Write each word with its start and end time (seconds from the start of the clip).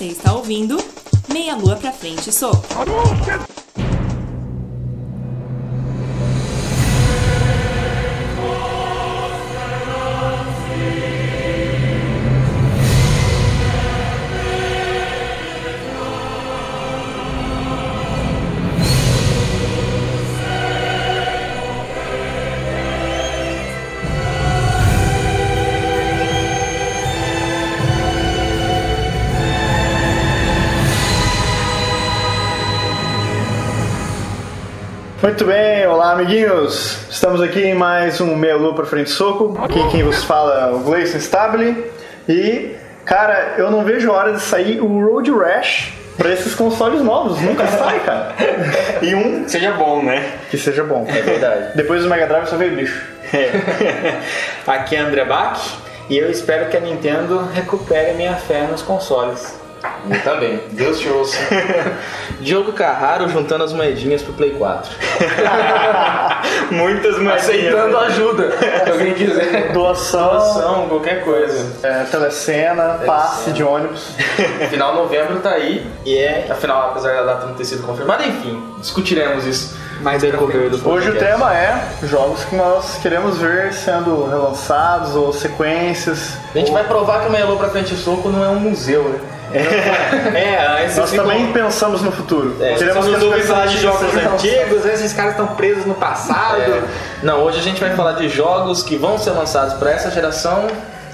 Você 0.00 0.06
está 0.06 0.32
ouvindo 0.32 0.82
Meia 1.30 1.54
Lua 1.54 1.76
pra 1.76 1.92
Frente 1.92 2.32
Soco. 2.32 2.66
Muito 35.22 35.44
bem, 35.44 35.86
olá 35.86 36.12
amiguinhos! 36.12 36.98
Estamos 37.10 37.42
aqui 37.42 37.60
em 37.60 37.74
mais 37.74 38.20
um 38.22 38.34
Meia 38.34 38.56
Lua 38.56 38.74
pra 38.74 38.86
Frente 38.86 39.10
Soco. 39.10 39.58
Aqui 39.62 39.78
quem 39.90 40.02
vos 40.02 40.24
fala 40.24 40.70
é 40.70 40.72
o 40.72 40.78
Gleison 40.78 41.18
Stabile. 41.18 41.92
E, 42.26 42.74
cara, 43.04 43.56
eu 43.58 43.70
não 43.70 43.84
vejo 43.84 44.10
a 44.10 44.14
hora 44.14 44.32
de 44.32 44.40
sair 44.40 44.80
o 44.80 44.86
Road 45.06 45.30
Rash 45.30 45.92
pra 46.16 46.32
esses 46.32 46.54
consoles 46.54 47.02
novos. 47.02 47.38
Nunca 47.42 47.66
sai, 47.68 48.00
cara. 48.00 48.34
E 49.02 49.14
um 49.14 49.46
seja 49.46 49.72
bom, 49.72 50.02
né? 50.02 50.38
Que 50.50 50.56
seja 50.56 50.84
bom. 50.84 51.06
É 51.06 51.20
verdade. 51.20 51.76
Depois 51.76 52.02
do 52.02 52.08
Mega 52.08 52.26
Drive 52.26 52.46
só 52.46 52.56
veio 52.56 52.74
bicho. 52.74 53.04
É. 53.34 54.14
Aqui 54.66 54.96
é 54.96 55.00
André 55.00 55.24
Bach 55.26 55.60
e 56.08 56.16
eu 56.16 56.30
espero 56.30 56.70
que 56.70 56.76
a 56.78 56.80
Nintendo 56.80 57.46
recupere 57.52 58.14
minha 58.14 58.36
fé 58.36 58.66
nos 58.66 58.80
consoles. 58.80 59.59
Eu 60.10 60.20
também. 60.22 60.60
Deus 60.72 60.98
te 60.98 61.08
ouça. 61.08 61.36
Diogo 62.40 62.72
Carraro 62.72 63.28
juntando 63.28 63.64
as 63.64 63.72
moedinhas 63.72 64.22
pro 64.22 64.32
Play 64.32 64.50
4. 64.50 64.90
Muitas 66.70 67.14
moedinhas. 67.18 67.42
Aceitando 67.42 67.98
ajuda. 67.98 68.52
Se 68.84 68.90
alguém 68.90 69.14
quiser. 69.14 69.72
Doação, 69.72 70.30
Doação, 70.30 70.88
qualquer 70.88 71.24
coisa. 71.24 71.66
é, 71.86 72.04
telecena, 72.04 73.00
passe 73.04 73.52
de 73.52 73.62
ônibus. 73.62 74.14
Final 74.70 74.92
de 74.92 74.98
novembro 74.98 75.40
tá 75.40 75.50
aí. 75.50 75.86
E 76.04 76.16
é 76.16 76.46
Afinal, 76.50 76.90
apesar 76.90 77.14
da 77.14 77.22
data 77.34 77.46
não 77.46 77.54
ter 77.54 77.64
sido 77.64 77.82
confirmada, 77.82 78.24
enfim, 78.24 78.62
discutiremos 78.78 79.44
isso 79.46 79.76
mais 80.00 80.22
no 80.22 80.30
decorrer 80.30 80.70
do 80.70 80.76
Hoje 80.76 81.10
o 81.10 81.12
podcast. 81.12 81.18
tema 81.18 81.54
é 81.54 81.88
jogos 82.04 82.44
que 82.44 82.56
nós 82.56 82.98
queremos 83.02 83.38
ver 83.38 83.72
sendo 83.72 84.26
relançados 84.26 85.14
ou 85.14 85.32
sequências. 85.32 86.36
A 86.54 86.58
gente 86.58 86.72
vai 86.72 86.84
provar 86.84 87.20
que 87.20 87.28
o 87.28 87.30
Meia 87.30 87.46
pra 87.46 87.68
Frente 87.68 87.94
Soco 87.94 88.28
não 88.30 88.42
é 88.42 88.48
um 88.48 88.58
museu, 88.60 89.04
né? 89.04 89.20
É, 89.52 90.84
esses 90.84 90.96
Nós 90.98 91.10
ficam- 91.10 91.26
também 91.26 91.52
pensamos 91.52 92.02
no 92.02 92.12
futuro. 92.12 92.56
É, 92.60 92.74
Queremos 92.74 93.06
que 93.06 93.24
ouvir 93.24 93.42
falar 93.42 93.66
de 93.66 93.78
jogos 93.78 94.14
antigos, 94.14 94.86
esses 94.86 95.12
caras 95.12 95.32
estão 95.32 95.48
presos 95.48 95.84
no 95.86 95.94
passado. 95.94 96.60
É, 96.60 96.82
não, 97.22 97.42
hoje 97.42 97.58
a 97.58 97.62
gente 97.62 97.80
vai 97.80 97.94
falar 97.94 98.12
de 98.12 98.28
jogos 98.28 98.82
que 98.82 98.96
vão 98.96 99.18
ser 99.18 99.30
lançados 99.30 99.74
para 99.74 99.90
essa 99.90 100.10
geração 100.10 100.66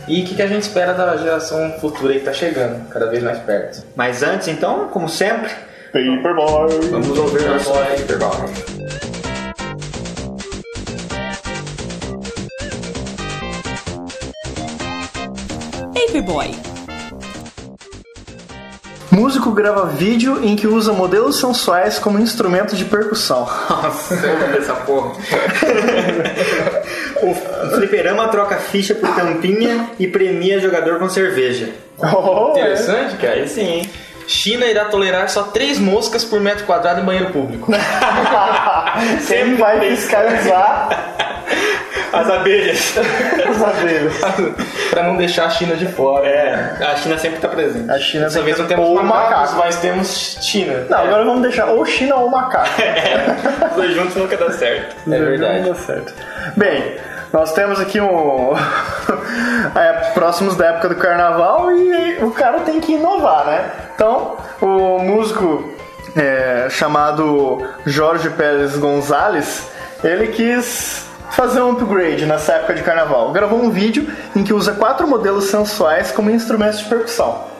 e 0.06 0.22
o 0.22 0.24
que, 0.24 0.34
que 0.34 0.42
a 0.42 0.46
gente 0.46 0.62
espera 0.62 0.92
da 0.92 1.16
geração 1.16 1.74
futura 1.80 2.12
aí 2.12 2.18
que 2.20 2.24
tá 2.26 2.32
chegando, 2.32 2.88
cada 2.90 3.06
vez 3.06 3.22
mais 3.22 3.38
perto. 3.38 3.82
Mas 3.96 4.22
antes, 4.22 4.48
então, 4.48 4.88
como 4.88 5.08
sempre, 5.08 5.50
Paperboy. 5.92 6.90
Vamos 6.90 7.18
ouvir 7.18 7.42
nosso 7.48 7.70
Paperboy. 7.72 8.50
Músico 19.16 19.50
grava 19.50 19.86
vídeo 19.86 20.44
em 20.44 20.54
que 20.54 20.66
usa 20.66 20.92
modelos 20.92 21.40
sensuais 21.40 21.98
como 21.98 22.18
instrumento 22.18 22.76
de 22.76 22.84
percussão. 22.84 23.48
Nossa, 23.70 24.12
eu 24.12 24.38
vou 24.38 24.58
essa 24.58 24.74
porra. 24.74 25.12
o 27.22 27.34
fliperama 27.76 28.28
troca 28.28 28.56
ficha 28.56 28.94
por 28.94 29.08
tampinha 29.14 29.88
e 29.98 30.06
premia 30.06 30.60
jogador 30.60 30.98
com 30.98 31.08
cerveja. 31.08 31.70
Oh, 31.96 32.50
Interessante, 32.50 33.16
cara. 33.16 33.36
Aí 33.36 33.48
sim, 33.48 33.66
hein? 33.66 33.90
China 34.28 34.66
irá 34.66 34.84
tolerar 34.84 35.30
só 35.30 35.44
três 35.44 35.78
moscas 35.78 36.22
por 36.22 36.38
metro 36.38 36.66
quadrado 36.66 37.00
em 37.00 37.04
banheiro 37.04 37.30
público. 37.32 37.72
Quem 39.26 39.54
vai 39.54 39.80
fiscalizar 39.80 41.35
As 42.20 42.30
abelhas. 42.30 42.94
as 43.48 43.62
abelhas? 43.62 44.14
pra 44.90 45.02
não 45.02 45.16
deixar 45.16 45.46
a 45.46 45.50
China 45.50 45.76
de 45.76 45.86
fora. 45.86 46.26
É, 46.26 46.76
a 46.80 46.96
China 46.96 47.18
sempre 47.18 47.38
tá 47.40 47.48
presente. 47.48 47.90
A 47.90 47.98
China 47.98 48.24
Dessa 48.24 48.42
vez 48.42 48.58
não 48.58 48.66
temos 48.66 48.86
ou 48.86 49.02
macacos, 49.02 49.30
macaco. 49.30 49.56
mas 49.58 49.76
temos 49.76 50.38
China. 50.40 50.86
Não, 50.88 50.98
agora 50.98 51.24
vamos 51.24 51.42
deixar 51.42 51.66
ou 51.66 51.84
China 51.84 52.16
ou 52.16 52.30
macaco. 52.30 52.68
Os 53.70 53.76
dois 53.76 53.94
juntos 53.94 54.16
nunca 54.16 54.36
dá 54.36 54.50
certo. 54.52 54.96
É 55.10 55.18
verdade. 55.18 55.60
Não 55.60 55.68
dá 55.70 55.74
certo. 55.74 56.14
Bem, 56.56 56.96
nós 57.32 57.52
temos 57.52 57.80
aqui 57.80 58.00
um. 58.00 58.52
é, 59.76 59.92
próximos 60.14 60.56
da 60.56 60.66
época 60.66 60.88
do 60.88 60.94
carnaval 60.96 61.70
e 61.72 62.18
o 62.22 62.30
cara 62.30 62.60
tem 62.60 62.80
que 62.80 62.92
inovar, 62.92 63.46
né? 63.46 63.70
Então, 63.94 64.36
o 64.60 64.98
músico 64.98 65.72
é, 66.16 66.68
chamado 66.70 67.66
Jorge 67.84 68.30
Pérez 68.30 68.76
Gonzalez, 68.76 69.68
ele 70.02 70.28
quis 70.28 71.05
fazer 71.30 71.60
um 71.60 71.72
upgrade 71.72 72.26
nessa 72.26 72.54
época 72.54 72.74
de 72.74 72.82
carnaval. 72.82 73.32
Gravou 73.32 73.62
um 73.62 73.70
vídeo 73.70 74.08
em 74.34 74.44
que 74.44 74.52
usa 74.52 74.72
quatro 74.72 75.06
modelos 75.06 75.44
sensuais 75.44 76.12
como 76.12 76.30
instrumentos 76.30 76.78
de 76.78 76.84
percussão. 76.86 77.55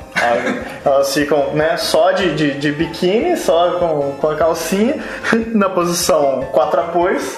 Elas 0.85 1.13
ficam 1.13 1.51
né, 1.55 1.77
só 1.77 2.13
de, 2.13 2.35
de, 2.35 2.53
de 2.55 2.73
biquíni, 2.73 3.37
só 3.37 3.73
com, 3.79 4.13
com 4.21 4.31
a 4.31 4.37
calcinha, 4.37 4.97
na 5.55 5.69
posição 5.69 6.47
quatro 6.53 6.81
apoios, 6.81 7.37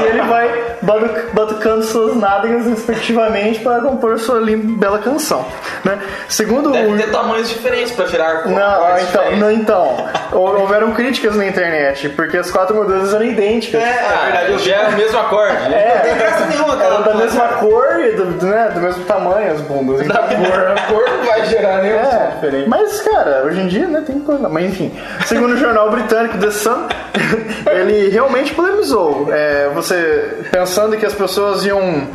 e 0.00 0.04
ele 0.06 0.22
vai 0.22 0.76
batu- 0.82 1.30
batucando 1.32 1.82
suas 1.84 2.16
nádegas 2.16 2.66
respectivamente 2.66 3.60
para 3.60 3.80
compor 3.80 4.18
sua 4.18 4.38
linda, 4.40 4.78
bela 4.78 4.98
canção. 4.98 5.44
Né? 5.84 5.98
Segundo 6.28 6.70
Deve 6.70 6.92
o. 6.92 6.96
ter 6.96 7.10
tamanhos 7.10 7.48
diferentes 7.48 7.92
pra 7.92 8.04
tirar 8.06 8.46
Não, 8.46 8.52
então, 8.52 8.96
diferentes. 8.96 9.38
não, 9.38 9.50
então, 9.50 10.06
hou- 10.32 10.60
houveram 10.60 10.92
críticas 10.92 11.34
na 11.36 11.46
internet, 11.46 12.08
porque 12.10 12.36
as 12.36 12.50
quatro 12.50 12.74
modelos 12.76 13.12
eram 13.12 13.24
idênticas. 13.24 13.82
Ah, 13.82 14.22
verdade, 14.24 14.52
eu 14.52 14.58
já 14.58 14.74
era 14.76 14.88
o 14.90 14.92
mesmo 14.92 15.18
acorde. 15.18 15.74
É, 15.74 15.94
Não 15.96 16.02
tem 16.02 16.14
graça 16.18 16.46
nenhuma, 16.46 16.76
cara. 16.76 16.98
da 17.02 17.14
mesma 17.14 17.48
cor 17.48 18.00
e 18.00 18.12
do, 18.12 18.46
né, 18.46 18.70
do 18.74 18.80
mesmo 18.80 19.04
tamanho 19.04 19.52
as 19.52 19.60
bundas. 19.62 20.06
Da 20.06 20.18
cor, 20.18 20.76
a 20.76 20.80
cor 20.92 21.04
não 21.10 21.24
vai 21.26 21.44
gerar 21.46 21.78
nenhum 21.82 21.96
É, 21.98 22.11
diferente. 22.34 22.68
mas 22.68 23.00
cara, 23.00 23.44
hoje 23.44 23.60
em 23.60 23.66
dia, 23.68 23.86
né, 23.86 24.02
tem 24.06 24.20
coisa. 24.20 24.48
Mas 24.48 24.64
enfim, 24.64 24.92
segundo 25.26 25.54
o 25.54 25.56
jornal 25.56 25.90
britânico 25.90 26.38
The 26.38 26.50
Sun, 26.50 26.88
ele 27.70 28.08
realmente 28.08 28.54
polemizou. 28.54 29.28
É, 29.32 29.68
você 29.74 30.46
pensando 30.50 30.96
que 30.96 31.06
as 31.06 31.14
pessoas 31.14 31.64
iam, 31.64 32.06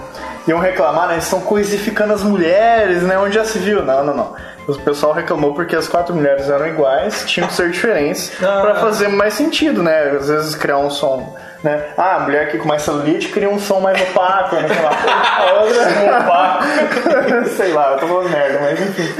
iam 0.48 0.60
reclamar, 0.60 1.10
né, 1.10 1.18
estão 1.18 1.42
coisificando 1.42 2.14
as 2.14 2.24
mulheres, 2.24 3.04
né, 3.04 3.18
onde 3.18 3.36
já 3.36 3.46
se 3.46 3.60
viu? 3.60 3.84
Não, 3.84 4.04
não, 4.04 4.16
não. 4.16 4.36
O 4.68 4.76
pessoal 4.76 5.14
reclamou 5.14 5.54
porque 5.54 5.76
as 5.76 5.88
quatro 5.88 6.14
mulheres 6.14 6.50
eram 6.50 6.68
iguais, 6.68 7.24
tinham 7.26 7.48
que 7.48 7.54
ser 7.54 7.72
diferentes 7.72 8.32
pra 8.38 8.74
não. 8.74 8.82
fazer 8.82 9.08
mais 9.08 9.34
sentido, 9.34 9.82
né? 9.82 10.10
Às 10.12 10.28
vezes 10.28 10.56
criar 10.56 10.78
um 10.78 10.90
som. 10.90 11.38
Né? 11.64 11.86
Ah, 11.98 12.16
a 12.18 12.20
mulher 12.20 12.52
que 12.52 12.58
com 12.60 12.68
mais 12.68 12.84
celulite 12.84 13.30
cria 13.30 13.50
um 13.50 13.60
som 13.60 13.80
mais 13.80 14.00
opaco, 14.02 14.56
né? 14.58 14.68
Sei 14.68 14.84
lá. 14.84 14.92
A 15.40 15.54
outra... 15.64 17.50
Sei 17.58 17.74
lá, 17.74 17.92
eu 17.94 17.98
tô 17.98 18.08
falando 18.08 18.30
merda, 18.30 18.60
mas 18.62 18.80
enfim. 18.80 19.14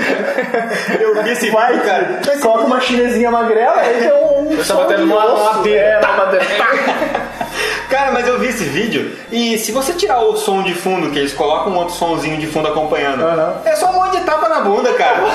Eu 1.00 1.24
vi 1.24 1.32
esse 1.32 1.50
Vai, 1.50 1.80
cara. 1.80 2.20
Coloca 2.42 2.66
uma 2.66 2.80
chinesinha 2.80 3.32
magrela 3.32 3.84
e 3.86 4.00
tem 4.02 4.14
um. 4.14 4.56
Batendo 4.56 4.98
de 4.98 5.06
numa 5.06 5.26
osso. 5.34 5.56
madeira. 5.58 5.86
É, 5.88 6.00
uma 6.00 6.14
madeira. 6.26 6.46
Cara, 7.90 8.12
mas 8.12 8.28
eu 8.28 8.40
vi 8.40 8.48
esse 8.48 8.64
vídeo 8.66 9.16
e 9.32 9.58
se 9.58 9.72
você 9.72 9.94
tirar 9.94 10.20
o 10.20 10.36
som 10.36 10.62
de 10.64 10.74
fundo, 10.74 11.10
que 11.12 11.20
eles 11.20 11.34
colocam 11.34 11.72
um 11.72 11.78
outro 11.78 11.96
sonzinho 11.96 12.38
de 12.38 12.48
fundo 12.48 12.68
acompanhando, 12.68 13.24
Aham. 13.24 13.62
é 13.66 13.76
só 13.76 13.90
um 13.90 13.94
monte 13.94 14.18
de 14.18 14.24
tapa 14.26 14.50
na 14.50 14.62
bunda, 14.62 14.92
cara. 14.94 15.18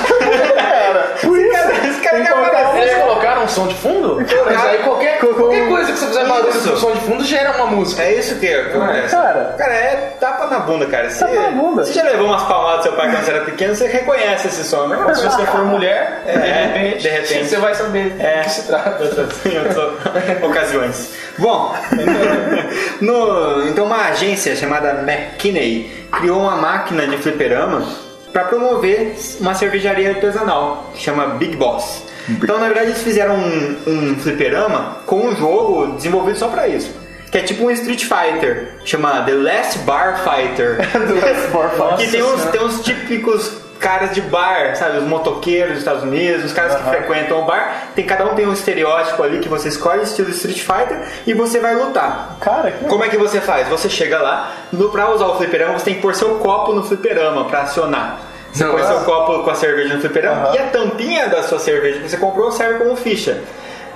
Cara, 0.73 1.13
por 1.21 1.37
isso. 1.39 1.53
Esse 1.87 2.01
cara 2.01 2.17
tem 2.17 2.23
quer 2.23 2.27
que 2.27 2.31
colocar 2.33 2.57
aparecer. 2.59 2.81
Eles 2.89 3.03
colocaram 3.03 3.43
um 3.43 3.47
som 3.47 3.67
de 3.67 3.75
fundo? 3.75 4.17
Mas 4.45 4.65
aí 4.65 4.77
qualquer, 4.79 5.17
qualquer 5.19 5.67
coisa 5.69 5.91
que 5.91 5.97
você 5.97 6.07
fizer 6.07 6.25
barulho 6.25 6.53
com 6.53 6.77
som 6.77 6.91
de 6.91 6.99
fundo 7.01 7.23
gera 7.23 7.51
uma 7.51 7.67
música. 7.67 8.03
É 8.03 8.13
isso 8.15 8.35
que 8.35 8.53
acontece. 8.53 9.15
Cara. 9.15 9.55
Cara, 9.57 9.73
é 9.73 10.13
tapa 10.19 10.47
na 10.47 10.59
bunda, 10.59 10.85
cara. 10.87 11.09
Você, 11.09 11.19
Tapa 11.25 11.33
na 11.41 11.51
bunda. 11.51 11.83
Você 11.85 11.93
já 11.93 12.03
levou 12.03 12.27
umas 12.27 12.43
palmadas 12.43 12.79
do 12.79 12.83
seu 12.83 12.93
pai 12.93 13.09
quando 13.11 13.23
você 13.23 13.31
era 13.31 13.41
pequeno, 13.41 13.75
você 13.75 13.87
reconhece 13.87 14.47
esse 14.47 14.63
som, 14.63 14.87
né? 14.87 15.13
Se 15.15 15.23
você 15.23 15.45
for 15.45 15.63
mulher, 15.65 16.21
É, 16.27 16.33
de, 16.33 16.47
repente, 16.49 17.01
de 17.01 17.09
repente. 17.09 17.45
você 17.49 17.57
vai 17.57 17.73
saber 17.75 18.15
É. 18.19 18.37
do 18.39 18.43
que 18.43 18.49
se 18.51 18.67
trata. 18.67 19.03
em 19.49 19.57
outras 19.59 20.43
ocasiões. 20.43 21.09
Bom, 21.37 21.73
no- 23.01 23.67
então 23.67 23.85
uma 23.85 24.05
agência 24.07 24.55
chamada 24.55 25.03
McKinney 25.05 25.89
criou 26.11 26.39
uma 26.41 26.55
máquina 26.55 27.07
de 27.07 27.17
fliperama 27.17 27.83
para 28.31 28.45
promover 28.45 29.15
uma 29.39 29.53
cervejaria 29.53 30.09
artesanal 30.09 30.89
que 30.93 31.01
chama 31.03 31.27
Big 31.35 31.55
Boss. 31.55 32.03
Então, 32.29 32.57
na 32.57 32.65
verdade, 32.67 32.87
eles 32.87 33.03
fizeram 33.03 33.35
um, 33.35 33.77
um 33.85 34.15
fliperama 34.15 34.99
com 35.05 35.27
um 35.27 35.35
jogo 35.35 35.93
desenvolvido 35.95 36.37
só 36.39 36.47
para 36.47 36.67
isso. 36.67 36.89
Que 37.29 37.39
é 37.39 37.41
tipo 37.41 37.65
um 37.65 37.71
Street 37.71 38.05
Fighter, 38.05 38.75
chama 38.85 39.23
The 39.23 39.33
Last 39.33 39.79
Bar 39.79 40.19
Fighter. 40.23 40.77
Do 41.05 41.15
Last 41.15 41.47
Bar 41.51 41.69
Fighter. 41.71 41.97
que 41.97 42.11
tem 42.11 42.23
uns, 42.23 42.43
tem 42.45 42.61
uns 42.63 42.81
típicos 42.83 43.51
caras 43.83 44.15
de 44.15 44.21
bar, 44.21 44.75
sabe? 44.77 44.99
Os 44.99 45.03
motoqueiros 45.03 45.73
dos 45.73 45.79
Estados 45.79 46.03
Unidos, 46.03 46.45
os 46.45 46.53
caras 46.53 46.75
que 46.75 46.83
frequentam 46.89 47.41
o 47.41 47.45
bar. 47.45 47.89
Tem, 47.93 48.05
cada 48.05 48.25
um 48.25 48.33
tem 48.33 48.47
um 48.47 48.53
estereótipo 48.53 49.21
ali 49.21 49.39
que 49.39 49.49
você 49.49 49.67
escolhe, 49.67 50.03
estilo 50.03 50.29
Street 50.29 50.61
Fighter, 50.61 51.05
e 51.27 51.33
você 51.33 51.59
vai 51.59 51.75
lutar. 51.75 52.37
Cara, 52.39 52.71
que 52.71 52.85
Como 52.85 53.03
é 53.03 53.09
que 53.09 53.17
você 53.17 53.41
faz? 53.41 53.67
Você 53.67 53.89
chega 53.89 54.19
lá, 54.19 54.51
no, 54.71 54.89
pra 54.89 55.11
usar 55.11 55.27
o 55.27 55.35
fliperama, 55.35 55.77
você 55.77 55.85
tem 55.85 55.95
que 55.95 56.01
pôr 56.01 56.15
seu 56.15 56.35
copo 56.35 56.71
no 56.71 56.83
fliperama 56.83 57.45
pra 57.45 57.63
acionar. 57.63 58.21
Você 58.53 58.65
põe 58.65 58.81
ah. 58.81 58.85
seu 58.85 58.99
copo 59.01 59.43
com 59.43 59.49
a 59.49 59.55
cerveja 59.55 59.95
no 59.95 59.99
fliperama 59.99 60.47
Aham. 60.47 60.55
e 60.55 60.57
a 60.59 60.67
tampinha 60.67 61.27
da 61.27 61.43
sua 61.43 61.59
cerveja 61.59 61.99
que 61.99 62.09
você 62.09 62.17
comprou 62.17 62.51
serve 62.51 62.79
como 62.79 62.95
ficha. 62.95 63.41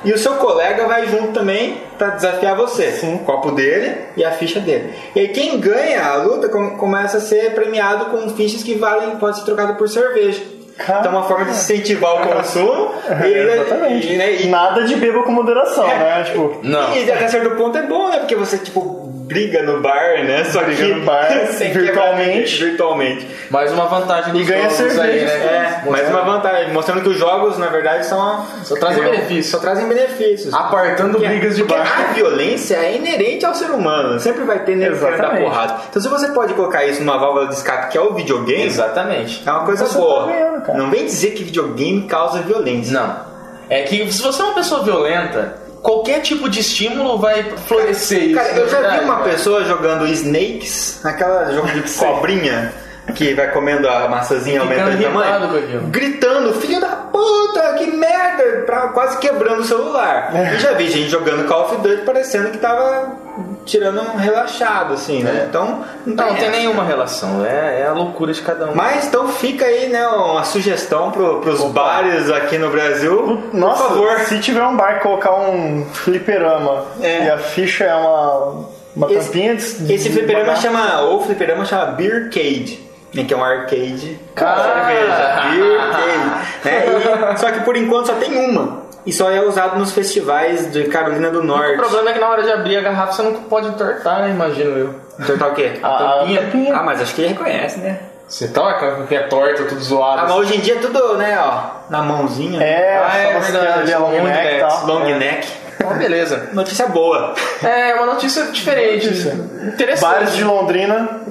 E 0.05 0.11
o 0.13 0.17
seu 0.17 0.35
colega 0.35 0.85
vai 0.87 1.07
junto 1.07 1.29
também 1.33 1.77
pra 1.97 2.09
desafiar 2.09 2.55
você. 2.55 2.91
Sim. 2.91 3.15
O 3.15 3.19
copo 3.19 3.51
dele 3.51 3.95
e 4.15 4.23
a 4.23 4.31
ficha 4.31 4.59
dele. 4.59 4.93
E 5.15 5.19
aí 5.21 5.27
quem 5.29 5.59
ganha 5.59 6.05
a 6.05 6.15
luta 6.17 6.47
com- 6.49 6.77
começa 6.77 7.17
a 7.17 7.21
ser 7.21 7.53
premiado 7.55 8.05
com 8.05 8.29
fichas 8.29 8.63
que 8.63 8.75
valem, 8.75 9.15
pode 9.17 9.37
ser 9.39 9.45
trocado 9.45 9.75
por 9.75 9.89
cerveja. 9.89 10.41
Cara. 10.77 10.99
Então 10.99 11.11
é 11.11 11.15
uma 11.15 11.23
forma 11.27 11.45
de 11.45 11.51
incentivar 11.51 12.21
o 12.21 12.27
consumo 12.35 12.91
e, 13.25 13.33
Exatamente. 13.33 14.13
e, 14.13 14.15
né, 14.17 14.33
e- 14.43 14.47
Nada 14.47 14.83
de 14.83 14.95
beba 14.95 15.23
com 15.23 15.31
moderação, 15.31 15.89
É. 15.89 15.97
né? 15.97 16.23
Tipo, 16.25 16.59
Não. 16.61 16.95
e 16.95 17.11
até 17.11 17.27
certo 17.27 17.49
ponto 17.55 17.75
é 17.75 17.81
bom, 17.81 18.09
né? 18.09 18.19
Porque 18.19 18.35
você, 18.35 18.59
tipo, 18.59 18.96
briga 19.27 19.61
no 19.63 19.81
bar, 19.81 20.23
né? 20.23 20.45
Só 20.45 20.63
Briga 20.63 20.85
que 20.85 20.93
no 20.93 21.05
bar, 21.05 21.47
sem 21.51 21.71
virtualmente. 21.71 22.63
virtualmente. 22.63 23.27
Mais 23.49 23.71
uma 23.73 23.85
vantagem 23.85 24.31
dos 24.31 24.41
E 24.41 24.45
ganha 24.45 24.69
jogos 24.69 24.79
aí, 24.79 25.19
cerveja, 25.19 25.25
né? 25.37 25.81
É, 25.85 25.89
mais 25.89 26.09
uma 26.09 26.21
vantagem, 26.21 26.73
mostrando 26.73 27.01
que 27.01 27.09
os 27.09 27.17
jogos, 27.17 27.57
na 27.57 27.67
verdade, 27.67 28.05
são. 28.05 28.45
Só 28.63 28.75
trazem 28.75 29.03
é, 29.03 29.09
benefícios. 29.09 29.47
Só 29.47 29.59
trazem 29.59 29.87
benefícios. 29.87 30.53
Apartando 30.53 31.11
Porque- 31.13 31.27
brigas 31.27 31.55
de 31.57 31.63
porque 31.63 31.79
bar. 31.81 32.05
A 32.09 32.13
violência 32.13 32.75
é 32.77 32.95
inerente 32.95 33.45
ao 33.45 33.53
ser 33.53 33.69
humano. 33.71 34.19
Sempre 34.19 34.43
vai 34.45 34.59
ter 34.59 34.75
nego 34.77 34.95
Exatamente. 34.95 35.43
porrada. 35.43 35.75
Então, 35.89 36.01
se 36.01 36.07
você 36.07 36.29
pode 36.29 36.53
colocar 36.53 36.85
isso 36.85 37.01
numa 37.03 37.17
válvula 37.17 37.47
de 37.47 37.55
escape 37.55 37.89
que 37.91 37.97
é 37.97 38.01
o 38.01 38.13
videogame, 38.13 38.63
Exatamente. 38.65 39.43
é 39.45 39.51
uma 39.51 39.65
coisa 39.65 39.85
Você 39.85 39.97
boa. 39.97 40.25
tá 40.25 40.31
ganhando, 40.31 40.61
cara. 40.63 40.77
Não 40.77 40.89
vem 40.89 41.05
dizer 41.05 41.31
que 41.31 41.43
videogame 41.43 42.03
causa 42.07 42.39
violência. 42.39 42.93
Não. 42.97 43.27
É 43.69 43.81
que 43.83 44.09
se 44.11 44.21
você 44.21 44.41
é 44.41 44.45
uma 44.45 44.53
pessoa 44.55 44.81
violenta, 44.83 45.55
qualquer 45.81 46.21
tipo 46.21 46.49
de 46.49 46.59
estímulo 46.59 47.17
vai 47.17 47.43
florescer 47.65 48.23
isso. 48.23 48.35
Cara, 48.35 48.49
eu 48.55 48.69
já 48.69 48.89
vi 48.89 49.05
uma 49.05 49.19
pessoa 49.23 49.63
jogando 49.65 50.07
Snakes, 50.07 51.05
aquela 51.05 51.51
jogo 51.51 51.67
de 51.67 51.81
cobrinha 51.91 52.73
que 53.15 53.33
vai 53.33 53.51
comendo 53.51 53.87
a 53.87 54.07
maçãzinha 54.07 54.61
aumentando 54.61 54.97
de 54.97 55.03
tamanho, 55.03 55.87
gritando, 55.89 56.53
filho 56.55 56.81
da 56.81 56.89
puta, 56.89 57.73
que 57.77 57.87
merda, 57.91 58.63
pra, 58.65 58.89
quase 58.89 59.17
quebrando 59.19 59.61
o 59.61 59.65
celular. 59.65 60.35
É. 60.35 60.55
E 60.55 60.59
já 60.59 60.73
vi 60.73 60.89
gente 60.89 61.09
jogando 61.09 61.47
Call 61.47 61.65
of 61.65 61.77
Duty 61.77 62.03
parecendo 62.03 62.49
que 62.49 62.57
tava 62.57 63.26
tirando 63.65 64.01
um 64.01 64.15
relaxado, 64.17 64.93
assim, 64.93 65.23
né? 65.23 65.41
É. 65.43 65.45
Então, 65.49 65.83
não, 66.05 66.27
Não, 66.27 66.35
tem 66.35 66.49
nenhuma 66.49 66.83
relação. 66.83 67.45
É, 67.45 67.81
é 67.81 67.87
a 67.87 67.93
loucura 67.93 68.31
de 68.33 68.41
cada 68.41 68.67
um. 68.71 68.75
Mas 68.75 69.07
então 69.07 69.27
fica 69.29 69.65
aí, 69.65 69.89
né, 69.89 70.07
uma 70.07 70.43
sugestão 70.43 71.11
pro, 71.11 71.39
pros 71.41 71.63
bares 71.65 72.29
aqui 72.29 72.57
no 72.57 72.69
Brasil. 72.69 73.43
nossa, 73.53 73.83
Por 73.83 73.89
favor. 73.89 74.19
se 74.21 74.39
tiver 74.39 74.63
um 74.63 74.75
bar 74.75 74.99
colocar 75.01 75.33
um 75.35 75.85
fliperama 75.93 76.85
É. 77.01 77.25
e 77.25 77.29
a 77.29 77.37
ficha 77.37 77.83
é 77.85 77.95
uma, 77.95 78.65
uma 78.95 79.11
Esse- 79.11 79.27
tampinha 79.27 79.55
de. 79.55 79.63
Esse 79.63 80.09
de 80.09 80.09
fliperama 80.11 80.45
bagaço. 80.45 80.61
chama, 80.61 81.01
ou 81.01 81.21
fliperama 81.21 81.65
chama 81.65 81.85
Beercade, 81.87 82.79
né, 83.13 83.23
que 83.23 83.33
é 83.33 83.37
um 83.37 83.43
arcade 83.43 84.19
com 84.37 84.45
Ah. 84.45 84.55
cerveja. 84.57 85.49
Beercade. 85.51 86.47
Né? 86.65 86.85
E- 87.33 87.37
só 87.37 87.51
que 87.51 87.59
por 87.61 87.75
enquanto 87.77 88.07
só 88.07 88.13
tem 88.15 88.49
uma. 88.49 88.86
E 89.07 89.13
só 89.13 89.31
é 89.31 89.41
usado 89.41 89.79
nos 89.79 89.91
festivais 89.93 90.71
de 90.71 90.83
Carolina 90.85 91.31
do 91.31 91.39
O 91.39 91.43
Norte. 91.43 91.77
problema 91.77 92.09
é 92.09 92.13
que 92.13 92.19
na 92.19 92.27
hora 92.29 92.43
de 92.43 92.51
abrir 92.51 92.77
a 92.77 92.81
garrafa 92.81 93.13
você 93.13 93.23
não 93.23 93.33
pode 93.43 93.67
entortar, 93.69 94.21
né? 94.21 94.29
Imagino 94.31 94.77
eu. 94.77 94.95
Tortar 95.25 95.49
o 95.49 95.55
quê? 95.55 95.79
A, 95.81 95.87
a 95.87 96.25
tampinha. 96.25 96.75
Ah, 96.75 96.83
mas 96.83 97.01
acho 97.01 97.15
que 97.15 97.21
ele 97.21 97.29
reconhece, 97.29 97.79
né? 97.79 97.97
Você 98.27 98.49
tá 98.49 98.73
com 98.73 98.85
a 99.15 99.23
torta, 99.29 99.63
tudo 99.63 99.79
zoado. 99.81 100.19
Ah, 100.19 100.23
mas 100.27 100.35
hoje 100.35 100.57
em 100.57 100.59
dia 100.59 100.75
é 100.75 100.79
tudo, 100.79 101.15
né, 101.17 101.39
ó, 101.39 101.89
na 101.89 102.01
mãozinha. 102.01 102.61
É, 102.61 102.97
Ah, 102.97 103.17
é 103.17 103.39
você 103.41 103.51
verdade, 103.53 103.95
long 103.95 103.99
long 104.01 104.23
neck 104.23 104.43
neck, 104.43 104.59
tal. 104.59 104.85
Long 104.85 105.05
É. 105.05 105.17
neck. 105.17 105.47
Então, 105.77 105.93
beleza. 105.97 106.49
Notícia 106.51 106.87
boa. 106.87 107.33
É 107.63 107.93
uma 107.95 108.07
notícia 108.07 108.43
diferente. 108.51 109.07
Interessante. 109.07 110.01
Bares 110.01 110.35
de 110.35 110.43
Londrina, 110.43 111.21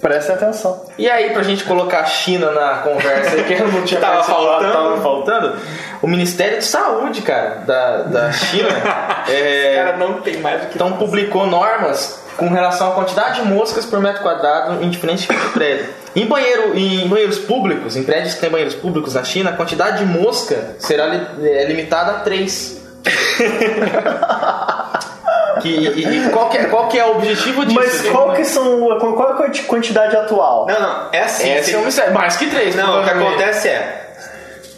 prestem 0.00 0.36
atenção. 0.36 0.84
E 0.96 1.10
aí, 1.10 1.30
pra 1.30 1.42
gente 1.42 1.64
colocar 1.64 2.00
a 2.00 2.04
China 2.04 2.52
na 2.52 2.74
conversa 2.78 3.42
que 3.42 3.54
eu 3.54 3.66
não 3.66 3.82
tinha 3.82 3.98
Tava 4.02 4.22
faltando. 4.22 4.72
tava 4.72 4.96
faltando, 4.98 5.56
o 6.04 6.08
Ministério 6.08 6.58
de 6.58 6.64
Saúde, 6.64 7.22
cara, 7.22 7.62
da, 7.66 7.96
da 8.02 8.32
China, 8.36 8.68
é, 9.28 9.74
Cara, 9.84 9.96
não 9.96 10.20
tem 10.20 10.36
mais 10.38 10.60
do 10.60 10.66
que. 10.68 10.74
então 10.74 10.92
publicou 10.92 11.46
normas 11.46 12.22
com 12.36 12.48
relação 12.48 12.92
à 12.92 12.94
quantidade 12.94 13.40
de 13.40 13.46
moscas 13.48 13.86
por 13.86 14.00
metro 14.00 14.22
quadrado 14.22 14.82
em 14.84 14.90
diferentes 14.90 15.24
tipos 15.24 15.40
de 15.42 15.48
prédio. 15.50 15.86
Em, 16.14 16.26
banheiro, 16.26 16.76
em 16.76 17.08
banheiros 17.08 17.38
públicos, 17.38 17.96
em 17.96 18.02
prédios 18.02 18.34
que 18.34 18.40
tem 18.40 18.50
banheiros 18.50 18.74
públicos 18.74 19.14
na 19.14 19.24
China, 19.24 19.50
a 19.50 19.52
quantidade 19.54 19.98
de 19.98 20.04
mosca 20.04 20.74
será 20.78 21.06
li- 21.06 21.26
é, 21.42 21.64
limitada 21.64 22.12
a 22.12 22.20
3. 22.20 22.82
que, 25.60 25.68
e, 25.68 26.26
e 26.26 26.30
qual, 26.30 26.48
que 26.50 26.58
é, 26.58 26.64
qual 26.64 26.88
que 26.88 26.98
é 26.98 27.04
o 27.04 27.12
objetivo 27.16 27.64
disso? 27.64 27.78
Mas 27.80 28.02
qual 28.10 28.32
que 28.32 28.44
são. 28.44 28.98
Qual 28.98 29.42
é 29.42 29.46
a 29.46 29.50
quantidade 29.66 30.16
atual? 30.16 30.66
Não, 30.66 30.80
não, 30.80 31.08
é 31.12 31.22
assim. 31.22 31.50
Esse 31.52 31.74
é 31.74 31.78
um 31.78 31.84
mistério. 31.84 32.14
Mais 32.14 32.36
que 32.36 32.46
3. 32.46 32.74
Não, 32.74 33.00
o 33.00 33.04
que 33.04 33.10
acontece 33.10 33.68
é: 33.68 34.03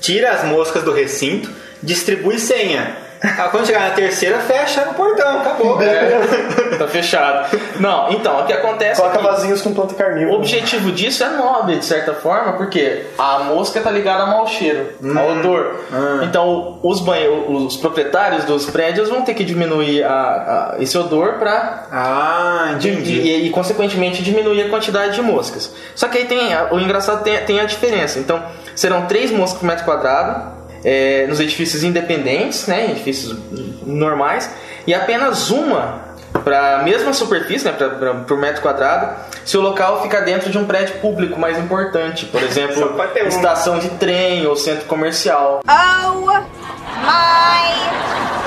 tira 0.00 0.30
as 0.30 0.44
moscas 0.44 0.82
do 0.82 0.92
recinto, 0.92 1.50
distribui 1.82 2.38
senha. 2.38 3.04
Ah, 3.22 3.48
quando 3.50 3.66
chegar 3.66 3.80
na 3.80 3.90
terceira, 3.94 4.38
fecha 4.40 4.84
no 4.84 4.92
portão, 4.92 5.40
acabou. 5.40 5.80
É, 5.82 6.76
tá 6.78 6.86
fechado. 6.86 7.56
Não, 7.80 8.12
então, 8.12 8.40
o 8.42 8.44
que 8.46 8.52
acontece 8.52 9.00
Coloca 9.00 9.16
é 9.18 9.22
que 9.22 9.26
vasinhos 9.26 9.62
com 9.62 9.72
planta 9.72 9.94
o 9.94 9.96
carnívora. 9.96 10.36
objetivo 10.36 10.92
disso 10.92 11.24
é 11.24 11.30
nobre, 11.30 11.76
de 11.76 11.84
certa 11.86 12.12
forma, 12.12 12.52
porque 12.52 13.06
a 13.16 13.38
mosca 13.40 13.80
tá 13.80 13.90
ligada 13.90 14.24
ao 14.24 14.28
mau 14.28 14.46
cheiro, 14.46 14.90
ao 15.16 15.30
odor. 15.38 15.76
Então, 16.24 16.78
os, 16.82 17.00
banhe- 17.00 17.26
os 17.48 17.76
proprietários 17.78 18.44
dos 18.44 18.66
prédios 18.66 19.08
vão 19.08 19.22
ter 19.22 19.32
que 19.32 19.44
diminuir 19.44 20.04
a- 20.04 20.74
a- 20.76 20.82
esse 20.82 20.96
odor 20.98 21.34
para 21.38 21.86
Ah, 21.90 22.72
entendi. 22.76 23.14
e, 23.18 23.46
e, 23.46 23.50
consequentemente 23.50 24.22
diminuir 24.22 24.62
a 24.64 24.68
quantidade 24.68 25.14
de 25.14 25.22
moscas. 25.22 25.72
Só 25.94 26.06
que 26.06 26.18
aí 26.18 26.26
tem 26.26 26.50
o 26.70 26.78
engraçado 26.78 27.24
tem, 27.24 27.38
tem 27.46 27.60
a 27.60 27.64
diferença. 27.64 28.18
Então 28.18 28.42
serão 28.76 29.06
três 29.06 29.32
moscas 29.32 29.58
por 29.58 29.66
metro 29.66 29.84
quadrado 29.84 30.54
é, 30.84 31.26
nos 31.26 31.40
edifícios 31.40 31.82
independentes, 31.82 32.68
né, 32.68 32.92
edifícios 32.92 33.36
normais, 33.84 34.48
e 34.86 34.94
apenas 34.94 35.50
uma 35.50 36.06
para 36.44 36.76
a 36.76 36.82
mesma 36.82 37.12
superfície, 37.12 37.64
né, 37.64 37.72
pra, 37.72 37.88
pra, 37.88 38.14
por 38.14 38.38
metro 38.38 38.62
quadrado, 38.62 39.16
se 39.44 39.56
o 39.56 39.60
local 39.60 40.02
fica 40.02 40.20
dentro 40.20 40.50
de 40.50 40.58
um 40.58 40.64
prédio 40.64 41.00
público 41.00 41.40
mais 41.40 41.58
importante, 41.58 42.26
por 42.26 42.42
exemplo, 42.44 42.94
estação 43.26 43.78
de 43.80 43.88
trem 43.90 44.46
ou 44.46 44.54
centro 44.54 44.84
comercial. 44.84 45.60
Oh 45.66 46.26
my 46.26 46.36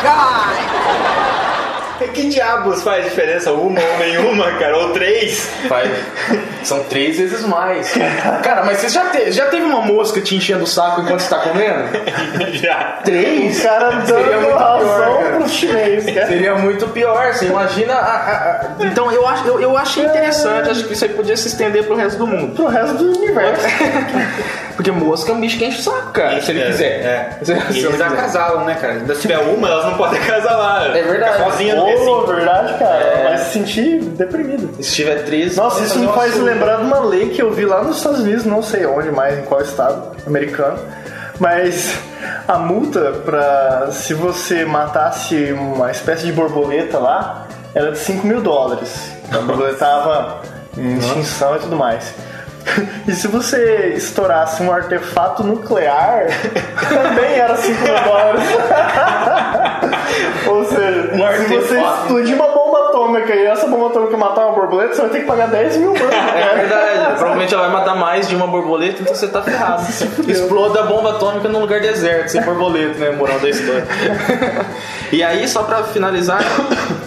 God. 0.01 1.48
Que 2.07 2.29
diabos 2.29 2.81
faz 2.83 3.03
diferença 3.05 3.51
uma 3.51 3.79
ou 3.79 3.97
nenhuma, 3.99 4.51
cara? 4.53 4.77
Ou 4.77 4.89
três? 4.93 5.49
Faz- 5.67 5.89
São 6.63 6.83
três 6.83 7.17
vezes 7.17 7.41
mais. 7.45 7.91
Cara, 8.43 8.63
mas 8.63 8.77
você 8.79 8.89
já, 8.89 9.05
te- 9.05 9.31
já 9.31 9.45
teve 9.47 9.63
uma 9.65 9.81
mosca 9.81 10.19
te 10.21 10.35
enchendo 10.35 10.63
o 10.63 10.67
saco 10.67 11.01
enquanto 11.01 11.19
você 11.21 11.29
tá 11.29 11.39
comendo? 11.39 11.89
Já. 12.61 12.99
Três? 13.03 13.59
O 13.59 13.63
cara 13.63 13.91
Seria 14.05 14.23
dando 14.23 14.41
muito 14.41 14.47
pior, 14.47 14.59
ração 14.81 15.17
cara. 15.17 15.35
pro 15.35 15.49
chinês, 15.49 16.05
cara. 16.05 16.27
Seria 16.27 16.55
muito 16.55 16.87
pior, 16.89 17.33
você 17.33 17.45
imagina. 17.45 17.93
a- 17.93 17.97
a- 17.97 18.71
a- 18.81 18.85
Então 18.85 19.11
eu, 19.11 19.27
acho, 19.27 19.47
eu, 19.47 19.59
eu 19.61 19.77
achei 19.77 20.03
interessante, 20.05 20.69
acho 20.69 20.85
que 20.85 20.93
isso 20.93 21.05
aí 21.05 21.11
podia 21.13 21.37
se 21.37 21.47
estender 21.47 21.83
pro 21.85 21.95
resto 21.95 22.17
do 22.17 22.27
mundo. 22.27 22.55
Pro 22.55 22.67
resto 22.67 22.95
do 22.97 23.17
universo. 23.17 23.65
Porque 24.75 24.91
mosca 24.91 25.31
é 25.31 25.35
um 25.35 25.41
bicho 25.41 25.57
que 25.57 25.65
enche 25.65 25.79
o 25.79 25.83
saco, 25.83 26.11
cara, 26.13 26.39
se 26.41 26.51
ele 26.51 26.63
quiser. 26.63 26.85
É. 27.01 27.29
Se, 27.41 27.45
se 27.45 27.51
ele 27.51 27.61
eles 27.79 27.87
quiser. 27.91 28.05
acasalam, 28.05 28.63
né, 28.63 28.75
cara? 28.79 29.13
Se 29.13 29.21
tiver 29.21 29.37
uma, 29.39 29.67
elas 29.67 29.85
não 29.85 29.95
podem 29.95 30.17
acasalar. 30.21 30.95
É 30.95 31.01
verdade. 31.01 31.33
Fica 31.33 31.43
sozinha 31.51 31.75
no 31.75 31.88
Ô, 31.95 32.19
recinto. 32.19 32.27
verdade, 32.27 32.79
cara. 32.79 32.95
É. 32.95 33.23
Vai 33.29 33.37
se 33.37 33.53
sentir 33.53 34.01
deprimido. 34.01 34.83
Se 34.83 34.95
tiver 34.95 35.23
três. 35.23 35.55
Nossa, 35.55 35.83
isso 35.83 35.99
me 35.99 36.07
faz 36.07 36.33
açúcar. 36.33 36.45
lembrar 36.45 36.77
de 36.77 36.83
uma 36.83 36.99
lei 36.99 37.29
que 37.29 37.41
eu 37.41 37.51
vi 37.51 37.65
lá 37.65 37.83
nos 37.83 37.97
Estados 37.97 38.19
Unidos, 38.19 38.45
não 38.45 38.61
sei 38.61 38.85
onde 38.85 39.11
mais, 39.11 39.37
em 39.37 39.43
qual 39.43 39.61
estado 39.61 40.15
americano. 40.25 40.79
Mas 41.39 41.95
a 42.47 42.57
multa 42.57 43.13
pra 43.23 43.89
se 43.91 44.13
você 44.13 44.65
matasse 44.65 45.53
uma 45.53 45.89
espécie 45.89 46.25
de 46.25 46.33
borboleta 46.33 46.97
lá 46.99 47.47
era 47.73 47.91
de 47.91 47.97
5 47.99 48.27
mil 48.27 48.41
dólares. 48.41 49.11
A 49.31 49.37
borboleta 49.37 49.77
tava 49.77 50.41
em 50.77 50.97
extinção 50.97 51.55
e 51.55 51.59
tudo 51.59 51.75
mais. 51.75 52.13
E 53.07 53.13
se 53.13 53.27
você 53.27 53.93
estourasse 53.95 54.61
um 54.61 54.71
artefato 54.71 55.43
nuclear, 55.43 56.27
também 56.87 57.39
era 57.39 57.55
5 57.55 57.81
mil 57.81 58.03
dólares. 58.03 58.43
Ou 60.47 60.65
seja, 60.65 61.11
Um 61.13 61.37
se 61.37 61.55
você 61.55 61.79
explodir 61.79 62.35
uma 62.35 62.47
bomba 62.47 62.89
atômica 62.89 63.33
e 63.33 63.45
essa 63.45 63.67
bomba 63.67 63.87
atômica 63.87 64.17
matar 64.17 64.47
uma 64.47 64.53
borboleta, 64.53 64.93
você 64.93 65.01
vai 65.01 65.09
ter 65.11 65.19
que 65.21 65.25
pagar 65.25 65.47
10 65.47 65.77
mil 65.77 65.93
dólares. 65.93 66.19
É 66.39 66.55
verdade, 66.55 67.15
provavelmente 67.15 67.53
ela 67.53 67.63
vai 67.63 67.71
matar 67.79 67.95
mais 67.95 68.27
de 68.27 68.35
uma 68.35 68.47
borboleta, 68.47 69.01
então 69.01 69.13
você 69.13 69.27
tá 69.27 69.41
ferrado. 69.41 69.83
Exploda 70.27 70.81
a 70.81 70.83
bomba 70.83 71.11
atômica 71.11 71.47
num 71.47 71.59
lugar 71.59 71.79
deserto, 71.79 72.29
sem 72.29 72.41
borboleta, 72.41 72.97
né? 72.97 73.11
Moral 73.11 73.39
da 73.39 73.49
história. 73.49 73.85
e 75.11 75.23
aí, 75.23 75.47
só 75.47 75.63
pra 75.63 75.83
finalizar, 75.83 76.41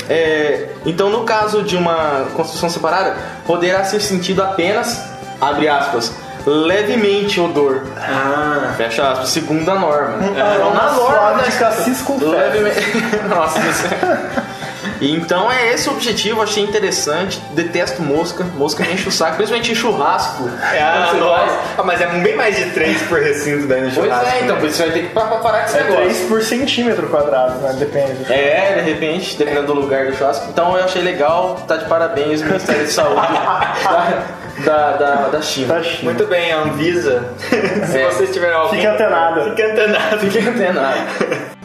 é, 0.09 0.69
então 0.85 1.11
no 1.11 1.25
caso 1.25 1.63
de 1.63 1.77
uma 1.77 2.27
construção 2.35 2.69
separada, 2.69 3.17
poderá 3.47 3.85
ser 3.85 4.01
sentido 4.01 4.43
apenas, 4.43 5.03
abre 5.43 5.69
aspas, 5.69 6.13
levemente 6.47 7.41
odor. 7.41 7.83
Ah, 7.99 8.73
Fecha 8.77 9.11
aspas, 9.11 9.29
segundo 9.29 9.71
a 9.71 9.75
norma. 9.75 10.17
Então, 10.25 10.35
na 10.35 10.67
uma 10.67 10.83
norma 10.93 10.95
suave 10.95 11.43
da 11.43 11.49
de 11.49 11.57
cassis 11.59 12.03
com 12.03 12.17
levemente... 12.19 12.81
Nossa, 13.29 13.59
isso 13.61 13.87
é- 13.87 14.53
Então 15.01 15.51
é 15.51 15.73
esse 15.73 15.89
o 15.89 15.93
objetivo, 15.93 16.41
achei 16.43 16.63
interessante. 16.63 17.41
Detesto 17.53 18.03
mosca, 18.03 18.45
mosca 18.57 18.85
me 18.85 18.93
enche 18.95 19.09
o 19.09 19.13
saco, 19.13 19.37
principalmente 19.37 19.73
em 19.73 19.75
churrasco. 19.75 20.49
é, 20.73 20.81
ah, 20.81 21.13
nossa. 21.19 21.59
Ah, 21.79 21.83
mas 21.85 22.01
é 22.01 22.07
bem 22.07 22.37
mais 22.37 22.57
de 22.57 22.67
3 22.71 23.03
por 23.03 23.21
recinto 23.21 23.67
daí 23.67 23.83
no 23.83 23.91
Pois 23.93 24.07
churrasco. 24.07 24.27
é, 24.29 24.41
então 24.43 24.55
né? 24.57 24.61
por 24.61 24.69
isso 24.69 24.77
você 24.79 24.83
vai 24.85 24.93
ter 24.93 25.01
que 25.03 25.09
pa- 25.15 25.21
pa- 25.27 25.37
parar 25.39 25.59
com 25.61 25.67
esse 25.67 25.77
É 25.79 25.83
negócio. 25.85 26.05
3 26.05 26.19
por 26.29 26.43
centímetro 26.43 27.09
quadrado, 27.09 27.55
né? 27.61 27.73
Depende. 27.79 28.33
É, 28.33 28.75
de 28.83 28.91
repente, 28.91 29.37
dependendo 29.37 29.67
do 29.69 29.75
lugar 29.75 30.07
do 30.07 30.17
churrasco. 30.17 30.47
Então 30.51 30.77
eu 30.77 30.85
achei 30.85 31.03
legal, 31.03 31.57
tá 31.67 31.77
de 31.77 31.85
parabéns 31.87 32.43
Ministério 32.43 32.85
de 32.85 32.93
Saúde 32.93 33.21
da, 34.65 34.93
da, 34.93 34.97
da, 34.97 35.29
da 35.29 35.43
China. 35.43 35.75
Tá 35.75 35.83
chique. 35.83 36.05
Muito 36.05 36.27
bem, 36.27 36.53
Anvisa. 36.53 37.25
Se 37.39 37.99
É. 37.99 38.11
vocês 38.11 38.33
tiverem 38.33 38.55
alguém... 38.57 38.81
Fique 38.81 38.87
antenado. 38.87 39.43
Fique 39.45 39.63
antenado. 39.63 40.19
Fiquei 40.19 40.49
antenado. 40.49 40.99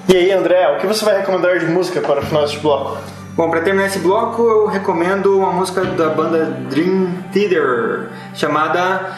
E 0.10 0.16
aí, 0.16 0.32
André, 0.32 0.68
o 0.70 0.78
que 0.80 0.88
você 0.88 1.04
vai 1.04 1.18
recomendar 1.18 1.60
de 1.60 1.66
música 1.66 2.00
para 2.02 2.20
o 2.22 2.24
final 2.24 2.44
deste 2.44 2.60
bloco? 2.60 2.98
Bom, 3.36 3.50
pra 3.52 3.62
terminar 3.62 3.88
esse 3.88 4.00
bloco, 4.00 4.42
eu 4.42 4.66
recomendo 4.66 5.38
uma 5.38 5.52
música 5.52 5.84
da 5.84 6.10
banda 6.10 6.46
Dream 6.70 7.10
Theater 7.34 8.08
chamada 8.34 9.12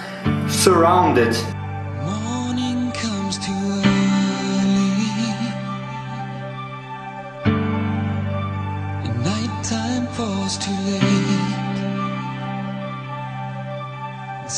Surrounded. 0.50 1.38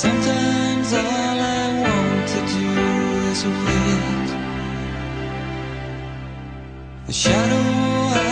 Sometimes 0.01 0.93
all 0.93 1.39
I 1.39 1.67
want 1.83 2.27
to 2.33 2.39
do 2.53 2.69
is 3.29 3.45
wait. 3.45 4.29
The 7.05 7.13
shadow 7.13 8.30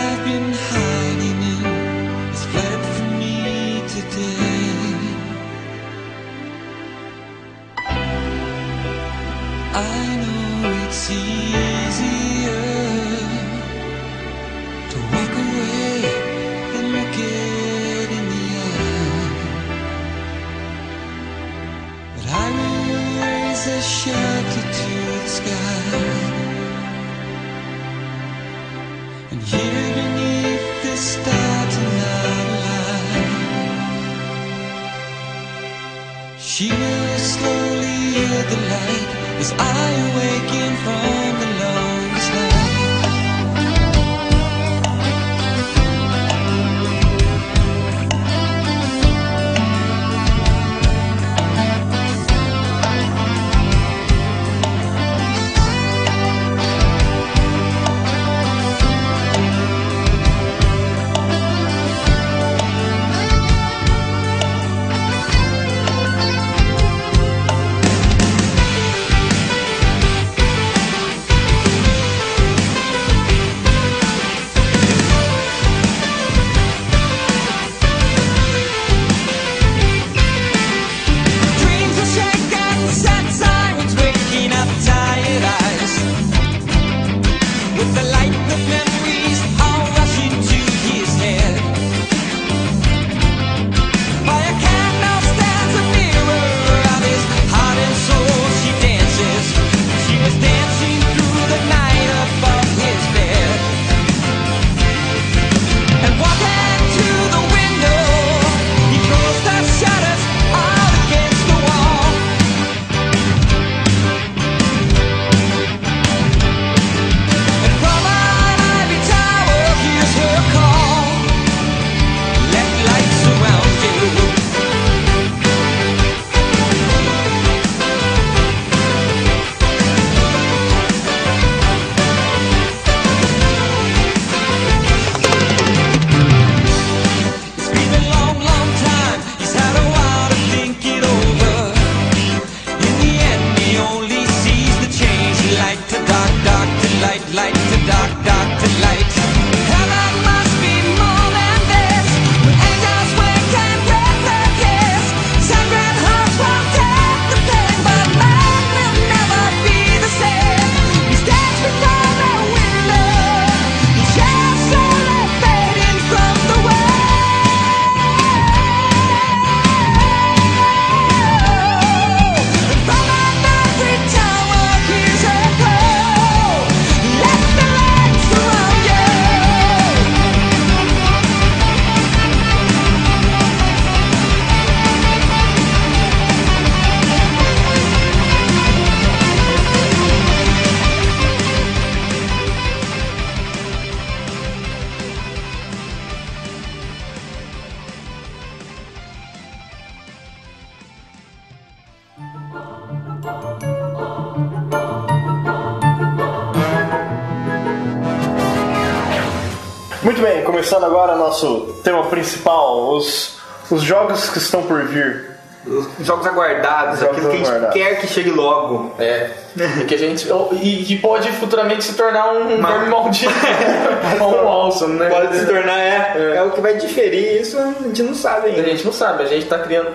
agora 211.02 211.16
nosso 211.16 211.80
tema 211.82 212.04
principal, 212.06 212.88
os, 212.94 213.38
os 213.70 213.82
jogos 213.82 214.28
que 214.28 214.38
estão 214.38 214.62
por 214.62 214.82
vir. 214.84 215.30
Os 215.66 216.06
jogos 216.06 216.26
aguardados, 216.26 217.00
Jogos 217.00 217.18
aquilo 217.18 217.30
que 217.30 217.34
a 217.34 217.38
gente 217.38 217.48
aguardados. 217.48 217.74
quer 217.74 218.00
que 218.00 218.06
chegue 218.06 218.30
logo. 218.30 218.94
É. 218.98 219.30
Que 219.86 219.94
a 219.94 219.98
gente. 219.98 220.26
E 220.62 220.84
que 220.84 220.96
pode 220.98 221.30
futuramente 221.32 221.84
se 221.84 221.92
tornar 221.94 222.32
um 222.32 222.54
Uma- 222.56 222.68
verme 222.70 222.88
maldito. 222.88 223.32
Ou 224.20 224.42
um 224.44 224.48
awesome, 224.48 224.94
né? 224.98 225.10
Pode 225.10 225.36
se 225.36 225.44
tornar, 225.46 225.78
é, 225.78 226.36
é. 226.36 226.42
o 226.42 226.50
que 226.52 226.60
vai 226.62 226.74
diferir 226.76 227.42
isso, 227.42 227.58
a 227.58 227.72
gente 227.82 228.02
não 228.04 228.14
sabe 228.14 228.46
A 228.46 228.50
ainda. 228.52 228.62
gente 228.70 228.84
não 228.86 228.92
sabe, 228.92 229.22
a 229.22 229.26
gente 229.26 229.46
tá 229.46 229.58
criando 229.58 229.90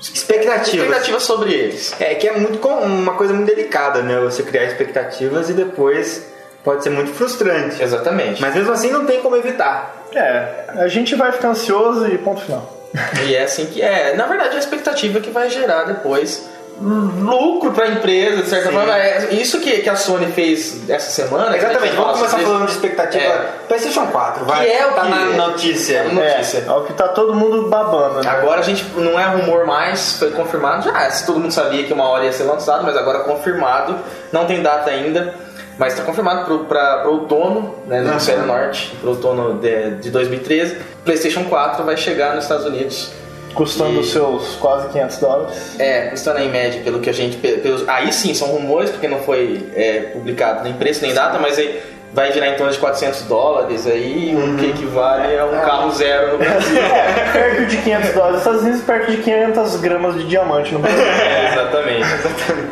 Expectativas. 0.00 0.68
Expectativa 0.86 1.18
sobre 1.20 1.52
eles. 1.52 1.92
É 1.98 2.14
que 2.14 2.28
é 2.28 2.38
muito 2.38 2.58
com- 2.58 2.68
uma 2.82 3.14
coisa 3.14 3.34
muito 3.34 3.46
delicada, 3.52 4.00
né? 4.02 4.20
Você 4.20 4.44
criar 4.44 4.64
expectativas 4.64 5.50
e 5.50 5.52
depois 5.52 6.24
pode 6.62 6.84
ser 6.84 6.90
muito 6.90 7.12
frustrante. 7.12 7.82
Exatamente. 7.82 8.40
Mas 8.40 8.54
mesmo 8.54 8.70
assim 8.72 8.92
não 8.92 9.04
tem 9.06 9.20
como 9.20 9.34
evitar. 9.34 9.97
É, 10.14 10.64
a 10.68 10.88
gente 10.88 11.14
vai 11.14 11.32
ficar 11.32 11.50
ansioso 11.50 12.06
e 12.08 12.18
ponto 12.18 12.40
final. 12.40 12.78
E 13.26 13.34
é 13.34 13.42
assim 13.42 13.66
que 13.66 13.82
é. 13.82 14.16
Na 14.16 14.26
verdade, 14.26 14.56
a 14.56 14.58
expectativa 14.58 15.20
que 15.20 15.30
vai 15.30 15.50
gerar 15.50 15.84
depois 15.84 16.48
lucro 16.80 17.72
pra 17.72 17.88
empresa, 17.88 18.42
de 18.42 18.48
certa 18.48 18.68
Sim. 18.68 18.74
forma. 18.74 18.96
É 18.96 19.28
isso 19.34 19.60
que, 19.60 19.78
que 19.78 19.88
a 19.90 19.96
Sony 19.96 20.26
fez 20.32 20.88
essa 20.88 21.10
semana. 21.10 21.50
a 21.50 21.56
Exatamente, 21.56 21.96
vamos 21.96 22.12
começar 22.18 22.28
sobre 22.30 22.44
falando 22.46 22.66
de 22.66 22.72
expectativa. 22.72 23.24
É. 23.24 23.48
PlayStation 23.66 24.06
4, 24.06 24.44
vai. 24.44 24.64
Que 24.66 24.72
é 24.72 24.86
o 24.86 24.92
tá 24.92 25.02
que- 25.02 25.08
na 25.08 25.24
notícia. 25.46 25.96
É, 25.98 26.12
notícia. 26.12 26.58
É, 26.58 26.68
é 26.68 26.72
o 26.72 26.84
que 26.84 26.92
tá 26.92 27.08
todo 27.08 27.34
mundo 27.34 27.68
babando, 27.68 28.22
né? 28.22 28.30
Agora 28.30 28.60
a 28.60 28.62
gente 28.62 28.84
não 28.96 29.18
é 29.18 29.24
rumor 29.24 29.66
mais, 29.66 30.14
foi 30.18 30.30
confirmado 30.30 30.84
já. 30.84 31.10
Se 31.10 31.26
todo 31.26 31.40
mundo 31.40 31.52
sabia 31.52 31.84
que 31.84 31.92
uma 31.92 32.04
hora 32.08 32.24
ia 32.24 32.32
ser 32.32 32.44
lançado, 32.44 32.84
mas 32.84 32.96
agora 32.96 33.20
confirmado. 33.20 33.96
Não 34.32 34.44
tem 34.46 34.62
data 34.62 34.90
ainda, 34.90 35.34
mas 35.78 35.94
está 35.94 36.04
confirmado 36.04 36.44
pro 36.44 37.10
outono, 37.10 37.74
né, 37.86 38.00
no 38.00 38.10
hemisfério 38.10 38.44
norte, 38.46 38.94
pro 39.00 39.10
outono 39.10 39.54
de, 39.58 39.92
de 39.96 40.10
2013. 40.10 40.76
PlayStation 41.04 41.44
4 41.44 41.82
vai 41.84 41.96
chegar 41.96 42.34
nos 42.34 42.44
Estados 42.44 42.66
Unidos. 42.66 43.10
Custando 43.58 44.00
E- 44.00 44.04
seus 44.04 44.54
quase 44.60 44.88
500 44.88 45.16
dólares. 45.18 45.74
É, 45.80 46.02
custando 46.10 46.38
em 46.38 46.48
média, 46.48 46.80
pelo 46.84 47.00
que 47.00 47.10
a 47.10 47.12
gente. 47.12 47.36
pe- 47.38 47.58
Pelos, 47.58 47.86
aí 47.88 48.12
sim, 48.12 48.32
são 48.32 48.48
rumores, 48.48 48.90
porque 48.90 49.08
não 49.08 49.18
foi 49.18 49.66
é, 49.74 50.00
publicado 50.12 50.62
nem 50.62 50.72
preço 50.74 51.02
nem 51.02 51.12
data, 51.12 51.38
mas 51.40 51.58
aí 51.58 51.82
vai 52.14 52.32
girar 52.32 52.48
em 52.50 52.54
torno 52.56 52.72
de 52.72 52.78
400 52.78 53.22
dólares 53.22 53.86
aí, 53.86 54.34
o 54.34 54.56
que 54.56 54.66
equivale 54.70 55.36
a 55.38 55.44
um 55.44 55.60
carro 55.60 55.90
zero 55.90 56.32
no 56.32 56.38
Brasil. 56.42 56.78
É, 56.80 57.30
perto 57.32 57.66
de 57.66 57.76
500 57.78 58.10
dólares 58.14 58.30
nos 58.32 58.38
Estados 58.40 58.62
Unidos, 58.62 58.80
perto 58.82 59.10
de 59.10 59.16
500 59.18 59.76
gramas 59.76 60.14
de 60.14 60.24
diamante 60.24 60.72
no 60.72 60.78
Brasil. 60.78 61.02
É, 61.04 61.48
exatamente. 61.52 62.06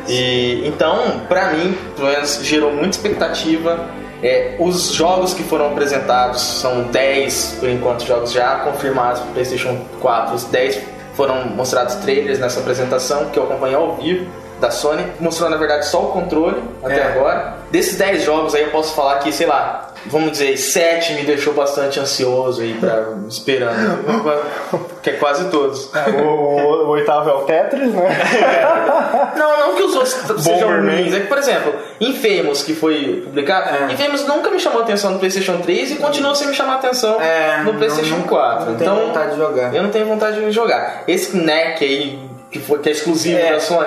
E 0.09 0.62
então, 0.69 1.21
pra 1.28 1.50
mim, 1.50 1.76
pelo 1.97 2.09
menos 2.09 2.40
gerou 2.45 2.71
muita 2.71 2.90
expectativa. 2.97 3.78
É, 4.23 4.56
os 4.58 4.92
jogos 4.92 5.35
que 5.35 5.42
foram 5.42 5.66
apresentados 5.68 6.40
são 6.40 6.85
10, 6.85 7.56
por 7.61 7.68
enquanto, 7.68 8.04
jogos 8.04 8.32
já 8.32 8.56
confirmados 8.61 9.20
para 9.20 9.32
PlayStation 9.32 9.78
4. 10.00 10.35
Os 10.35 10.44
10 10.44 10.78
foram 11.14 11.44
mostrados 11.46 11.94
trailers 11.96 12.38
nessa 12.38 12.61
apresentação 12.61 13.26
que 13.26 13.38
eu 13.38 13.44
acompanhei 13.44 13.76
ao 13.76 13.94
vivo 13.96 14.26
da 14.61 14.70
Sony. 14.70 15.04
Mostrou, 15.20 15.50
na 15.50 15.56
verdade, 15.56 15.87
só 15.87 16.00
o 16.02 16.06
controle 16.12 16.62
até 16.82 16.99
É. 17.00 17.02
agora. 17.12 17.56
Desses 17.70 17.96
10 17.99 18.23
jogos 18.25 18.54
aí 18.54 18.62
eu 18.62 18.70
posso 18.70 18.94
falar 18.94 19.18
que, 19.18 19.30
sei 19.32 19.46
lá, 19.46 19.88
vamos 20.09 20.33
dizer, 20.33 20.57
7 20.57 21.15
me 21.15 21.23
deixou 21.23 21.53
bastante 21.55 21.99
ansioso 22.01 22.63
aí, 22.63 22.75
pra, 22.75 23.09
esperando. 23.29 24.05
que 25.03 25.11
é 25.11 25.13
quase 25.15 25.49
todos. 25.51 25.91
O, 25.95 26.23
o- 26.23 26.87
o 26.87 26.89
oitavo 26.91 27.29
é 27.31 27.33
o 27.33 27.43
Tetris, 27.43 27.93
né? 27.93 28.09
Não, 29.37 29.61
não 29.69 29.75
que 29.75 29.83
os 29.83 29.95
outros 29.95 30.43
sejam 30.43 30.81
ruins. 30.81 31.13
É 31.15 31.21
que, 31.21 31.27
por 31.27 31.39
exemplo, 31.39 31.75
Infamous, 32.01 32.63
que 32.63 32.75
foi 32.75 33.23
publicado, 33.25 33.69
É. 33.91 33.93
Infamous 33.93 34.27
nunca 34.27 34.51
me 34.51 34.59
chamou 34.59 34.81
a 34.81 34.85
atenção 34.85 35.11
no 35.13 35.19
PlayStation 35.19 35.59
3 35.59 35.93
e 35.93 35.95
continua 35.97 36.35
sem 36.35 36.49
me 36.49 36.55
chamar 36.55 36.77
atenção 36.77 37.21
É, 37.21 37.63
no 37.63 37.75
PlayStation 37.75 38.17
não- 38.17 38.23
4. 38.23 38.71
não 38.71 38.77
tenho 38.79 38.93
então, 38.93 39.07
vontade 39.07 39.31
de 39.33 39.37
jogar. 39.37 39.75
Eu 39.75 39.83
não 39.83 39.91
tenho 39.91 40.07
vontade 40.07 40.41
de 40.41 40.51
jogar. 40.51 41.05
Esse 41.07 41.37
NEC 41.37 41.85
aí, 41.85 42.19
que, 42.51 42.59
foi, 42.59 42.79
que 42.79 42.89
é 42.89 42.93
exclusivo 42.93 43.39
É. 43.39 43.53
da 43.53 43.61
Sony, 43.61 43.87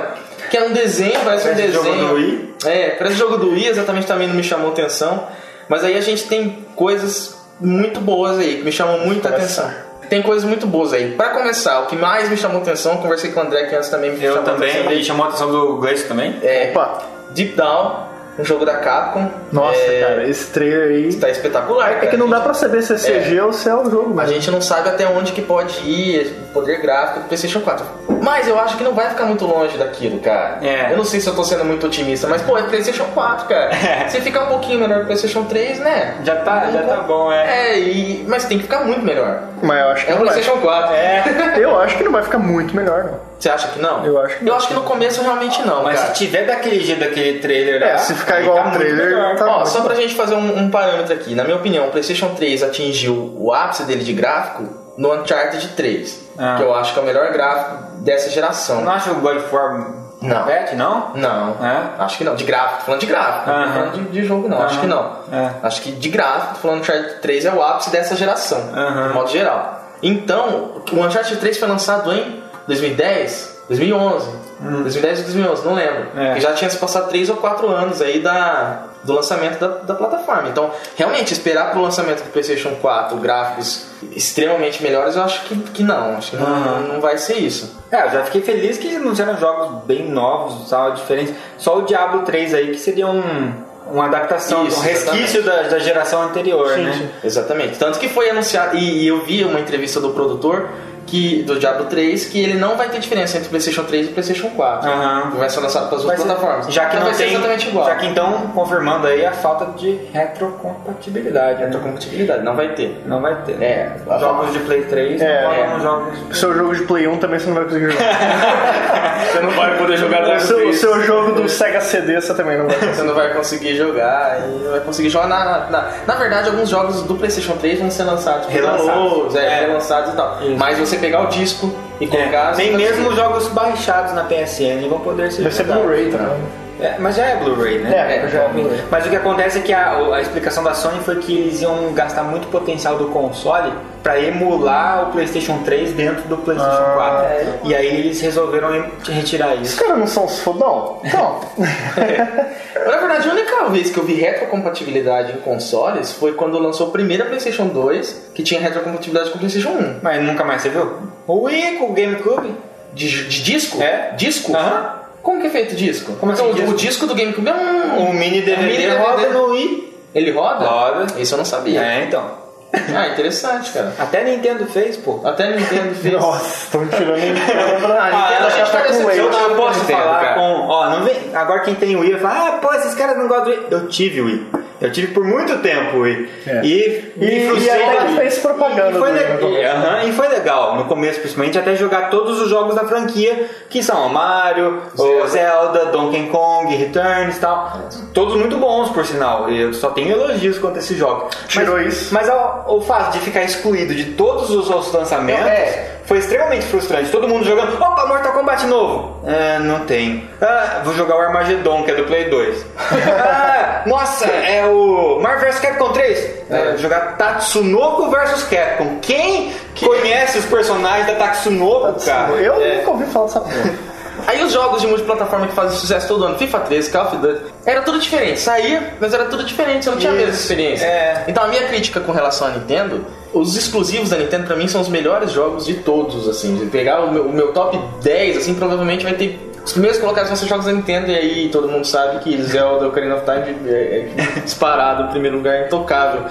que 0.50 0.58
é 0.58 0.64
um 0.64 0.72
desenho, 0.72 1.20
parece, 1.24 1.48
um 1.48 1.52
Parece 1.54 1.72
desenho. 1.72 1.74
jogo 2.00 2.08
do 2.08 2.14
Wii. 2.16 2.56
É, 2.66 2.90
parece 2.92 3.16
jogo 3.16 3.38
do 3.38 3.52
Wii, 3.52 3.68
exatamente 3.68 4.06
também 4.08 4.28
não 4.28 4.36
me 4.36 4.44
chamou 4.44 4.70
atenção. 4.72 5.28
Mas 5.70 5.84
aí 5.84 5.98
a 5.98 6.02
gente 6.02 6.24
tem 6.28 6.66
coisas 6.76 7.38
muito 7.60 8.02
boas 8.02 8.40
aí, 8.40 8.58
que 8.58 8.64
me 8.64 8.72
chamam 8.72 9.00
muita 9.06 9.30
atenção. 9.30 9.70
Tem 10.10 10.22
coisas 10.24 10.44
muito 10.44 10.66
boas 10.66 10.92
aí. 10.92 11.12
Pra 11.12 11.30
começar, 11.30 11.82
o 11.82 11.86
que 11.86 11.96
mais 11.96 12.28
me 12.30 12.36
chamou 12.36 12.62
atenção, 12.62 12.94
eu 12.94 12.98
conversei 12.98 13.32
com 13.32 13.40
o 13.40 13.44
André 13.44 13.66
que 13.68 13.76
antes 13.76 13.90
também 13.90 14.12
me 14.12 14.24
Eu 14.24 14.34
chamou 14.34 14.52
também, 14.54 14.72
atenção. 14.72 14.92
e 14.94 15.04
chamou 15.04 15.26
a 15.26 15.30
atenção 15.30 15.52
do 15.52 15.78
Gleice 15.78 16.08
também. 16.08 16.36
É, 16.42 16.72
Opa! 16.72 17.04
Deep 17.36 17.54
Down, 17.56 18.08
um 18.40 18.46
jogo 18.46 18.66
da 18.66 18.78
Capcom. 18.78 19.30
Nossa, 19.52 19.76
é, 19.76 20.02
cara, 20.02 20.28
esse 20.28 20.48
trailer 20.48 20.90
aí. 20.90 21.14
Tá 21.16 21.30
espetacular. 21.30 21.92
É 21.92 21.96
que 21.96 22.06
cara. 22.06 22.18
não 22.18 22.30
dá 22.30 22.40
pra 22.40 22.54
saber 22.54 22.82
se 22.82 22.94
é 22.94 22.96
CG 22.96 23.42
ou 23.42 23.52
se 23.52 23.68
é 23.68 23.76
o 23.76 23.90
jogo 23.90 24.20
A 24.20 24.26
gente 24.26 24.50
não 24.50 24.62
sabe 24.62 24.88
até 24.88 25.06
onde 25.08 25.34
que 25.34 25.42
pode 25.42 25.80
ir 25.86 26.38
o 26.50 26.54
poder 26.54 26.82
gráfico 26.82 27.20
do 27.20 27.26
PlayStation 27.26 27.60
4. 27.60 27.86
Mas 28.22 28.48
eu 28.48 28.58
acho 28.60 28.78
que 28.78 28.84
não 28.84 28.94
vai 28.94 29.10
ficar 29.10 29.26
muito 29.26 29.46
longe 29.46 29.78
daquilo, 29.78 30.20
cara. 30.20 30.60
É. 30.62 30.94
Eu 30.94 30.98
não 30.98 31.04
sei 31.04 31.20
se 31.20 31.28
eu 31.28 31.36
tô 31.36 31.44
sendo 31.44 31.66
muito 31.66 31.86
otimista, 31.86 32.28
mas 32.28 32.42
pô, 32.42 32.58
é 32.58 32.64
PlayStation 32.64 33.06
4, 33.14 33.48
cara. 33.48 33.72
Se 34.10 34.22
ficar 34.22 34.44
um 34.44 34.48
pouquinho 34.48 34.80
melhor 34.80 35.00
que 35.00 35.04
o 35.04 35.06
PlayStation 35.08 35.44
3, 35.44 35.80
né? 35.80 36.16
Já 36.24 36.38
tá, 36.38 36.70
já 36.72 36.84
tá 36.84 36.98
bom, 37.02 37.32
é. 37.32 37.72
É, 37.72 37.80
e... 37.80 38.26
mas 38.28 38.46
tem 38.46 38.58
que 38.58 38.64
ficar 38.64 38.82
muito 38.82 39.02
melhor. 39.02 39.44
Mas 39.62 39.80
eu 39.80 39.90
acho 39.90 40.06
que 40.06 40.12
É 40.12 40.16
o 40.16 40.18
não 40.18 40.26
vai. 40.26 40.34
PlayStation 40.34 40.62
4. 40.62 40.96
É. 40.96 41.24
Eu 41.60 41.80
acho 41.80 41.98
que 41.98 42.04
não 42.04 42.12
vai 42.12 42.24
ficar 42.24 42.40
muito 42.40 42.76
melhor, 42.76 43.04
não. 43.06 43.29
Você 43.40 43.50
acha 43.50 43.70
que 43.70 43.80
não? 43.80 44.06
Eu 44.06 44.20
acho 44.22 44.36
que 44.38 44.44
Eu 44.44 44.48
não. 44.50 44.56
acho 44.58 44.68
que 44.68 44.74
no 44.74 44.84
começo 44.84 45.22
realmente 45.22 45.62
não, 45.66 45.82
Mas 45.84 45.98
cara. 46.00 46.14
se 46.14 46.20
tiver 46.26 46.46
daquele 46.46 46.82
jeito 46.82 47.00
daquele 47.00 47.40
trailer 47.40 47.82
É, 47.82 47.94
lá, 47.94 47.98
se 48.00 48.14
ficar 48.14 48.42
igual 48.42 48.56
tá 48.58 48.64
ao 48.64 48.70
muito 48.70 48.80
trailer, 48.82 49.38
tá- 49.38 49.48
Ó, 49.48 49.66
só 49.66 49.82
pra 49.82 49.96
gente 49.96 50.14
fazer 50.16 50.36
um, 50.36 50.58
um 50.60 50.70
parâmetro 50.70 51.14
aqui. 51.14 51.34
Na 51.34 51.44
minha 51.46 51.56
opinião, 51.56 51.88
o 51.88 51.92
PlayStation 51.92 52.36
3 52.36 52.62
atingiu 52.64 53.34
o 53.38 53.54
ápice 53.54 53.84
dele 53.84 54.04
de 54.04 54.12
gráfico 54.14 54.64
no 54.98 55.14
Uncharted 55.14 55.70
3. 55.70 56.30
Ah. 56.38 56.56
Que 56.58 56.64
eu 56.64 56.76
acho 56.76 56.94
que 56.94 57.00
é 57.00 57.02
o 57.02 57.06
melhor 57.06 57.32
gráfico 57.32 57.78
dessa 58.02 58.30
geração. 58.30 58.82
Não 58.82 58.92
acha 58.92 59.12
o 59.12 59.16
God 59.16 59.38
of 59.38 59.56
War 59.56 59.94
Não. 60.22 60.44
Pet, 60.44 60.76
não? 60.76 61.12
Não, 61.16 61.56
É? 61.66 62.04
acho 62.04 62.18
que 62.18 62.26
não. 62.26 62.36
De 62.36 62.44
gráfico, 62.44 62.80
tô 62.80 62.86
falando 62.88 63.00
de 63.00 63.06
gráfico. 63.08 63.50
Não 63.50 63.64
tô 63.68 63.72
falando 63.72 63.92
de, 63.94 64.02
de 64.20 64.26
jogo, 64.26 64.50
não. 64.50 64.62
Acho 64.62 64.80
que 64.82 64.88
não. 64.88 65.16
É. 65.32 65.50
Acho 65.64 65.82
que 65.82 65.92
de 65.94 66.10
gráfico, 66.10 66.56
tô 66.56 66.60
falando 66.60 66.82
Uncharted 66.82 67.22
3 67.22 67.46
é 67.46 67.52
o 67.54 67.64
ápice 67.64 67.90
dessa 67.90 68.18
geração, 68.18 68.62
Aham. 68.76 69.08
de 69.08 69.14
modo 69.14 69.30
geral. 69.30 69.80
Então, 70.04 70.82
o 70.92 70.96
Uncharted 71.06 71.38
3 71.38 71.58
foi 71.58 71.68
lançado 71.70 72.12
em 72.14 72.39
2010, 72.70 73.64
2011. 73.68 74.30
2010 74.60 75.20
ou 75.20 75.24
2011, 75.24 75.66
não 75.66 75.74
lembro. 75.74 76.02
Hum. 76.16 76.20
É. 76.20 76.26
Porque 76.28 76.42
já 76.42 76.54
tinha 76.54 76.70
se 76.70 76.78
passado 76.78 77.10
3 77.10 77.30
ou 77.30 77.38
4 77.38 77.68
anos 77.68 78.02
aí 78.02 78.20
da, 78.20 78.84
do 79.04 79.14
lançamento 79.14 79.60
da, 79.60 79.68
da 79.68 79.96
plataforma. 79.96 80.50
Então, 80.50 80.70
realmente, 80.96 81.34
esperar 81.34 81.72
pro 81.72 81.82
lançamento 81.82 82.24
do 82.24 82.30
PlayStation 82.32 82.76
4 82.82 83.18
gráficos 83.18 83.86
extremamente 84.12 84.84
melhores, 84.84 85.16
eu 85.16 85.24
acho 85.24 85.44
que, 85.46 85.56
que 85.56 85.84
não. 85.84 86.18
Acho 86.18 86.32
que 86.32 86.38
não, 86.38 86.46
Aham. 86.46 86.80
não 86.94 87.02
vai 87.02 87.18
ser 87.18 87.38
isso. 87.38 87.76
É, 87.92 88.06
eu 88.06 88.12
já 88.12 88.24
fiquei 88.26 88.42
feliz 88.42 88.78
que 88.78 88.96
anunciaram 88.96 89.38
jogos 89.38 89.84
bem 89.86 90.10
novos, 90.10 90.70
tal, 90.70 90.92
diferentes. 90.92 91.34
Só 91.58 91.80
o 91.80 91.82
Diablo 91.84 92.24
3 92.24 92.54
aí 92.54 92.68
que 92.72 92.80
seria 92.80 93.08
um, 93.08 93.54
uma 93.92 94.06
adaptação, 94.06 94.68
Isso, 94.68 94.80
um 94.80 94.84
resquício 94.84 95.42
da, 95.42 95.64
da 95.64 95.80
geração 95.80 96.22
anterior, 96.22 96.74
Sim, 96.74 96.84
né? 96.84 96.94
sim. 96.94 97.10
Exatamente. 97.24 97.80
Tanto 97.80 97.98
que 97.98 98.10
foi 98.10 98.30
anunciado, 98.30 98.78
e, 98.78 99.04
e 99.04 99.08
eu 99.08 99.24
vi 99.26 99.44
uma 99.44 99.60
entrevista 99.60 100.00
do 100.00 100.10
produtor 100.10 100.70
que, 101.10 101.44
do 101.44 101.60
Diablo 101.60 101.86
3 101.86 102.26
que 102.26 102.42
ele 102.42 102.54
não 102.56 102.76
vai 102.78 102.90
ter 102.90 103.00
diferença 103.00 103.38
entre 103.38 103.50
PlayStation 103.50 103.84
3 103.84 104.08
e 104.08 104.10
PlayStation 104.12 104.50
4. 104.50 104.90
Aham. 104.90 105.32
Vai 105.38 105.50
ser 105.50 105.60
lançado 105.62 105.88
para 105.88 105.98
as 105.98 106.04
outras 106.04 106.20
ser- 106.22 106.26
plataformas. 106.28 106.74
Já 106.74 106.86
que 106.86 106.88
Então 106.96 107.00
não 107.00 107.06
vai 107.08 107.14
ser 107.16 107.24
tem, 107.24 107.34
exatamente 107.34 107.68
igual. 107.70 107.86
Já 107.86 107.96
que 107.96 108.06
então, 108.08 108.34
confirmando 108.54 109.08
aí 109.08 109.26
a 109.26 109.32
falta 109.32 109.66
de 109.78 110.00
retrocompatibilidade. 110.14 111.60
né? 111.60 111.66
Retrocompatibilidade, 111.66 112.44
não 112.44 112.56
vai 112.56 112.70
ter. 112.74 113.02
Não 113.06 113.22
vai 113.22 113.36
ter. 113.44 113.62
É, 113.62 113.92
Jogos 114.20 114.54
de 114.54 114.60
Play 114.60 114.82
3 114.84 115.22
É, 115.22 115.44
não 115.44 115.52
é. 115.78 115.80
jogos. 115.82 116.38
Seu 116.38 116.54
jogo 116.54 116.76
de 116.76 116.84
Play 116.84 117.08
1 117.08 117.18
também 117.18 117.40
você 117.40 117.48
não 117.48 117.56
vai 117.56 117.64
conseguir 117.66 117.92
jogar. 117.92 118.00
Você 119.20 119.40
não 119.42 119.52
vai 119.52 119.78
poder 119.78 119.98
jogar 119.98 120.38
o, 120.38 120.40
seu, 120.40 120.70
o 120.70 120.74
seu 120.74 121.02
jogo 121.04 121.34
do 121.34 121.48
Sega 121.50 121.82
CD 121.82 122.20
você 122.20 122.34
também 122.34 122.58
não 122.58 122.66
vai 122.68 122.76
conseguir. 122.76 122.96
Você 122.96 123.04
não 123.04 123.14
vai 123.14 123.34
conseguir 123.34 123.76
jogar 123.76 124.40
e 124.40 124.64
não 124.64 124.72
vai 124.72 124.80
conseguir 124.80 125.10
jogar 125.10 125.28
na, 125.28 125.68
na, 125.70 125.88
na 126.08 126.16
verdade 126.16 126.50
alguns 126.50 126.70
jogos 126.70 127.04
do 127.04 127.16
Playstation 127.16 127.54
3 127.58 127.80
vão 127.80 127.92
ser 127.92 128.04
lançados 128.04 128.48
Relançados. 128.48 129.36
é, 129.36 129.46
É. 129.46 129.60
relançados 129.68 130.14
e 130.14 130.16
tal. 130.16 130.38
Isso. 130.42 130.56
Mas 130.58 130.80
você 130.80 130.98
pegar 131.00 131.22
o 131.24 131.28
disco 131.28 131.74
e 132.00 132.08
colocar. 132.08 132.54
É, 132.54 132.58
nem 132.58 132.78
mesmo 132.78 133.10
os 133.10 133.16
jogos 133.16 133.48
baixados 133.48 134.14
na 134.14 134.24
PSN 134.24 134.88
vão 134.90 135.00
poder 135.00 135.32
ser 135.32 135.44
Deve 135.44 135.56
ser. 135.56 135.64
Blu-ray 135.64 136.10
também. 136.10 136.69
É, 136.82 136.96
mas 136.98 137.16
já 137.16 137.26
é 137.26 137.36
Blu-ray, 137.36 137.80
né? 137.80 138.24
É, 138.26 138.28
já 138.30 138.44
é 138.44 138.50
Blu-ray. 138.50 138.82
Mas 138.90 139.06
o 139.06 139.10
que 139.10 139.16
acontece 139.16 139.60
é 139.60 139.62
que 139.62 139.74
a, 139.74 139.98
a 140.14 140.22
explicação 140.22 140.64
da 140.64 140.74
Sony 140.74 141.00
foi 141.04 141.18
que 141.18 141.38
eles 141.38 141.62
iam 141.62 141.94
gastar 141.94 142.24
muito 142.24 142.48
potencial 142.48 142.98
do 142.98 143.08
console 143.08 143.74
para 144.02 144.18
emular 144.20 145.10
o 145.10 145.12
PlayStation 145.12 145.58
3 145.64 145.92
dentro 145.94 146.22
do 146.30 146.38
PlayStation 146.38 146.72
Ah, 146.72 147.26
4. 147.62 147.70
E 147.70 147.76
aí 147.76 147.86
eles 147.88 148.22
resolveram 148.22 148.70
retirar 149.08 149.56
Os 149.56 149.70
isso. 149.74 149.82
caras 149.84 149.98
não 149.98 150.08
são 150.08 150.26
os 150.26 150.40
fodão? 150.40 151.02
Então, 151.04 151.42
Na 151.58 152.98
verdade, 152.98 153.30
a 153.30 153.32
única 153.34 153.66
vez 153.70 153.90
que 153.92 153.98
eu 154.00 154.06
vi 154.06 154.14
retrocompatibilidade 154.14 155.34
em 155.34 155.42
consoles 155.42 156.12
foi 156.14 156.34
quando 156.34 156.58
lançou 156.58 156.88
a 156.88 156.92
primeira 156.92 157.26
PlayStation 157.26 157.68
2, 157.68 158.32
que 158.34 158.42
tinha 158.44 158.60
retrocompatibilidade 158.60 159.32
com 159.32 159.36
o 159.36 159.40
PlayStation 159.40 159.70
1. 159.70 160.00
Mas 160.02 160.24
nunca 160.24 160.44
mais 160.46 160.62
você 160.62 160.70
viu? 160.70 160.94
O 161.28 161.44
Wii 161.44 161.78
com 161.78 161.92
o 161.92 161.94
GameCube? 161.94 162.56
De, 162.94 163.28
de 163.28 163.44
disco? 163.44 163.82
É. 163.82 164.14
Disco? 164.16 164.56
Aham. 164.56 164.99
Como 165.22 165.42
que 165.42 165.48
é 165.48 165.50
feito 165.50 165.76
disco? 165.76 166.14
Como 166.14 166.32
assim, 166.32 166.44
Então, 166.44 166.54
disco? 166.56 166.72
O 166.72 166.76
disco 166.76 167.06
do 167.08 167.16
GameCube 167.16 167.48
é 167.50 167.54
um. 167.54 168.10
O 168.10 168.14
mini 168.14 168.42
DVD, 168.42 168.62
um 168.62 168.66
mini 168.66 168.88
roda 168.96 169.18
DVD. 169.18 169.34
no 169.34 169.46
Wii. 169.52 169.94
Ele 170.16 170.32
roda? 170.32 170.66
Roda. 170.66 171.20
Isso 171.22 171.34
eu 171.34 171.38
não 171.38 171.46
sabia. 171.46 171.82
É, 171.82 172.04
então. 172.06 172.50
Ah, 172.96 173.08
interessante, 173.08 173.72
cara. 173.72 173.94
Até 173.98 174.24
Nintendo 174.24 174.66
fez, 174.68 174.96
pô. 174.96 175.22
Até 175.24 175.46
a 175.46 175.52
Nintendo 175.56 175.96
fez. 175.96 176.14
nossa, 176.14 176.66
estão 176.66 176.88
tirando 176.88 177.18
Nintendo 177.18 177.82
pra... 177.82 178.04
Ah, 178.04 178.30
Nintendo, 178.30 178.46
a 178.46 178.50
gente 178.50 178.72
tá 178.72 178.82
com. 178.84 179.06
Wii. 179.08 179.18
Eu 179.18 179.56
posso 179.56 179.80
Nintendo, 179.80 180.00
falar 180.00 180.20
cara. 180.20 180.36
com. 180.36 180.68
Ó, 180.68 180.90
não 180.92 181.04
vem. 181.04 181.16
Agora 181.34 181.60
quem 181.62 181.74
tem 181.74 181.96
Wii 181.96 182.12
vai 182.12 182.20
falar, 182.22 182.48
ah, 182.48 182.52
pô, 182.60 182.72
esses 182.76 182.94
caras 182.94 183.18
não 183.18 183.28
gostam 183.28 183.46
do 183.46 183.50
Wii. 183.52 183.68
Eu 183.72 183.88
tive 183.88 184.22
Wii. 184.22 184.48
Eu 184.82 184.92
tive 184.92 185.08
por 185.14 185.24
muito 185.26 185.58
tempo 185.60 185.98
o 185.98 186.02
Wii. 186.02 186.30
É. 186.48 186.62
E, 186.64 187.12
E- 187.18 187.52
e 187.60 187.70
até 187.70 188.08
fez 188.16 188.38
propaganda 188.40 188.92
E 188.92 189.00
foi, 189.00 189.12
e- 189.12 190.10
e 190.10 190.12
foi 190.14 190.28
legal, 190.30 190.76
no 190.78 190.86
começo 190.86 191.20
principalmente, 191.20 191.58
até 191.60 191.76
jogar 191.76 192.10
todos 192.10 192.40
os 192.42 192.50
jogos 192.50 192.76
da 192.76 192.86
franquia, 192.86 193.46
que 193.70 193.84
são 193.84 194.08
o 194.08 194.10
Mario, 194.14 194.82
o 194.98 195.28
Zelda, 195.28 195.86
Donkey 195.88 196.28
Kong, 196.28 196.74
Returns 196.76 197.36
e 197.38 197.40
tal. 197.40 197.78
Todos 198.14 198.36
muito 198.36 198.58
bons, 198.58 198.90
por 198.90 199.06
sinal. 199.06 199.50
E 199.50 199.60
eu 199.62 199.74
só 199.74 199.90
tenho 199.92 200.12
elogios 200.12 200.58
quanto 200.58 200.78
a 200.78 200.80
esse 200.80 200.96
jogo. 200.96 201.30
Tirou 201.48 201.76
mas, 201.78 201.88
isso. 201.94 202.14
Mas 202.14 202.30
ao- 202.30 202.66
o 202.70 202.82
fato 202.82 203.12
de 203.14 203.20
ficar 203.20 203.44
excluído 203.44 203.94
de 203.94 204.06
todos 204.14 204.50
os 204.50 204.70
outros 204.70 204.94
lançamentos 204.94 205.46
É. 205.46 205.99
foi 206.10 206.18
extremamente 206.18 206.66
frustrante. 206.66 207.10
Todo 207.12 207.28
mundo 207.28 207.46
jogando, 207.46 207.76
opa, 207.82 208.06
Mortal 208.08 208.34
Kombat 208.34 208.66
novo. 208.66 209.22
É, 209.26 209.60
não 209.60 209.82
tem. 209.86 210.28
Ah, 210.42 210.82
vou 210.84 210.94
jogar 210.96 211.16
o 211.16 211.20
Armageddon, 211.22 211.84
que 211.84 211.92
é 211.92 211.96
do 211.96 212.04
Play 212.04 212.30
2. 212.30 212.66
ah, 212.82 213.84
nossa, 213.86 214.26
é 214.26 214.66
o 214.66 215.20
Marvel 215.22 215.50
vs 215.52 215.60
Capcom 215.60 215.90
3. 215.94 216.30
É, 216.50 216.70
vou 216.70 216.78
jogar 216.80 217.16
Tatsunoko 217.18 218.10
vs 218.10 218.44
Capcom. 218.44 218.98
Quem 219.02 219.54
conhece 219.80 220.40
os 220.40 220.46
personagens 220.46 221.08
da 221.08 221.14
Tatsunoko, 221.16 222.04
cara? 222.06 222.32
Eu 222.34 222.62
É. 222.62 222.78
nunca 222.78 222.90
ouvi 222.92 223.06
falar 223.06 223.26
dessa 223.28 223.40
porra. 223.40 223.90
Aí 224.28 224.44
os 224.44 224.52
jogos 224.52 224.82
de 224.82 224.88
multiplataforma 224.88 225.48
que 225.48 225.54
fazem 225.54 225.78
sucesso 225.78 226.08
todo 226.08 226.26
ano, 226.26 226.38
FIFA 226.38 226.60
13, 226.60 226.92
Call 226.92 227.06
of 227.06 227.18
Duty, 227.18 227.42
era 227.66 227.82
tudo 227.84 228.00
diferente. 228.00 228.40
Saía, 228.40 228.94
mas 229.00 229.14
era 229.14 229.26
tudo 229.26 229.44
diferente, 229.46 229.86
você 229.86 229.92
não 229.92 229.98
tinha 229.98 230.12
a 230.12 230.16
mesma 230.16 230.34
experiência. 230.34 230.86
é. 230.86 231.24
Então 231.28 231.44
a 231.44 231.48
minha 231.48 231.64
crítica 231.68 232.00
com 232.02 232.12
relação 232.12 232.48
à 232.48 232.52
Nintendo, 232.52 233.06
os 233.34 233.56
exclusivos 233.56 234.10
da 234.10 234.18
Nintendo 234.18 234.46
pra 234.48 234.56
mim 234.56 234.68
são 234.68 234.82
os 234.82 234.90
melhores 234.90 235.32
jogos 235.32 235.66
de 235.66 235.76
todos, 235.76 236.28
assim. 236.28 236.56
De 236.56 236.66
pegar 236.66 237.02
o 237.02 237.12
meu, 237.12 237.24
o 237.26 237.32
meu 237.34 237.54
top 237.54 237.80
10, 238.02 238.38
assim, 238.38 238.54
provavelmente 238.56 239.04
vai 239.04 239.14
ter. 239.14 239.40
Os 239.64 239.74
primeiros 239.74 240.00
colocados 240.00 240.30
vão 240.30 240.38
ser 240.38 240.48
jogos 240.48 240.66
da 240.66 240.72
Nintendo, 240.72 241.12
e 241.12 241.16
aí 241.16 241.50
todo 241.52 241.68
mundo 241.68 241.86
sabe 241.86 242.20
que 242.24 242.42
Zelda 242.42 242.88
Ocarina 242.88 243.16
of 243.16 243.26
Time 243.26 243.70
é, 243.70 244.10
é 244.18 244.40
disparado, 244.42 245.04
em 245.04 245.08
primeiro 245.10 245.38
lugar, 245.38 245.66
intocável. 245.66 246.22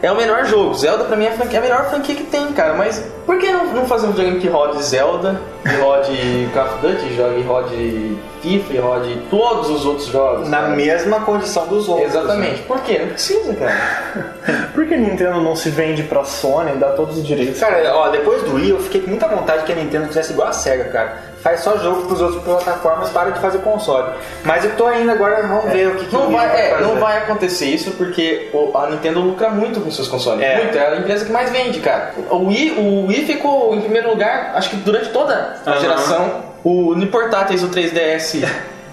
É 0.00 0.10
o 0.10 0.16
melhor 0.16 0.46
jogo. 0.46 0.74
Zelda 0.74 1.04
pra 1.04 1.16
mim 1.16 1.24
é 1.24 1.28
a, 1.28 1.32
franquia- 1.32 1.56
é 1.56 1.60
a 1.60 1.62
melhor 1.62 1.90
franquia 1.90 2.14
que 2.14 2.22
tem, 2.24 2.52
cara. 2.52 2.74
Mas 2.74 3.04
por 3.28 3.38
que 3.38 3.52
não, 3.52 3.66
não 3.74 3.84
fazer 3.84 4.06
um 4.06 4.12
videogame 4.12 4.40
que 4.40 4.48
rode 4.48 4.82
Zelda, 4.82 5.38
que 5.62 5.76
rode 5.76 6.48
Call 6.54 6.64
of 6.64 6.78
Duty, 6.80 7.14
jogue, 7.14 7.42
rode 7.42 8.16
FIFA 8.40 8.72
e 8.72 8.78
rode 8.78 9.16
todos 9.28 9.68
os 9.68 9.84
outros 9.84 10.06
jogos? 10.06 10.48
Na 10.48 10.62
cara? 10.62 10.68
mesma 10.70 11.20
condição 11.20 11.66
dos 11.66 11.86
outros. 11.90 12.08
Exatamente. 12.08 12.62
Por 12.62 12.80
quê? 12.80 13.00
Não 13.00 13.08
precisa, 13.08 13.54
cara. 13.54 14.68
Por 14.72 14.86
que 14.86 14.94
a 14.94 14.96
Nintendo 14.96 15.42
não 15.42 15.54
se 15.54 15.68
vende 15.68 16.04
pra 16.04 16.24
Sony 16.24 16.72
e 16.72 16.76
dá 16.76 16.92
todos 16.92 17.18
os 17.18 17.26
direitos? 17.26 17.60
Cara, 17.60 17.94
ó, 17.94 18.08
depois 18.08 18.42
do 18.44 18.54
Wii 18.54 18.70
eu 18.70 18.80
fiquei 18.80 19.02
com 19.02 19.10
muita 19.10 19.28
vontade 19.28 19.64
que 19.64 19.72
a 19.72 19.74
Nintendo 19.74 20.06
fizesse 20.06 20.32
igual 20.32 20.48
a 20.48 20.52
SEGA, 20.52 20.84
cara. 20.84 21.28
Faz 21.42 21.60
só 21.60 21.76
jogo 21.78 22.02
pros 22.06 22.20
outros 22.20 22.42
plataformas, 22.42 23.10
para 23.10 23.30
de 23.30 23.40
fazer 23.40 23.58
console. 23.58 24.12
Mas 24.44 24.64
eu 24.64 24.74
tô 24.74 24.86
ainda 24.86 25.12
agora, 25.12 25.46
vamos 25.46 25.70
ver 25.70 25.88
o 25.88 25.94
que, 25.94 26.06
que 26.06 26.12
Não 26.12 26.32
vai, 26.32 26.46
é, 26.46 26.70
fazer. 26.70 26.82
não 26.82 26.96
vai 26.96 27.18
acontecer 27.18 27.66
isso 27.66 27.92
porque 27.92 28.50
a 28.74 28.86
Nintendo 28.90 29.20
lucra 29.20 29.48
muito 29.48 29.80
com 29.80 29.90
seus 29.90 30.08
consoles. 30.08 30.42
É. 30.42 30.56
Muito, 30.56 30.76
é 30.76 30.94
a 30.94 30.96
empresa 30.96 31.24
que 31.24 31.30
mais 31.30 31.50
vende, 31.50 31.78
cara. 31.78 32.12
O 32.30 32.46
Wii, 32.46 32.72
o 32.72 33.06
Wii 33.06 33.17
ficou 33.26 33.74
em 33.74 33.80
primeiro 33.80 34.08
lugar, 34.10 34.52
acho 34.54 34.70
que 34.70 34.76
durante 34.76 35.08
toda 35.10 35.56
a 35.64 35.70
Aham. 35.70 35.80
geração. 35.80 36.48
O 36.64 36.94
no 36.94 37.06
portáteis, 37.06 37.62
o 37.62 37.68
3DS 37.68 38.44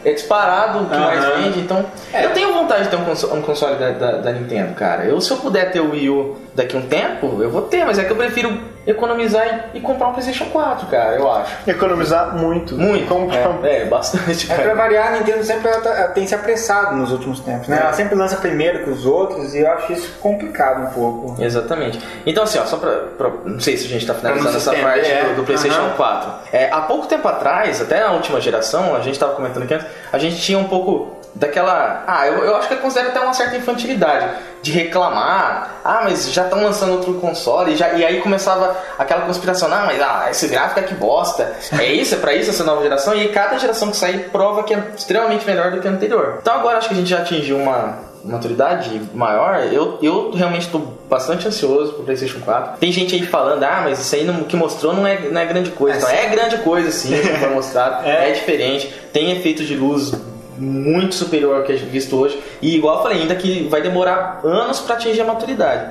é 0.06 0.12
disparado 0.14 0.84
o 0.84 0.86
que 0.90 0.96
mais 0.96 1.24
Aham. 1.26 1.42
vende. 1.42 1.60
Então, 1.60 1.84
eu 2.14 2.30
tenho 2.32 2.54
vontade 2.54 2.84
de 2.84 2.90
ter 2.90 2.96
um 2.96 3.04
console, 3.06 3.40
um 3.40 3.42
console 3.42 3.76
da, 3.76 3.90
da- 3.92 4.18
da 4.18 4.32
Nintendo, 4.32 4.74
cara. 4.76 5.04
Eu, 5.06 5.20
se 5.20 5.32
eu 5.32 5.38
puder 5.38 5.72
ter 5.72 5.80
o 5.80 5.92
Wii 5.92 6.10
U 6.10 6.38
daqui 6.54 6.76
a 6.76 6.80
um 6.80 6.84
tempo, 6.84 7.40
eu 7.42 7.50
vou 7.50 7.64
ter, 7.64 7.84
mas 7.86 7.98
é 7.98 8.04
que 8.04 8.12
eu 8.12 8.16
prefiro 8.16 8.56
economizar 8.86 9.70
e, 9.74 9.78
e 9.78 9.82
comprar 9.82 10.08
um 10.08 10.14
PlayStation 10.14 10.46
4, 10.46 10.88
cara, 10.88 11.16
eu 11.16 11.32
acho. 11.32 11.54
Economizar 11.68 12.36
muito. 12.38 12.76
Muito. 12.78 13.08
Comprar 13.08 13.66
É, 13.68 13.82
é, 13.82 13.86
bastante, 13.86 14.52
É, 14.52 14.56
pra 14.56 14.64
cara. 14.64 14.76
variar, 14.76 15.08
a 15.08 15.12
Nintendo 15.18 15.44
sempre 15.44 15.70
ela 15.70 15.82
tá- 15.82 15.90
ela 15.98 16.08
tem 16.10 16.26
se 16.28 16.36
apressado 16.36 16.96
nos 16.96 17.12
últimos 17.12 17.40
tempos, 17.40 17.68
né? 17.68 17.78
É. 17.78 17.82
Ela 17.82 17.94
sempre 17.94 18.16
lança 18.16 18.36
primeiro 18.38 18.84
que 18.84 18.90
os 18.90 19.06
outros 19.06 19.54
e 19.56 19.60
eu 19.60 19.72
acho 19.72 19.94
isso 19.94 20.14
complicado 20.22 20.84
um 20.84 20.88
pouco. 20.92 21.42
Exatamente. 21.42 22.00
Então, 22.26 22.44
assim, 22.44 22.60
ó, 22.60 22.66
só 22.66 22.78
pra, 22.78 22.92
pra- 23.18 23.32
Não 23.46 23.60
sei 23.60 23.78
se 23.78 23.86
a 23.86 23.90
gente 23.90 24.06
tá 24.06 24.14
finalizando 24.14 24.56
essa 24.58 24.72
parte 24.74 25.02
estender, 25.02 25.26
do, 25.26 25.32
é. 25.32 25.34
do 25.36 25.44
PlayStation 25.44 25.80
Aham. 25.82 25.94
4. 25.96 26.32
É, 26.54 26.70
há 26.72 26.82
pouco 26.82 27.08
tempo 27.08 27.28
atrás, 27.28 27.82
até 27.82 28.00
na 28.02 28.12
última 28.12 28.40
geração, 28.40 28.96
a 28.96 29.00
gente 29.00 29.18
tava 29.20 29.34
comentando 29.36 29.64
aqui 29.64 29.74
antes, 29.74 29.88
a 30.12 30.18
gente 30.18 30.38
tinha 30.42 30.58
um 30.60 30.66
pouco 30.68 31.25
daquela. 31.36 32.04
Ah, 32.08 32.26
eu, 32.26 32.44
eu 32.46 32.56
acho 32.56 32.70
que 32.70 32.76
considero 32.78 33.10
até 33.10 33.20
uma 33.20 33.34
certa 33.34 33.58
infantilidade 33.58 34.28
de 34.62 34.72
reclamar. 34.72 35.82
Ah, 35.84 36.02
mas 36.04 36.32
já 36.32 36.46
estão 36.46 36.64
lançando 36.64 36.94
outro 36.94 37.14
console. 37.16 37.74
E, 37.74 37.76
já, 37.76 37.92
e 37.94 38.06
aí 38.06 38.22
começava 38.22 38.76
aquela 38.98 39.22
conspiração. 39.22 39.72
Ah, 39.72 39.84
mas 39.86 40.02
ah, 40.02 40.28
esse 40.32 40.48
gráfico 40.48 40.80
é 40.80 40.84
que 40.84 40.96
bosta. 40.96 41.54
É 41.78 41.92
isso? 41.92 42.16
É 42.16 42.18
pra 42.18 42.34
isso 42.34 42.50
essa 42.50 42.64
nova 42.64 42.82
geração? 42.82 43.14
E 43.14 43.22
aí 43.22 43.30
cada 43.30 43.58
geração 43.58 43.92
que 43.92 43.98
sair 43.98 44.30
prova 44.30 44.64
que 44.64 44.74
é 44.74 44.92
extremamente 44.96 45.46
melhor 45.46 45.72
do 45.72 45.82
que 45.82 45.88
a 45.88 45.92
anterior. 45.92 46.40
Então 46.42 46.56
agora 46.56 46.78
acho 46.78 46.88
que 46.88 46.94
a 46.94 46.98
gente 46.98 47.10
já 47.10 47.20
atingiu 47.20 47.58
uma 47.58 48.16
maturidade 48.24 49.02
maior, 49.14 49.68
eu, 49.72 50.00
eu 50.02 50.32
realmente 50.32 50.66
estou 50.66 50.98
bastante 51.08 51.48
ansioso 51.48 51.94
pro 51.94 52.04
PlayStation 52.04 52.40
4. 52.40 52.80
Tem 52.80 52.92
gente 52.92 53.14
aí 53.14 53.24
falando, 53.24 53.62
ah, 53.64 53.82
mas 53.84 54.00
isso 54.00 54.16
aí 54.16 54.24
não, 54.24 54.44
que 54.44 54.56
mostrou 54.56 54.94
não 54.94 55.06
é, 55.06 55.20
não 55.30 55.40
é 55.40 55.46
grande 55.46 55.70
coisa. 55.70 56.00
Então, 56.00 56.10
é 56.10 56.26
grande 56.28 56.58
coisa 56.58 56.90
sim, 56.90 57.10
que 57.10 57.22
foi 57.22 57.50
mostrado. 57.50 58.04
é. 58.08 58.32
diferente, 58.32 58.92
tem 59.14 59.32
efeito 59.32 59.64
de 59.64 59.76
luz 59.76 60.12
muito 60.58 61.16
superior 61.16 61.58
ao 61.58 61.64
que 61.64 61.72
é 61.74 61.76
visto 61.76 62.18
hoje. 62.18 62.42
E 62.62 62.76
igual 62.76 62.98
eu 62.98 63.04
falei, 63.04 63.22
ainda 63.22 63.36
que 63.36 63.68
vai 63.70 63.82
demorar 63.82 64.40
anos 64.44 64.80
para 64.80 64.96
atingir 64.96 65.22
a 65.22 65.26
maturidade 65.26 65.86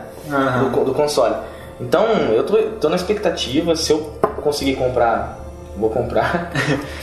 do, 0.61 0.71
co- 0.71 0.85
do 0.85 0.95
console. 0.95 1.35
Então, 1.81 2.07
eu 2.33 2.45
tô, 2.45 2.57
tô 2.81 2.89
na 2.89 2.97
expectativa, 2.97 3.75
se 3.77 3.93
eu 3.93 3.99
conseguir 4.43 4.77
comprar, 4.77 5.39
vou 5.77 5.91
comprar. 5.91 6.51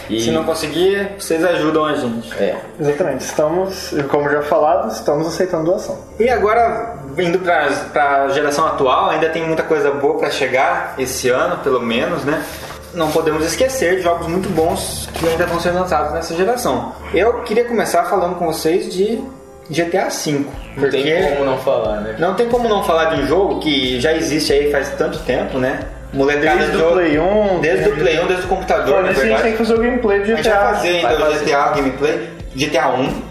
E, 0.10 0.20
Se 0.22 0.30
não 0.32 0.44
conseguir, 0.44 1.14
vocês 1.18 1.42
ajudam 1.42 1.86
a 1.86 1.94
gente. 1.96 2.34
é, 2.38 2.60
Exatamente. 2.78 3.22
Estamos, 3.22 3.94
como 4.10 4.30
já 4.30 4.42
falado, 4.42 4.92
estamos 4.92 5.26
aceitando 5.26 5.64
doação. 5.64 5.98
E 6.20 6.28
agora, 6.28 6.98
indo 7.18 7.40
pra, 7.40 7.70
pra 7.94 8.28
geração 8.30 8.68
atual, 8.68 9.10
ainda 9.12 9.30
tem 9.30 9.48
muita 9.48 9.64
coisa 9.64 9.90
boa 9.92 10.18
pra 10.18 10.30
chegar 10.30 10.96
esse 10.98 11.30
ano, 11.30 11.60
pelo 11.64 11.80
menos, 11.80 12.26
né? 12.26 12.44
Não 12.94 13.10
podemos 13.12 13.46
esquecer 13.46 13.98
de 13.98 14.02
jogos 14.02 14.28
muito 14.28 14.50
bons 14.50 15.08
que 15.14 15.28
ainda 15.28 15.46
vão 15.46 15.60
ser 15.60 15.72
lançados 15.72 16.14
nessa 16.14 16.36
geração. 16.36 16.94
Eu 17.14 17.42
queria 17.44 17.64
começar 17.66 18.04
falando 18.04 18.36
com 18.36 18.46
vocês 18.48 18.94
de 18.94 19.22
GTA 19.70 20.10
V. 20.10 20.46
não 20.76 20.90
tem 20.90 21.24
como 21.30 21.46
não 21.46 21.58
falar, 21.60 22.02
né? 22.02 22.16
Não 22.20 22.34
tem 22.34 22.50
como 22.50 22.68
não 22.68 22.84
falar 22.84 23.06
de 23.16 23.22
um 23.22 23.28
jogo 23.28 23.60
que 23.60 24.00
já 24.02 24.14
existe 24.14 24.52
aí 24.52 24.72
faz 24.72 24.90
tanto 24.98 25.20
tempo, 25.20 25.58
né? 25.58 25.80
Molecada 26.14 26.58
Desde 26.58 26.72
de 26.72 26.76
o 26.78 26.80
jogo- 26.82 26.94
Play 26.96 27.18
1. 27.20 27.60
Desde 27.62 27.90
o 27.90 27.96
Play 27.96 28.20
1, 28.20 28.28
desde 28.28 28.46
o 28.46 28.50
computador, 28.50 28.96
Olha, 28.96 29.04
na 29.04 29.12
isso 29.14 29.22
a 29.22 29.24
gente 29.24 29.34
tem 29.42 29.44
verdade. 29.44 29.52
que 29.52 29.58
fazer 29.58 29.74
o 29.74 29.78
gameplay 29.82 30.22
de 30.24 30.34
A 30.34 30.36
gente 30.36 30.50
vai 30.50 30.58
GTA. 30.58 30.74
fazer 30.74 30.98
então 30.98 31.20
Vai 31.20 31.30
o. 31.32 31.40
GTA 31.40 31.68
gameplay, 31.70 32.30
GTA 32.54 32.88
1, 32.90 33.22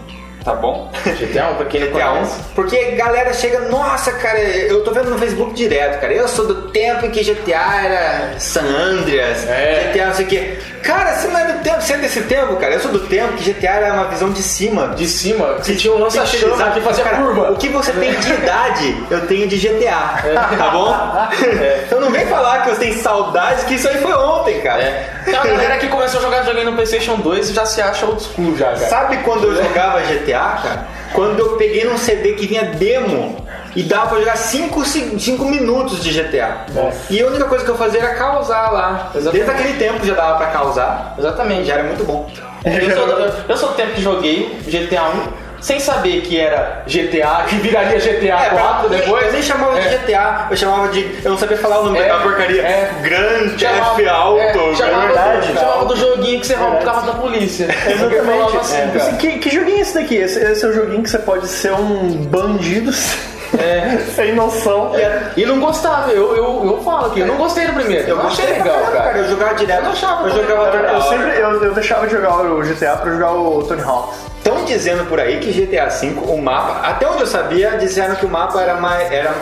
tá 0.43 0.53
bom? 0.55 0.91
GTA 1.19 1.49
1, 1.51 1.55
pra 1.55 1.65
quem 1.65 1.81
não 1.81 1.87
GTA 1.87 2.11
1, 2.11 2.13
conhece. 2.13 2.35
porque 2.55 2.77
a 2.77 2.95
galera 2.95 3.33
chega, 3.33 3.59
nossa, 3.69 4.11
cara, 4.13 4.39
eu 4.39 4.83
tô 4.83 4.91
vendo 4.91 5.09
no 5.11 5.17
Facebook 5.17 5.53
direto, 5.53 5.99
cara, 6.01 6.13
eu 6.13 6.27
sou 6.27 6.47
do 6.47 6.69
tempo 6.69 7.05
em 7.05 7.11
que 7.11 7.23
GTA 7.23 7.81
era 7.83 8.39
San 8.39 8.61
Andreas, 8.63 9.47
É. 9.47 9.91
GTA 9.93 10.07
não 10.07 10.13
sei 10.15 10.25
o 10.25 10.27
que. 10.27 10.71
Cara, 10.81 11.13
você 11.13 11.27
não 11.27 11.39
é 11.39 11.43
do 11.53 11.63
tempo, 11.63 11.79
você 11.79 11.93
é 11.93 11.97
desse 11.97 12.21
tempo, 12.21 12.55
cara, 12.55 12.73
eu 12.73 12.79
sou 12.79 12.91
do 12.91 12.99
tempo 13.01 13.33
que 13.33 13.53
GTA 13.53 13.69
era 13.69 13.93
uma 13.93 14.05
visão 14.05 14.31
de 14.31 14.41
cima. 14.41 14.87
De 14.95 15.07
cima, 15.07 15.55
que 15.63 15.75
tinha 15.75 15.93
um 15.93 15.99
lança-chama 15.99 16.71
que 16.71 16.81
fazia 16.81 17.03
Cara, 17.03 17.17
curva. 17.17 17.51
O 17.51 17.55
que 17.57 17.69
você 17.69 17.91
tem 17.91 18.11
de 18.19 18.33
idade, 18.33 19.03
eu 19.11 19.27
tenho 19.27 19.47
de 19.47 19.57
GTA, 19.57 20.23
tá 20.57 20.69
bom? 20.71 20.91
Então 21.85 21.99
não 21.99 22.09
vem 22.11 22.25
falar 22.25 22.63
que 22.63 22.69
você 22.71 22.79
tem 22.79 22.93
saudades, 22.97 23.63
que 23.65 23.75
isso 23.75 23.87
aí 23.87 23.97
foi 23.97 24.13
ontem, 24.13 24.59
cara. 24.61 24.81
É. 24.81 25.09
Tem 25.25 25.33
uma 25.35 25.45
galera 25.45 25.77
que 25.77 25.87
começou 25.87 26.19
a 26.19 26.23
jogar 26.23 26.39
videogame 26.39 26.69
no 26.71 26.75
PlayStation 26.75 27.15
2 27.17 27.49
e 27.49 27.53
já 27.53 27.65
se 27.65 27.81
acha 27.81 28.05
old 28.05 28.21
school 28.23 28.57
já, 28.57 28.67
cara. 28.67 28.77
Sabe 28.89 29.17
quando 29.17 29.43
eu 29.45 29.63
jogava 29.63 30.01
GTA, 30.01 30.30
cara? 30.39 30.87
Quando 31.13 31.39
eu 31.39 31.57
peguei 31.57 31.83
num 31.85 31.97
CD 31.97 32.33
que 32.33 32.47
vinha 32.47 32.63
demo 32.63 33.45
e 33.75 33.83
dava 33.83 34.07
pra 34.07 34.19
jogar 34.19 34.37
5 34.37 35.45
minutos 35.45 36.03
de 36.03 36.11
GTA. 36.11 36.65
E 37.09 37.21
a 37.21 37.27
única 37.27 37.45
coisa 37.45 37.63
que 37.63 37.71
eu 37.71 37.77
fazia 37.77 37.99
era 37.99 38.15
causar 38.15 38.71
lá. 38.71 39.11
Exatamente. 39.15 39.45
Desde 39.45 39.51
aquele 39.51 39.77
tempo 39.77 40.05
já 40.05 40.13
dava 40.13 40.37
pra 40.37 40.47
causar. 40.47 41.15
Exatamente. 41.17 41.65
Já 41.65 41.75
era 41.75 41.83
muito 41.83 42.03
bom. 42.03 42.29
Eu 42.63 42.95
sou, 42.95 43.07
eu 43.49 43.57
sou 43.57 43.69
do 43.69 43.75
tempo 43.75 43.93
que 43.93 44.01
joguei 44.01 44.59
GTA 44.67 45.03
1 45.03 45.50
sem 45.61 45.79
saber 45.79 46.21
que 46.21 46.37
era 46.39 46.83
GTA, 46.87 47.45
que 47.47 47.55
viraria 47.57 47.99
GTA 47.99 48.49
4 48.49 48.89
pra- 48.89 48.97
depois. 48.97 49.25
Eu 49.27 49.33
nem 49.33 49.41
chamava 49.41 49.79
É. 49.79 49.81
de 49.87 49.97
GTA, 49.97 50.47
eu 50.49 50.57
chamava 50.57 50.87
de. 50.89 51.01
Eu 51.23 51.31
não 51.31 51.37
sabia 51.37 51.57
falar 51.57 51.79
o 51.79 51.85
nome 51.85 51.99
É, 51.99 52.01
daquela 52.01 52.21
porcaria. 52.23 52.61
é. 52.63 52.91
Grande 53.01 53.65
F 53.65 54.07
alto. 54.09 54.39
é, 54.41 54.75
chamava, 54.75 55.05
verdade. 55.07 55.53
chamava 55.53 55.85
do 55.85 55.95
joguinho 55.95 56.39
que 56.41 56.47
você 56.47 56.55
rouba 56.55 56.77
o 56.77 56.83
carro 56.83 57.05
da 57.05 57.13
polícia. 57.13 57.67
Falava 58.25 58.59
assim, 58.59 58.77
É. 58.77 58.91
cara. 58.97 59.13
Que, 59.13 59.37
que 59.39 59.49
joguinho 59.49 59.77
é 59.77 59.81
esse 59.81 59.93
daqui? 59.93 60.15
Esse, 60.15 60.39
esse 60.43 60.65
é 60.65 60.67
o 60.67 60.73
joguinho 60.73 61.03
que 61.03 61.09
você 61.09 61.19
pode 61.19 61.47
ser 61.47 61.71
um 61.73 62.09
bandido 62.25 62.91
É. 63.57 63.97
sem 64.15 64.33
noção. 64.33 64.91
E 65.35 65.45
não 65.45 65.59
gostava, 65.59 66.11
eu, 66.11 66.35
eu, 66.35 66.65
eu 66.65 66.81
falo 66.83 67.07
aqui, 67.07 67.19
eu 67.19 67.27
não 67.27 67.37
gostei 67.37 67.67
do 67.67 67.73
primeiro. 67.73 68.07
Eu 68.07 68.15
não 68.15 68.27
achei 68.27 68.45
gostei 68.45 68.63
legal, 68.63 68.79
caramba, 68.79 69.03
cara. 69.03 69.17
Eu 69.17 69.29
jogava 69.29 69.55
direto. 69.55 69.77
Eu 69.77 69.83
não 69.83 69.91
achava 69.91 70.27
Eu 70.27 70.35
jogava 70.35 70.77
Eu, 70.77 70.83
eu 70.83 71.01
sempre 71.01 71.39
eu, 71.39 71.63
eu 71.63 71.73
deixava 71.73 72.07
de 72.07 72.13
jogar 72.13 72.41
o 72.41 72.61
GTA 72.61 72.97
pra 72.97 73.11
jogar 73.11 73.31
o 73.33 73.63
Tony 73.63 73.81
Hawk. 73.81 74.13
Estão 74.37 74.65
dizendo 74.65 75.07
por 75.07 75.19
aí 75.19 75.39
que 75.39 75.51
GTA 75.51 75.87
V, 75.87 76.15
o 76.27 76.41
mapa, 76.41 76.87
até 76.87 77.07
onde 77.07 77.21
eu 77.21 77.27
sabia, 77.27 77.77
disseram 77.77 78.15
que 78.15 78.25
o 78.25 78.29
mapa 78.29 78.59
era 78.59 78.75
mais 78.75 79.11
era 79.11 79.33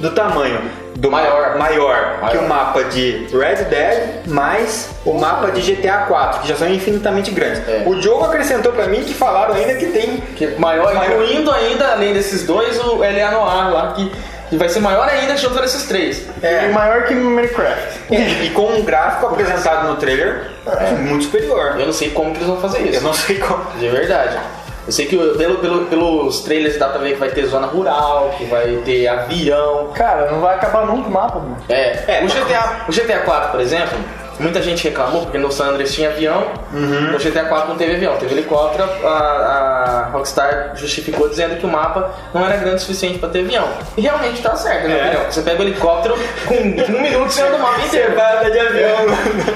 do 0.00 0.10
tamanho 0.10 0.60
do 1.00 1.10
ma- 1.10 1.22
Maior. 1.22 1.56
maior, 1.58 2.14
que 2.30 2.36
Maior. 2.36 2.44
o 2.44 2.48
mapa 2.48 2.84
de 2.84 3.26
Red 3.32 3.64
Dead 3.70 4.26
mais 4.26 4.90
o 5.04 5.14
mapa 5.14 5.50
de 5.50 5.60
GTA 5.62 6.04
4, 6.06 6.40
que 6.42 6.48
já 6.48 6.56
são 6.56 6.68
infinitamente 6.68 7.30
grandes. 7.30 7.66
É. 7.66 7.84
O 7.86 8.00
jogo 8.02 8.24
acrescentou 8.24 8.72
pra 8.72 8.86
mim 8.86 9.02
que 9.02 9.14
falaram 9.14 9.54
ainda 9.54 9.74
que 9.76 9.86
tem 9.86 10.18
Que 10.36 10.46
maior, 10.58 10.94
Maior. 10.94 11.22
incluindo 11.22 11.50
ainda, 11.50 11.92
além 11.92 12.12
desses 12.12 12.44
dois, 12.44 12.78
o 12.78 12.96
LA 12.98 13.30
Noir 13.30 13.72
lá, 13.72 13.92
que, 13.96 14.12
que 14.50 14.56
vai 14.58 14.68
ser 14.68 14.80
maior 14.80 15.08
ainda 15.08 15.36
juntando 15.38 15.64
esses 15.64 15.84
três. 15.84 16.26
É. 16.42 16.66
E 16.68 16.72
maior 16.72 17.04
que 17.04 17.14
Minecraft. 17.14 18.00
e 18.44 18.50
com 18.50 18.66
um 18.66 18.82
gráfico 18.82 19.26
apresentado 19.26 19.88
no 19.88 19.96
trailer 19.96 20.50
muito 21.00 21.24
superior. 21.24 21.76
Eu 21.78 21.86
não 21.86 21.92
sei 21.94 22.10
como 22.10 22.32
que 22.32 22.38
eles 22.38 22.48
vão 22.48 22.60
fazer 22.60 22.80
isso. 22.82 22.96
Eu 22.98 23.02
não 23.02 23.14
sei 23.14 23.38
como. 23.38 23.64
De 23.78 23.88
verdade. 23.88 24.36
Eu 24.90 24.92
sei 24.92 25.06
que 25.06 25.16
pelo, 25.16 25.58
pelo- 25.58 25.84
pelos 25.86 26.40
trailers 26.40 26.76
dá 26.76 26.88
pra 26.88 26.98
ver 26.98 27.12
que 27.12 27.20
vai 27.20 27.28
ter 27.30 27.46
zona 27.46 27.68
rural, 27.68 28.34
que 28.36 28.44
vai 28.46 28.66
ter 28.84 29.06
avião. 29.06 29.92
Cara, 29.94 30.28
não 30.32 30.40
vai 30.40 30.56
acabar 30.56 30.84
nunca 30.84 31.08
o 31.08 31.12
mapa, 31.12 31.38
mano. 31.38 31.56
É, 31.68 32.18
É, 32.18 32.24
o, 32.24 32.26
GTA, 32.26 32.86
o 32.88 32.92
GTA 32.92 33.18
4, 33.20 33.50
por 33.52 33.60
exemplo, 33.60 33.96
muita 34.40 34.60
gente 34.60 34.82
reclamou 34.82 35.22
porque 35.22 35.38
no 35.38 35.52
San 35.52 35.66
Andreas 35.66 35.94
tinha 35.94 36.08
avião, 36.08 36.44
no 36.72 37.18
GTA 37.18 37.44
4 37.44 37.68
não 37.68 37.76
teve 37.76 37.94
avião, 37.94 38.16
teve 38.16 38.34
helicóptero. 38.34 38.82
A, 39.06 39.08
a 40.06 40.10
Rockstar 40.12 40.72
justificou 40.74 41.28
dizendo 41.28 41.54
que 41.56 41.64
o 41.64 41.68
mapa 41.68 42.10
não 42.34 42.44
era 42.44 42.56
grande 42.56 42.76
o 42.76 42.80
suficiente 42.80 43.20
pra 43.20 43.28
ter 43.28 43.40
avião. 43.44 43.68
E 43.96 44.00
realmente 44.00 44.42
tá 44.42 44.56
certo, 44.56 44.82
na 44.82 44.88
minha 44.88 44.98
É. 44.98 45.06
opinião. 45.06 45.30
Você 45.30 45.42
pega 45.42 45.62
o 45.62 45.66
helicóptero, 45.66 46.18
com 46.48 46.54
um 46.54 46.64
minuto 47.00 47.30
você 47.32 47.42
anda 47.42 47.54
o 47.56 47.60
mapa 47.60 47.80
inteiro. 47.80 48.12
vai 48.16 48.38
andar 48.38 48.50
de 48.50 48.58
avião. 48.58 48.96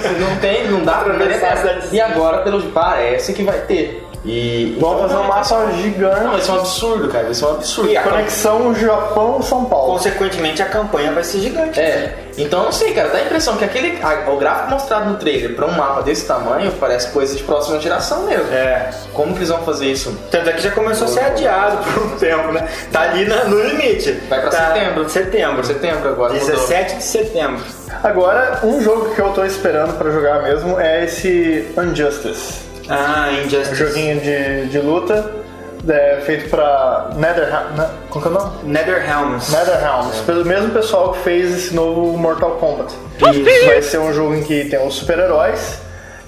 Você 0.00 0.08
não 0.10 0.36
tem, 0.36 0.68
não 0.68 0.84
dá 0.84 0.92
pra 0.98 1.12
ver 1.14 1.34
cidade. 1.34 1.88
E 1.90 2.00
agora, 2.00 2.38
pelo 2.42 2.62
parece 2.70 3.32
que 3.32 3.42
vai 3.42 3.58
ter. 3.62 4.03
E 4.24 4.76
Vamos 4.80 5.02
fazer 5.02 5.16
um 5.16 5.24
mapa 5.24 5.54
Não, 5.66 5.82
gigante. 5.82 6.24
vai 6.28 6.40
ser 6.40 6.52
um 6.52 6.54
absurdo, 6.56 7.08
cara. 7.08 7.24
Vai 7.24 7.34
ser 7.34 7.44
um 7.44 7.50
absurdo. 7.50 7.90
E 7.90 7.96
a 7.96 8.02
Conexão 8.02 8.74
Japão-São 8.74 9.66
Paulo. 9.66 9.92
Consequentemente, 9.92 10.62
a 10.62 10.66
campanha 10.66 11.12
vai 11.12 11.22
ser 11.22 11.40
gigante. 11.40 11.78
É, 11.78 12.14
então 12.38 12.60
eu 12.60 12.64
não 12.64 12.72
sei, 12.72 12.94
cara, 12.94 13.10
dá 13.10 13.18
a 13.18 13.22
impressão 13.22 13.56
que 13.58 13.64
aquele. 13.64 13.98
a- 14.02 14.30
o 14.30 14.38
gráfico 14.38 14.70
mostrado 14.70 15.10
no 15.10 15.16
trailer 15.18 15.54
pra 15.54 15.66
um 15.66 15.72
mapa 15.72 16.02
desse 16.02 16.24
tamanho 16.26 16.72
parece 16.80 17.08
coisa 17.10 17.36
de 17.36 17.42
próxima 17.42 17.78
geração 17.80 18.22
mesmo. 18.24 18.50
É. 18.52 18.90
Como 19.12 19.32
que 19.32 19.40
eles 19.40 19.50
vão 19.50 19.62
fazer 19.62 19.86
isso? 19.92 20.16
Tanto 20.30 20.48
é 20.48 20.52
que 20.54 20.62
já 20.62 20.70
começou 20.70 21.06
a 21.06 21.10
ser 21.10 21.20
adiado 21.20 21.76
por 21.84 22.02
um 22.04 22.16
tempo, 22.16 22.50
né? 22.52 22.66
Tá 22.90 23.02
ali 23.02 23.26
na- 23.26 23.44
no 23.44 23.60
limite. 23.62 24.12
Vai 24.30 24.40
pra 24.40 24.50
Tá- 24.50 24.72
setembro. 24.72 25.08
Setembro. 25.10 25.64
Setembro 25.64 26.08
agora. 26.08 26.32
mudou. 26.32 26.48
17 26.48 26.96
de 26.96 27.02
setembro. 27.04 27.62
Agora, 28.02 28.60
um 28.64 28.80
jogo 28.82 29.14
que 29.14 29.20
eu 29.20 29.28
tô 29.32 29.44
esperando 29.44 29.96
pra 29.98 30.10
jogar 30.10 30.42
mesmo 30.42 30.80
é 30.80 31.04
esse 31.04 31.68
Injustice. 31.78 32.64
Ah, 32.88 33.28
Um 33.30 33.46
Injustice. 33.46 33.74
joguinho 33.74 34.20
de, 34.20 34.66
de 34.66 34.78
luta 34.78 35.30
é, 35.88 36.20
feito 36.24 36.48
pra 36.50 37.10
Netherrealm. 37.16 37.66
Ne- 37.76 37.88
Como 38.10 38.22
que 38.22 38.28
é 38.28 38.30
o 38.30 38.34
nome? 38.34 38.52
Netherrealms. 38.64 39.50
Netherrealms, 39.50 40.16
pelo 40.20 40.44
mesmo 40.44 40.70
pessoal 40.70 41.12
que 41.12 41.18
fez 41.20 41.54
esse 41.54 41.74
novo 41.74 42.16
Mortal 42.16 42.52
Kombat. 42.52 42.94
Isso. 43.32 43.66
Vai 43.66 43.82
ser 43.82 43.98
um 43.98 44.12
jogo 44.12 44.34
em 44.34 44.42
que 44.42 44.64
tem 44.66 44.78
os 44.86 44.94
super-heróis 44.94 45.78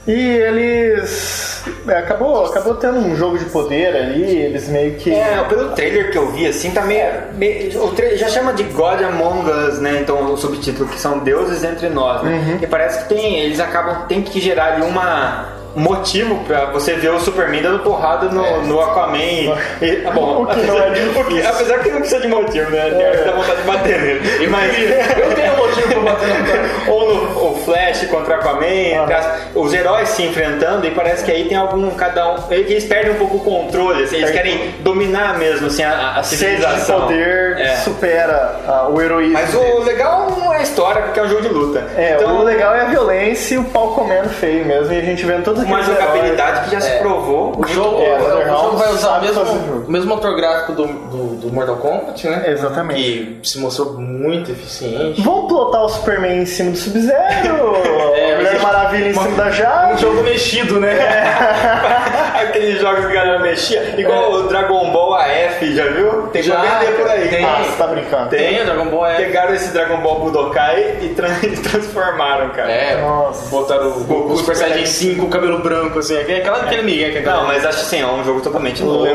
e 0.06 0.12
eles. 0.36 1.64
é, 1.88 1.94
acabou, 1.98 2.44
acabou 2.46 2.74
tendo 2.74 2.98
um 2.98 3.16
jogo 3.16 3.38
de 3.38 3.46
poder 3.46 3.96
ali, 3.96 4.22
eles 4.36 4.68
meio 4.68 4.94
que. 4.94 5.12
É, 5.12 5.42
pelo 5.48 5.70
trailer 5.70 6.10
que 6.12 6.18
eu 6.18 6.30
vi, 6.30 6.46
assim, 6.46 6.70
tá 6.70 6.82
meio. 6.82 7.04
meio- 7.34 7.82
o 7.82 7.88
trailer 7.92 8.16
já 8.18 8.28
chama 8.28 8.52
de 8.52 8.62
God 8.64 9.00
Among 9.02 9.50
Us, 9.50 9.78
né? 9.80 9.98
Então 10.00 10.32
o 10.32 10.36
subtítulo 10.36 10.88
que 10.88 10.98
são 11.00 11.18
deuses 11.20 11.64
entre 11.64 11.88
nós, 11.88 12.22
né? 12.22 12.32
Uhum. 12.34 12.58
E 12.62 12.66
parece 12.66 13.02
que 13.02 13.14
tem. 13.14 13.40
Eles 13.40 13.58
acabam. 13.58 14.06
Tem 14.06 14.22
que 14.22 14.38
gerar 14.40 14.74
ali 14.74 14.82
uma. 14.82 15.55
Motivo 15.76 16.42
pra 16.44 16.66
você 16.66 16.94
ver 16.94 17.10
o 17.10 17.20
Superman 17.20 17.62
dando 17.62 17.80
porrada 17.80 18.26
no, 18.30 18.62
no 18.62 18.80
Aquaman. 18.80 19.16
E, 19.18 20.02
ah, 20.06 20.10
bom, 20.10 20.42
O 20.42 20.46
que 20.46 20.60
não 20.62 20.78
é 20.78 20.88
apesar, 20.88 21.06
o 21.20 21.24
que- 21.26 21.46
apesar 21.46 21.78
que 21.80 21.90
não 21.90 21.98
precisa 21.98 22.20
de 22.20 22.28
motivo, 22.28 22.70
né? 22.70 22.90
Tem 23.14 23.24
dá 23.24 23.32
vontade 23.32 23.60
de 23.60 23.66
bater 23.66 24.00
nele. 24.00 24.46
Mas, 24.48 24.74
Eu 25.18 25.34
tenho 25.34 25.56
motivo 25.56 25.88
pra 25.88 26.00
bater 26.00 26.28
cara. 26.46 26.90
ou 26.92 27.14
no 27.14 27.36
o 27.46 27.54
Flash 27.66 28.06
contra 28.06 28.36
Aquaman, 28.36 28.66
entre 28.66 29.14
as- 29.14 29.40
os 29.54 29.72
heróis 29.74 30.08
se 30.08 30.22
enfrentando 30.22 30.86
e 30.86 30.90
parece 30.92 31.24
que 31.24 31.30
aí 31.30 31.44
tem 31.48 31.56
algum 31.56 31.90
cada 31.90 32.32
um, 32.32 32.36
eles 32.50 32.84
perdem 32.84 33.12
um 33.12 33.16
pouco 33.16 33.36
o 33.36 33.40
controle, 33.40 34.04
assim, 34.04 34.16
eles 34.16 34.30
querem 34.30 34.74
dominar 34.80 35.38
mesmo 35.38 35.66
assim 35.66 35.82
a, 35.82 36.12
a 36.16 36.22
Sede 36.22 36.56
de 36.56 36.62
civilização. 36.62 37.00
poder 37.02 37.58
É. 37.58 37.76
supera 37.76 38.60
ah, 38.66 38.88
o 38.90 39.00
heroísmo. 39.00 39.34
Mas 39.34 39.54
o 39.54 39.58
deles. 39.58 39.84
legal 39.84 40.30
não 40.30 40.52
é 40.54 40.58
a 40.58 40.62
história, 40.62 41.02
porque 41.02 41.20
é 41.20 41.22
um 41.24 41.28
jogo 41.28 41.42
de 41.42 41.48
luta. 41.48 41.84
É, 41.96 42.14
então, 42.14 42.38
o 42.38 42.42
legal 42.42 42.74
é 42.74 42.80
a 42.82 42.84
violência 42.86 43.54
e 43.54 43.58
o 43.58 43.64
pau 43.64 43.92
comendo 43.94 44.28
feio 44.28 44.64
mesmo. 44.64 44.92
E 44.92 44.98
a 44.98 45.02
gente 45.02 45.24
vendo 45.26 45.44
todos 45.44 45.62
uma 45.66 45.82
jogabilidade 45.82 46.64
que 46.64 46.70
já 46.72 46.80
se 46.80 46.90
É. 46.90 46.98
provou. 46.98 47.52
O 47.58 47.66
jogo, 47.66 48.02
é, 48.02 48.16
o 48.18 48.48
jogo 48.62 48.76
vai 48.76 48.92
usar 48.92 49.18
o 49.18 49.22
mesmo, 49.22 49.42
o 49.86 49.90
mesmo 49.90 50.08
motor 50.08 50.34
gráfico 50.36 50.72
do, 50.72 50.86
do, 50.86 51.36
do 51.40 51.52
Mortal 51.52 51.76
Kombat, 51.76 52.26
né? 52.28 52.44
Exatamente. 52.50 53.38
Que 53.42 53.48
se 53.48 53.58
mostrou 53.58 53.94
muito 53.94 54.50
eficiente. 54.50 55.20
Vamos 55.22 55.46
plotar 55.48 55.82
o 55.82 55.88
Superman 55.88 56.42
em 56.42 56.46
cima 56.46 56.70
do 56.72 56.76
Sub-Zero, 56.78 57.76
É, 58.16 58.32
a 58.32 58.36
Mulher 58.36 58.52
mas- 58.54 58.62
Maravilha 58.62 59.08
em 59.08 59.12
uma- 59.12 59.22
cima 59.22 59.36
da 59.36 59.50
Jade. 59.50 59.92
Um 59.94 59.98
jogo 59.98 60.22
mexido, 60.22 60.80
né? 60.80 60.96
Aqueles 62.42 62.80
jogos 62.80 63.06
que 63.06 63.12
a 63.12 63.14
galera 63.14 63.38
mexia, 63.40 63.94
igual 63.98 64.32
o 64.32 64.42
Dragon 64.44 64.90
Ball 64.92 65.14
AF, 65.14 65.74
já 65.74 65.84
viu? 65.86 66.22
Tem 66.28 66.42
que 66.42 66.48
Já, 66.48 66.60
vender 66.60 66.92
por 66.96 67.08
aí. 67.10 67.28
tem. 67.28 67.44
Ah, 67.44 67.62
você 67.64 67.76
tá 67.76 67.86
brincando. 67.86 68.28
Tem, 68.30 68.60
o 68.62 68.64
Dragon 68.64 68.86
Ball 68.86 69.06
é. 69.06 69.16
Pegaram 69.16 69.54
esse 69.54 69.72
Dragon 69.72 69.98
Ball 69.98 70.20
Budokai 70.20 70.98
e, 71.00 71.06
e 71.46 71.56
transformaram, 71.56 72.50
cara. 72.50 72.70
É, 72.70 73.00
Nossa. 73.00 73.48
botaram 73.48 73.88
o 73.88 74.04
Goku 74.04 74.36
Super 74.36 74.56
Saiyajin 74.56 74.86
5, 74.86 75.28
cabelo 75.28 75.55
branco, 75.60 75.98
assim, 75.98 76.16
aquela 76.18 76.58
aquele 76.62 76.82
Miguel 76.82 77.12
que 77.12 77.18
é 77.18 77.22
Não, 77.22 77.46
mas 77.46 77.64
acho 77.64 77.78
que 77.80 77.84
sim, 77.86 78.00
é 78.00 78.06
um 78.06 78.24
jogo 78.24 78.40
totalmente 78.40 78.82
novo. 78.82 79.06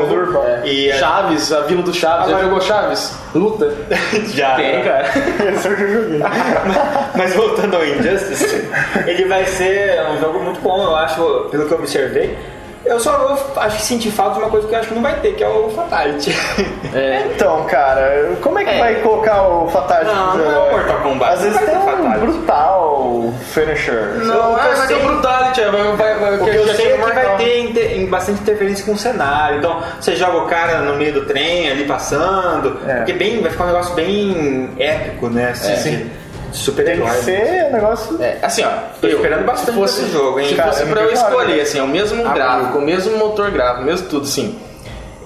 É. 0.46 0.62
E 0.66 0.92
Chaves, 0.94 1.52
a 1.52 1.60
Vila 1.62 1.82
do 1.82 1.92
Chaves, 1.94 2.26
já 2.30 2.36
Agora- 2.36 2.44
jogou 2.44 2.60
Chaves? 2.60 3.16
Luta? 3.34 3.74
já. 4.34 4.54
Tem, 4.56 4.82
cara. 4.82 5.06
Eu 5.44 5.52
já 5.58 5.70
joguei. 5.70 6.20
Mas 7.16 7.34
voltando 7.34 7.76
ao 7.76 7.84
Injustice, 7.86 8.68
ele 9.06 9.24
vai 9.26 9.44
ser 9.46 10.00
um 10.10 10.20
jogo 10.20 10.40
muito 10.42 10.60
bom, 10.60 10.82
eu 10.82 10.96
acho, 10.96 11.48
pelo 11.50 11.66
que 11.66 11.72
eu 11.72 11.78
observei. 11.78 12.36
Eu 12.84 12.98
só 12.98 13.12
eu 13.12 13.60
acho 13.62 13.76
que 13.76 13.82
senti 13.82 14.10
falta 14.10 14.34
de 14.36 14.40
uma 14.40 14.50
coisa 14.50 14.66
que 14.66 14.74
eu 14.74 14.78
acho 14.78 14.88
que 14.88 14.94
não 14.94 15.02
vai 15.02 15.14
ter, 15.20 15.34
que 15.34 15.44
é 15.44 15.48
o 15.48 15.70
Fatality. 15.70 16.34
É. 16.94 17.22
Então, 17.34 17.64
cara, 17.64 18.32
como 18.42 18.58
é 18.58 18.64
que 18.64 18.70
É. 18.70 18.78
vai 18.78 18.94
colocar 18.96 19.48
o 19.48 19.66
Fatality? 19.68 20.14
Não, 20.14 20.36
não 20.36 20.44
é 20.52 20.58
o 20.58 20.70
Mortal 20.72 21.00
Kombat, 21.00 21.32
Às 21.32 21.40
vezes 21.40 21.58
tem 21.60 21.78
um 21.78 21.80
Fatality. 21.80 22.18
brutal 22.26 23.32
finisher. 23.46 24.02
Não, 24.24 24.52
Eu 24.52 24.58
é, 24.58 24.74
vai 24.74 24.86
ter 24.88 24.94
sei. 24.94 24.96
o 24.96 25.08
Brutality, 25.08 25.60
é, 25.62 25.70
vai, 25.70 25.82
vai, 25.96 26.14
vai, 26.18 26.34
O 26.38 26.44
que 26.44 26.50
eu 26.50 26.66
já 26.66 26.74
sei 26.74 26.92
é 26.92 26.96
que 26.98 27.00
vai 27.14 27.36
ter 27.38 27.58
inter- 27.60 27.98
em 27.98 28.06
bastante 28.06 28.42
interferência 28.42 28.84
com 28.84 28.92
o 28.92 28.98
cenário. 28.98 29.58
Então, 29.58 29.80
você 29.98 30.14
joga 30.16 30.36
o 30.38 30.46
cara 30.46 30.80
no 30.80 30.96
meio 30.96 31.14
do 31.14 31.24
trem, 31.24 31.70
ali 31.70 31.84
passando. 31.84 32.78
É. 32.86 32.96
Porque 32.96 33.14
bem, 33.14 33.40
vai 33.40 33.50
ficar 33.50 33.64
um 33.64 33.68
negócio 33.68 33.94
bem 33.94 34.70
épico, 34.78 35.30
né? 35.30 35.50
Assim, 35.52 35.72
É. 35.72 35.96
de- 35.96 36.10
de 36.52 36.72
Tem 36.72 37.00
que 37.00 37.10
ser 37.22 37.66
um 37.68 37.72
negócio. 37.72 38.22
É, 38.22 38.38
assim, 38.42 38.62
ó. 38.64 38.70
Tô 39.00 39.08
esperando 39.08 39.44
bastante 39.44 39.70
se 39.72 39.78
fosse, 39.80 40.00
desse 40.02 40.12
jogo, 40.12 40.38
hein? 40.40 40.48
Se 40.48 40.54
Cara, 40.54 40.70
fosse 40.72 40.82
eu 40.84 40.88
pra 40.88 41.00
eu 41.02 41.12
escolher, 41.12 41.56
né? 41.56 41.62
assim, 41.62 41.78
é 41.78 41.82
o 41.82 41.88
mesmo 41.88 42.26
Ah, 42.26 42.32
gráfico, 42.32 42.78
o 42.78 42.82
mesmo 42.82 43.16
motor 43.18 43.50
gráfico, 43.50 43.82
o 43.82 43.84
mesmo 43.84 44.08
tudo, 44.08 44.24
assim. 44.24 44.58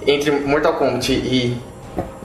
Entre 0.05 0.31
Mortal 0.31 0.73
Kombat 0.75 1.11
e 1.11 1.57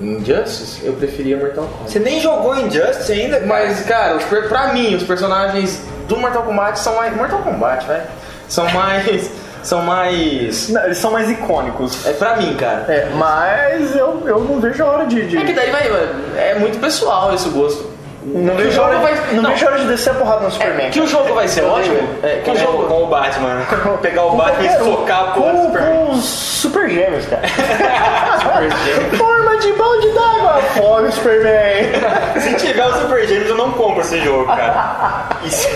Injustice, 0.00 0.84
eu 0.84 0.92
preferia 0.94 1.36
Mortal 1.36 1.64
Kombat. 1.64 1.90
Você 1.92 1.98
nem 1.98 2.20
jogou 2.20 2.56
Injustice 2.56 3.12
ainda, 3.12 3.36
cara? 3.40 3.46
Mas, 3.46 3.80
cara, 3.84 4.16
os, 4.16 4.24
pra 4.48 4.72
mim, 4.72 4.94
os 4.94 5.02
personagens 5.02 5.82
do 6.08 6.16
Mortal 6.16 6.42
Kombat 6.42 6.78
são 6.78 6.96
mais. 6.96 7.14
Mortal 7.16 7.40
Kombat, 7.40 7.86
vai? 7.86 8.02
São 8.48 8.68
mais. 8.70 9.30
São 9.62 9.80
mais. 9.82 10.68
Não, 10.70 10.84
eles 10.84 10.98
são 10.98 11.12
mais 11.12 11.30
icônicos. 11.30 12.04
É 12.04 12.12
pra 12.12 12.36
mim, 12.36 12.54
cara. 12.56 12.84
É, 12.88 13.10
mas 13.14 13.94
eu, 13.94 14.22
eu 14.26 14.40
não 14.40 14.60
vejo 14.60 14.82
a 14.82 14.86
hora 14.86 15.06
de. 15.06 15.24
de- 15.26 15.36
É 15.36 15.44
que 15.44 15.52
daí 15.52 15.70
vai. 15.70 15.88
É 16.36 16.56
muito 16.58 16.80
pessoal 16.80 17.32
esse 17.32 17.48
gosto. 17.48 17.91
Não 18.24 18.54
que 18.56 18.62
o 18.62 18.64
vejo 18.64 18.68
a 18.68 18.84
jogo 18.84 18.88
hora, 18.88 18.98
vai- 19.00 19.14
não, 19.32 19.42
não. 19.42 19.50
vejo 19.50 19.66
a 19.66 19.68
hora 19.70 19.78
de 19.80 19.86
descer 19.86 20.10
a 20.10 20.14
porrada 20.14 20.40
no 20.44 20.50
Superman. 20.50 20.86
É, 20.86 20.90
que 20.90 21.00
o 21.00 21.06
jogo 21.06 21.34
vai 21.34 21.48
ser 21.48 21.62
ótimo. 21.64 21.96
É, 22.22 22.40
que 22.44 22.50
o 22.50 22.56
jogo. 22.56 22.84
com 22.86 23.02
o 23.04 23.06
Batman. 23.06 23.60
Pegar 24.00 24.24
o 24.24 24.30
Com 24.30 24.36
Batman 24.36 24.64
e 24.66 24.78
socar 24.78 25.20
a 25.20 25.24
porra 25.32 25.52
do 25.52 25.62
Superman. 25.64 25.94
com 26.06 26.12
os 26.12 26.24
super 26.24 26.88
gêmeos, 26.90 27.26
cara. 27.26 27.42
Forma 29.16 29.56
de 29.58 29.72
balde 29.72 30.08
d'água! 30.12 30.62
Foga, 30.74 31.10
Superman! 31.10 31.92
Se 32.40 32.54
tiver 32.54 32.86
o 32.86 32.92
Super 33.00 33.26
Gêmeos, 33.26 33.50
eu 33.50 33.56
não 33.56 33.72
compro 33.72 34.00
esse 34.00 34.20
jogo, 34.20 34.46
cara. 34.46 35.26
Isso. 35.44 35.68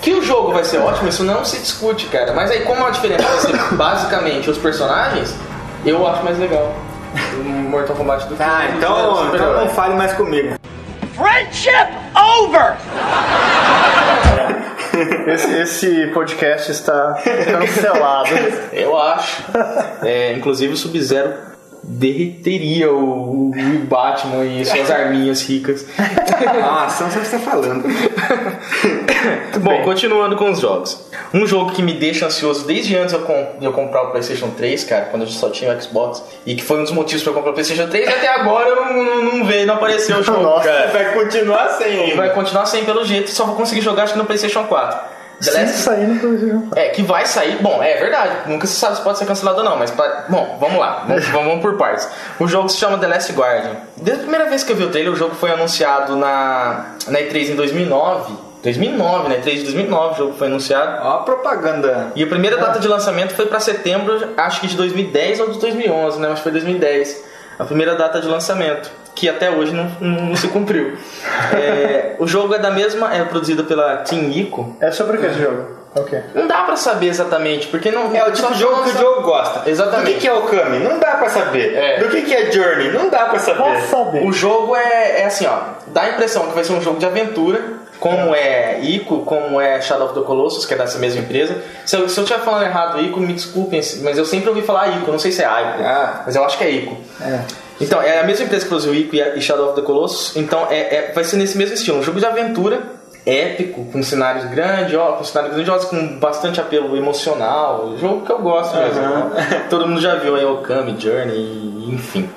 Que 0.00 0.12
o 0.14 0.22
jogo 0.22 0.52
vai 0.52 0.64
ser 0.64 0.78
ótimo, 0.78 1.08
isso 1.08 1.22
não 1.24 1.44
se 1.44 1.58
discute, 1.58 2.06
cara. 2.06 2.32
Mas 2.32 2.50
aí, 2.50 2.60
como 2.60 2.84
a 2.86 2.90
diferença 2.90 3.22
vai 3.22 3.38
ser 3.40 3.74
basicamente 3.74 4.50
os 4.50 4.58
personagens, 4.58 5.34
eu 5.84 6.06
acho 6.06 6.22
mais 6.24 6.38
legal 6.38 6.72
o 7.34 7.42
Mortal 7.44 7.96
Kombat 7.96 8.26
do 8.26 8.36
que 8.36 8.42
Ah, 8.42 8.68
o 8.72 8.76
então, 8.78 9.16
Super 9.16 9.34
então 9.40 9.52
não 9.60 9.68
fale 9.68 9.94
mais 9.94 10.12
comigo. 10.12 10.54
Friendship 11.20 11.92
over! 12.16 12.78
Esse, 15.28 15.52
esse 15.60 16.06
podcast 16.08 16.72
está 16.72 17.14
cancelado. 17.44 18.30
Eu 18.72 18.98
acho. 18.98 19.44
É, 20.02 20.32
inclusive 20.32 20.72
o 20.72 20.76
Sub-Zero 20.76 21.34
derreteria 21.82 22.92
o, 22.92 23.50
o 23.50 23.78
Batman 23.88 24.44
e 24.44 24.64
suas 24.64 24.90
arminhas 24.90 25.42
ricas. 25.42 25.86
Nossa, 26.60 27.04
não 27.04 27.10
sabe 27.10 27.18
o 27.18 27.22
que 27.22 27.26
você 27.28 27.38
tá 27.38 27.50
falando. 27.50 27.84
Bom, 29.60 29.82
continuando 29.82 30.36
com 30.36 30.50
os 30.50 30.60
jogos. 30.60 31.08
Um 31.32 31.46
jogo 31.46 31.72
que 31.72 31.82
me 31.82 31.92
deixa 31.92 32.26
ansioso 32.26 32.66
desde 32.66 32.96
antes 32.96 33.14
eu 33.14 33.20
de 33.58 33.64
eu 33.64 33.72
comprar 33.72 34.02
o 34.04 34.10
PlayStation 34.10 34.50
3, 34.50 34.84
cara, 34.84 35.04
quando 35.06 35.22
eu 35.22 35.28
só 35.28 35.50
tinha 35.50 35.74
o 35.74 35.80
Xbox, 35.80 36.22
e 36.44 36.54
que 36.54 36.62
foi 36.62 36.80
um 36.80 36.82
dos 36.82 36.92
motivos 36.92 37.22
pra 37.22 37.30
eu 37.30 37.34
comprar 37.34 37.50
o 37.50 37.54
PlayStation 37.54 37.88
3, 37.88 38.06
e 38.06 38.08
até 38.08 38.28
agora 38.28 38.68
eu 38.68 38.76
não, 38.76 38.92
não, 38.92 39.22
não 39.22 39.44
veio, 39.44 39.66
não 39.66 39.74
apareceu 39.74 40.18
o 40.18 40.22
jogo, 40.24 40.42
Nossa, 40.42 40.64
cara. 40.64 40.90
Vai 40.90 41.14
continuar 41.14 41.68
sem. 41.70 42.16
Vai 42.16 42.34
continuar 42.34 42.66
sem 42.66 42.84
pelo 42.84 43.04
jeito, 43.04 43.30
só 43.30 43.44
vou 43.44 43.54
conseguir 43.54 43.80
jogar 43.80 44.04
acho 44.04 44.14
que 44.14 44.18
no 44.18 44.24
PlayStation 44.24 44.64
4. 44.64 45.19
The 45.42 45.50
Last- 45.52 45.88
no 45.90 46.14
Brasil. 46.20 46.68
É, 46.76 46.88
que 46.90 47.02
vai 47.02 47.24
sair. 47.26 47.56
Bom, 47.62 47.82
é 47.82 47.96
verdade. 47.96 48.48
Nunca 48.50 48.66
se 48.66 48.74
sabe 48.74 48.96
se 48.96 49.02
pode 49.02 49.18
ser 49.18 49.24
cancelado 49.26 49.58
ou 49.58 49.64
não, 49.64 49.76
mas. 49.76 49.90
pra- 49.90 50.24
bom, 50.28 50.56
vamos 50.60 50.78
lá. 50.78 51.04
Vamos, 51.08 51.26
vamos 51.28 51.60
por 51.62 51.76
partes. 51.76 52.08
O 52.38 52.46
jogo 52.46 52.68
se 52.68 52.76
chama 52.76 52.98
The 52.98 53.06
Last 53.06 53.32
Guardian. 53.32 53.76
Desde 53.96 54.20
a 54.22 54.26
primeira 54.26 54.50
vez 54.50 54.62
que 54.62 54.72
eu 54.72 54.76
vi 54.76 54.84
o 54.84 54.90
trailer, 54.90 55.12
o 55.12 55.16
jogo 55.16 55.34
foi 55.34 55.50
anunciado 55.50 56.14
na, 56.16 56.86
na 57.08 57.18
E3 57.18 57.50
em 57.50 57.56
2009. 57.56 58.34
2009, 58.62 59.28
né? 59.30 59.40
E3 59.42 59.54
de 59.54 59.62
2009 59.62 60.12
o 60.14 60.16
jogo 60.18 60.34
foi 60.38 60.46
anunciado. 60.48 61.00
Ó 61.06 61.10
a 61.14 61.22
propaganda. 61.22 62.12
E 62.14 62.22
a 62.22 62.26
primeira 62.26 62.58
data 62.58 62.78
de 62.78 62.86
lançamento 62.86 63.34
foi 63.34 63.46
pra 63.46 63.58
setembro, 63.58 64.34
acho 64.36 64.60
que 64.60 64.66
de 64.66 64.76
2010 64.76 65.40
ou 65.40 65.50
de 65.52 65.58
2011, 65.58 66.20
né? 66.20 66.26
Acho 66.28 66.36
que 66.36 66.42
foi 66.42 66.52
2010. 66.52 67.24
A 67.58 67.64
primeira 67.64 67.94
data 67.94 68.20
de 68.20 68.28
lançamento, 68.28 68.90
que 69.14 69.28
até 69.28 69.50
hoje 69.50 69.72
não, 69.72 69.90
não 70.00 70.36
se 70.36 70.48
cumpriu. 70.48 70.96
É, 71.52 72.14
o 72.18 72.26
jogo 72.26 72.54
é 72.54 72.58
da 72.58 72.70
mesma, 72.70 73.14
é 73.14 73.24
produzido 73.24 73.64
pela 73.64 73.98
Team 73.98 74.30
Ico. 74.30 74.76
É 74.80 74.90
sobre 74.90 75.16
o 75.16 75.20
que 75.20 75.26
esse 75.26 75.38
jogo? 75.40 75.78
Ok. 75.94 76.20
Não 76.36 76.46
dá 76.46 76.62
pra 76.62 76.76
saber 76.76 77.08
exatamente, 77.08 77.66
porque 77.66 77.90
não. 77.90 78.14
É 78.14 78.24
o 78.24 78.30
tipo 78.30 78.52
de 78.52 78.60
jogo 78.60 78.84
que 78.84 78.90
o 78.90 78.94
Diogo 78.94 79.22
gosta. 79.22 79.68
Exatamente. 79.68 80.06
Do 80.06 80.14
que, 80.14 80.20
que 80.20 80.28
é 80.28 80.32
o 80.32 80.42
Kami? 80.42 80.78
Não 80.78 81.00
dá 81.00 81.16
pra 81.16 81.28
saber. 81.28 81.74
É. 81.74 81.98
Do 81.98 82.08
que, 82.08 82.22
que 82.22 82.32
é 82.32 82.50
Journey? 82.52 82.92
Não 82.92 83.08
dá 83.08 83.24
pra 83.26 83.40
saber. 83.40 83.58
Posso 83.58 83.88
saber. 83.88 84.24
O 84.24 84.32
jogo 84.32 84.76
é, 84.76 85.22
é 85.22 85.24
assim, 85.24 85.46
ó. 85.46 85.58
Dá 85.88 86.02
a 86.02 86.10
impressão 86.10 86.46
que 86.46 86.54
vai 86.54 86.62
ser 86.62 86.74
um 86.74 86.80
jogo 86.80 87.00
de 87.00 87.06
aventura, 87.06 87.60
como 87.98 88.32
é 88.32 88.78
Ico, 88.82 89.24
como 89.24 89.60
é 89.60 89.80
Shadow 89.80 90.06
of 90.06 90.14
the 90.14 90.24
Colossus, 90.24 90.64
que 90.64 90.74
é 90.74 90.76
dessa 90.76 90.96
mesma 91.00 91.22
empresa. 91.22 91.56
Se 91.84 91.96
eu, 91.96 92.08
se 92.08 92.16
eu 92.20 92.22
estiver 92.22 92.44
falando 92.44 92.62
errado 92.66 93.00
Ico, 93.00 93.18
me 93.18 93.32
desculpem, 93.32 93.80
mas 94.04 94.16
eu 94.16 94.24
sempre 94.24 94.48
ouvi 94.48 94.62
falar 94.62 94.96
Ico, 94.96 95.10
não 95.10 95.18
sei 95.18 95.32
se 95.32 95.42
é 95.42 95.46
Ico, 95.46 95.82
Ah. 95.82 96.22
mas 96.24 96.36
eu 96.36 96.44
acho 96.44 96.56
que 96.56 96.62
é 96.62 96.70
Ico. 96.70 96.96
Então, 97.80 98.00
é 98.02 98.20
a 98.20 98.24
mesma 98.24 98.44
empresa 98.44 98.64
que 98.64 98.68
produziu 98.68 98.94
Ico 98.94 99.16
e 99.16 99.40
Shadow 99.40 99.66
of 99.70 99.74
the 99.74 99.82
Colossus, 99.82 100.36
então 100.36 100.66
é, 100.70 100.78
é- 100.96 101.12
vai 101.14 101.24
ser 101.24 101.36
nesse 101.36 101.56
mesmo 101.56 101.74
estilo, 101.74 101.98
um 101.98 102.02
jogo 102.02 102.18
de 102.20 102.26
aventura 102.26 102.82
épico, 103.24 103.84
com 103.92 104.02
cenários 104.02 104.44
grandiosos, 104.46 105.18
com 105.18 105.24
cenários 105.24 105.54
grandiosos, 105.54 105.88
com 105.88 106.18
bastante 106.18 106.60
apelo 106.60 106.96
emocional, 106.96 107.94
jogo 107.98 108.24
que 108.24 108.32
eu 108.32 108.38
gosto 108.38 108.76
mesmo. 108.76 109.00
né? 109.00 109.66
Todo 109.70 109.86
mundo 109.86 110.00
já 110.00 110.14
viu 110.16 110.34
aí 110.36 110.44
Okami, 110.44 110.96
Journey, 110.98 111.88
enfim. 111.92 112.28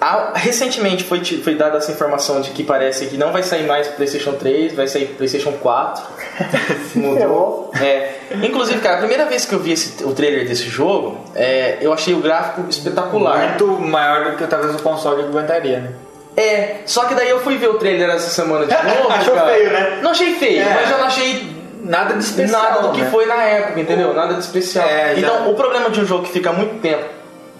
Ah, 0.00 0.32
recentemente 0.34 1.02
foi, 1.04 1.24
foi 1.24 1.54
dada 1.56 1.78
essa 1.78 1.90
informação 1.90 2.40
de 2.40 2.50
que 2.50 2.62
parece 2.62 3.06
que 3.06 3.16
não 3.16 3.32
vai 3.32 3.42
sair 3.42 3.66
mais 3.66 3.88
PlayStation 3.88 4.32
3, 4.32 4.72
vai 4.74 4.86
sair 4.86 5.06
PlayStation 5.06 5.52
4. 5.52 6.04
Mudou. 6.94 7.70
É. 7.80 8.12
Inclusive, 8.42 8.80
cara, 8.80 8.96
a 8.96 8.98
primeira 8.98 9.24
vez 9.26 9.44
que 9.44 9.54
eu 9.54 9.58
vi 9.58 9.72
esse- 9.72 10.04
o 10.04 10.12
trailer 10.12 10.46
desse 10.46 10.64
jogo, 10.68 11.18
é, 11.34 11.78
eu 11.80 11.92
achei 11.92 12.14
o 12.14 12.20
gráfico 12.20 12.64
espetacular. 12.68 13.38
Muito 13.48 13.66
maior 13.80 14.30
do 14.32 14.36
que 14.36 14.46
talvez 14.46 14.74
o 14.74 14.82
console 14.82 15.22
aguentaria, 15.22 15.80
né? 15.80 15.90
É, 16.36 16.76
só 16.86 17.04
que 17.06 17.14
daí 17.16 17.28
eu 17.30 17.40
fui 17.40 17.56
ver 17.56 17.68
o 17.68 17.74
trailer 17.74 18.08
essa 18.10 18.30
semana 18.30 18.66
de 18.66 18.72
novo. 18.86 19.08
Achou 19.12 19.34
cara. 19.34 19.52
feio, 19.52 19.70
né? 19.72 19.98
Não 20.02 20.10
achei 20.12 20.34
feio, 20.36 20.62
É. 20.62 20.74
mas 20.74 20.90
eu 20.90 20.98
não 20.98 21.04
achei 21.06 21.58
Nada 21.82 22.14
de 22.14 22.22
especial. 22.24 22.62
nada 22.62 22.82
do 22.82 22.92
que 22.92 23.00
né? 23.00 23.08
foi 23.10 23.24
na 23.26 23.42
época, 23.42 23.80
entendeu? 23.80 24.12
Nada 24.14 24.34
de 24.34 24.40
especial. 24.40 24.86
É, 24.86 25.14
já- 25.16 25.20
então, 25.26 25.50
o 25.50 25.54
problema 25.54 25.88
de 25.90 26.00
um 26.00 26.04
jogo 26.04 26.24
que 26.24 26.30
fica 26.32 26.52
muito 26.52 26.80
tempo 26.80 27.04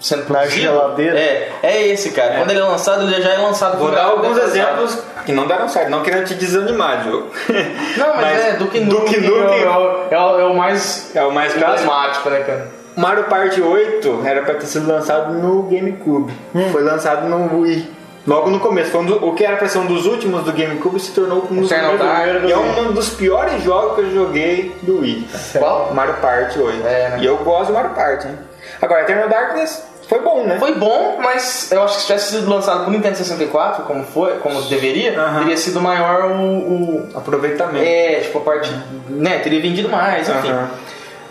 sendo 0.01 0.19
Na 0.21 0.25
produzido 0.25 0.61
geladeira. 0.61 1.19
É, 1.19 1.51
é 1.63 1.87
esse, 1.87 2.11
cara. 2.11 2.35
Quando 2.35 2.51
ele 2.51 2.59
é 2.59 2.63
lançado, 2.63 3.03
ele 3.03 3.21
já 3.21 3.33
é 3.33 3.37
lançado 3.37 3.77
Vou 3.77 3.91
dar 3.91 4.05
alguns 4.05 4.37
exemplos 4.37 4.97
que 5.25 5.31
não 5.31 5.45
deram 5.47 5.67
certo, 5.69 5.89
não 5.89 6.01
querendo 6.01 6.25
te 6.25 6.33
desanimar, 6.35 7.03
Diogo. 7.03 7.27
Não, 7.97 8.15
mas, 8.15 8.39
é, 8.45 8.51
Duke 8.53 8.79
Nukem, 8.79 9.19
Duke 9.21 9.21
Nukem 9.21 9.61
é, 9.63 9.69
o- 9.69 10.07
é 10.11 10.17
o, 10.19 10.39
é 10.39 10.45
o 10.45 10.55
mais 10.55 11.15
é 11.15 11.23
o 11.23 11.31
mais 11.31 11.55
emblemático, 11.55 12.29
né, 12.29 12.39
cara? 12.41 12.67
Mario 12.95 13.25
Party 13.25 13.61
8 13.61 14.21
era 14.25 14.41
pra 14.41 14.55
ter 14.55 14.65
sido 14.65 14.87
lançado 14.91 15.33
no 15.33 15.63
GameCube. 15.63 16.33
Foi 16.71 16.83
lançado 16.83 17.27
no 17.27 17.61
Wii. 17.61 17.97
Logo 18.27 18.49
no 18.49 18.59
começo, 18.59 18.97
um 18.97 19.05
do- 19.05 19.25
o 19.25 19.33
que 19.33 19.43
era 19.45 19.55
pra 19.57 19.67
ser 19.67 19.77
um 19.79 19.85
dos 19.85 20.05
últimos 20.05 20.43
do 20.43 20.51
GameCube 20.51 20.99
se 20.99 21.11
tornou 21.11 21.47
um 21.49 21.61
dos 21.61 21.69
primeiros. 21.71 22.49
E 22.49 22.51
é 22.51 22.57
um 22.57 22.91
dos 22.91 23.09
piores 23.09 23.63
jogos 23.63 23.95
que 23.95 24.01
eu 24.01 24.11
joguei 24.13 24.75
do 24.81 24.99
Wii. 25.01 25.27
Qual? 25.57 25.93
Mario 25.93 26.15
Party 26.15 26.59
8. 26.59 26.85
É, 26.87 27.09
né? 27.09 27.17
E 27.21 27.25
eu 27.25 27.37
gosto 27.37 27.67
de 27.67 27.73
Mario 27.73 27.91
Party, 27.91 28.27
hein? 28.27 28.37
Agora, 28.81 29.01
Eternal 29.01 29.29
Darkness 29.29 29.83
foi 30.09 30.19
bom, 30.21 30.43
né? 30.43 30.57
Foi 30.59 30.73
bom, 30.75 31.17
mas 31.21 31.71
eu 31.71 31.81
acho 31.83 31.93
que 31.95 32.01
se 32.01 32.07
tivesse 32.07 32.31
sido 32.31 32.49
lançado 32.49 32.81
pro 32.83 32.91
Nintendo 32.91 33.15
64, 33.15 33.83
como 33.85 34.03
foi, 34.03 34.33
como 34.39 34.61
deveria, 34.63 35.13
teria 35.39 35.55
sido 35.55 35.79
maior 35.79 36.31
o, 36.31 36.41
o- 36.43 37.09
Aproveitamento. 37.15 37.85
É, 37.85 38.19
tipo, 38.21 38.39
a 38.39 38.41
parte. 38.41 38.73
Né, 39.07 39.37
teria 39.39 39.61
vendido 39.61 39.87
mais, 39.87 40.27
enfim. 40.27 40.51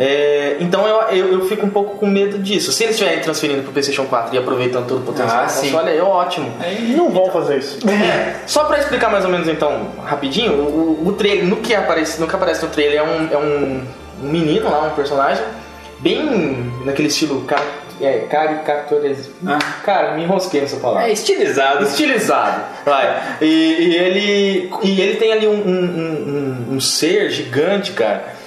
É, 0.00 0.58
então 0.60 0.86
eu, 0.86 1.00
eu, 1.16 1.32
eu 1.40 1.48
fico 1.48 1.66
um 1.66 1.70
pouco 1.70 1.96
com 1.98 2.06
medo 2.06 2.38
disso. 2.38 2.70
Se 2.70 2.84
eles 2.84 2.94
estiverem 2.94 3.20
transferindo 3.20 3.62
pro 3.64 3.72
PlayStation 3.72 4.04
4 4.04 4.32
e 4.32 4.38
aproveitando 4.38 4.86
todo 4.86 4.98
o 5.00 5.02
potencial 5.02 5.40
Ah, 5.42 5.46
do 5.46 5.52
console, 5.60 5.90
é 5.96 6.00
ótimo. 6.00 6.52
Não 6.96 7.10
vão 7.10 7.30
fazer 7.32 7.58
isso. 7.58 7.78
É, 7.88 8.36
só 8.46 8.62
pra 8.64 8.78
explicar 8.78 9.10
mais 9.10 9.24
ou 9.24 9.30
menos 9.30 9.48
então, 9.48 9.88
rapidinho, 10.04 10.52
o, 10.52 11.02
o 11.08 11.12
trailer, 11.14 11.44
no 11.46 11.56
que 11.56 11.74
aparece 11.74 12.20
no, 12.20 12.28
que 12.28 12.34
aparece 12.36 12.64
no 12.64 12.70
trailer 12.70 13.00
é 13.00 13.02
um, 13.02 13.28
é 13.32 13.36
um 13.36 13.82
menino 14.22 14.70
lá, 14.70 14.82
um 14.82 14.90
personagem, 14.90 15.42
bem 15.98 16.72
naquele 16.84 17.08
estilo 17.08 17.40
car, 17.42 17.62
é, 18.00 18.26
caricaturesco. 18.30 19.32
Ah. 19.46 19.58
Cara, 19.84 20.14
me 20.14 20.22
enrosquei 20.24 20.61
nessa 20.61 20.76
palavra. 20.78 21.08
É 21.08 21.12
estilizado. 21.12 21.84
Estilizado, 21.84 22.62
vai. 22.84 23.37
E, 23.40 23.46
e 23.46 23.96
ele, 23.96 24.70
e 24.82 25.00
ele 25.00 25.16
tem 25.16 25.32
ali 25.32 25.46
um, 25.46 25.52
um, 25.54 26.66
um- 26.70 26.74
um 26.76 26.80
ser 26.80 27.30
gigante, 27.30 27.92
cara. 27.92 28.38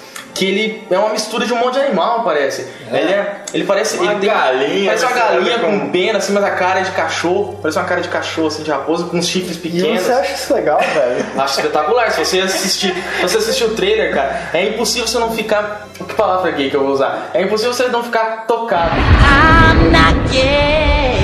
Que 0.42 0.46
ele 0.48 0.84
é 0.90 0.98
uma 0.98 1.10
mistura 1.10 1.46
de 1.46 1.54
um 1.54 1.58
monte 1.58 1.76
de 1.76 1.82
animal, 1.82 2.24
parece. 2.24 2.68
Ele, 2.92 3.12
é, 3.12 3.42
ele 3.54 3.64
parece. 3.64 3.98
Uma 3.98 4.14
ele 4.14 4.22
tem- 4.22 4.30
galinha, 4.32 4.86
Parece 4.86 5.06
uma 5.06 5.14
galinha 5.14 5.60
com 5.60 5.90
pena, 5.92 6.18
assim, 6.18 6.34
mas 6.34 6.44
a 6.44 6.50
cara 6.50 6.80
é 6.80 6.84
de 6.84 6.90
cachorro. 6.94 7.60
Parece 7.62 7.78
uma 7.78 7.86
cara 7.86 8.02
de 8.02 8.10
cachorro, 8.10 8.48
assim, 8.48 8.64
de 8.64 8.72
raposa, 8.72 9.04
com 9.06 9.18
uns 9.18 9.28
chifres 9.28 9.58
E 9.58 9.60
pequenos. 9.60 10.02
você 10.02 10.12
acha 10.12 10.34
isso 10.34 10.52
legal, 10.56 10.80
velho? 10.80 11.26
Acho 11.38 11.60
espetacular. 11.60 12.10
Se 12.10 12.26
você 12.26 12.40
assistir, 12.40 12.92
se 13.18 13.22
você 13.22 13.38
assistir 13.38 13.66
o 13.66 13.76
trailer, 13.76 14.16
cara, 14.16 14.50
é 14.52 14.64
impossível 14.70 15.08
você 15.08 15.20
não 15.20 15.30
ficar. 15.32 15.88
Que 16.08 16.16
palavra 16.16 16.50
gay 16.50 16.72
que 16.72 16.76
eu 16.76 16.84
vou 16.86 16.94
usar? 16.94 17.30
É 17.36 17.44
impossível 17.44 17.72
você 17.76 17.88
não 17.90 18.02
ficar 18.04 18.46
tocado. 18.48 18.96
I'm 18.96 19.92
not 19.92 20.28
gay. 20.32 21.22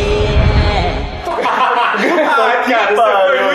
Ah, 1.99 2.63
cara, 2.69 2.95
você 2.95 3.37
foi 3.39 3.46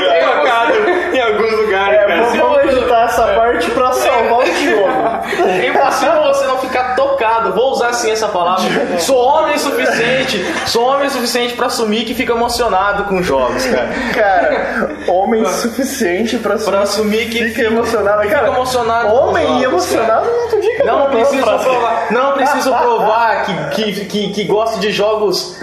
usar 7.82 7.88
assim 7.88 8.10
essa 8.10 8.28
palavra. 8.28 8.64
Sou 9.00 9.16
homem 9.16 9.54
o 9.54 9.58
suficiente. 9.58 10.44
Sou 10.66 10.86
homem 10.86 11.08
o 11.08 11.10
suficiente 11.10 11.54
pra 11.54 11.66
assumir 11.66 12.04
que 12.04 12.14
fica 12.14 12.32
emocionado 12.32 13.04
com 13.04 13.22
jogos, 13.22 13.64
cara. 13.66 13.88
Cara, 14.14 14.90
homem 15.12 15.44
suficiente 15.46 16.38
pra, 16.38 16.56
Pra 16.56 16.82
assumir 16.82 17.28
que 17.28 17.44
fica 17.48 17.62
emocionado. 17.62 18.28
Cara, 18.28 18.48
emocionado 18.48 19.08
com 19.08 19.14
homem 19.14 19.46
jogos, 19.46 19.64
emocionado 19.64 20.30
não 20.30 20.48
tu 20.48 20.60
diga 20.60 20.84
Não 20.84 20.98
não, 20.98 21.10
preciso 21.10 21.42
provar, 21.42 22.06
não 22.10 22.32
preciso 22.32 22.74
provar 22.74 23.44
que, 23.44 23.92
que, 23.92 24.04
que, 24.04 24.32
que 24.32 24.44
gosto 24.44 24.78
de 24.78 24.92
jogos 24.92 25.58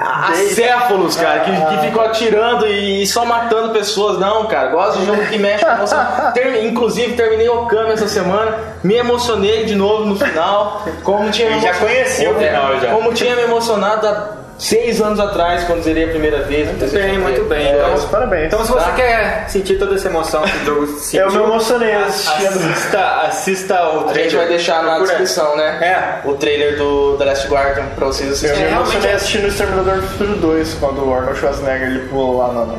acéfalos, 0.00 1.16
cara, 1.16 1.40
que, 1.40 1.50
que 1.50 1.86
ficam 1.86 2.02
atirando 2.04 2.66
e 2.66 3.06
só 3.06 3.24
matando 3.24 3.72
pessoas. 3.72 4.18
Não, 4.18 4.46
cara, 4.46 4.68
gosto 4.68 4.98
de 5.00 5.06
jogo 5.06 5.24
que 5.26 5.38
mexe 5.38 5.64
com 5.64 5.76
você. 5.76 5.96
Termi- 6.34 6.66
inclusive, 6.66 7.14
terminei 7.14 7.48
o 7.48 7.62
Okami 7.62 7.92
essa 7.92 8.08
semana, 8.08 8.56
me 8.82 8.94
emocionei 8.94 9.64
de 9.64 9.74
novo 9.74 10.04
no 10.04 10.16
final. 10.16 10.82
Como 11.02 11.30
tinha 11.30 11.50
me 11.50 11.60
Já 11.60 11.74
conhecia 11.74 12.30
o 12.30 12.34
final, 12.38 12.78
já. 12.80 12.90
Como 12.92 13.12
tinha 13.14 13.34
me 13.36 13.42
emocionado 13.42 14.06
há 14.06 14.35
seis 14.58 15.00
anos 15.02 15.20
atrás, 15.20 15.64
quando 15.64 15.82
zerei 15.82 16.04
a 16.04 16.08
primeira 16.08 16.42
vez. 16.42 16.66
Muito 16.68 16.92
bem, 16.92 17.18
muito 17.18 17.44
bem. 17.44 17.72
Então, 17.74 17.90
Mas 17.90 18.04
parabéns. 18.04 18.46
então 18.46 18.64
se 18.64 18.72
você 18.72 18.84
Tá. 18.86 18.92
quer 18.92 19.44
sentir 19.48 19.78
toda 19.78 19.94
essa 19.94 20.08
emoção 20.08 20.42
que 20.42 20.56
o 20.58 20.64
jogo 20.64 20.86
sentiu, 20.86 21.20
eu 21.26 21.32
me 21.32 21.38
emocionei 21.38 21.92
assistindo. 21.92 22.46
assista, 22.48 23.00
assista 23.26 23.74
o 23.74 24.00
A 24.00 24.02
trailer. 24.04 24.22
gente 24.30 24.36
vai 24.36 24.48
deixar 24.48 24.76
na 24.82 24.96
Procura. 24.96 25.06
descrição, 25.06 25.56
né? 25.56 26.22
É. 26.24 26.28
O 26.28 26.34
trailer 26.34 26.76
do 26.78 27.16
The 27.18 27.24
Last 27.26 27.48
Guardian 27.48 27.84
pra 27.94 28.06
vocês 28.06 28.28
Eu 28.28 28.32
assistirem. 28.34 28.56
me 28.64 28.68
realmente 28.70 28.90
emocionei 28.92 29.10
é- 29.10 29.14
assistindo 29.14 29.44
o 29.44 29.48
Exterminador 29.48 29.94
do 29.96 30.02
Futuro 30.02 30.36
2, 30.36 30.74
quando 30.80 31.06
o 31.06 31.14
Arnold 31.14 31.38
Schwarzenegger 31.38 31.88
ele 31.88 32.08
pulou 32.08 32.38
lá 32.38 32.48
no, 32.48 32.78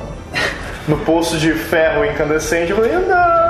no 0.87 0.97
poço 1.05 1.37
de 1.37 1.51
ferro 1.53 2.03
incandescente. 2.05 2.71
Eu 2.71 2.77
falei, 2.77 2.93
não, 2.93 3.46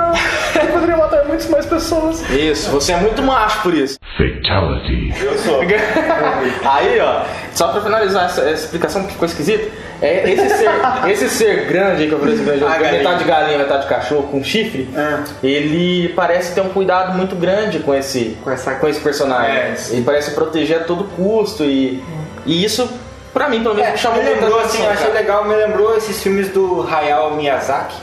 eu 0.66 0.72
poderia 0.72 0.96
matar 0.96 1.24
muitas 1.24 1.48
mais 1.48 1.66
pessoas. 1.66 2.22
Isso, 2.30 2.70
você 2.70 2.92
é 2.92 2.96
muito 2.96 3.22
macho 3.22 3.62
por 3.62 3.74
isso. 3.74 3.98
Fatality. 4.16 5.14
Eu 5.24 5.38
sou. 5.38 5.60
Aí, 6.64 7.00
ó, 7.00 7.22
só 7.54 7.68
pra 7.68 7.80
finalizar 7.80 8.26
essa, 8.26 8.42
essa 8.42 8.64
explicação 8.64 9.04
que 9.04 9.12
ficou 9.12 9.26
esquisita, 9.26 9.68
é 10.00 10.30
esse 10.30 10.48
ser, 10.56 10.70
esse 11.08 11.28
ser 11.28 11.66
grande 11.66 12.06
que 12.06 12.12
eu 12.12 12.18
falei, 12.18 12.34
esse 12.34 12.44
grande, 12.44 12.64
metade 12.92 13.24
galinha, 13.24 13.58
metade 13.58 13.86
cachorro, 13.86 14.28
com 14.30 14.42
chifre, 14.44 14.88
Ah. 14.96 15.24
ele 15.42 16.08
parece 16.14 16.54
ter 16.54 16.60
um 16.60 16.68
cuidado 16.68 17.16
muito 17.16 17.34
grande 17.36 17.80
com 17.80 17.94
esse, 17.94 18.36
Com 18.42 18.50
essa- 18.50 18.74
com 18.76 18.86
esse 18.88 19.00
personagem. 19.00 19.52
É. 19.56 19.74
Ele 19.90 20.02
parece 20.02 20.32
proteger 20.32 20.78
a 20.80 20.84
todo 20.84 21.04
custo 21.04 21.64
e, 21.64 22.02
e 22.46 22.64
isso 22.64 22.88
Pra 23.32 23.46
mim, 23.48 23.62
pelo 23.62 23.74
menos, 23.74 23.90
É, 23.90 23.92
me 23.92 23.98
chamou 23.98 24.22
me 24.22 24.28
lembrou, 24.30 24.58
assim, 24.58 24.84
achei 24.86 25.12
legal, 25.12 25.44
me 25.44 25.54
lembrou 25.54 25.94
esses 25.96 26.20
filmes 26.20 26.48
do 26.48 26.82
Hayao 26.90 27.36
Miyazaki, 27.36 27.94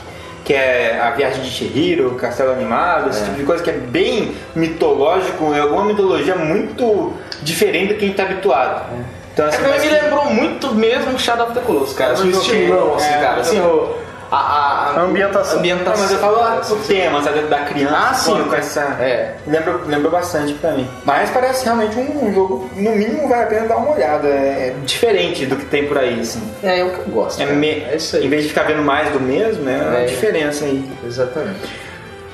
que 0.46 0.54
é 0.54 1.00
A 1.02 1.10
Viagem 1.10 1.42
de 1.42 1.50
Chihiro, 1.50 2.12
Castelo 2.12 2.52
Animado, 2.52 3.10
esse 3.10 3.24
tipo 3.24 3.36
de 3.36 3.42
coisa 3.42 3.64
que 3.64 3.68
é 3.68 3.72
bem 3.72 4.32
mitológico, 4.54 5.52
é 5.52 5.58
alguma 5.58 5.84
mitologia 5.84 6.36
muito 6.36 7.12
diferente 7.42 7.94
do 7.94 7.98
que 7.98 8.04
a 8.04 8.08
gente 8.08 8.16
tá 8.16 8.22
habituado. 8.22 8.84
Então, 9.32 9.44
É 9.44 9.48
assim, 9.48 9.58
que 9.64 9.68
mas 9.68 9.82
me 9.82 9.88
que- 9.88 9.94
lembrou 10.02 10.24
muito 10.26 10.72
mesmo 10.72 11.18
Shadow 11.18 11.46
of 11.48 11.54
the 11.54 11.60
Colossus, 11.62 11.94
cara. 11.96 12.12
Assim, 12.12 12.30
não 12.30 12.42
joguei. 12.44 12.60
estilão, 12.62 12.94
assim, 12.94 13.08
É, 13.12 13.18
cara. 13.18 13.34
eu 13.36 13.40
Assim, 13.40 13.60
o, 13.60 13.96
a, 14.30 14.36
a, 14.36 14.90
A 14.98 15.02
ambientação. 15.02 15.62
Não, 15.62 15.84
mas 15.84 16.10
eu 16.10 16.18
falo 16.18 16.36
ah, 16.40 16.60
o 16.68 16.76
tema, 16.76 17.22
sabe, 17.22 17.42
da 17.42 17.58
criança 17.60 17.96
Ah, 17.96 18.14
sim. 18.14 18.42
com 18.44 18.54
essa... 18.54 18.80
É. 19.00 19.34
Lembra, 19.46 19.78
lembra 19.86 20.10
bastante 20.10 20.54
pra 20.54 20.72
mim. 20.72 20.88
Mas 21.04 21.30
parece 21.30 21.64
realmente 21.64 21.96
um, 21.98 22.26
um 22.26 22.34
jogo, 22.34 22.70
no 22.74 22.90
mínimo 22.92 23.28
vale 23.28 23.42
a 23.42 23.46
pena 23.46 23.66
dar 23.66 23.76
uma 23.76 23.92
olhada. 23.92 24.26
É 24.28 24.74
diferente 24.84 25.46
do 25.46 25.56
que 25.56 25.64
tem 25.66 25.86
por 25.86 25.98
aí, 25.98 26.20
assim. 26.20 26.42
É, 26.62 26.80
é 26.80 26.84
o 26.84 26.90
que 26.90 26.98
eu 27.00 27.04
gosto. 27.14 27.40
É 27.42 27.46
me... 27.46 27.68
É 27.84 27.96
isso 27.96 28.16
aí. 28.16 28.26
Em 28.26 28.28
vez 28.28 28.42
de 28.42 28.48
ficar 28.48 28.62
vendo 28.64 28.82
mais 28.82 29.10
do 29.12 29.20
mesmo, 29.20 29.68
é 29.68 29.76
uma 29.76 29.98
É. 29.98 30.04
diferença 30.06 30.64
aí. 30.64 30.84
Exatamente. 31.04 31.86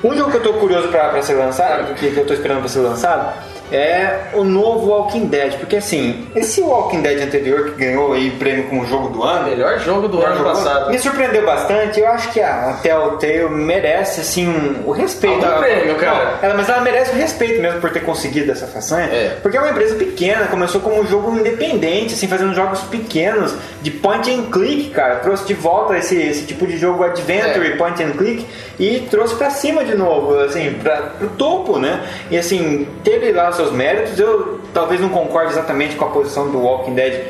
Um 0.03 0.15
jogo 0.17 0.31
que 0.31 0.37
eu 0.37 0.43
tô 0.43 0.53
curioso 0.53 0.89
pra, 0.89 1.09
pra 1.09 1.21
ser 1.21 1.35
lançado, 1.35 1.93
que, 1.95 2.11
que 2.11 2.17
eu 2.17 2.25
tô 2.25 2.33
esperando 2.33 2.59
pra 2.59 2.67
ser 2.67 2.79
lançado, 2.79 3.33
é 3.75 4.29
o 4.33 4.43
novo 4.43 4.87
Walking 4.89 5.25
Dead. 5.27 5.57
Porque 5.57 5.77
assim, 5.77 6.27
esse 6.35 6.61
Walking 6.61 7.01
Dead 7.01 7.21
anterior 7.21 7.71
que 7.71 7.83
ganhou 7.85 8.13
aí 8.13 8.31
prêmio 8.31 8.65
como 8.69 8.85
jogo 8.85 9.09
do 9.09 9.23
ano. 9.23 9.49
Melhor 9.49 9.79
jogo 9.79 10.07
do 10.07 10.21
ano 10.21 10.37
Jogo- 10.37 10.49
passado. 10.49 10.91
Me 10.91 10.99
surpreendeu 10.99 11.45
bastante. 11.45 11.99
Eu 11.99 12.07
acho 12.07 12.31
que 12.31 12.39
a 12.41 12.77
Telltale 12.81 13.49
merece, 13.49 14.21
assim, 14.21 14.47
um, 14.47 14.83
o 14.87 14.91
respeito. 14.91 15.45
Alto 15.45 15.59
prêmio, 15.59 15.95
cara. 15.95 16.25
Não, 16.41 16.43
ela- 16.49 16.53
mas 16.55 16.69
ela 16.69 16.81
merece 16.81 17.11
o 17.11 17.15
respeito 17.15 17.61
mesmo 17.61 17.79
por 17.81 17.89
ter 17.91 18.01
conseguido 18.01 18.51
essa 18.51 18.67
façanha. 18.67 19.07
É. 19.07 19.37
Porque 19.41 19.57
é 19.57 19.59
uma 19.59 19.69
empresa 19.69 19.95
pequena, 19.95 20.47
começou 20.47 20.81
como 20.81 21.01
um 21.01 21.05
jogo 21.07 21.37
independente, 21.37 22.13
assim, 22.13 22.27
fazendo 22.27 22.53
jogos 22.53 22.81
pequenos, 22.81 23.53
de 23.81 23.91
point 23.91 24.29
and 24.31 24.49
click, 24.51 24.89
cara. 24.91 25.15
Trouxe 25.17 25.45
de 25.45 25.53
volta 25.53 25.97
esse, 25.97 26.15
esse 26.15 26.45
tipo 26.45 26.65
de 26.67 26.77
jogo 26.77 27.03
adventure, 27.03 27.67
É. 27.73 27.75
point 27.75 28.01
and 28.03 28.11
click, 28.11 28.45
e 28.79 28.99
trouxe 29.09 29.35
pra 29.35 29.49
cima 29.49 29.83
de 29.83 29.95
novo, 29.95 30.37
assim, 30.39 30.73
pra, 30.81 30.97
pro 31.17 31.27
topo, 31.29 31.77
né? 31.79 32.01
E 32.29 32.37
assim, 32.37 32.87
teve 33.03 33.31
lá 33.31 33.49
os 33.49 33.62
seus 33.63 33.71
méritos. 33.71 34.19
Eu 34.19 34.59
talvez 34.73 34.99
não 35.01 35.09
concorde 35.09 35.51
exatamente 35.51 35.95
com 35.95 36.05
a 36.05 36.09
posição 36.09 36.49
do 36.49 36.59
Walking 36.59 36.93
Dead 36.93 37.21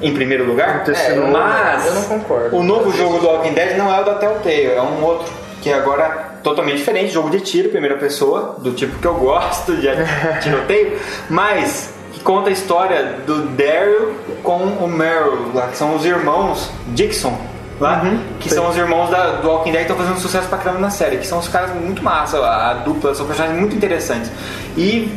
em 0.00 0.12
primeiro 0.14 0.44
lugar, 0.44 0.84
É, 0.88 1.14
mas 1.16 1.86
eu 1.86 1.94
não 1.94 2.02
concordo. 2.04 2.56
o 2.56 2.62
novo 2.62 2.92
jogo 2.96 3.18
do 3.18 3.26
Walking 3.26 3.52
Dead 3.52 3.76
não 3.76 3.92
é 3.92 4.00
o 4.00 4.04
da 4.04 4.14
Telltale, 4.14 4.66
é 4.76 4.80
um 4.82 5.02
outro 5.02 5.26
que 5.60 5.72
agora 5.72 6.04
é 6.04 6.42
totalmente 6.42 6.76
diferente, 6.76 7.12
jogo 7.12 7.30
de 7.30 7.40
tiro, 7.40 7.68
primeira 7.70 7.96
pessoa, 7.96 8.56
do 8.58 8.72
tipo 8.72 8.96
que 8.98 9.06
eu 9.06 9.14
gosto 9.18 9.74
de 9.76 9.88
tiroteio, 10.40 10.98
mas 11.28 11.90
que 12.12 12.20
conta 12.20 12.48
a 12.48 12.52
história 12.52 13.02
do 13.26 13.42
Daryl 13.56 14.12
com 14.44 14.58
o 14.58 14.86
Meryl, 14.86 15.50
lá, 15.52 15.66
que 15.68 15.76
são 15.76 15.96
os 15.96 16.04
irmãos 16.04 16.70
Dixon. 16.88 17.36
Lá, 17.80 18.02
que 18.40 18.50
são 18.52 18.68
os 18.68 18.76
irmãos 18.76 19.08
da, 19.08 19.36
do 19.36 19.48
Walking 19.48 19.70
Dead 19.70 19.86
que 19.86 19.92
estão 19.92 20.04
fazendo 20.04 20.20
sucesso 20.20 20.48
pra 20.48 20.58
caramba 20.58 20.80
na 20.80 20.90
série, 20.90 21.16
que 21.18 21.26
são 21.26 21.38
os 21.38 21.46
caras 21.46 21.70
muito 21.74 22.02
massa, 22.02 22.36
a, 22.38 22.70
a 22.72 22.74
dupla, 22.74 23.14
são 23.14 23.24
personagens 23.24 23.56
muito 23.58 23.76
interessantes. 23.76 24.32
E 24.76 25.08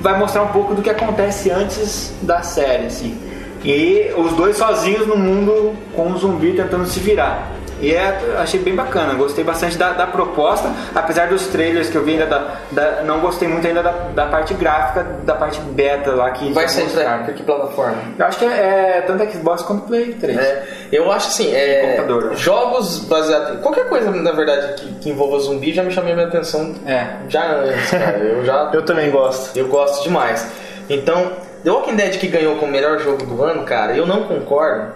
vai 0.00 0.18
mostrar 0.18 0.42
um 0.42 0.48
pouco 0.48 0.74
do 0.74 0.82
que 0.82 0.90
acontece 0.90 1.50
antes 1.50 2.12
da 2.22 2.42
série, 2.42 2.86
assim. 2.86 3.16
E 3.64 4.12
os 4.16 4.32
dois 4.32 4.56
sozinhos 4.56 5.06
no 5.06 5.16
mundo 5.16 5.76
com 5.94 6.06
um 6.06 6.16
zumbi 6.16 6.52
tentando 6.52 6.86
se 6.86 6.98
virar. 6.98 7.52
E 7.80 7.94
é, 7.94 8.36
achei 8.38 8.60
bem 8.60 8.74
bacana, 8.74 9.14
gostei 9.14 9.42
bastante 9.42 9.78
da, 9.78 9.90
da 9.92 10.06
proposta, 10.06 10.70
apesar 10.94 11.28
dos 11.28 11.46
trailers 11.46 11.88
que 11.88 11.96
eu 11.96 12.04
vi 12.04 12.12
ainda 12.12 12.26
da, 12.26 12.56
da- 12.72 13.02
não 13.04 13.20
gostei 13.20 13.48
muito 13.48 13.66
ainda 13.66 13.82
da, 13.82 13.90
da 14.14 14.26
parte 14.26 14.52
gráfica, 14.54 15.02
da 15.24 15.34
parte 15.34 15.58
beta 15.60 16.10
lá 16.12 16.30
que 16.30 16.52
Vai 16.52 16.68
sair 16.68 16.84
mostraram. 16.84 17.24
pra 17.24 17.32
que 17.34 17.42
plataforma? 17.42 17.96
Eu 18.18 18.26
acho 18.26 18.38
que 18.38 18.44
é, 18.44 18.98
é 18.98 19.00
tanto 19.06 19.24
Xbox 19.32 19.62
quanto 19.62 19.86
Play 19.86 20.12
3. 20.14 20.38
É, 20.38 20.62
eu 20.92 21.10
acho 21.10 21.28
assim, 21.28 21.54
é, 21.54 21.96
Computador. 21.96 22.36
jogos 22.36 22.98
baseados 23.04 23.54
em 23.58 23.62
qualquer 23.62 23.88
coisa, 23.88 24.10
na 24.10 24.32
verdade, 24.32 24.74
que, 24.82 24.94
que 24.96 25.10
envolva 25.10 25.38
zumbi 25.38 25.72
já 25.72 25.82
me 25.82 25.90
chamou 25.90 26.12
a 26.12 26.14
minha 26.14 26.26
atenção 26.26 26.74
É. 26.86 27.06
já 27.28 27.44
antes, 27.46 27.90
cara. 27.90 28.18
Eu 28.18 28.44
já 28.44 28.70
Eu 28.74 28.82
também 28.84 29.10
gosto. 29.10 29.56
eu 29.56 29.68
gosto 29.68 30.02
demais. 30.02 30.46
Então, 30.88 31.32
The 31.64 31.70
Walking 31.70 31.96
Dead 31.96 32.18
que 32.18 32.26
ganhou 32.26 32.56
como 32.56 32.70
melhor 32.72 32.98
jogo 32.98 33.24
do 33.24 33.42
ano, 33.42 33.62
cara, 33.64 33.92
eu 33.96 34.06
não 34.06 34.24
concordo 34.24 34.92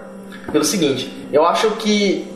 pelo 0.51 0.63
seguinte, 0.63 1.27
eu 1.31 1.45
acho 1.45 1.71
que 1.71 2.31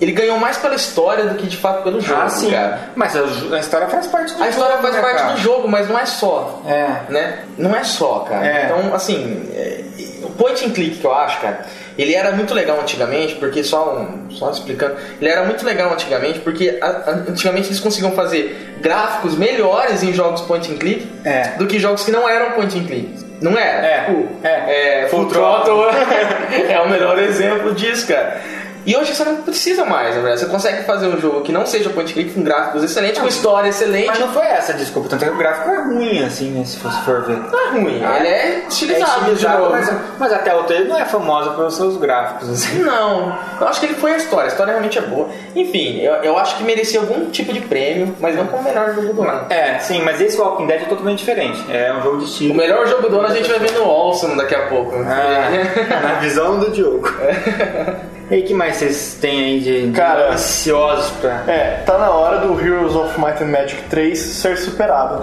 ele 0.00 0.12
ganhou 0.12 0.38
mais 0.38 0.56
pela 0.58 0.74
história 0.74 1.24
do 1.24 1.34
que 1.36 1.46
de 1.46 1.56
fato 1.56 1.82
pelo 1.82 2.00
jogo, 2.00 2.20
Ah, 2.22 2.28
sim. 2.28 2.50
cara. 2.50 2.80
Mas 2.96 3.14
a, 3.16 3.20
a 3.56 3.58
história 3.60 3.86
faz 3.88 4.06
parte 4.06 4.34
do 4.34 4.42
A 4.42 4.48
história 4.48 4.72
jogo, 4.76 4.82
faz 4.82 4.94
né, 4.94 5.00
parte 5.00 5.16
cara? 5.18 5.32
do 5.34 5.40
jogo, 5.40 5.68
mas 5.68 5.88
não 5.88 5.98
é 5.98 6.06
só. 6.06 6.62
É. 6.66 6.96
Né? 7.12 7.38
Não 7.56 7.74
é 7.74 7.84
só, 7.84 8.20
cara. 8.20 8.46
É. 8.46 8.64
Então, 8.64 8.94
assim, 8.94 9.48
é, 9.54 9.82
o 10.24 10.30
point 10.30 10.64
and 10.64 10.70
click 10.70 10.96
que 10.98 11.04
eu 11.04 11.14
acho, 11.14 11.40
cara, 11.40 11.60
ele 11.96 12.12
era 12.14 12.32
muito 12.32 12.52
legal 12.52 12.80
antigamente, 12.80 13.36
porque 13.36 13.62
só, 13.62 13.94
um- 13.96 14.28
só 14.30 14.50
explicando, 14.50 14.96
ele 15.20 15.30
era 15.30 15.44
muito 15.44 15.64
legal 15.64 15.92
antigamente, 15.92 16.40
porque 16.40 16.76
a- 16.82 16.86
a- 16.86 17.10
antigamente 17.30 17.68
eles 17.68 17.78
conseguiam 17.78 18.10
fazer 18.12 18.74
gráficos 18.80 19.36
melhores 19.38 20.02
em 20.02 20.12
jogos 20.12 20.40
point 20.40 20.70
and 20.72 20.76
click 20.76 21.08
É. 21.24 21.52
do 21.56 21.66
que 21.68 21.78
jogos 21.78 22.04
que 22.04 22.10
não 22.10 22.28
eram 22.28 22.50
point 22.52 22.76
and 22.76 22.84
click. 22.84 23.24
Não 23.40 23.56
era? 23.58 23.86
É. 23.86 24.04
Tipo, 24.06 24.28
É. 24.42 25.02
é, 25.04 25.08
Full 25.08 25.20
Full 25.20 25.28
Throttle 25.30 25.84
é 26.68 26.80
o 26.80 26.88
melhor 26.88 27.18
exemplo 27.18 27.72
disso, 27.74 28.08
cara. 28.08 28.40
E 28.86 28.96
hoje 28.96 29.14
você 29.14 29.24
não 29.24 29.36
precisa 29.36 29.84
mais, 29.84 30.14
na 30.14 30.20
verdade. 30.20 30.40
Você 30.40 30.46
consegue 30.46 30.82
fazer 30.84 31.06
um 31.06 31.18
jogo 31.20 31.42
que 31.42 31.52
não 31.52 31.64
seja 31.64 31.90
point 31.90 32.12
click 32.12 32.32
com 32.32 32.42
gráficos 32.42 32.82
excelentes, 32.82 33.20
com 33.20 33.26
história 33.26 33.68
excelente. 33.68 34.06
Mas 34.08 34.18
não 34.18 34.32
foi 34.32 34.44
essa, 34.46 34.74
desculpa. 34.74 35.08
Tanto 35.08 35.24
é 35.24 35.28
que 35.28 35.34
o 35.34 35.38
gráfico 35.38 35.70
é 35.70 35.82
ruim, 35.84 36.24
assim, 36.24 36.50
né, 36.50 36.64
se 36.64 36.78
você 36.78 37.00
for 37.02 37.22
ver. 37.24 37.38
Não 37.38 37.60
é 37.66 37.70
ruim, 37.70 38.02
ele 38.02 38.28
é 38.28 38.64
estilizado, 38.68 39.12
É 39.12 39.32
estilizado, 39.32 39.70
mas, 39.70 39.90
mas 40.18 40.32
a 40.32 40.38
Telltale 40.38 40.84
não 40.88 40.98
é 40.98 41.04
famosa 41.04 41.50
pelos 41.50 41.74
seus 41.76 41.96
gráficos, 41.96 42.48
assim. 42.50 42.78
Não, 42.80 43.36
eu 43.60 43.68
acho 43.68 43.80
que 43.80 43.86
ele 43.86 43.94
foi 43.94 44.12
a 44.12 44.16
história, 44.16 44.44
a 44.44 44.48
história 44.48 44.72
realmente 44.72 44.98
é 44.98 45.02
boa. 45.02 45.28
Enfim, 45.54 46.00
eu, 46.00 46.14
eu 46.16 46.38
acho 46.38 46.56
que 46.56 46.64
merecia 46.64 47.00
algum 47.00 47.30
tipo 47.30 47.52
de 47.52 47.60
prêmio, 47.60 48.14
mas 48.20 48.36
não 48.36 48.46
como 48.46 48.62
o 48.62 48.64
melhor 48.64 48.94
jogo 48.94 49.12
do 49.14 49.22
ano. 49.22 49.46
É, 49.50 49.78
sim, 49.78 50.02
mas 50.02 50.20
esse 50.20 50.38
Walking 50.38 50.66
Dead 50.66 50.82
é 50.82 50.86
totalmente 50.86 51.18
diferente. 51.18 51.64
É 51.70 51.92
um 51.94 52.02
jogo 52.02 52.18
de 52.18 52.24
O 52.24 52.26
estilo. 52.26 52.54
melhor 52.54 52.86
jogo 52.86 53.08
do 53.08 53.18
ano 53.18 53.28
a 53.28 53.34
gente 53.34 53.48
vai 53.48 53.58
ver 53.58 53.72
no 53.72 53.84
Awesome 53.84 54.36
daqui 54.36 54.54
a 54.54 54.66
pouco. 54.66 54.94
Ah, 54.96 55.48
na 56.02 56.20
visão 56.20 56.58
do 56.58 56.70
Diogo. 56.70 57.08
E 58.30 58.34
aí, 58.36 58.42
que 58.42 58.54
mais 58.54 58.76
vocês 58.76 59.18
têm 59.20 59.44
aí 59.44 59.60
de, 59.60 59.86
de 59.88 59.92
Cara, 59.92 60.32
ansiosos 60.32 61.10
pra. 61.20 61.44
É, 61.46 61.82
tá 61.84 61.98
na 61.98 62.10
hora 62.10 62.38
do 62.38 62.58
Heroes 62.58 62.94
of 62.94 63.20
Might 63.20 63.42
and 63.42 63.48
Magic 63.48 63.82
3 63.90 64.18
ser 64.18 64.56
superado. 64.56 65.22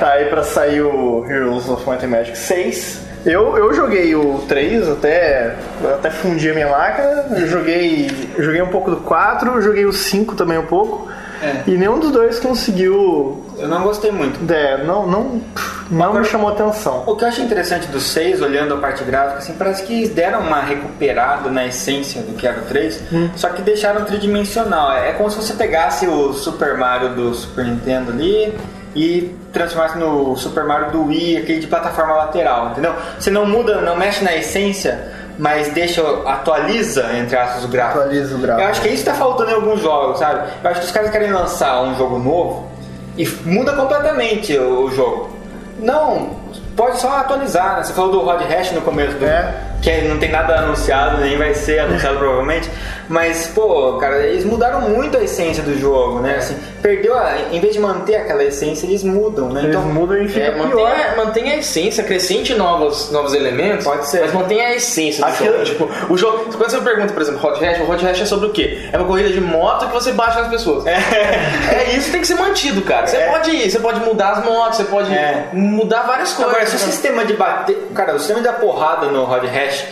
tá 0.00 0.12
aí 0.12 0.24
pra 0.26 0.42
sair 0.42 0.80
o 0.80 1.24
Heroes 1.28 1.68
of 1.68 1.88
Might 1.88 2.04
and 2.04 2.08
Magic 2.08 2.38
6. 2.38 3.10
Eu, 3.26 3.58
eu 3.58 3.74
joguei 3.74 4.14
o 4.14 4.38
3, 4.48 4.88
até, 4.88 5.54
até 5.84 6.10
fundi 6.10 6.50
a 6.50 6.54
minha 6.54 6.68
máquina. 6.68 7.26
Eu 7.38 7.46
joguei, 7.46 8.10
joguei 8.38 8.62
um 8.62 8.68
pouco 8.68 8.90
do 8.90 8.96
4, 8.98 9.56
eu 9.56 9.60
joguei 9.60 9.84
o 9.84 9.92
5 9.92 10.34
também 10.34 10.56
um 10.56 10.66
pouco. 10.66 11.08
É. 11.42 11.62
E 11.66 11.72
nenhum 11.72 11.98
dos 11.98 12.10
dois 12.10 12.38
conseguiu. 12.38 13.44
Eu 13.58 13.68
não 13.68 13.82
gostei 13.82 14.10
muito. 14.10 14.40
É, 14.52 14.84
não, 14.84 15.06
não, 15.06 15.42
não 15.90 16.14
me 16.14 16.24
chamou 16.24 16.50
atenção. 16.50 17.04
O 17.06 17.16
que 17.16 17.24
eu 17.24 17.28
acho 17.28 17.40
interessante 17.40 17.86
do 17.88 18.00
6, 18.00 18.42
olhando 18.42 18.74
a 18.74 18.78
parte 18.78 19.02
gráfica, 19.04 19.38
assim, 19.38 19.54
parece 19.54 19.84
que 19.84 19.92
eles 19.92 20.10
deram 20.10 20.40
uma 20.40 20.60
recuperada 20.60 21.50
na 21.50 21.66
essência 21.66 22.22
do 22.22 22.34
que 22.34 22.46
era 22.46 22.60
o 22.60 22.64
3, 22.64 23.02
só 23.36 23.48
que 23.50 23.62
deixaram 23.62 24.04
tridimensional. 24.04 24.92
É 24.92 25.12
como 25.12 25.30
se 25.30 25.36
você 25.36 25.54
pegasse 25.54 26.06
o 26.06 26.32
Super 26.32 26.76
Mario 26.76 27.14
do 27.14 27.34
Super 27.34 27.64
Nintendo 27.64 28.12
ali 28.12 28.54
e 28.94 29.34
transformasse 29.52 29.98
no 29.98 30.36
Super 30.36 30.64
Mario 30.64 30.90
do 30.90 31.04
Wii, 31.06 31.38
aquele 31.38 31.60
de 31.60 31.66
plataforma 31.66 32.14
lateral, 32.14 32.70
entendeu? 32.70 32.94
Você 33.18 33.30
não 33.30 33.46
muda, 33.46 33.80
não 33.80 33.96
mexe 33.96 34.24
na 34.24 34.34
essência, 34.36 35.12
mas 35.40 35.72
deixa, 35.72 36.02
atualiza, 36.26 37.16
entre 37.16 37.34
aspas, 37.34 37.64
o 37.64 37.68
gráfico. 37.68 38.00
Atualiza 38.00 38.34
o 38.34 38.38
gráfico. 38.38 38.62
Eu 38.62 38.70
acho 38.70 38.80
que 38.82 38.88
é 38.88 38.92
isso 38.92 39.04
que 39.04 39.10
tá 39.10 39.16
faltando 39.16 39.50
em 39.50 39.54
alguns 39.54 39.80
jogos, 39.80 40.18
sabe? 40.18 40.50
Eu 40.62 40.70
acho 40.70 40.80
que 40.80 40.86
os 40.86 40.92
caras 40.92 41.10
querem 41.10 41.32
lançar 41.32 41.82
um 41.82 41.96
jogo 41.96 42.18
novo 42.18 42.68
e 43.16 43.26
muda 43.46 43.72
completamente 43.72 44.56
o, 44.58 44.84
o 44.84 44.90
jogo. 44.90 45.30
Não, 45.78 46.36
pode 46.76 47.00
só 47.00 47.16
atualizar, 47.16 47.78
né? 47.78 47.84
Você 47.84 47.94
falou 47.94 48.12
do 48.12 48.20
Rod 48.20 48.42
Hash 48.42 48.72
no 48.72 48.82
começo, 48.82 49.16
do, 49.16 49.24
É. 49.24 49.69
que 49.82 49.90
não 50.02 50.18
tem 50.18 50.30
nada 50.30 50.58
anunciado, 50.60 51.18
nem 51.20 51.36
vai 51.38 51.54
ser 51.54 51.78
anunciado 51.80 52.18
provavelmente. 52.18 52.68
Mas, 53.08 53.48
pô, 53.48 53.94
cara, 53.98 54.18
eles 54.24 54.44
mudaram 54.44 54.82
muito 54.82 55.16
a 55.18 55.22
essência 55.24 55.64
do 55.64 55.76
jogo, 55.76 56.20
né? 56.20 56.36
Assim, 56.36 56.56
perdeu 56.80 57.16
a. 57.18 57.38
Em 57.50 57.58
vez 57.58 57.72
de 57.74 57.80
manter 57.80 58.14
aquela 58.14 58.44
essência, 58.44 58.86
eles 58.86 59.02
mudam, 59.02 59.48
né? 59.48 59.62
Eles 59.64 59.74
Então, 59.74 59.82
mudam 59.88 60.16
e 60.22 60.28
fica 60.28 60.46
É, 60.46 60.54
mantém, 60.54 60.86
a, 60.86 61.16
mantém 61.16 61.50
a 61.50 61.56
essência, 61.56 62.04
acrescente 62.04 62.54
novos, 62.54 63.10
novos 63.10 63.34
elementos. 63.34 63.84
Pode 63.84 64.06
ser. 64.08 64.20
Mas 64.20 64.32
mantém 64.32 64.60
a 64.60 64.74
essência 64.76 65.24
do 65.24 65.28
Aquilo- 65.32 65.64
jogo. 65.66 65.88
Tipo, 65.88 66.12
o 66.12 66.16
jogo. 66.16 66.38
Quando 66.56 66.70
você 66.70 66.78
pergunta, 66.78 67.12
por 67.12 67.22
exemplo, 67.22 67.44
Hot 67.50 67.64
Hash, 67.64 67.80
o 67.80 67.90
Hot 67.90 68.04
Hash 68.04 68.20
é 68.20 68.24
sobre 68.26 68.46
o 68.46 68.50
quê? 68.52 68.78
É 68.92 68.96
uma 68.96 69.06
corrida 69.08 69.30
de 69.30 69.40
moto 69.40 69.86
que 69.88 69.92
você 69.92 70.12
baixa 70.12 70.40
nas 70.42 70.48
pessoas. 70.50 70.84
É, 70.86 71.90
isso 71.96 72.06
que 72.06 72.12
tem 72.12 72.20
que 72.20 72.26
ser 72.28 72.34
mantido, 72.36 72.82
cara. 72.82 73.06
Você 73.08 73.16
É. 73.16 73.28
pode 73.28 73.70
você 73.70 73.78
pode 73.80 74.00
mudar 74.00 74.30
as 74.34 74.44
motos, 74.44 74.76
você 74.76 74.84
pode 74.84 75.12
É. 75.12 75.48
mudar 75.52 76.02
várias 76.02 76.32
coisas. 76.32 76.52
Agora, 76.54 76.66
se 76.68 76.76
o 76.76 76.78
sistema 76.78 77.24
de 77.24 77.32
bater. 77.32 77.88
Cara, 77.94 78.14
o 78.14 78.18
sistema 78.18 78.40
da 78.40 78.52
porrada 78.52 79.06
no 79.06 79.24
Rod 79.24 79.44
Hash 79.70 79.86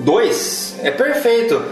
2 0.00 0.76
é 0.82 0.90
perfeito. 0.90 1.62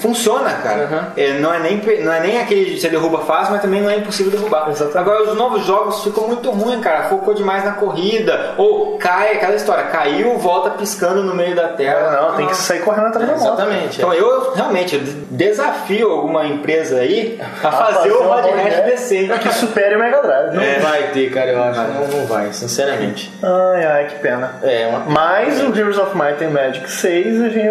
Funciona, 0.00 0.50
cara. 0.62 0.88
Uhum. 0.90 1.00
É, 1.16 1.32
não, 1.38 1.52
é 1.52 1.58
nem, 1.58 1.80
não 2.02 2.12
é 2.12 2.20
nem 2.20 2.40
aquele 2.40 2.64
que 2.74 2.80
você 2.80 2.88
derruba 2.88 3.18
fácil, 3.20 3.52
mas 3.52 3.62
também 3.62 3.80
não 3.80 3.90
é 3.90 3.96
impossível 3.96 4.30
derrubar. 4.32 4.68
Exatamente. 4.70 4.98
Agora, 4.98 5.30
os 5.30 5.36
novos 5.36 5.64
jogos 5.64 6.02
ficou 6.02 6.28
muito 6.28 6.50
ruim, 6.50 6.80
cara. 6.80 7.04
Focou 7.04 7.34
demais 7.34 7.64
na 7.64 7.72
corrida. 7.72 8.54
Ou 8.56 8.98
cai, 8.98 9.32
aquela 9.34 9.54
história, 9.54 9.84
caiu, 9.84 10.38
volta 10.38 10.70
piscando 10.70 11.22
no 11.22 11.34
meio 11.34 11.54
da 11.54 11.68
tela. 11.68 12.20
Não, 12.22 12.36
tem 12.36 12.46
que 12.46 12.56
sair 12.56 12.80
correndo 12.80 13.06
atrás 13.08 13.28
da 13.28 13.36
moto. 13.36 13.58
Exatamente. 13.58 13.98
Então 13.98 14.12
eu 14.12 14.52
realmente 14.54 14.94
eu 14.96 15.02
desafio 15.30 16.10
alguma 16.10 16.46
empresa 16.46 16.98
aí 17.00 17.40
a 17.62 17.70
fazer, 17.70 17.94
fazer 17.94 18.12
o 18.12 18.22
Rod 18.22 18.44
decente. 18.86 19.38
Que 19.38 19.52
supere 19.54 19.96
o 19.96 19.98
Mega 19.98 20.22
Drive. 20.22 20.54
Não 20.54 20.62
É. 20.62 20.78
vai 20.78 21.02
ter, 21.08 21.30
cara, 21.30 21.50
eu 21.50 21.62
acho. 21.62 21.80
Não, 21.80 22.06
não 22.08 22.26
vai, 22.26 22.52
sinceramente. 22.52 23.32
Ai, 23.42 23.84
ai, 23.84 24.06
que 24.06 24.14
pena. 24.16 24.54
É, 24.62 24.86
uma... 24.86 25.00
Mas 25.00 25.60
o 25.62 25.76
Heroes 25.76 25.98
of 25.98 26.16
Might 26.16 26.42
and 26.44 26.50
Magic 26.50 26.90
6, 26.90 27.40
a 27.42 27.48
gente 27.48 27.68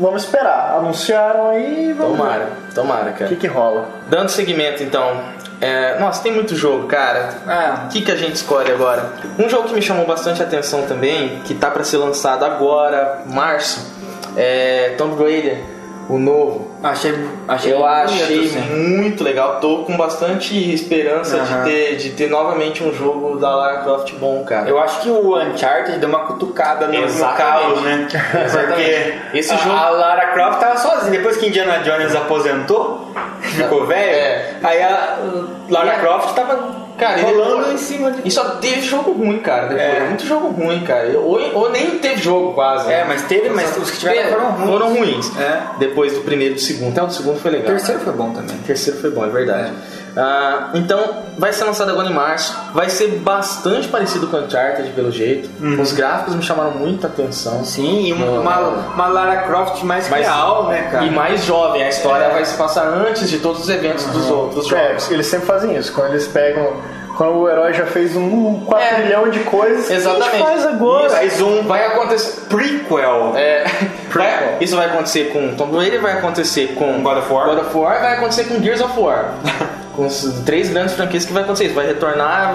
vamos, 0.00 0.24
esperar. 0.24 0.76
Anunciaram 0.78 1.50
aí, 1.50 1.92
vamos 1.92 2.12
ver 2.12 2.22
Tomara, 2.22 2.48
tomara, 2.74 3.10
o 3.10 3.14
cara. 3.14 3.28
que, 3.28 3.36
que 3.36 3.46
rola. 3.46 3.88
Dando 4.08 4.28
seguimento, 4.30 4.82
então. 4.82 5.20
é, 5.60 5.98
Nossa, 5.98 6.22
tem 6.22 6.32
muito 6.32 6.56
jogo, 6.56 6.86
cara. 6.86 7.30
Ah. 7.46 7.82
O 7.86 7.88
que, 7.88 8.02
que 8.02 8.10
a 8.10 8.16
gente 8.16 8.34
escolhe 8.36 8.70
agora? 8.72 9.12
Um 9.38 9.48
jogo 9.48 9.68
que 9.68 9.74
me 9.74 9.82
chamou 9.82 10.06
bastante 10.06 10.42
atenção 10.42 10.82
também, 10.86 11.40
que 11.44 11.54
tá 11.54 11.70
pra 11.70 11.84
ser 11.84 11.98
lançado 11.98 12.44
agora, 12.44 13.22
março, 13.26 13.86
é 14.36 14.94
Tomb 14.96 15.22
Raider, 15.22 15.62
o 16.14 16.18
novo. 16.18 16.70
Achei, 16.82 17.14
achei 17.46 17.72
Eu 17.72 17.78
bonito, 17.78 17.94
achei 18.04 18.46
assim. 18.46 18.60
muito 18.76 19.22
legal. 19.22 19.58
Tô 19.60 19.78
com 19.84 19.96
bastante 19.96 20.54
esperança 20.74 21.36
Aham. 21.36 21.64
de, 21.64 21.70
ter, 21.70 21.96
de 21.96 22.10
ter 22.10 22.30
novamente 22.30 22.82
um 22.82 22.92
jogo 22.92 23.36
da 23.38 23.54
Lara 23.54 23.78
Croft 23.82 24.12
bom, 24.14 24.42
cara. 24.44 24.68
Eu 24.68 24.78
acho 24.80 25.00
que 25.02 25.10
o 25.10 25.36
Uncharted 25.38 25.98
deu 25.98 26.08
uma 26.08 26.20
cutucada 26.20 26.86
no, 26.86 27.00
no 27.06 27.24
calo, 27.36 27.80
né? 27.82 28.08
Porque 28.66 29.38
Esse 29.38 29.52
a, 29.52 29.56
jogo- 29.56 29.76
a 29.76 29.90
Lara 29.90 30.26
Croft 30.28 30.58
tava 30.60 30.76
sozinha. 30.78 31.10
Depois 31.10 31.36
que 31.36 31.46
Indiana 31.48 31.78
Jones 31.84 32.14
aposentou, 32.16 33.12
ficou 33.42 33.86
velho, 33.86 34.00
É. 34.10 34.54
aí 34.62 34.82
a 34.82 35.18
Lara 35.68 35.86
E 35.86 35.90
a- 35.90 35.98
Croft 35.98 36.34
tava 36.34 36.89
Cara, 37.00 37.22
rolando 37.22 37.56
depois- 37.64 37.74
em 37.74 37.84
cima 37.84 38.10
de... 38.12 38.22
E 38.28 38.30
só 38.30 38.44
teve 38.56 38.82
jogo 38.82 39.12
ruim, 39.12 39.38
cara. 39.40 39.68
Depois. 39.68 39.80
É. 39.80 40.00
Muito 40.06 40.26
jogo 40.26 40.48
ruim, 40.48 40.80
cara. 40.84 41.18
Ou, 41.18 41.40
ou 41.54 41.70
nem 41.70 41.98
teve 41.98 42.20
jogo 42.22 42.52
quase. 42.52 42.92
É, 42.92 43.04
mas 43.04 43.22
teve, 43.22 43.48
mas 43.50 43.76
os 43.76 43.90
que 43.90 43.98
tiveram 43.98 44.20
É, 44.20 44.28
foram 44.30 44.50
ruins. 44.50 44.68
Foram 44.70 44.94
ruins. 44.94 45.38
É. 45.38 45.62
Depois 45.78 46.12
do 46.12 46.20
primeiro 46.20 46.52
e 46.52 46.56
do 46.56 46.60
segundo. 46.60 46.90
Até 46.92 47.02
o 47.02 47.06
do 47.06 47.12
segundo 47.14 47.40
foi 47.40 47.50
O 47.50 47.54
legal. 47.54 47.70
terceiro 47.70 48.00
foi 48.00 48.12
bom 48.12 48.30
também. 48.32 48.54
O 48.56 48.62
terceiro 48.62 49.00
foi 49.00 49.10
bom, 49.10 49.24
é 49.24 49.28
verdade. 49.28 49.72
Ah, 50.16 50.70
então, 50.74 50.98
vai 51.38 51.52
ser 51.52 51.64
lançado 51.64 51.90
agora 51.90 52.08
em 52.08 52.12
março. 52.12 52.56
Vai 52.74 52.88
ser 52.90 53.08
bastante 53.20 53.88
parecido 53.88 54.26
com 54.26 54.36
Uncharted, 54.38 54.90
pelo 54.90 55.10
jeito. 55.12 55.48
Os 55.80 55.92
gráficos 55.92 56.34
me 56.34 56.42
chamaram 56.42 56.72
muita 56.72 57.06
atenção. 57.06 57.58
Uhum. 57.58 57.64
Sim, 57.64 58.06
e 58.06 58.12
uma, 58.12 58.58
uma 58.94 59.06
Lara 59.06 59.42
Croft 59.42 59.82
mais, 59.84 60.08
Mais- 60.08 60.26
real, 60.26 60.66
né, 60.68 60.88
cara? 60.90 61.04
E 61.04 61.10
mais 61.10 61.44
jovem. 61.44 61.82
A 61.82 61.88
história 61.88 62.24
É. 62.24 62.30
vai 62.30 62.44
se 62.44 62.56
passar 62.56 62.86
antes 62.86 63.28
de 63.30 63.38
todos 63.38 63.62
os 63.62 63.68
eventos 63.68 64.04
dos 64.06 64.28
outros 64.30 64.66
É, 64.72 64.88
jogos. 64.88 65.10
eles 65.10 65.26
sempre 65.26 65.46
fazem 65.46 65.76
isso. 65.76 65.92
Quando 65.92 66.10
eles 66.10 66.26
pegam. 66.26 66.72
Quando 67.16 67.34
o 67.36 67.48
herói 67.50 67.74
já 67.74 67.84
fez 67.84 68.16
um 68.16 68.64
quadrilhão 68.64 69.28
de 69.28 69.40
coisas, 69.40 69.84
o 69.84 69.88
que 69.88 69.92
a 69.92 69.96
Exatamente. 69.96 70.30
gente 70.30 70.42
faz 70.42 70.66
agora? 70.66 71.10
Faz 71.10 71.40
um 71.42 71.62
Vai 71.64 71.86
acontecer. 71.86 72.40
prequel. 72.48 73.32
É, 73.36 73.64
vai- 74.10 74.56
isso 74.60 74.74
vai 74.74 74.86
acontecer 74.86 75.30
com 75.30 75.54
Tomb 75.54 75.76
Raider, 75.76 76.00
vai 76.00 76.12
acontecer 76.14 76.68
com 76.76 77.02
God 77.02 77.18
of 77.18 77.30
War. 77.30 77.46
God 77.48 77.58
of 77.58 77.76
War 77.76 78.00
vai 78.00 78.14
acontecer 78.14 78.44
com 78.44 78.62
Gears 78.62 78.80
of 78.80 78.98
War. 78.98 79.34
com 80.00 80.42
três 80.44 80.70
grandes 80.70 80.94
franquias 80.94 81.24
que 81.24 81.32
vai 81.32 81.42
acontecer 81.42 81.66
isso. 81.66 81.74
Vai 81.74 81.86
retornar, 81.86 82.54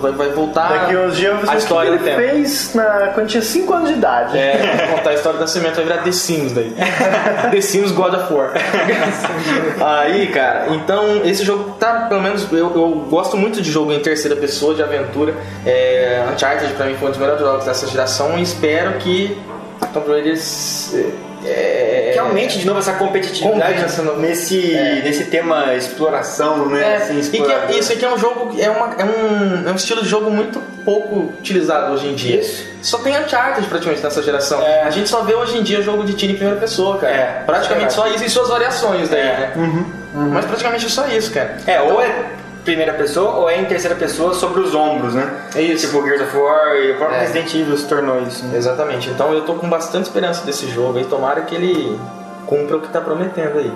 vai, 0.00 0.12
vai 0.12 0.28
voltar 0.30 0.68
Daqui 0.68 0.96
uns 0.96 1.16
dias 1.16 1.48
a 1.48 1.56
história 1.56 1.92
do 1.92 1.98
que 1.98 2.04
ele 2.04 2.16
tempo. 2.16 2.30
fez 2.32 2.74
na, 2.74 3.10
quando 3.14 3.28
tinha 3.28 3.42
5 3.42 3.72
anos 3.72 3.88
de 3.88 3.94
idade. 3.94 4.36
É, 4.38 4.88
contar 4.94 5.10
a 5.10 5.14
história 5.14 5.38
da 5.38 5.46
semente, 5.46 5.76
vai 5.76 5.84
virar 5.84 6.02
The 6.02 6.12
Sims 6.12 6.52
daí. 6.52 6.74
The 7.50 7.60
Sims 7.60 7.92
God 7.92 8.14
of 8.14 8.32
War. 8.32 8.52
Aí, 9.80 10.26
cara, 10.28 10.66
então 10.70 11.22
esse 11.24 11.44
jogo 11.44 11.72
tá, 11.78 12.06
pelo 12.08 12.20
menos, 12.22 12.46
eu, 12.52 12.58
eu 12.58 13.06
gosto 13.08 13.36
muito 13.36 13.62
de 13.62 13.70
jogo 13.70 13.92
em 13.92 14.00
terceira 14.00 14.36
pessoa, 14.36 14.74
de 14.74 14.82
aventura. 14.82 15.34
É, 15.64 16.24
Uncharted 16.32 16.72
pra 16.74 16.86
mim 16.86 16.94
foi 16.96 17.08
um 17.08 17.10
dos 17.10 17.20
melhores 17.20 17.40
jogos 17.40 17.64
dessa 17.64 17.86
geração 17.86 18.38
e 18.38 18.42
espero 18.42 18.94
que 18.98 19.38
Tomb 19.92 20.10
Raider 20.10 20.32
é, 21.44 22.10
Que 22.12 22.18
aumente 22.18 22.58
de 22.58 22.66
novo 22.66 22.78
essa 22.78 22.94
competitividade 22.94 23.84
nesse, 24.18 24.74
É. 24.74 25.02
nesse 25.02 25.24
tema 25.24 25.74
exploração, 25.74 26.66
né? 26.68 26.94
É, 26.94 26.96
assim, 26.96 27.18
e 27.20 27.42
que 27.42 27.78
isso 27.78 27.92
aqui 27.92 28.04
é 28.04 28.12
um 28.12 28.18
jogo, 28.18 28.54
é, 28.58 28.68
uma, 28.70 28.94
é, 28.98 29.04
um, 29.04 29.68
é 29.68 29.72
um 29.72 29.76
estilo 29.76 30.02
de 30.02 30.08
jogo 30.08 30.30
muito 30.30 30.60
pouco 30.84 31.32
utilizado 31.38 31.92
hoje 31.92 32.06
em 32.08 32.14
dia. 32.14 32.40
Isso. 32.40 32.64
Só 32.82 32.98
tem 32.98 33.16
Uncharted 33.18 33.66
praticamente 33.68 34.02
nessa 34.02 34.22
geração. 34.22 34.62
É. 34.62 34.82
A 34.82 34.90
gente 34.90 35.08
só 35.08 35.22
vê 35.22 35.34
hoje 35.34 35.58
em 35.58 35.62
dia 35.62 35.82
jogo 35.82 36.04
de 36.04 36.14
tiro 36.14 36.32
em 36.32 36.36
primeira 36.36 36.60
pessoa, 36.60 36.98
cara. 36.98 37.12
É, 37.12 37.42
praticamente 37.44 37.86
é 37.86 37.90
só 37.90 38.06
isso 38.08 38.24
e 38.24 38.30
suas 38.30 38.48
variações 38.48 39.08
daí, 39.08 39.20
É. 39.20 39.24
né? 39.54 39.84
Mas 40.32 40.44
praticamente 40.46 40.88
só 40.88 41.06
isso, 41.08 41.30
cara. 41.32 41.56
É, 41.66 41.80
ou 41.82 42.00
é 42.00 42.10
primeira 42.66 42.92
pessoa 42.92 43.36
ou 43.36 43.48
é 43.48 43.58
em 43.58 43.64
terceira 43.64 43.96
pessoa 43.96 44.34
sobre 44.34 44.60
os 44.60 44.74
ombros, 44.74 45.14
né? 45.14 45.48
É 45.54 45.62
isso. 45.62 45.86
Tipo 45.86 46.04
Gears 46.04 46.20
of 46.20 46.36
War 46.36 46.76
e 46.76 46.90
o 46.92 46.96
próprio 46.96 47.16
É. 47.16 47.20
Resident 47.22 47.54
Evil 47.54 47.78
se 47.78 47.86
tornou 47.88 48.20
isso. 48.22 48.44
Né? 48.44 48.58
Exatamente. 48.58 49.08
Então 49.08 49.32
eu 49.32 49.42
tô 49.42 49.54
com 49.54 49.70
bastante 49.70 50.04
esperança 50.04 50.44
desse 50.44 50.68
jogo 50.68 50.98
aí. 50.98 51.04
Tomara 51.04 51.40
que 51.42 51.54
ele 51.54 51.98
cumpra 52.46 52.76
o 52.76 52.80
que 52.80 52.88
tá 52.88 53.00
prometendo 53.00 53.58
aí. 53.58 53.72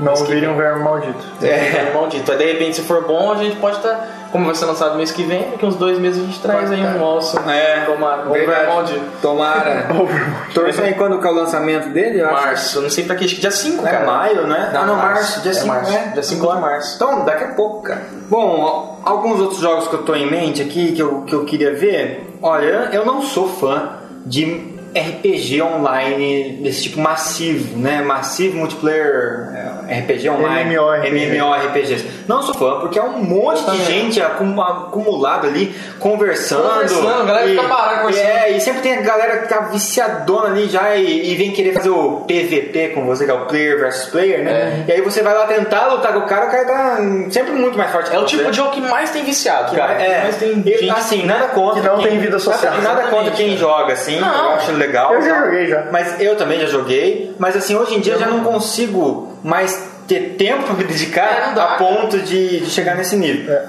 Não 0.00 0.14
vire 0.26 0.46
um 0.48 0.56
verme 0.56 0.82
maldito. 0.82 1.24
É, 1.42 1.92
maldito. 1.94 2.32
Aí 2.32 2.38
de 2.38 2.44
repente, 2.52 2.76
se 2.76 2.82
for 2.82 3.06
bom, 3.06 3.30
a 3.32 3.36
gente 3.36 3.56
pode 3.56 3.76
estar. 3.76 4.21
Como 4.32 4.46
vai 4.46 4.54
ser 4.54 4.64
lançado 4.64 4.96
mês 4.96 5.12
que 5.12 5.22
vem, 5.24 5.50
daqui 5.50 5.66
uns 5.66 5.76
dois 5.76 5.98
meses 5.98 6.22
a 6.22 6.26
gente 6.26 6.40
traz 6.40 6.72
aí 6.72 6.82
um 6.82 7.02
osso. 7.04 7.38
É, 7.48 7.84
Tomara. 7.84 8.24
Maldito. 8.66 9.00
Tomara. 9.20 9.86
Torçam 10.54 10.84
aí 10.86 10.94
quando 10.94 11.20
que 11.20 11.26
é 11.26 11.30
o 11.30 11.34
lançamento 11.34 11.90
dele? 11.90 12.22
Acho 12.22 12.32
Março, 12.32 12.78
eu 12.78 12.82
não 12.82 12.90
sei 12.90 13.04
pra 13.04 13.14
que, 13.14 13.26
acho 13.26 13.34
que 13.34 13.40
dia 13.42 13.50
5, 13.50 13.82
que 13.82 13.88
é 13.88 13.92
cara. 13.92 14.06
maio, 14.06 14.46
né? 14.46 14.72
ah, 14.74 14.86
não, 14.86 14.96
março. 14.96 15.40
Dia 15.42 15.50
É 15.50 15.54
5, 15.54 15.66
março. 15.66 15.92
né? 15.92 16.10
Dia 16.14 16.22
5 16.22 16.46
de 16.54 16.60
março. 16.60 16.96
Então, 16.96 17.24
daqui 17.26 17.44
a 17.44 17.48
pouco, 17.48 17.82
cara. 17.82 18.02
Bom, 18.30 18.98
alguns 19.04 19.38
outros 19.38 19.60
jogos 19.60 19.86
que 19.88 19.94
eu 19.94 20.02
tô 20.02 20.14
em 20.14 20.30
mente 20.30 20.62
aqui, 20.62 20.92
que 20.92 21.02
eu, 21.02 21.22
que 21.22 21.34
eu 21.34 21.44
queria 21.44 21.74
ver. 21.74 22.38
Olha, 22.40 22.88
eu 22.90 23.04
não 23.04 23.20
sou 23.20 23.46
fã 23.48 23.98
de 24.24 24.71
RPG 24.94 25.62
online 25.62 26.58
desse 26.62 26.82
tipo 26.84 27.00
massivo, 27.00 27.78
né? 27.78 28.02
Massivo 28.02 28.58
multiplayer 28.58 29.48
é, 29.88 29.98
RPG 30.00 30.28
online. 30.28 30.74
MMORPG. 30.74 31.08
MMORPGs. 31.36 32.04
Não 32.28 32.42
sou 32.42 32.54
fã, 32.54 32.80
porque 32.80 32.98
é 32.98 33.02
um 33.02 33.22
monte 33.22 33.64
de 33.70 33.84
gente 33.84 34.20
acum- 34.22 34.60
acumulado 34.60 35.46
ali, 35.46 35.74
conversando. 35.98 36.62
Conversando, 36.68 37.08
a 37.22 37.24
galera 37.24 37.48
fica 37.48 37.62
parada 37.64 37.98
conversando. 38.00 38.26
É, 38.26 38.50
e 38.50 38.60
sempre 38.60 38.80
tem 38.82 38.98
a 38.98 39.02
galera 39.02 39.38
que 39.38 39.48
tá 39.48 39.60
viciadona 39.60 40.48
ali 40.48 40.68
já 40.68 40.94
e, 40.94 41.32
e 41.32 41.36
vem 41.36 41.50
querer 41.52 41.72
fazer 41.72 41.90
o 41.90 42.20
PVP 42.26 42.92
com 42.94 43.04
você, 43.06 43.24
que 43.24 43.30
é 43.30 43.34
o 43.34 43.46
player 43.46 43.78
versus 43.78 44.08
player, 44.10 44.44
né? 44.44 44.84
E 44.86 44.92
aí 44.92 45.00
você 45.00 45.22
vai 45.22 45.34
lá 45.34 45.46
tentar 45.46 45.86
lutar 45.88 46.12
com 46.12 46.20
o 46.20 46.26
cara, 46.26 46.46
o 46.46 46.50
cara 46.50 46.64
tá 46.64 46.96
sempre 47.30 47.52
muito 47.52 47.76
mais 47.76 47.90
forte 47.90 48.14
É 48.14 48.18
o 48.18 48.24
tipo 48.24 48.50
de 48.50 48.56
jogo 48.56 48.70
que 48.70 48.80
mais 48.80 49.10
tem 49.10 49.24
viciado, 49.24 49.74
cara. 49.74 49.94
É, 49.94 50.22
mais 50.22 50.36
tem 50.36 50.62
e, 50.64 50.78
gente. 50.78 50.90
assim, 50.90 51.24
nada 51.24 51.48
contra. 51.48 51.80
que 51.80 51.86
não 51.88 51.98
quem- 51.98 52.08
tem 52.10 52.18
vida 52.20 52.38
social. 52.38 52.72
Nada, 52.74 52.82
nada 52.82 53.02
contra 53.08 53.30
quem 53.32 53.56
joga, 53.56 53.92
assim. 53.94 54.20
Não. 54.20 54.44
eu 54.44 54.50
acho 54.52 54.72
legal. 54.86 55.14
Eu 55.14 55.22
já 55.22 55.34
tá? 55.34 55.44
joguei 55.44 55.66
já. 55.66 55.86
Mas 55.90 56.20
eu 56.20 56.36
também 56.36 56.60
já 56.60 56.66
joguei. 56.66 57.34
Mas 57.38 57.56
assim, 57.56 57.74
hoje 57.74 57.94
em 57.94 58.00
dia 58.00 58.14
eu 58.14 58.18
já 58.18 58.26
não 58.26 58.44
consigo 58.44 59.38
mais 59.42 59.90
ter 60.06 60.34
tempo 60.36 60.64
pra 60.64 60.74
me 60.74 60.84
dedicar 60.84 61.50
É, 61.50 61.54
dá, 61.54 61.64
a 61.64 61.76
ponto 61.76 62.18
de, 62.18 62.60
de 62.60 62.70
chegar 62.70 62.96
nesse 62.96 63.16
nível. 63.16 63.52
É. 63.52 63.64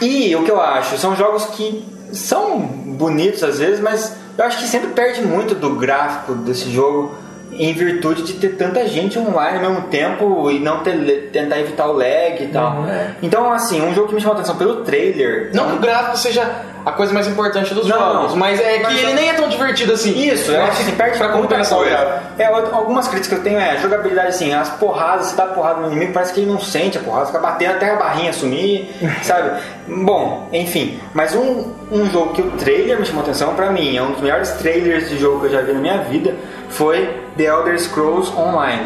E 0.00 0.34
o 0.36 0.44
que 0.44 0.50
eu 0.50 0.60
acho, 0.60 0.96
são 0.96 1.16
jogos 1.16 1.46
que 1.46 1.84
são 2.12 2.60
bonitos 2.60 3.42
às 3.42 3.58
vezes, 3.58 3.80
mas 3.80 4.14
eu 4.36 4.44
acho 4.44 4.58
que 4.58 4.64
sempre 4.68 4.90
perde 4.90 5.22
muito 5.22 5.54
do 5.54 5.70
gráfico 5.70 6.34
desse 6.34 6.70
jogo 6.70 7.14
em 7.52 7.72
virtude 7.72 8.22
de 8.22 8.34
ter 8.34 8.50
tanta 8.56 8.86
gente 8.86 9.18
online 9.18 9.56
ao 9.64 9.72
mesmo 9.72 9.88
tempo 9.88 10.50
e 10.50 10.58
não 10.58 10.80
ter, 10.80 11.30
tentar 11.32 11.58
evitar 11.58 11.86
o 11.88 11.92
lag 11.92 12.36
e 12.40 12.48
tal. 12.52 12.84
Então, 13.22 13.52
assim, 13.52 13.80
um 13.82 13.94
jogo 13.94 14.08
que 14.08 14.14
me 14.14 14.20
chamou 14.20 14.36
a 14.36 14.38
atenção 14.38 14.56
pelo 14.56 14.82
trailer. 14.84 15.50
Não 15.54 15.68
que 15.70 15.76
o 15.76 15.78
gráfico 15.78 16.16
seja 16.18 16.48
a 16.86 16.92
coisa 16.92 17.12
mais 17.12 17.26
importante 17.26 17.74
dos 17.74 17.86
Não, 17.86 17.98
jogos, 17.98 18.30
não. 18.32 18.36
mas 18.38 18.58
é 18.60 18.78
que 18.78 18.82
Mas- 18.84 18.98
ele 19.02 19.12
nem 19.14 19.28
é 19.28 19.34
tão 19.34 19.48
divertido 19.48 19.92
assim. 19.92 20.16
Isso, 20.28 20.50
eu 20.52 20.62
acho 20.62 20.84
que 20.84 20.92
perde 20.92 21.18
pra 21.18 21.28
muita 21.28 21.42
compensar 21.42 21.78
o 21.78 21.82
coisa. 21.82 21.96
gráfico. 21.96 22.22
É, 22.38 22.44
algumas 22.46 23.08
críticas 23.08 23.28
que 23.28 23.34
eu 23.34 23.42
tenho 23.50 23.58
é 23.60 23.70
a 23.72 23.76
jogabilidade 23.76 24.28
assim, 24.28 24.54
as 24.54 24.70
porradas, 24.70 25.26
você 25.26 25.36
dá 25.36 25.46
porrada 25.46 25.80
no 25.80 25.88
inimigo, 25.88 26.12
parece 26.12 26.32
que 26.32 26.40
ele 26.40 26.50
não 26.50 26.60
sente 26.60 26.96
a 26.96 27.00
porrada, 27.00 27.26
fica 27.26 27.38
batendo 27.40 27.72
até 27.72 27.90
a 27.90 27.96
barrinha 27.96 28.32
sumir, 28.32 28.88
sabe? 29.22 29.60
Bom, 29.86 30.48
enfim, 30.52 30.98
mas 31.12 31.34
um, 31.34 31.72
um 31.90 32.08
jogo 32.10 32.32
que 32.32 32.42
o 32.42 32.50
trailer 32.52 32.98
me 33.00 33.04
chamou 33.04 33.20
a 33.22 33.24
atenção, 33.24 33.54
pra 33.54 33.70
mim, 33.70 33.96
é 33.96 34.02
um 34.02 34.12
dos 34.12 34.20
melhores 34.22 34.50
trailers 34.52 35.08
de 35.10 35.18
jogo 35.18 35.40
que 35.40 35.46
eu 35.46 35.50
já 35.50 35.60
vi 35.62 35.72
na 35.72 35.80
minha 35.80 35.98
vida, 35.98 36.34
foi 36.68 37.26
The 37.38 37.44
Elder 37.44 37.78
Scrolls 37.80 38.30
Online. 38.36 38.82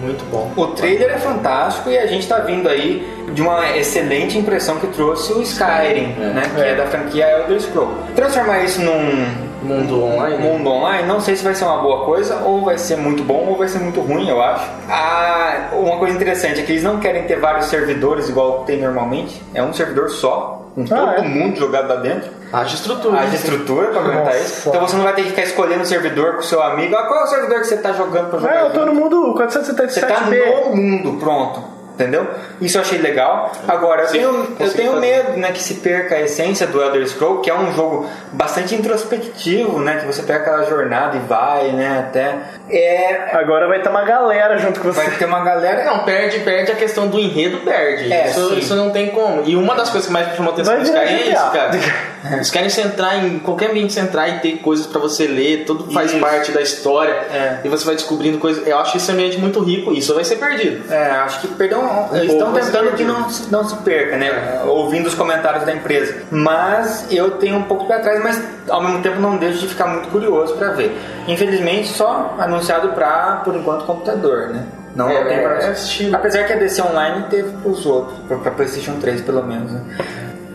Muito 0.00 0.24
bom. 0.30 0.50
O 0.56 0.68
trailer 0.68 1.10
é 1.10 1.18
fantástico 1.18 1.90
e 1.90 1.98
a 1.98 2.06
gente 2.06 2.26
tá 2.28 2.38
vindo 2.38 2.68
aí 2.68 3.06
de 3.32 3.42
uma 3.42 3.76
excelente 3.76 4.38
impressão 4.38 4.76
que 4.78 4.86
trouxe 4.88 5.32
o 5.32 5.42
Skyrim, 5.42 6.08
né? 6.18 6.42
Que 6.54 6.60
é 6.60 6.74
da 6.74 6.86
franquia 6.86 7.26
Elder 7.40 7.60
Scrolls. 7.60 7.94
Transformar 8.14 8.60
isso 8.62 8.80
num 8.82 9.46
Mundo 9.62 10.04
online. 10.04 10.36
mundo 10.38 10.68
online, 10.70 11.08
não 11.08 11.18
sei 11.18 11.34
se 11.34 11.42
vai 11.42 11.54
ser 11.54 11.64
uma 11.64 11.78
boa 11.78 12.04
coisa, 12.04 12.36
ou 12.44 12.62
vai 12.64 12.78
ser 12.78 12.96
muito 12.96 13.24
bom, 13.24 13.46
ou 13.48 13.56
vai 13.56 13.66
ser 13.66 13.78
muito 13.80 14.00
ruim, 14.00 14.28
eu 14.28 14.40
acho. 14.40 14.70
Ah, 14.88 15.70
uma 15.72 15.96
coisa 15.96 16.14
interessante 16.14 16.60
é 16.60 16.62
que 16.62 16.70
eles 16.72 16.84
não 16.84 17.00
querem 17.00 17.24
ter 17.24 17.40
vários 17.40 17.66
servidores 17.66 18.28
igual 18.28 18.62
tem 18.64 18.78
normalmente, 18.80 19.42
é 19.54 19.62
um 19.62 19.72
servidor 19.72 20.10
só, 20.10 20.66
com 20.74 20.84
todo 20.84 21.00
Ah, 21.00 21.16
é? 21.18 21.22
mundo 21.22 21.58
jogado 21.58 21.88
lá 21.88 21.96
dentro. 21.96 22.30
Haja 22.52 22.74
estrutura. 22.74 23.20
Haja 23.20 23.34
estrutura 23.34 23.88
pra 23.88 24.00
aguentar 24.00 24.24
Nossa. 24.26 24.38
isso. 24.38 24.68
Então 24.68 24.80
você 24.80 24.96
não 24.96 25.04
vai 25.04 25.14
ter 25.14 25.22
que 25.22 25.30
ficar 25.30 25.42
escolhendo 25.42 25.82
o 25.82 25.86
servidor 25.86 26.34
com 26.34 26.40
o 26.40 26.44
seu 26.44 26.62
amigo. 26.62 26.94
Ah, 26.94 27.06
qual 27.06 27.20
é 27.20 27.24
o 27.24 27.26
servidor 27.26 27.60
que 27.60 27.66
você 27.66 27.76
tá 27.76 27.92
jogando 27.92 28.30
pra 28.30 28.38
jogar? 28.38 28.56
É, 28.56 28.60
eu 28.62 28.70
tô 28.70 28.80
junto? 28.80 28.86
no 28.86 28.94
mundo 28.94 29.34
Você 29.34 30.00
tá 30.00 30.14
477B. 30.26 30.64
no 30.70 30.76
mundo, 30.76 31.18
pronto. 31.18 31.76
Entendeu? 31.96 32.26
Isso 32.60 32.76
eu 32.76 32.82
achei 32.82 32.98
legal. 32.98 33.50
Agora, 33.66 34.02
eu 34.02 34.08
Sim, 34.08 34.18
tenho, 34.18 34.56
eu 34.60 34.72
tenho 34.74 34.92
fazer. 34.92 35.00
medo 35.00 35.30
né, 35.38 35.50
que 35.50 35.62
se 35.62 35.76
perca 35.76 36.16
a 36.16 36.20
essência 36.20 36.66
do 36.66 36.78
Elder 36.82 37.08
Scroll, 37.08 37.40
que 37.40 37.48
é 37.48 37.54
um 37.58 37.72
jogo 37.72 38.06
bastante 38.32 38.74
introspectivo, 38.74 39.78
né? 39.78 39.96
Que 40.00 40.04
você 40.06 40.22
pega 40.22 40.40
aquela 40.40 40.64
jornada 40.66 41.16
e 41.16 41.20
vai, 41.20 41.68
né? 41.72 42.04
Até. 42.06 42.34
É. 42.68 43.34
Agora 43.34 43.66
vai 43.66 43.80
ter 43.80 43.88
uma 43.88 44.02
galera 44.02 44.58
junto 44.58 44.78
com 44.78 44.92
você. 44.92 45.04
Vai 45.04 45.10
ter 45.16 45.24
uma 45.24 45.42
galera. 45.42 45.84
Não, 45.84 46.00
perde, 46.00 46.40
perde 46.40 46.70
a 46.70 46.76
questão 46.76 47.08
do 47.08 47.18
enredo, 47.18 47.60
perde. 47.64 48.12
É, 48.12 48.28
isso, 48.28 48.52
isso 48.58 48.74
não 48.76 48.90
tem 48.90 49.08
como. 49.08 49.42
E 49.46 49.56
uma 49.56 49.74
das 49.74 49.88
coisas 49.88 50.06
que 50.06 50.12
mais 50.12 50.28
me 50.28 50.36
chamou 50.36 50.50
a 50.50 50.54
atenção 50.54 50.74
caras 50.76 50.92
é 50.92 51.14
isso, 51.14 51.50
cara. 51.50 51.70
Eles 52.32 52.50
querem 52.50 52.68
se 52.68 52.80
entrar 52.80 53.24
em 53.24 53.38
qualquer 53.38 53.70
ambiente, 53.70 53.92
você 53.92 54.00
entrar 54.00 54.28
e 54.28 54.40
ter 54.40 54.58
coisas 54.58 54.86
pra 54.86 55.00
você 55.00 55.26
ler, 55.26 55.64
tudo 55.64 55.92
faz 55.92 56.10
Isso. 56.10 56.20
parte 56.20 56.52
da 56.52 56.60
história. 56.60 57.12
É. 57.12 57.60
E 57.64 57.68
você 57.68 57.84
vai 57.84 57.94
descobrindo 57.94 58.38
coisas. 58.38 58.66
Eu 58.66 58.78
acho 58.78 58.96
esse 58.96 59.10
ambiente 59.12 59.38
muito 59.38 59.60
rico, 59.60 59.92
isso 59.92 60.14
vai 60.14 60.24
ser 60.24 60.36
perdido. 60.36 60.92
É, 60.92 61.10
acho 61.10 61.40
que 61.40 61.48
perdeu. 61.48 61.82
eles 62.12 62.32
estão 62.32 62.54
se 62.54 62.60
tentando 62.60 62.90
que 62.92 63.04
perder. 63.04 63.04
não, 63.12 63.30
se- 63.30 63.50
não 63.52 63.68
se 63.68 63.76
perca, 63.76 64.16
né? 64.16 64.62
Ouvindo 64.66 65.06
os 65.06 65.14
comentários 65.14 65.64
da 65.64 65.72
empresa. 65.72 66.16
Mas 66.30 67.06
eu 67.10 67.32
tenho 67.32 67.56
um 67.56 67.62
pouco 67.62 67.82
de 67.84 67.88
pé 67.88 67.96
atrás, 67.96 68.22
mas 68.22 68.42
ao 68.68 68.82
mesmo 68.82 69.00
tempo 69.02 69.20
não 69.20 69.36
deixo 69.36 69.58
de 69.60 69.68
ficar 69.68 69.86
muito 69.86 70.08
curioso 70.08 70.54
pra 70.54 70.70
ver. 70.72 70.96
Infelizmente, 71.28 71.88
só 71.88 72.34
anunciado 72.38 72.88
pra, 72.90 73.42
por 73.44 73.54
enquanto, 73.54 73.84
computador, 73.84 74.48
né? 74.48 74.64
Não 74.94 75.10
É, 75.10 75.24
tem 75.24 75.42
pra 75.42 75.58
é. 75.58 75.74
Apesar 76.14 76.44
que 76.44 76.52
a 76.54 76.56
DC 76.56 76.80
Online 76.80 77.26
teve 77.28 77.50
pros 77.58 77.84
outros, 77.84 78.18
pra, 78.26 78.38
pra 78.38 78.50
PlayStation 78.52 78.94
3 78.98 79.20
pelo 79.20 79.42
menos. 79.42 79.70
Né? 79.72 79.80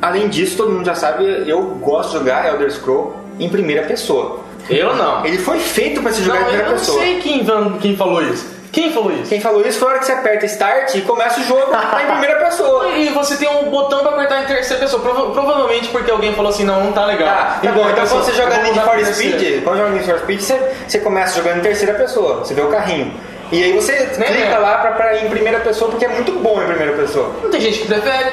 Além 0.02 0.28
disso, 0.30 0.58
todo 0.58 0.72
mundo 0.72 0.86
já 0.86 0.96
sabe, 0.96 1.44
eu 1.48 1.62
gosto 1.82 2.12
de 2.14 2.18
jogar 2.20 2.48
Elder 2.48 2.72
Scroll 2.72 3.16
em 3.40 3.50
primeira 3.50 3.84
pessoa. 3.84 4.40
Eu 4.70 4.96
não. 4.96 5.26
Ele 5.26 5.38
foi 5.38 5.60
feito 5.60 6.02
pra 6.02 6.12
se 6.12 6.24
jogar 6.24 6.42
Não, 6.42 6.42
em 6.42 6.44
eu 6.44 6.48
primeira 6.50 6.72
não 6.72 6.78
pessoa. 6.80 7.00
sei 7.02 7.20
quem, 7.20 7.46
quem 7.82 7.96
falou 7.96 8.22
isso. 8.22 8.62
Quem 8.72 8.90
falou 8.94 9.12
isso? 9.12 9.26
Quem 9.30 9.42
falou 9.42 9.62
isso 9.68 9.80
foi 9.80 9.88
a 9.90 9.92
hora 9.92 10.00
que 10.00 10.06
você 10.06 10.12
aperta 10.14 10.46
Start 10.46 10.96
e 10.96 11.02
começa 11.02 11.42
o 11.42 11.44
jogo 11.44 11.66
tá 11.72 12.02
em 12.04 12.12
primeira 12.12 12.36
pessoa. 12.46 12.88
E 12.96 13.10
você 13.10 13.36
tem 13.36 13.50
um 13.50 13.70
botão 13.70 14.00
pra 14.00 14.12
apertar 14.12 14.44
em 14.44 14.46
terceira 14.46 14.82
pessoa. 14.82 15.02
Prova- 15.02 15.32
provavelmente 15.32 15.90
porque 15.90 16.10
alguém 16.10 16.34
falou 16.34 16.52
assim, 16.52 16.64
não, 16.64 16.82
não 16.86 16.92
tá 16.94 17.06
legal. 17.06 17.28
Tá, 17.28 17.36
tá 17.62 17.72
bom, 17.72 17.84
primeira 17.84 17.92
então 17.92 17.94
quando 17.94 17.98
pessoa, 17.98 18.24
você 18.24 18.32
joga 18.34 18.56
eu 18.56 18.64
Need 18.64 18.80
for. 18.80 19.14
Speed, 19.14 19.64
quando 19.64 19.78
joga 19.78 19.90
Need 19.90 20.06
for 20.06 20.20
Speed, 20.20 20.40
você, 20.40 20.72
você 20.88 21.00
começa 21.00 21.36
jogando 21.38 21.58
em 21.58 21.62
terceira 21.62 21.94
pessoa, 21.96 22.36
você 22.38 22.54
vê 22.54 22.62
o 22.62 22.68
carrinho. 22.68 23.14
E 23.52 23.62
aí 23.62 23.74
você 23.74 23.94
clica 24.16 24.30
é. 24.32 24.58
lá 24.58 24.78
pra, 24.78 24.92
pra 24.92 25.16
ir 25.18 25.26
em 25.26 25.30
primeira 25.30 25.60
pessoa, 25.60 25.90
porque 25.92 26.06
é 26.06 26.10
muito 26.10 26.32
bom 26.34 26.62
em 26.62 26.66
primeira 26.68 26.94
pessoa. 26.94 27.30
Não 27.44 27.50
tem 27.50 27.60
gente 27.60 27.80
que 27.80 27.88
prefere. 27.88 28.32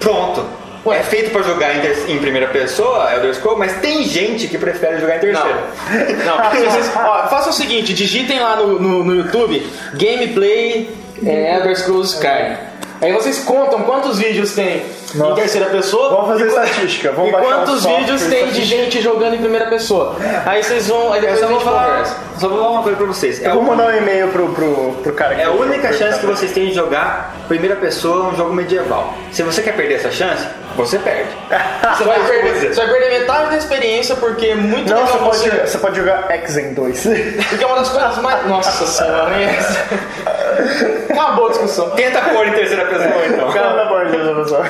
Pronto. 0.00 0.44
É 0.92 1.02
feito 1.02 1.30
pra 1.30 1.42
jogar 1.42 1.74
em, 1.76 2.12
em 2.12 2.18
primeira 2.18 2.48
pessoa, 2.48 3.12
Elder 3.14 3.34
Scrolls, 3.34 3.58
mas 3.58 3.80
tem 3.80 4.04
gente 4.04 4.48
que 4.48 4.58
prefere 4.58 5.00
jogar 5.00 5.16
em 5.16 5.20
terceira. 5.20 5.64
Não, 6.24 6.38
vocês, 6.70 6.90
ó, 6.96 7.28
o 7.48 7.52
seguinte, 7.52 7.92
digitem 7.94 8.40
lá 8.40 8.56
no, 8.56 8.78
no, 8.80 9.04
no 9.04 9.14
YouTube 9.14 9.66
Gameplay 9.94 10.90
é, 11.24 11.56
Elder 11.56 11.76
Scrolls 11.76 12.14
Skyrim. 12.14 12.56
Aí 13.00 13.12
vocês 13.12 13.38
contam 13.40 13.82
quantos 13.82 14.18
vídeos 14.18 14.54
tem 14.54 14.82
em 15.14 15.18
Nossa. 15.18 15.34
terceira 15.34 15.66
pessoa. 15.70 16.10
Vamos 16.10 16.28
fazer 16.28 16.44
e 16.44 16.48
estatística, 16.48 17.12
vamos 17.12 17.30
e 17.30 17.36
quantos 17.36 17.86
vídeos 17.86 18.22
tem 18.26 18.48
de 18.48 18.64
gente 18.64 19.00
jogando 19.00 19.34
em 19.34 19.38
primeira 19.38 19.66
pessoa. 19.66 20.16
Aí 20.44 20.62
vocês 20.62 20.88
vão. 20.88 21.12
Aí 21.12 21.18
Eu 21.18 21.22
depois 21.22 21.42
a 21.42 21.46
vou 21.46 21.54
gente 21.54 21.64
falar, 21.64 21.86
conversa. 21.86 22.16
só 22.38 22.48
vou 22.48 22.58
falar 22.58 22.70
uma 22.70 22.82
coisa 22.82 22.98
pra 22.98 23.06
vocês. 23.06 23.42
É 23.42 23.46
Eu 23.46 23.50
a 23.50 23.54
vou 23.54 23.62
mandar 23.62 23.86
um 23.86 23.96
e-mail 23.96 24.28
pro, 24.28 24.48
pro, 24.50 24.92
pro 25.02 25.12
cara 25.14 25.34
que 25.34 25.40
É 25.40 25.44
a 25.44 25.50
única 25.50 25.92
chance 25.92 26.18
que 26.20 26.26
vocês 26.26 26.52
têm 26.52 26.66
de 26.68 26.74
jogar 26.74 27.34
primeira 27.48 27.76
pessoa 27.76 28.28
um 28.28 28.36
jogo 28.36 28.52
medieval. 28.52 29.14
Se 29.32 29.42
você 29.42 29.62
quer 29.62 29.74
perder 29.74 29.94
essa 29.94 30.10
chance, 30.10 30.46
você 30.76 30.98
perde. 30.98 31.30
Você 31.98 32.04
vai, 32.04 32.20
perder, 32.20 32.72
você 32.72 32.80
vai 32.86 32.88
perder 32.92 33.20
metade 33.20 33.50
da 33.50 33.56
experiência 33.56 34.14
porque 34.16 34.46
é 34.46 34.54
muito 34.54 34.88
Não, 34.92 35.04
você 35.06 35.18
pode, 35.18 35.44
jogar, 35.50 35.66
você 35.66 35.78
pode 35.78 35.96
jogar 35.96 36.36
Exen 36.44 36.74
2. 36.74 37.06
Porque 37.48 37.64
é 37.64 37.66
uma 37.66 37.76
das 37.76 37.88
coisas 37.88 38.18
mais. 38.18 38.46
Nossa 38.46 38.86
senhora, 38.86 39.30
nem 39.30 39.46
essa. 39.46 39.84
Acabou 41.10 41.46
a 41.46 41.50
discussão. 41.50 41.90
Tenta 41.90 42.20
pôr 42.20 42.46
em 42.46 42.52
terceira 42.52 42.84
pessoa 42.84 43.26
então. 43.26 43.50
Pelo 43.50 43.80
amor 43.80 44.06
de 44.06 44.12
Deus, 44.12 44.36
pessoal. 44.38 44.62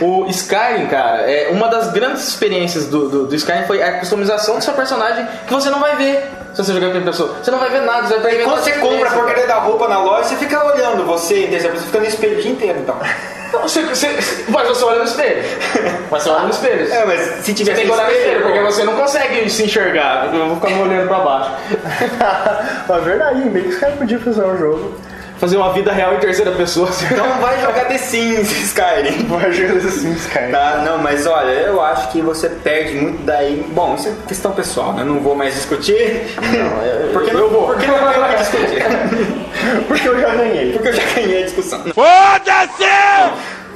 O, 0.00 0.24
o 0.24 0.30
Skyrim, 0.30 0.86
cara, 0.86 1.30
é 1.30 1.50
uma 1.50 1.68
das 1.68 1.92
grandes 1.92 2.26
experiências 2.26 2.86
do, 2.86 3.08
do, 3.08 3.26
do 3.26 3.34
Skyrim 3.34 3.64
foi 3.66 3.82
a 3.82 3.98
customização 3.98 4.58
do 4.58 4.64
seu 4.64 4.74
personagem 4.74 5.26
que 5.46 5.52
você 5.52 5.70
não 5.70 5.80
vai 5.80 5.96
ver 5.96 6.28
se 6.52 6.62
você 6.62 6.72
jogar 6.72 6.90
primeira 6.90 7.10
pessoa. 7.10 7.36
Você 7.42 7.50
não 7.50 7.58
vai 7.58 7.70
ver 7.70 7.82
nada, 7.82 8.06
você 8.06 8.14
vai 8.14 8.30
perder 8.30 8.44
Quando 8.44 8.62
você 8.62 8.72
compra 8.72 9.08
a 9.08 9.12
porcaria 9.12 9.46
da 9.46 9.58
roupa 9.58 9.88
na 9.88 9.98
loja, 10.02 10.24
você 10.24 10.36
fica 10.36 10.64
olhando 10.64 11.04
você 11.04 11.46
em 11.46 11.50
terceira 11.50 11.74
pessoa, 11.74 11.86
fica 11.86 12.00
no 12.00 12.06
espelho 12.06 12.38
o 12.38 12.42
dia 12.42 12.52
inteiro 12.52 12.78
então. 12.80 12.96
Não, 13.52 13.62
você, 13.62 13.82
você, 13.82 14.08
mas 14.48 14.68
você 14.68 14.84
olha 14.84 14.98
no 14.98 15.04
espelho. 15.04 15.42
Mas 16.10 16.22
você 16.22 16.30
olha 16.30 16.44
no 16.44 16.50
espelho. 16.50 16.92
É, 16.92 17.04
mas 17.04 17.20
se 17.20 17.42
Você 17.42 17.54
tiver 17.54 17.74
tem 17.74 17.84
que 17.84 17.92
olhar 17.92 18.06
no 18.06 18.12
espelho, 18.12 18.42
porque 18.42 18.60
você 18.60 18.84
não 18.84 18.96
consegue 18.96 19.50
se 19.50 19.64
enxergar. 19.64 20.34
Eu 20.34 20.46
vou 20.46 20.56
ficar 20.56 20.70
me 20.70 20.82
olhando 20.82 21.08
pra 21.08 21.18
baixo. 21.18 21.50
Mas 22.88 22.98
é 22.98 23.00
verdade, 23.00 23.40
meio 23.40 23.64
que 23.66 23.70
os 23.70 23.78
caras 23.78 23.98
podiam 23.98 24.20
fazer 24.20 24.42
um 24.42 24.56
jogo. 24.56 24.94
Fazer 25.42 25.56
uma 25.56 25.72
vida 25.72 25.92
real 25.92 26.14
em 26.14 26.20
terceira 26.20 26.52
pessoa. 26.52 26.88
Então 27.10 27.28
vai 27.40 27.60
jogar 27.60 27.86
The 27.86 27.98
Sims, 27.98 28.48
Skyrim. 28.48 29.26
Vai 29.26 29.52
jogar 29.52 29.78
assim, 29.78 30.14
cara. 30.32 30.48
Tá, 30.52 30.82
não, 30.86 30.98
mas 30.98 31.26
olha, 31.26 31.50
eu 31.50 31.82
acho 31.82 32.12
que 32.12 32.20
você 32.20 32.48
perde 32.48 32.94
muito 32.94 33.24
daí. 33.24 33.66
Bom, 33.72 33.96
isso 33.96 34.08
é 34.08 34.12
questão 34.28 34.52
pessoal, 34.52 34.92
né? 34.92 35.02
Não 35.02 35.18
vou 35.18 35.34
mais 35.34 35.54
discutir. 35.54 36.32
Não, 36.36 37.10
porque 37.12 37.32
não 37.32 37.48
vou. 37.48 37.66
Porque 37.66 37.88
não 37.88 37.98
que 37.98 38.36
discutir. 38.36 38.84
Porque 39.88 40.08
eu 40.08 40.20
já 40.20 40.32
ganhei. 40.32 40.72
Porque 40.74 40.88
eu 40.88 40.92
já 40.92 41.02
ganhei 41.12 41.42
a 41.42 41.44
discussão. 41.46 41.80
Foda-se! 41.92 43.32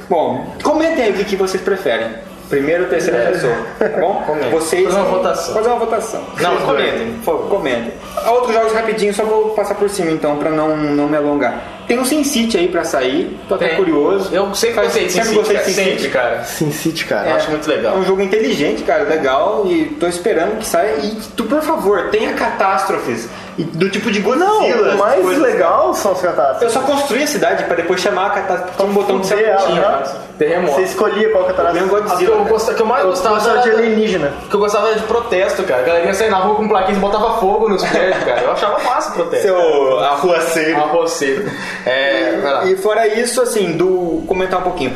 Bom, 0.09 0.55
comentem 0.63 1.03
aí 1.03 1.21
o 1.21 1.25
que 1.25 1.35
vocês 1.35 1.61
preferem. 1.61 2.15
Primeira 2.49 2.83
ou 2.83 2.89
terceira 2.89 3.29
pessoa, 3.31 3.53
tá 3.77 3.87
bom? 3.99 4.23
Comentem. 4.25 4.51
Vocês 4.51 4.85
Fazer 4.85 4.97
uma 4.99 5.05
votação. 5.09 5.53
Fazer 5.53 5.67
uma 5.69 5.79
votação. 5.79 6.21
Não, 6.39 6.51
Vocês 6.51 6.63
comentem. 6.63 7.07
Por 7.13 7.23
favor, 7.25 7.49
comentem. 7.49 7.93
Outros 8.27 8.53
jogos 8.53 8.71
rapidinho, 8.73 9.13
só 9.13 9.23
vou 9.25 9.49
passar 9.49 9.75
por 9.75 9.89
cima 9.89 10.11
então, 10.11 10.37
pra 10.37 10.49
não, 10.49 10.77
não 10.77 11.07
me 11.09 11.17
alongar. 11.17 11.61
Tem 11.87 11.99
um 11.99 12.05
Sin 12.05 12.23
City 12.23 12.57
aí 12.57 12.67
pra 12.69 12.83
sair, 12.83 13.37
tô 13.47 13.55
até 13.55 13.69
Tem. 13.69 13.77
curioso. 13.77 14.33
Eu 14.33 14.53
sempre 14.55 14.75
Faz- 14.75 14.87
gostei 14.87 15.05
de 15.07 15.11
sempre 15.13 15.29
Sin 15.29 15.35
City, 15.43 15.53
gostei 15.53 15.57
de 15.57 15.63
cara. 15.63 15.73
Sin 15.73 15.83
Sempre, 15.83 15.99
City. 15.99 16.09
cara. 16.09 16.43
Sin 16.43 16.71
City, 16.71 17.05
cara. 17.05 17.29
Eu 17.29 17.35
acho 17.35 17.49
muito 17.51 17.67
legal. 17.69 17.95
É 17.95 17.99
um 17.99 18.05
jogo 18.05 18.21
inteligente, 18.21 18.83
cara, 18.83 19.03
legal, 19.03 19.63
e 19.67 19.85
tô 19.99 20.07
esperando 20.07 20.57
que 20.57 20.65
saia. 20.65 20.95
E 21.03 21.15
tu, 21.35 21.43
por 21.45 21.61
favor, 21.61 22.09
tenha 22.11 22.33
catástrofes. 22.33 23.27
E 23.57 23.63
do 23.63 23.89
tipo 23.89 24.11
de 24.11 24.19
Godzilla. 24.19 24.45
Não, 24.89 24.95
o 24.95 24.97
mais 24.99 25.19
coisas. 25.21 25.41
legal 25.41 25.91
são 25.95 26.11
os 26.11 26.23
Eu 26.23 26.29
catástrofes. 26.31 26.71
só 26.73 26.81
construí 26.81 27.23
a 27.23 27.27
cidade 27.27 27.63
pra 27.63 27.75
depois 27.75 27.99
chamar 27.99 28.27
a 28.27 28.29
catástrofe. 28.29 28.75
Tinha 28.77 28.87
um 28.87 28.93
botão 28.93 29.19
que 29.19 29.25
você 29.25 29.33
ela, 29.43 29.55
apertinha. 29.55 29.81
né? 29.89 30.03
Terremoto. 30.37 30.75
Você 30.75 30.81
escolhia 30.83 31.29
qual 31.31 31.43
Eu 31.43 31.47
catástrofe. 31.55 31.83
que 31.83 31.89
Godzilla. 31.89 32.31
eu, 32.31 32.37
cara. 32.37 32.49
gosta- 32.49 32.73
que 32.75 32.81
eu 32.81 32.85
mais 32.85 33.03
Eu 33.03 33.09
gostava 33.09 33.35
gostava 33.35 33.61
de 33.61 33.69
era- 33.69 33.77
alienígena. 33.79 34.31
que 34.47 34.55
eu 34.55 34.59
gostava 34.59 34.87
era 34.89 34.95
de 34.99 35.03
protesto, 35.05 35.63
cara. 35.63 35.81
A 35.81 35.85
galera 35.85 36.05
ia 36.05 36.13
sair 36.13 36.29
na 36.29 36.37
rua 36.37 36.55
com 36.55 36.67
plaquinhas 36.67 36.97
e 36.97 37.01
botava 37.01 37.39
fogo 37.39 37.67
nos 37.67 37.83
prédios, 37.83 38.23
cara. 38.23 38.41
Eu 38.41 38.51
achava 38.51 38.83
massa 38.83 39.09
o 39.09 39.13
protesto. 39.13 39.47
Seu 39.47 39.99
arruaceiro. 40.01 40.79
Você. 40.91 41.45
É, 41.85 42.39
lá. 42.43 42.65
E 42.65 42.75
fora 42.77 43.07
isso, 43.07 43.41
assim, 43.41 43.71
do. 43.75 44.23
comentar 44.27 44.59
um 44.59 44.63
pouquinho. 44.63 44.93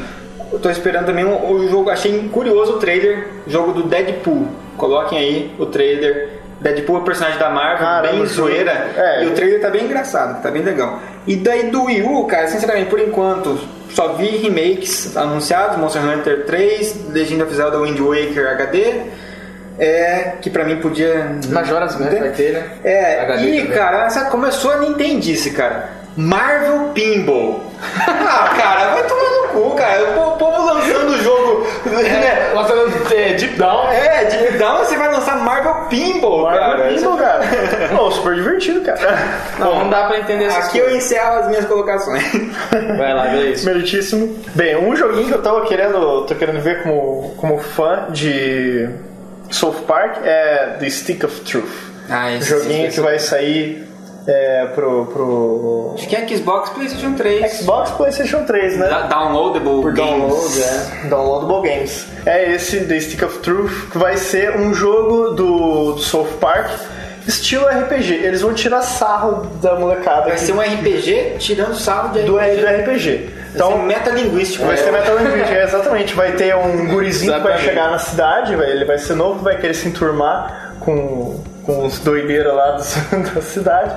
Eu 0.54 0.60
tô 0.60 0.70
esperando 0.70 1.06
também 1.08 1.24
o, 1.26 1.52
o 1.52 1.68
jogo, 1.68 1.90
achei 1.90 2.30
curioso 2.32 2.74
o 2.74 2.78
trailer, 2.78 3.28
jogo 3.48 3.72
do 3.72 3.84
Deadpool. 3.84 4.46
Coloquem 4.78 5.18
aí 5.18 5.56
o 5.58 5.66
trailer. 5.66 6.42
Deadpool 6.62 6.98
é 6.98 7.00
o 7.00 7.04
personagem 7.04 7.40
da 7.40 7.50
Marvel, 7.50 7.80
Caramba, 7.80 8.14
bem 8.14 8.26
zoeira. 8.28 8.72
É. 8.96 9.24
E 9.24 9.28
o 9.28 9.32
trailer 9.32 9.60
tá 9.60 9.70
bem 9.70 9.86
engraçado, 9.86 10.42
tá 10.42 10.52
bem 10.52 10.62
legal. 10.62 11.00
E 11.26 11.36
daí 11.36 11.72
do 11.72 11.86
Wii 11.86 12.04
U, 12.04 12.26
cara, 12.26 12.48
sinceramente, 12.48 12.90
por 12.90 13.00
enquanto, 13.00 13.60
só 13.90 14.14
vi 14.14 14.38
remakes 14.38 15.18
anunciados, 15.18 15.78
Monster 15.78 16.04
Hunter 16.04 16.46
3, 16.46 17.10
Legend 17.10 17.44
of 17.44 17.56
Zelda 17.56 17.80
Wind 17.80 18.00
Waker 18.00 18.48
HD. 18.48 19.02
É, 19.80 20.34
que 20.40 20.50
pra 20.50 20.64
mim 20.64 20.78
podia. 20.78 21.38
Majora's 21.50 22.00
Mask 22.00 22.20
vai 22.20 22.30
ter, 22.30 22.54
né? 22.54 22.70
É, 22.84 23.22
HD 23.22 23.44
e 23.44 23.62
também. 23.62 23.72
cara, 23.76 24.06
essa 24.06 24.26
começou 24.26 24.72
a 24.72 24.78
Nintendice, 24.78 25.52
cara. 25.52 26.01
Marvel 26.18 26.90
Pinball. 26.94 27.62
ah, 28.08 28.54
cara, 28.56 28.94
vai 28.94 29.04
tomar 29.08 29.22
no 29.32 29.48
cu, 29.50 29.76
cara. 29.76 30.04
O 30.04 30.14
po- 30.14 30.38
povo 30.38 30.66
lançando 30.74 31.10
o 31.10 31.18
jogo. 31.24 31.68
né? 31.86 32.52
Lançando 32.54 33.14
é, 33.14 33.34
Deep 33.34 33.56
Down. 33.58 33.90
É, 33.90 34.26
Deep 34.26 34.58
Down 34.58 34.78
você 34.80 34.96
vai 34.98 35.12
lançar 35.12 35.38
Marvel 35.38 35.74
Pinball, 35.90 36.46
cara. 36.48 36.68
Marvel 36.78 36.96
Pinball, 36.96 37.18
cara. 37.18 37.42
Pô, 37.96 38.12
super 38.12 38.36
divertido, 38.36 38.82
cara. 38.82 39.00
Não, 39.58 39.80
não 39.80 39.90
dá 39.90 40.08
pra 40.08 40.20
entender 40.20 40.46
essas 40.46 40.68
Aqui 40.68 40.78
eu 40.80 40.86
coisas. 40.86 41.04
encerro 41.06 41.40
as 41.40 41.48
minhas 41.48 41.66
colocações. 41.66 42.24
Vai 42.98 43.14
lá, 43.14 43.28
beleza. 43.28 43.66
Meritíssimo. 43.72 44.38
Bem, 44.54 44.76
um 44.78 44.96
joguinho 44.96 45.28
que 45.28 45.34
eu 45.34 45.42
tava 45.42 45.66
querendo, 45.66 46.22
tô 46.26 46.36
querendo 46.36 46.62
ver 46.62 46.84
como, 46.84 47.34
como 47.38 47.58
fã 47.58 48.08
de 48.10 48.88
South 49.50 49.84
Park 49.88 50.18
é 50.24 50.76
The 50.80 50.90
Stick 50.90 51.24
of 51.24 51.40
Truth. 51.42 51.72
Ah, 52.10 52.32
esse 52.34 52.50
joguinho 52.50 52.88
esse- 52.88 52.96
que 52.96 53.02
vai 53.02 53.18
sair 53.18 53.88
é, 54.28 54.66
pro, 54.76 55.06
pro 55.08 55.92
Acho 55.96 56.08
que 56.08 56.16
é 56.16 56.28
Xbox 56.28 56.70
PlayStation 56.70 57.14
3. 57.14 57.52
Xbox 57.54 57.92
PlayStation 57.92 58.44
3, 58.46 58.78
né? 58.78 58.88
Da- 58.88 59.02
Downloadable 59.08 59.82
Por 59.82 59.94
games. 59.94 60.12
download, 60.22 60.62
é. 60.64 61.08
Downloadable 61.10 61.70
Games. 61.70 62.08
É 62.26 62.52
esse, 62.54 62.82
The 62.86 63.00
Stick 63.00 63.24
of 63.24 63.40
Truth, 63.40 63.90
que 63.92 63.98
vai 63.98 64.18
ser 64.18 64.58
um 64.58 64.74
jogo 64.74 65.32
do, 65.32 65.94
do 65.94 66.00
South 66.00 66.28
Park, 66.40 66.70
estilo 67.28 67.66
RPG. 67.68 68.14
Eles 68.14 68.42
vão 68.42 68.54
tirar 68.54 68.82
sarro 68.82 69.48
da 69.62 69.76
molecada 69.80 70.30
Vai 70.30 70.38
ser 70.38 70.54
um 70.54 70.62
RPG 70.62 71.36
tirando 71.40 71.76
sarro 71.76 72.14
de 72.14 72.24
do, 72.24 72.38
RPG. 72.38 72.56
do 72.62 72.66
RPG. 72.68 73.30
Então, 73.54 73.72
Então, 73.72 73.84
metalinguístico. 73.84 74.66
Vai 74.66 74.76
né? 74.78 74.82
ser 74.84 74.92
metalinguístico, 74.92 75.54
é, 75.54 75.64
exatamente. 75.64 76.14
Vai 76.14 76.32
ter 76.34 76.56
um 76.56 76.88
gurizinho 76.88 77.34
que 77.34 77.40
vai 77.40 77.52
Exatamente. 77.54 77.70
chegar 77.70 77.92
na 77.92 77.98
cidade, 78.00 78.56
vai- 78.56 78.70
ele 78.72 78.86
vai 78.86 78.98
ser 78.98 79.16
novo, 79.16 79.44
vai 79.44 79.58
querer 79.58 79.74
se 79.74 79.88
enturmar 79.90 80.74
com, 80.80 81.44
com 81.66 81.86
os 81.86 82.00
doideiros 82.00 82.54
lá 82.54 82.72
dos- 82.72 82.96
da 83.34 83.42
cidade. 83.42 83.96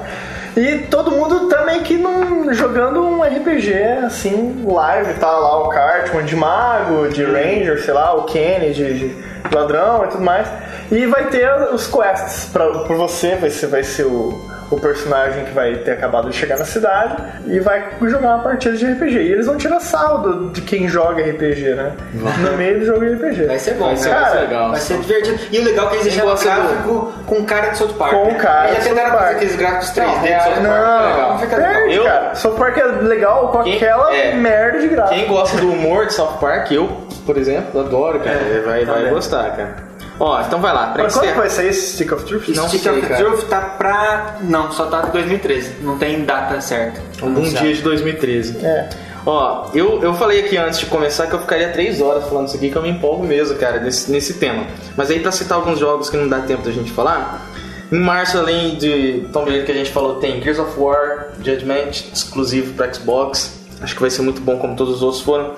E 0.57 0.79
todo 0.91 1.11
mundo 1.11 1.49
meio 1.65 1.83
que 1.83 1.97
num, 1.97 2.53
jogando 2.55 3.03
um 3.03 3.23
RPG 3.23 3.73
assim, 4.07 4.65
live, 4.67 5.15
tá 5.15 5.31
lá 5.31 5.63
o 5.65 5.69
Cartman 5.69 6.25
de 6.25 6.37
mago, 6.37 7.09
de 7.09 7.25
ranger, 7.25 7.83
sei 7.83 7.93
lá, 7.95 8.15
o 8.15 8.25
Kenny 8.25 8.73
de, 8.73 8.99
de 9.11 9.25
ladrão 9.55 10.05
e 10.05 10.09
tudo 10.09 10.23
mais. 10.23 10.47
E 10.93 11.07
vai 11.07 11.27
ter 11.29 11.51
os 11.73 11.87
quests 11.87 12.49
pra, 12.53 12.67
por 12.71 12.97
você, 12.97 13.35
vai 13.37 13.51
ser, 13.51 13.67
vai 13.67 13.83
ser 13.83 14.05
o, 14.05 14.39
o 14.75 14.81
personagem 14.81 15.45
que 15.45 15.53
vai 15.53 15.75
ter 15.77 15.93
acabado 15.93 16.29
de 16.31 16.37
chegar 16.37 16.59
na 16.59 16.65
cidade 16.65 17.17
e 17.47 17.61
vai 17.61 17.85
jogar 18.03 18.35
uma 18.35 18.43
partida 18.43 18.77
de 18.77 18.85
RPG. 18.87 19.19
E 19.19 19.33
eles 19.33 19.47
vão 19.47 19.57
tirar 19.57 19.81
saldo 19.81 20.51
de 20.51 20.61
quem 20.63 20.89
joga 20.89 21.23
RPG, 21.23 21.75
né? 21.75 21.93
No 22.15 22.57
meio 22.57 22.81
do 22.81 22.87
jogo 22.87 23.01
de 23.01 23.15
RPG. 23.15 23.47
Vai 23.47 23.59
ser 23.59 23.75
bom, 23.75 23.87
Vai 23.87 23.97
ser, 23.97 24.09
cara. 24.11 24.21
vai 24.23 24.31
ser 24.33 24.39
legal. 24.41 24.71
Vai 24.71 24.81
ser 24.81 24.99
divertido. 24.99 25.39
E 25.51 25.59
o 25.59 25.65
legal 25.65 25.87
é 25.87 25.89
que 25.91 25.95
eles 25.97 26.05
deixaram 26.05 26.29
o 26.29 26.31
gosta 26.33 26.51
do- 26.51 26.55
gráfico 26.57 27.13
com 27.27 27.45
cara 27.45 27.69
de 27.69 27.79
South 27.79 27.95
Park. 27.95 28.13
Com 28.13 28.25
né? 28.27 28.35
cara 28.35 28.69
Eles 28.71 28.83
de 28.83 28.89
tentaram 28.89 29.11
fazer 29.19 29.35
aqueles 29.35 29.57
gráficos 29.57 29.91
3D 29.91 30.07
Não, 30.07 30.21
de 30.23 30.29
real, 30.29 30.41
South 30.41 30.51
Park. 30.53 30.63
Não, 30.65 31.11
legal. 31.11 31.31
Não 31.31 31.39
fica 31.39 31.57
legal. 31.57 31.73
perde, 31.75 31.95
Eu- 31.95 32.05
cara. 32.05 32.35
South 32.35 32.55
Park 32.57 32.79
é 32.79 32.85
legal 32.85 33.49
com 33.49 33.63
Quem- 33.63 33.77
aquela 33.77 34.15
é. 34.15 34.35
merda 34.35 34.79
de 34.81 34.89
gráfico. 34.89 35.19
Quem 35.19 35.29
gosta 35.29 35.57
do 35.59 35.71
humor 35.71 36.07
de 36.07 36.15
South 36.15 36.39
Park, 36.41 36.71
eu, 36.73 36.89
por 37.25 37.37
exemplo, 37.37 37.81
adoro, 37.81 38.19
cara. 38.21 38.37
É, 38.37 38.63
vai, 38.65 38.85
vai 38.85 38.97
também. 38.97 39.13
gostar, 39.15 39.51
cara. 39.57 39.94
Ó, 40.19 40.41
então 40.41 40.61
vai 40.61 40.73
lá, 40.73 40.89
pra 40.89 41.05
Mas 41.05 41.15
quando 41.15 41.35
vai 41.35 41.51
sair 41.51 41.69
esse 41.69 41.95
Stick 41.95 42.13
of 42.13 42.25
Truth? 42.25 42.49
Não 42.49 42.69
Stick 42.69 42.83
sei, 42.83 42.93
of 42.93 43.01
cara. 43.03 43.25
Truth 43.25 43.49
tá 43.49 43.61
pra. 43.61 44.37
Não, 44.43 44.71
só 44.71 44.87
tá 44.87 45.09
em 45.09 45.11
2013. 45.11 45.83
Não 45.83 45.99
tem 45.99 46.25
data 46.25 46.61
certa. 46.61 47.01
Algum 47.21 47.43
dia 47.43 47.75
de 47.75 47.83
2013. 47.83 48.65
É. 48.65 48.89
Ó, 49.27 49.71
eu, 49.75 50.03
eu 50.03 50.15
falei 50.15 50.41
aqui 50.41 50.57
antes 50.57 50.79
de 50.79 50.87
começar 50.87 51.27
que 51.27 51.33
eu 51.33 51.41
ficaria 51.41 51.71
três 51.71 52.01
horas 52.01 52.25
falando 52.29 52.49
isso 52.49 52.57
aqui, 52.57 52.71
que 52.71 52.77
eu 52.77 52.83
me 52.83 52.91
empolgo 52.91 53.25
mesmo, 53.25 53.57
cara, 53.57 53.81
nesse, 53.81 54.11
nesse 54.11 54.35
tema. 54.35 54.67
Mas 54.97 55.11
aí, 55.11 55.19
pra 55.21 55.33
citar 55.33 55.59
alguns 55.59 55.79
jogos 55.79 56.11
que 56.11 56.17
não 56.17 56.29
dá 56.29 56.41
tempo 56.41 56.63
da 56.63 56.71
gente 56.71 56.93
falar, 56.93 57.51
em 57.91 57.99
março, 57.99 58.37
além 58.37 58.77
de 58.77 59.27
Tomb 59.33 59.49
Raider 59.49 59.65
que 59.65 59.73
a 59.73 59.75
gente 59.75 59.91
falou, 59.91 60.17
tem 60.17 60.43
Gears 60.43 60.59
of 60.59 60.79
War, 60.79 61.29
Judgment, 61.43 61.91
exclusivo 62.13 62.75
pra 62.75 62.93
Xbox. 62.93 63.59
Acho 63.81 63.95
que 63.95 64.01
vai 64.01 64.11
ser 64.11 64.23
muito 64.23 64.41
bom, 64.43 64.59
como 64.59 64.77
todos 64.77 64.97
os 64.97 65.03
outros 65.03 65.23
foram. 65.23 65.55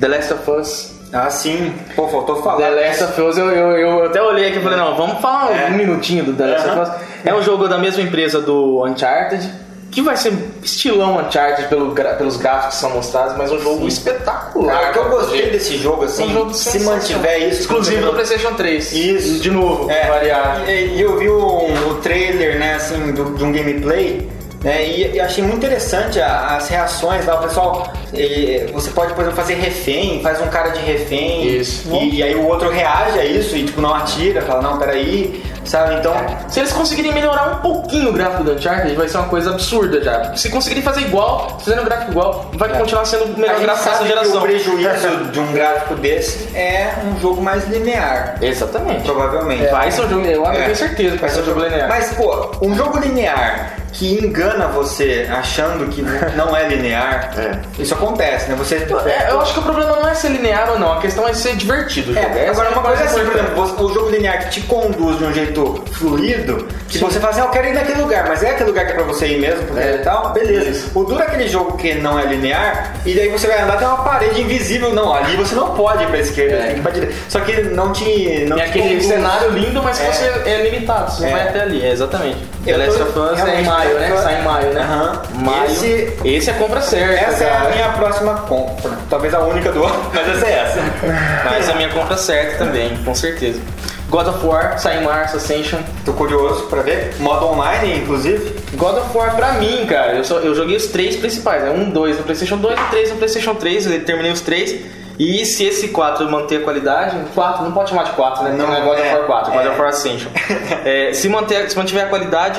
The 0.00 0.08
Last 0.08 0.32
of 0.32 0.50
Us. 0.50 0.99
Ah, 1.12 1.28
sim. 1.30 1.72
Pô, 1.96 2.06
faltou 2.08 2.42
falar. 2.42 2.58
The 2.58 2.70
Last 2.70 3.04
of 3.04 3.20
Us, 3.22 3.36
eu, 3.38 3.50
eu, 3.50 3.70
eu 3.78 4.04
até 4.06 4.22
olhei 4.22 4.48
aqui 4.48 4.58
e 4.58 4.62
falei, 4.62 4.78
não, 4.78 4.96
vamos 4.96 5.20
falar 5.20 5.50
É. 5.52 5.66
um 5.66 5.76
minutinho 5.76 6.24
do 6.24 6.32
The 6.34 6.46
Last 6.46 6.68
of 6.68 6.80
Us. 6.80 6.88
É 7.24 7.34
um 7.34 7.42
jogo 7.42 7.66
da 7.68 7.78
mesma 7.78 8.02
empresa 8.02 8.40
do 8.40 8.84
Uncharted, 8.86 9.50
que 9.90 10.00
vai 10.02 10.16
ser 10.16 10.32
estilão 10.62 11.18
Uncharted 11.18 11.66
pelo, 11.68 11.92
pelos 11.92 12.36
gráficos 12.36 12.74
que 12.76 12.80
são 12.80 12.90
mostrados, 12.90 13.36
mas 13.36 13.50
um 13.50 13.58
jogo 13.58 13.88
espetacular. 13.88 14.72
Cara, 14.72 14.90
o 14.90 14.92
que 14.92 14.98
eu 15.00 15.08
gostei 15.10 15.50
desse 15.50 15.76
jogo, 15.78 16.04
assim, 16.04 16.26
um 16.26 16.32
jogo 16.32 16.54
se 16.54 16.78
mantiver 16.80 17.48
isso. 17.48 17.62
Exclusivo 17.62 18.06
do 18.06 18.12
PlayStation 18.12 18.54
3. 18.54 18.92
Isso. 18.92 19.40
De 19.40 19.50
novo, 19.50 19.90
É, 19.90 20.06
variar. 20.06 20.62
E, 20.70 21.00
eu 21.00 21.18
vi 21.18 21.28
o, 21.28 21.88
o 21.90 21.94
trailer, 21.96 22.56
né, 22.58 22.74
assim, 22.74 23.10
do- 23.10 23.34
de 23.34 23.42
um 23.44 23.50
gameplay, 23.52 24.30
né, 24.62 24.84
e, 24.86 25.12
e 25.14 25.20
achei 25.20 25.42
muito 25.42 25.56
interessante 25.58 26.20
a- 26.20 26.56
as 26.56 26.68
reações 26.68 27.24
lá, 27.26 27.36
o 27.36 27.42
pessoal, 27.42 27.92
eh, 28.14 28.66
você 28.72 28.90
pode, 28.90 29.14
por 29.14 29.22
exemplo, 29.22 29.36
fazer 29.36 29.54
refém, 29.54 30.20
faz 30.22 30.40
um 30.40 30.48
cara 30.48 30.68
de 30.70 30.80
refém, 30.80 31.46
Isso. 31.46 31.88
E, 31.94 32.16
e 32.16 32.22
aí 32.22 32.34
o 32.34 32.46
outro 32.46 32.68
reage 32.70 33.18
a 33.18 33.24
isso 33.24 33.56
e, 33.56 33.64
tipo, 33.64 33.80
não 33.80 33.94
atira, 33.94 34.42
fala, 34.42 34.60
não, 34.62 34.78
peraí, 34.78 35.42
sabe, 35.64 35.94
então... 35.94 36.14
Se 36.48 36.60
eles 36.60 36.72
conseguirem 36.72 37.12
melhorar 37.12 37.56
um 37.56 37.60
pouquinho 37.60 38.10
o 38.10 38.12
gráfico 38.12 38.44
do 38.44 38.52
Uncharted, 38.52 38.94
vai 38.96 39.08
ser 39.08 39.16
uma 39.18 39.28
coisa 39.28 39.50
absurda 39.50 40.02
já. 40.02 40.34
Se 40.36 40.50
conseguirem 40.50 40.82
fazer 40.82 41.02
igual, 41.02 41.58
fazendo 41.64 41.82
um 41.82 41.84
gráfico 41.86 42.10
igual, 42.10 42.50
vai 42.54 42.68
continuar 42.76 43.04
sendo 43.06 43.24
o 43.24 43.38
melhor 43.38 43.60
gráfico 43.60 43.66
dessa 43.66 43.82
sabe 43.84 43.96
que 43.98 44.04
o 44.04 44.08
geração. 44.16 44.42
prejuízo 44.42 45.30
de 45.32 45.40
um 45.40 45.52
gráfico 45.52 45.94
desse 45.94 46.54
é 46.56 46.92
um 47.06 47.18
jogo 47.20 47.40
mais 47.40 47.66
linear, 47.68 48.36
Exatamente. 48.42 49.04
provavelmente. 49.04 49.66
Vai 49.70 49.90
ser 49.90 50.02
um 50.02 50.08
jogo, 50.10 50.26
eu 50.26 50.46
É. 50.46 50.62
tenho 50.64 50.76
certeza 50.76 51.14
que 51.16 51.20
vai 51.20 51.30
ser 51.30 51.40
um 51.40 51.44
jogo 51.44 51.60
linear. 51.60 51.88
Mas, 51.88 52.12
pô, 52.14 52.50
um 52.62 52.74
jogo 52.74 52.98
linear 52.98 53.76
que 53.92 54.14
engana 54.24 54.66
você 54.68 55.26
achando 55.30 55.86
que 55.88 56.02
não 56.36 56.56
é 56.56 56.68
linear, 56.68 57.32
isso 57.78 57.94
acontece, 57.94 58.48
né? 58.50 58.56
Você. 58.56 58.76
É, 58.76 59.30
eu 59.30 59.40
acho 59.40 59.52
que 59.54 59.60
o 59.60 59.62
problema 59.62 59.96
não 59.96 60.08
é 60.08 60.14
ser 60.14 60.28
linear 60.28 60.70
ou 60.72 60.78
não, 60.78 60.92
a 60.92 61.00
questão 61.00 61.26
é 61.28 61.32
ser 61.34 61.56
divertido. 61.56 62.16
É, 62.18 62.48
agora 62.48 62.68
é 62.68 62.72
uma 62.72 62.82
coisa 62.82 63.02
é 63.02 63.06
assim, 63.06 63.20
por 63.24 63.34
exemplo, 63.36 63.54
você- 63.56 63.82
o 63.82 63.92
jogo 63.94 64.10
linear 64.10 64.38
que 64.44 64.50
te 64.50 64.60
conduz 64.62 65.18
de 65.18 65.24
um 65.24 65.32
jeito 65.32 65.84
fluido, 65.92 66.66
que 66.88 66.98
você 66.98 67.18
fala 67.20 67.32
assim, 67.32 67.40
ah, 67.40 67.44
eu 67.44 67.50
quero 67.50 67.68
ir 67.68 67.72
naquele 67.74 68.00
lugar, 68.00 68.26
mas 68.28 68.42
é 68.42 68.50
aquele 68.50 68.70
lugar 68.70 68.86
que 68.86 68.92
é 68.92 68.94
pra 68.94 69.04
você 69.04 69.26
ir 69.26 69.40
mesmo, 69.40 69.62
porque 69.66 69.80
É. 69.82 69.94
e 69.96 69.98
tal, 69.98 70.32
beleza. 70.32 70.90
O 70.94 71.04
duro 71.04 71.20
é 71.20 71.26
aquele 71.26 71.48
jogo 71.48 71.76
que 71.76 71.94
não 71.94 72.18
é 72.18 72.24
linear, 72.26 72.94
e 73.04 73.14
daí 73.14 73.28
você 73.28 73.46
vai 73.46 73.60
andar, 73.60 73.76
tem 73.76 73.86
uma 73.86 74.02
parede 74.04 74.40
invisível, 74.40 74.94
não, 74.94 75.12
ali 75.14 75.36
você 75.36 75.54
não 75.54 75.74
pode 75.74 76.02
ir 76.04 76.06
pra 76.06 76.18
esquerda, 76.18 76.56
É. 76.56 76.58
tem 76.62 76.72
que 76.74 76.78
ir 76.78 76.82
pra 76.82 76.92
direita. 76.92 77.14
Só 77.28 77.40
que 77.40 77.60
não 77.62 77.92
te. 77.92 78.44
Não 78.48 78.56
Tem 78.56 78.66
te 78.66 78.70
aquele 78.70 78.88
conduz. 78.90 79.06
cenário 79.06 79.50
lindo, 79.50 79.82
mas 79.82 79.98
que 79.98 80.06
É. 80.06 80.12
você 80.12 80.24
é 80.50 80.62
limitado, 80.70 81.10
você 81.12 81.26
É. 81.26 81.30
vai 81.30 81.48
até 81.48 81.60
ali, 81.60 81.84
é, 81.84 81.90
exatamente. 81.90 82.38
Eu 82.66 82.78
The 82.78 82.86
Last 82.86 83.02
of 83.02 83.18
Us 83.18 83.32
é 83.32 83.34
realmente, 83.42 83.64
maio, 83.84 83.98
né? 83.98 84.16
Sai 84.22 84.40
em 84.40 84.44
maio, 84.44 84.72
né? 84.74 84.80
Aham. 84.80 85.22
Maio. 85.34 85.64
Esse- 85.70 86.12
Esse 86.24 86.50
é 86.50 86.52
compra 86.54 86.80
certa. 86.80 87.14
Essa 87.14 87.44
é 87.44 87.50
a 87.50 87.56
cara. 87.60 87.70
minha 87.70 87.88
próxima 87.90 88.34
compra. 88.48 88.92
Talvez 89.08 89.34
a 89.34 89.40
única 89.40 89.72
do 89.72 89.84
ano, 89.84 90.10
mas 90.12 90.28
essa 90.28 90.46
é 90.46 90.52
essa. 90.52 90.80
Mas 91.50 91.68
a 91.68 91.74
minha 91.74 91.88
compra 91.88 92.16
certa 92.16 92.64
também, 92.64 92.96
com 93.04 93.14
certeza. 93.14 93.60
God 94.08 94.26
of 94.26 94.44
War 94.44 94.78
sai 94.78 94.98
em 94.98 95.04
março, 95.04 95.36
Ascension. 95.36 95.78
Tô 96.04 96.12
curioso 96.12 96.64
pra 96.64 96.82
ver. 96.82 97.14
Modo 97.20 97.46
online, 97.46 97.98
inclusive. 97.98 98.54
God 98.74 98.98
of 98.98 99.16
War 99.16 99.36
pra 99.36 99.52
mim, 99.52 99.86
cara, 99.86 100.14
eu, 100.14 100.24
só, 100.24 100.38
eu 100.38 100.54
joguei 100.54 100.76
os 100.76 100.86
três 100.88 101.14
principais, 101.16 101.62
né? 101.62 101.70
Um, 101.70 101.90
dois 101.90 102.16
no 102.16 102.24
Playstation 102.24 102.56
2 102.56 102.78
e 102.78 102.82
três 102.90 103.10
no 103.10 103.16
Playstation 103.16 103.54
3, 103.54 103.86
eu 103.86 104.04
terminei 104.04 104.32
os 104.32 104.40
três. 104.40 104.74
E 105.18 105.44
se 105.44 105.64
esse 105.64 105.88
4 105.88 106.28
manter 106.30 106.56
a 106.56 106.60
qualidade, 106.64 107.14
4, 107.34 107.62
não 107.62 107.72
pode 107.72 107.90
chamar 107.90 108.04
de 108.04 108.12
4, 108.12 108.42
né? 108.42 108.54
Não, 108.56 108.66
Não, 108.66 108.74
é 108.74 108.80
God 108.80 108.98
of 108.98 109.06
é, 109.06 109.14
War 109.14 109.26
4, 109.26 109.52
God 109.52 109.64
é. 109.66 109.68
of 109.68 109.78
War 109.78 109.88
Ascension. 109.90 110.30
É, 110.84 111.12
se, 111.12 111.28
manter, 111.28 111.70
se 111.70 111.76
mantiver 111.76 112.04
a 112.04 112.08
qualidade, 112.08 112.58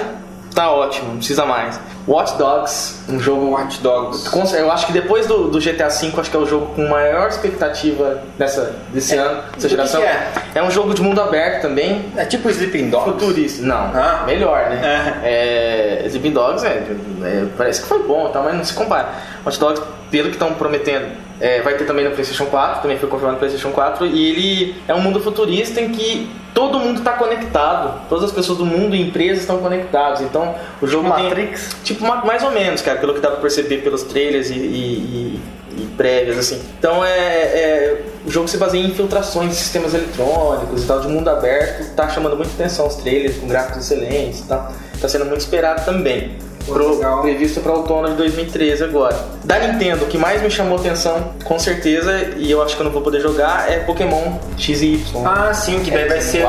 tá 0.54 0.70
ótimo, 0.72 1.10
não 1.10 1.18
precisa 1.18 1.46
mais. 1.46 1.80
Watch 2.08 2.36
Dogs, 2.38 2.96
um 3.10 3.20
jogo 3.20 3.52
Watch 3.52 3.80
Dogs. 3.82 4.30
Eu 4.56 4.72
acho 4.72 4.88
que 4.88 4.92
depois 4.94 5.28
do, 5.28 5.50
do 5.50 5.60
GTA 5.60 5.88
V, 5.90 6.12
acho 6.18 6.30
que 6.32 6.36
é 6.36 6.40
o 6.40 6.46
jogo 6.46 6.74
com 6.76 6.88
maior 6.88 7.30
expectativa 7.30 8.22
dessa, 8.38 8.76
desse 8.92 9.16
ano, 9.16 9.44
dessa 9.54 9.70
geração. 9.70 10.02
é? 10.02 10.28
é 10.56 10.64
um 10.64 10.72
jogo 10.72 10.94
de 10.94 11.02
mundo 11.02 11.22
aberto 11.22 11.62
também, 11.62 12.06
É 12.18 12.26
tipo 12.26 12.50
Sleeping 12.50 12.90
Dogs. 12.90 13.12
futurista. 13.12 13.64
Não, 13.64 13.92
Ah. 13.94 14.24
melhor, 14.26 14.70
né? 14.70 15.20
É. 15.24 16.02
Sleeping 16.08 16.32
Dogs, 16.32 16.66
é, 16.66 16.84
é, 17.24 17.46
parece 17.58 17.82
que 17.82 17.88
foi 17.88 18.04
bom, 18.04 18.30
tá, 18.30 18.42
mas 18.42 18.56
não 18.56 18.64
se 18.64 18.74
compara. 18.74 19.10
Watch 19.46 19.60
Dogs, 19.60 19.82
pelo 20.10 20.30
que 20.30 20.36
estão 20.36 20.54
prometendo, 20.54 21.08
é, 21.42 21.62
vai 21.62 21.74
ter 21.76 21.86
também 21.86 22.06
no 22.06 22.12
PlayStation 22.12 22.46
4, 22.46 22.82
também 22.84 22.98
foi 22.98 23.10
confirmado 23.10 23.34
no 23.34 23.40
PlayStation 23.40 23.72
4, 23.72 24.06
e 24.06 24.30
ele 24.30 24.76
é 24.88 24.94
um 24.94 25.02
mundo 25.02 25.20
futurista 25.20 25.82
em 25.82 25.90
que 25.90 26.30
todo 26.54 26.80
mundo 26.80 27.00
está 27.00 27.14
conectado, 27.14 28.02
todas 28.08 28.26
as 28.26 28.32
pessoas 28.32 28.58
do 28.58 28.66
mundo 28.66 28.96
e 28.96 29.02
empresas 29.02 29.40
estão 29.42 29.58
conectadas. 29.58 30.22
Então, 30.22 30.54
o 30.82 30.88
jogo 30.88 31.10
tem- 31.14 31.24
Matrix? 31.24 31.76
Tipo, 31.84 32.06
ma- 32.06 32.24
mais 32.24 32.44
ou 32.44 32.52
menos, 32.52 32.82
cara, 32.82 33.00
pelo 33.00 33.14
que 33.14 33.20
dá 33.20 33.30
pra 33.32 33.40
perceber 33.40 33.78
pelos 33.78 34.04
trailers 34.04 34.50
e, 34.50 34.54
e- 34.56 34.60
e- 35.78 35.82
e 35.84 35.86
prévias, 35.98 36.38
assim. 36.38 36.62
Então, 36.78 37.04
é, 37.04 37.10
é- 37.10 38.02
o 38.26 38.30
jogo 38.30 38.48
se 38.48 38.58
baseia 38.58 38.82
em 38.84 38.88
infiltrações 38.88 39.50
de 39.50 39.56
sistemas 39.56 39.94
eletrônicos 39.94 40.84
e 40.84 40.86
tal, 40.86 41.00
de 41.00 41.08
mundo 41.08 41.30
aberto. 41.30 41.96
Tá 41.96 42.10
chamando 42.10 42.36
muita 42.36 42.52
atenção 42.52 42.86
os 42.88 42.96
trailers, 42.98 43.38
com 43.38 43.48
gráficos 43.48 43.86
excelentes 43.86 44.42
e 44.42 44.48
tal. 44.48 44.72
Tá 45.02 45.08
sendo 45.08 45.26
muito 45.26 45.40
esperado 45.40 45.84
também. 45.86 46.38
Pro- 46.66 47.22
previsto 47.22 47.60
para 47.62 47.74
outono 47.74 48.10
de 48.10 48.16
2013 48.16 48.84
agora. 48.84 49.16
Da 49.44 49.58
Nintendo, 49.60 50.06
o 50.06 50.08
que 50.08 50.18
mais 50.18 50.42
me 50.42 50.50
chamou 50.52 50.78
atenção, 50.78 51.34
com 51.44 51.58
certeza, 51.60 52.30
e 52.38 52.50
eu 52.52 52.62
acho 52.62 52.76
que 52.76 52.82
eu 52.82 52.86
não 52.86 52.92
vou 52.92 53.02
poder 53.02 53.20
jogar, 53.20 53.70
é 53.72 53.78
Pokémon 53.80 54.38
X 54.58 54.82
e 54.82 54.94
Y. 54.94 55.24
Ah, 55.26 55.54
sim, 55.54 55.80
que 55.82 55.90
daí 55.92 56.08
vai 56.08 56.22
ser. 56.22 56.46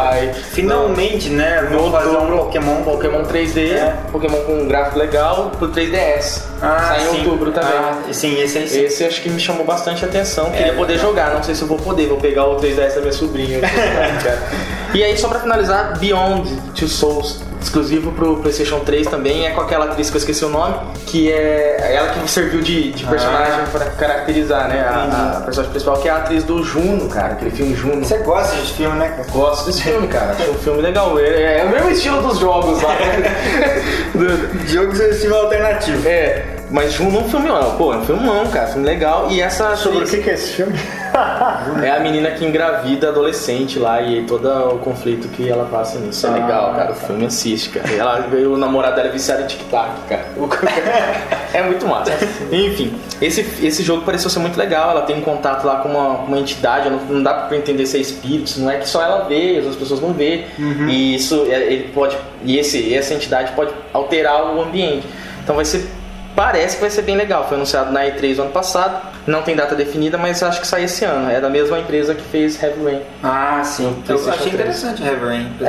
Finalmente, 0.53 1.29
né? 1.31 1.63
No 1.71 1.79
Vou 1.79 1.91
fazer 1.91 2.17
um 2.17 2.37
Pokémon. 2.37 2.83
Pokémon 2.83 3.23
3D, 3.23 3.73
É. 3.73 3.97
Pokémon 4.13 4.37
com 4.45 4.53
um 4.55 4.69
gráfico 4.69 4.99
legal 4.99 5.51
pro 5.59 5.69
3DS. 5.69 6.43
Ah, 6.61 6.79
Sai 6.89 7.03
em 7.07 7.11
sim. 7.11 7.17
outubro 7.19 7.51
também. 7.53 7.73
Ah, 7.73 7.99
sim, 8.13 8.41
esse 8.41 8.59
aí 8.59 8.69
sim. 8.69 8.85
Esse 8.85 9.05
acho 9.05 9.23
que 9.23 9.31
me 9.31 9.41
chamou 9.41 9.65
bastante 9.65 10.05
atenção. 10.05 10.51
Queria 10.51 10.73
É. 10.73 10.77
poder 10.77 10.99
jogar, 10.99 11.35
não 11.35 11.43
sei 11.43 11.55
se 11.55 11.63
eu 11.63 11.69
vou 11.69 11.79
poder, 11.79 12.07
vou 12.07 12.19
pegar 12.19 12.47
o 12.47 12.57
3DS 12.57 12.95
da 12.95 13.01
minha 13.01 13.13
sobrinha. 13.13 13.61
e 14.95 15.03
aí, 15.03 15.17
só 15.19 15.29
pra 15.29 15.41
finalizar, 15.41 15.99
Beyond 15.99 16.49
Two 16.75 16.87
Souls, 16.89 17.43
exclusivo 17.63 18.13
pro 18.13 18.37
PlayStation 18.39 18.81
3 18.81 19.07
também, 19.07 19.47
é 19.47 19.51
com 19.51 19.61
aquela 19.61 19.87
atriz 19.87 20.11
que 20.11 20.17
eu 20.17 20.19
esqueci 20.19 20.45
o 20.45 20.49
nome, 20.49 20.75
que 21.07 21.31
é 21.33 21.95
ela 21.95 22.09
que 22.11 22.31
serviu 22.31 22.61
de, 22.61 22.93
de 22.93 23.07
personagem 23.07 23.53
Ah. 23.61 23.67
pra 23.71 23.85
caracterizar, 23.87 24.69
né? 24.69 24.81
A, 24.81 25.39
a 25.39 25.41
personagem 25.43 25.71
principal, 25.71 25.97
que 25.99 26.09
é 26.09 26.11
a 26.11 26.17
atriz 26.19 26.45
do 26.45 26.63
Juno, 26.63 27.09
cara, 27.09 27.35
aquele 27.35 27.51
filme 27.51 27.75
Juno. 27.75 28.05
Você 28.05 28.19
gosta 28.19 28.57
de 28.57 28.73
filme, 28.73 28.97
né? 28.99 29.09
cara? 29.09 29.29
Gosto 29.31 29.67
desse 29.67 29.83
filme, 29.83 30.09
cara. 30.09 30.33
Acho 30.33 30.51
um 30.51 30.55
filme 30.55 30.83
legal. 30.83 31.19
É, 31.19 31.61
é 31.61 31.65
o 31.65 31.71
mesmo 31.71 31.91
estilo 31.91 32.23
dos 32.23 32.39
jogos 32.39 32.81
lá. 32.83 32.95
né? 32.95 33.83
Do- 34.15 34.69
Jogos 34.69 34.99
de 34.99 35.09
estilo 35.11 35.37
alternativo. 35.37 36.09
é. 36.09 36.45
Mas 36.73 36.99
um 36.99 37.11
não 37.11 37.29
filme, 37.29 37.51
ó, 37.51 37.63
pô, 37.77 37.93
é 37.93 37.99
um 37.99 38.05
filmão, 38.05 38.47
cara, 38.47 38.67
filme 38.69 38.87
legal. 38.87 39.29
E 39.31 39.41
essa 39.41 39.77
Sobre 39.77 40.05
o 40.05 40.07
que, 40.07 40.19
que 40.23 40.31
é 40.31 40.35
esse 40.35 40.53
filme? 40.55 40.73
é 41.85 41.91
a 41.91 42.01
menina 42.01 42.31
que 42.31 42.45
engravida 42.47 43.09
adolescente 43.11 43.79
lá 43.79 44.01
e 44.01 44.23
todo 44.25 44.47
o 44.49 44.79
conflito 44.79 45.29
que 45.29 45.49
ela 45.51 45.67
passa 45.67 45.99
nisso. 45.99 46.27
É 46.27 46.31
Ah, 46.31 46.33
legal, 46.33 46.75
cara. 46.75 46.93
O 46.93 46.95
filme 46.95 47.27
assiste, 47.27 47.69
cara. 47.69 47.91
E 47.93 47.99
ela 47.99 48.21
veio 48.21 48.55
o 48.55 48.57
namorado 48.57 48.97
dela 48.97 49.09
é 49.09 49.13
viciado 49.13 49.43
em 49.43 49.47
tic-tac, 49.47 49.91
cara. 50.09 50.25
É 51.55 51.63
muito 51.63 51.87
massa. 51.87 52.13
Enfim, 52.51 52.95
esse, 53.21 53.43
esse 53.63 53.83
jogo 53.83 54.03
pareceu 54.07 54.31
ser 54.31 54.39
muito 54.39 54.57
legal. 54.59 54.91
Ela 54.93 55.03
tem 55.03 55.17
um 55.17 55.21
contato 55.21 55.67
lá 55.67 55.77
com 55.81 55.91
uma, 55.91 56.15
com 56.21 56.27
uma 56.29 56.39
entidade, 56.39 56.89
não, 56.89 56.99
não 57.01 57.23
dá 57.23 57.35
pra 57.35 57.55
entender 57.59 57.85
se 57.85 57.99
é 57.99 58.01
espírito, 58.01 58.59
não 58.59 58.71
é 58.71 58.79
que 58.79 58.89
só 58.89 59.03
ela 59.03 59.25
vê, 59.29 59.51
as 59.59 59.65
outras 59.65 59.77
pessoas 59.77 60.01
não 60.01 60.15
vê. 60.15 60.47
E 60.89 61.15
isso 61.15 61.45
é- 61.51 61.71
ele 61.71 61.91
pode. 61.95 62.17
E 62.43 62.59
esse, 62.59 62.95
essa 62.95 63.13
entidade 63.13 63.53
pode 63.53 63.71
alterar 63.93 64.55
o 64.57 64.63
ambiente. 64.63 65.07
Então 65.45 65.55
vai 65.57 65.67
ser. 65.67 65.87
Parece 66.35 66.77
que 66.77 66.81
vai 66.81 66.91
ser 66.91 67.03
bem 67.03 67.17
legal. 67.17 67.47
Foi 67.47 67.57
anunciado 67.57 67.93
na 67.93 68.05
E3 68.05 68.37
do 68.37 68.43
ano 68.43 68.51
passado. 68.51 69.03
Não 69.27 69.43
tem 69.43 69.55
data 69.55 69.75
definida, 69.75 70.17
mas 70.17 70.43
acho 70.43 70.61
que 70.61 70.67
sai 70.67 70.85
esse 70.85 71.05
ano. 71.05 71.31
É 71.31 71.41
da 71.41 71.51
mesma 71.51 71.79
empresa 71.79 72.15
que 72.15 72.23
fez 72.23 72.61
Heavy 72.63 72.85
Rain. 72.85 73.01
Ah, 73.23 73.63
sim. 73.65 74.03
Eu 74.09 74.17
achei 74.17 74.33
3. 74.51 74.55
interessante 74.55 75.03
Heavy 75.03 75.25
Rain. 75.25 75.53
É, 75.61 75.65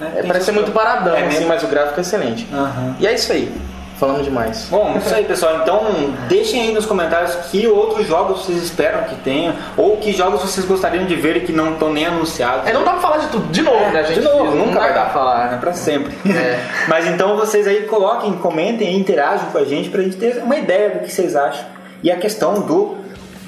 né, 0.00 0.12
é, 0.16 0.22
parece 0.24 0.46
ser 0.46 0.52
muito 0.52 0.72
paradão, 0.72 1.14
É 1.14 1.26
assim, 1.26 1.44
mas 1.46 1.62
o 1.62 1.68
gráfico 1.68 1.98
é 1.98 2.02
excelente. 2.02 2.46
Aham. 2.52 2.96
E 2.98 3.06
é 3.06 3.14
isso 3.14 3.32
aí. 3.32 3.52
Falamos 3.98 4.24
demais. 4.24 4.66
Bom, 4.70 4.96
isso 4.96 5.12
aí 5.12 5.24
pessoal. 5.24 5.56
Então 5.62 5.82
deixem 6.28 6.60
aí 6.62 6.72
nos 6.72 6.86
comentários 6.86 7.34
que 7.50 7.66
outros 7.66 8.06
jogos 8.06 8.44
vocês 8.44 8.62
esperam 8.62 9.02
que 9.04 9.16
tenham, 9.16 9.54
ou 9.76 9.96
que 9.96 10.12
jogos 10.12 10.40
vocês 10.42 10.64
gostariam 10.64 11.04
de 11.04 11.16
ver 11.16 11.36
e 11.38 11.40
que 11.40 11.52
não 11.52 11.72
estão 11.72 11.92
nem 11.92 12.06
anunciados. 12.06 12.68
É, 12.68 12.72
não 12.72 12.84
dá 12.84 12.92
pra 12.92 13.00
falar 13.00 13.16
de 13.18 13.26
tudo 13.28 13.50
de 13.50 13.60
novo, 13.62 13.90
né, 13.90 14.04
gente? 14.04 14.20
De 14.20 14.24
novo, 14.24 14.54
nunca 14.54 14.78
vai 14.78 14.92
pra 14.92 15.04
dar 15.04 15.10
falar, 15.10 15.48
é 15.48 15.50
né? 15.52 15.58
pra 15.60 15.72
sempre. 15.72 16.14
É. 16.32 16.58
Mas 16.86 17.06
então 17.08 17.36
vocês 17.36 17.66
aí 17.66 17.82
coloquem, 17.82 18.32
comentem, 18.34 18.96
interajam 18.96 19.46
com 19.50 19.58
a 19.58 19.64
gente 19.64 19.88
pra 19.88 20.00
gente 20.02 20.16
ter 20.16 20.38
uma 20.44 20.56
ideia 20.56 20.90
do 20.90 20.98
que 21.00 21.12
vocês 21.12 21.34
acham. 21.34 21.64
E 22.02 22.10
a 22.12 22.16
questão 22.16 22.60
do 22.60 22.96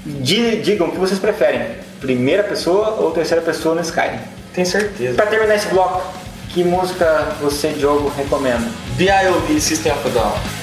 di- 0.04 0.56
digam 0.56 0.88
o 0.88 0.90
que 0.90 0.98
vocês 0.98 1.20
preferem, 1.20 1.62
primeira 2.00 2.42
pessoa 2.42 2.96
ou 2.98 3.12
terceira 3.12 3.40
pessoa 3.42 3.74
no 3.76 3.80
Skyrim. 3.82 4.18
Tenho 4.52 4.66
certeza. 4.66 5.14
Pra 5.14 5.26
terminar 5.26 5.54
esse 5.54 5.68
bloco, 5.68 6.02
que 6.52 6.64
música 6.64 7.36
você, 7.40 7.72
Diogo, 7.72 8.08
recomenda? 8.08 8.70
B.I.O.B. 8.96 9.60
System 9.60 9.92
of 9.92 10.06
a 10.06 10.10
Down. 10.10 10.60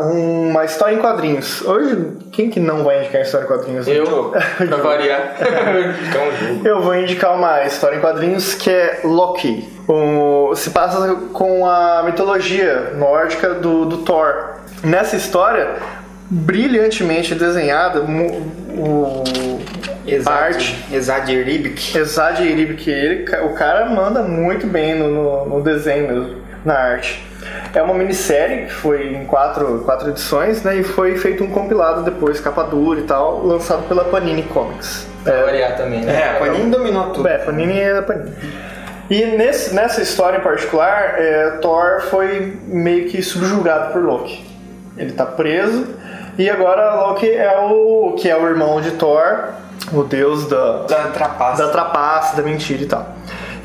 Uma 0.00 0.64
história 0.64 0.94
em 0.94 0.98
quadrinhos. 0.98 1.62
Hoje, 1.62 2.12
quem 2.32 2.50
que 2.50 2.58
não 2.60 2.84
vai 2.84 3.00
indicar 3.00 3.22
história 3.22 3.44
em 3.44 3.48
quadrinhos? 3.48 3.86
Eu, 3.88 4.32
pra 4.56 4.76
variar. 4.78 5.34
Então. 6.08 6.62
Eu 6.64 6.80
vou 6.82 6.94
indicar 6.96 7.34
uma 7.36 7.62
história 7.64 7.96
em 7.96 8.00
quadrinhos 8.00 8.54
que 8.54 8.70
é 8.70 9.00
Loki. 9.04 9.68
O- 9.88 10.54
se 10.54 10.70
passa 10.70 11.14
com 11.32 11.66
a 11.66 12.02
mitologia 12.04 12.92
nórdica 12.96 13.54
do, 13.54 13.84
do 13.84 13.98
Thor. 13.98 14.58
Nessa 14.84 15.16
história, 15.16 15.68
brilhantemente 16.30 17.34
desenhada, 17.34 18.00
o, 18.00 19.24
a 20.26 20.30
arte 20.32 20.84
Exadir 20.92 21.44
Ribic. 21.44 21.96
Exad 21.96 22.40
ele, 22.40 23.24
o 23.44 23.54
cara 23.54 23.86
manda 23.86 24.22
muito 24.22 24.66
bem 24.66 24.94
no, 24.94 25.08
no, 25.10 25.46
no 25.46 25.60
desenho 25.62 26.08
mesmo, 26.08 26.36
na 26.64 26.74
arte. 26.74 27.26
É 27.74 27.82
uma 27.82 27.94
minissérie 27.94 28.66
que 28.66 28.72
foi 28.72 29.14
em 29.14 29.24
quatro, 29.24 29.80
quatro 29.84 30.08
edições, 30.10 30.62
né? 30.62 30.76
E 30.76 30.82
foi 30.82 31.16
feito 31.18 31.44
um 31.44 31.48
compilado 31.50 32.02
depois, 32.02 32.40
capa 32.40 32.62
dura 32.64 33.00
e 33.00 33.04
tal, 33.04 33.44
lançado 33.44 33.86
pela 33.88 34.04
Panini 34.04 34.42
Comics. 34.44 35.06
Pra 35.22 35.42
variar 35.44 35.76
também, 35.76 36.00
né? 36.00 36.12
É, 36.20 36.36
a 36.36 36.38
Panini 36.38 36.70
dominou 36.70 37.10
tudo. 37.10 37.28
É, 37.28 37.38
Panini 37.38 37.78
é 37.78 38.00
Panini. 38.00 38.32
E 39.10 39.24
nesse, 39.24 39.74
nessa 39.74 40.02
história 40.02 40.38
em 40.38 40.42
particular, 40.42 41.14
é, 41.18 41.50
Thor 41.62 42.02
foi 42.10 42.58
meio 42.66 43.08
que 43.08 43.22
subjugado 43.22 43.92
por 43.92 44.02
Loki. 44.02 44.44
Ele 44.96 45.12
tá 45.12 45.24
preso 45.24 45.86
e 46.38 46.48
agora 46.50 46.94
Loki 46.94 47.28
é 47.30 47.58
o 47.58 48.12
que 48.18 48.28
é 48.28 48.36
o 48.36 48.46
irmão 48.46 48.80
de 48.80 48.92
Thor, 48.92 49.50
o 49.92 50.02
deus 50.02 50.46
da, 50.48 50.82
Da 50.82 50.96
trapaça. 51.08 51.64
da 51.66 51.72
trapaça, 51.72 52.36
da 52.36 52.42
mentira 52.42 52.82
e 52.82 52.86
tal. 52.86 53.06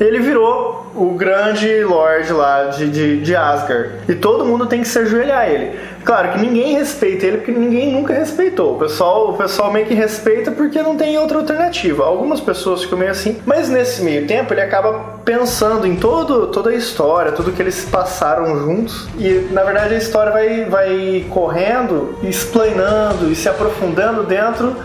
Ele 0.00 0.18
virou 0.20 0.83
o 0.96 1.14
grande 1.14 1.82
lord 1.82 2.32
lá 2.32 2.64
de, 2.64 2.90
de, 2.90 3.20
de 3.20 3.36
Asgard. 3.36 3.92
E 4.08 4.14
todo 4.14 4.44
mundo 4.44 4.66
tem 4.66 4.80
que 4.80 4.88
se 4.88 4.98
ajoelhar 4.98 5.40
a 5.40 5.48
ele. 5.48 5.78
Claro 6.04 6.32
que 6.32 6.38
ninguém 6.38 6.74
respeita 6.74 7.26
ele 7.26 7.38
porque 7.38 7.50
ninguém 7.50 7.90
nunca 7.90 8.12
respeitou. 8.12 8.76
O 8.76 8.78
pessoal, 8.78 9.30
o 9.30 9.36
pessoal 9.38 9.72
meio 9.72 9.86
que 9.86 9.94
respeita 9.94 10.50
porque 10.50 10.82
não 10.82 10.96
tem 10.96 11.16
outra 11.16 11.38
alternativa. 11.38 12.04
Algumas 12.04 12.40
pessoas 12.40 12.82
ficam 12.82 12.98
meio 12.98 13.10
assim, 13.10 13.40
mas 13.46 13.70
nesse 13.70 14.02
meio 14.02 14.26
tempo 14.26 14.52
ele 14.52 14.60
acaba 14.60 15.14
pensando 15.24 15.86
em 15.86 15.96
todo, 15.96 16.48
toda 16.48 16.70
a 16.70 16.74
história, 16.74 17.32
tudo 17.32 17.52
que 17.52 17.62
eles 17.62 17.86
passaram 17.86 18.58
juntos. 18.58 19.08
E 19.18 19.48
na 19.50 19.64
verdade 19.64 19.94
a 19.94 19.98
história 19.98 20.30
vai, 20.30 20.64
vai 20.66 21.26
correndo, 21.30 22.18
e 22.22 22.28
explanando 22.28 23.30
e 23.30 23.34
se 23.34 23.48
aprofundando 23.48 24.24
dentro 24.24 24.76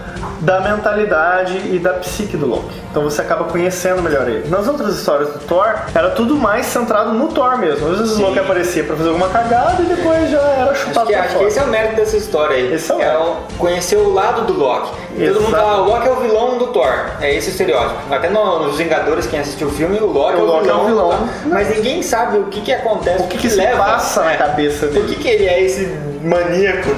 da 0.42 0.62
mentalidade 0.62 1.58
e 1.74 1.80
da 1.80 1.94
psique 1.94 2.38
do 2.38 2.46
Loki. 2.46 2.80
Então 2.90 3.04
você 3.04 3.22
acaba 3.22 3.46
conhecendo 3.46 4.02
melhor 4.02 4.28
ele. 4.28 4.48
Nas 4.50 4.68
outras 4.68 4.96
histórias 4.96 5.30
do 5.34 5.40
Thor, 5.40 5.76
era 6.00 6.10
tudo 6.12 6.36
mais 6.36 6.66
centrado 6.66 7.12
no 7.14 7.28
Thor 7.28 7.58
mesmo. 7.58 7.92
Às 7.92 8.00
vezes 8.00 8.18
o 8.18 8.22
Loki 8.22 8.40
aparecia 8.40 8.84
pra 8.84 8.96
fazer 8.96 9.10
alguma 9.10 9.28
cagada 9.30 9.82
e 9.82 9.86
depois 9.86 10.30
já 10.30 10.40
era 10.42 10.74
chupado 10.76 11.08
Que, 11.08 11.14
pra 11.14 11.22
acho 11.22 11.30
que 11.30 11.36
fora. 11.36 11.48
esse 11.48 11.60
é 11.60 11.64
o 11.64 11.68
mérito 11.68 11.96
dessa 11.96 12.18
história 12.18 12.56
aí. 12.56 12.74
Esse 12.74 12.92
é 12.92 12.96
o 12.96 13.02
é 13.02 13.06
mérito. 13.06 13.24
o- 13.24 13.58
conhecer 13.58 13.96
o 13.98 14.14
lado 14.14 14.42
do 14.46 14.54
Loki. 14.58 14.90
Todo 15.10 15.42
mundo 15.42 15.48
Exato. 15.50 15.52
fala, 15.52 15.82
o 15.82 15.86
Loki 15.90 16.08
é 16.08 16.12
o 16.12 16.16
vilão 16.22 16.58
do 16.58 16.68
Thor. 16.68 16.94
É 17.20 17.34
esse 17.36 17.50
o 17.50 17.52
estereótipo. 17.52 18.14
Até 18.14 18.30
no- 18.30 18.60
nos 18.68 18.78
Vingadores, 18.78 19.28
quem 19.28 19.40
assistiu 19.40 19.68
o 19.68 19.72
filme, 19.72 19.98
o 20.00 20.06
Loki, 20.08 20.36
O 20.36 20.40
é, 20.40 20.42
o 20.42 20.46
Loki 20.46 20.60
é 20.60 20.62
vilão 20.72 20.84
o 20.84 20.88
vilão. 20.88 21.10
Thor. 21.10 21.20
Mas 21.48 21.70
ninguém 21.76 22.02
sabe 22.02 22.38
o 22.38 22.46
que, 22.46 22.62
que 22.62 22.72
acontece, 22.72 23.24
O 23.24 23.28
que, 23.28 23.38
que 23.38 23.50
se 23.50 23.58
leva. 23.58 23.84
passa 23.84 24.24
na 24.24 24.34
é, 24.34 24.38
cabeça 24.38 24.88
dele? 24.88 25.08
que, 25.10 25.16
que 25.22 25.28
ele 25.28 25.46
é 25.46 25.62
esse 25.62 25.86
maníaco 26.22 26.90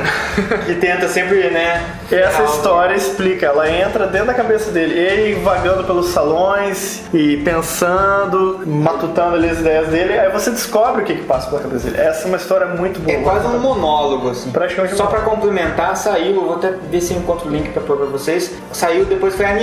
que 0.66 0.76
tenta 0.76 1.08
sempre, 1.08 1.50
né? 1.50 1.84
Essa 2.12 2.44
história 2.44 2.96
explica, 2.96 3.46
ela 3.48 3.70
entra 3.70 4.08
dentro 4.08 4.28
da 4.28 4.34
cabeça 4.34 4.72
dele, 4.72 4.98
ele 4.98 5.42
vagando 5.42 5.84
pelos 5.84 6.10
salões 6.10 7.04
e 7.14 7.38
pensando, 7.38 8.62
matutando 8.66 9.36
ali 9.36 9.50
as 9.50 9.60
ideias 9.60 9.88
dele, 9.88 10.18
aí 10.18 10.30
você 10.30 10.52
descobre 10.52 11.04
o 11.04 11.06
que, 11.06 11.16
que 11.16 11.24
passa 11.24 11.50
pela 11.50 11.62
cabeça 11.62 11.90
dele. 11.90 12.02
Essa 12.02 12.24
é 12.24 12.28
uma 12.28 12.38
história 12.38 12.68
muito 12.68 13.00
boa. 13.00 13.18
É 13.18 13.22
quase 13.22 13.48
um 13.48 13.60
monólogo, 13.60 14.30
assim. 14.30 14.52
Praticamente 14.52 14.96
Só 14.96 15.06
pra 15.06 15.22
complementar, 15.22 15.96
saiu, 15.96 16.36
eu 16.36 16.46
vou 16.46 16.56
até 16.56 16.72
ver 16.72 17.02
se 17.02 17.14
eu 17.14 17.20
encontro 17.20 17.48
o 17.48 17.52
link 17.52 17.70
pra 17.70 17.82
pôr 17.82 17.98
pra 17.98 18.06
vocês. 18.08 18.52
Saiu, 18.72 19.06
depois 19.06 19.36
foi 19.36 19.46
aí 19.46 19.62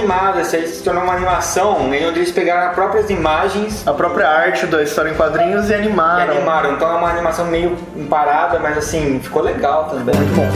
se 0.68 0.82
tornou 0.82 1.02
uma 1.02 1.14
animação, 1.14 1.92
em 1.92 2.06
onde 2.06 2.20
eles 2.20 2.32
pegaram 2.32 2.68
as 2.68 2.74
próprias 2.74 3.10
imagens 3.10 3.86
A 3.86 3.92
própria 3.92 4.28
arte 4.28 4.66
da 4.66 4.82
história 4.82 5.10
em 5.10 5.14
quadrinhos 5.14 5.70
e 5.70 5.72
e 5.72 5.74
animaram. 5.74 6.32
animaram. 6.32 6.72
Então 6.72 6.90
é 6.90 6.96
uma 6.96 7.10
animação 7.10 7.46
meio 7.46 7.76
parada, 8.08 8.58
mas 8.58 8.78
assim, 8.78 9.20
ficou 9.22 9.42
legal 9.52 9.84
também. 9.90 10.14
Muito 10.14 10.34
bom. 10.34 10.48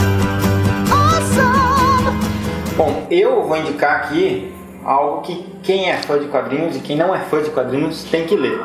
Bom, 2.77 3.07
eu 3.11 3.43
vou 3.45 3.57
indicar 3.57 3.97
aqui 3.97 4.53
algo 4.85 5.21
que 5.23 5.47
quem 5.63 5.91
é 5.91 5.97
fã 5.99 6.19
de 6.19 6.27
quadrinhos 6.27 6.77
e 6.77 6.81
quem 6.81 6.97
não 6.97 7.15
é 7.15 7.21
fã 7.21 7.43
de 7.43 7.51
quadrinhos 7.51 8.05
tem 8.05 8.25
que 8.27 8.35
ler. 8.37 8.59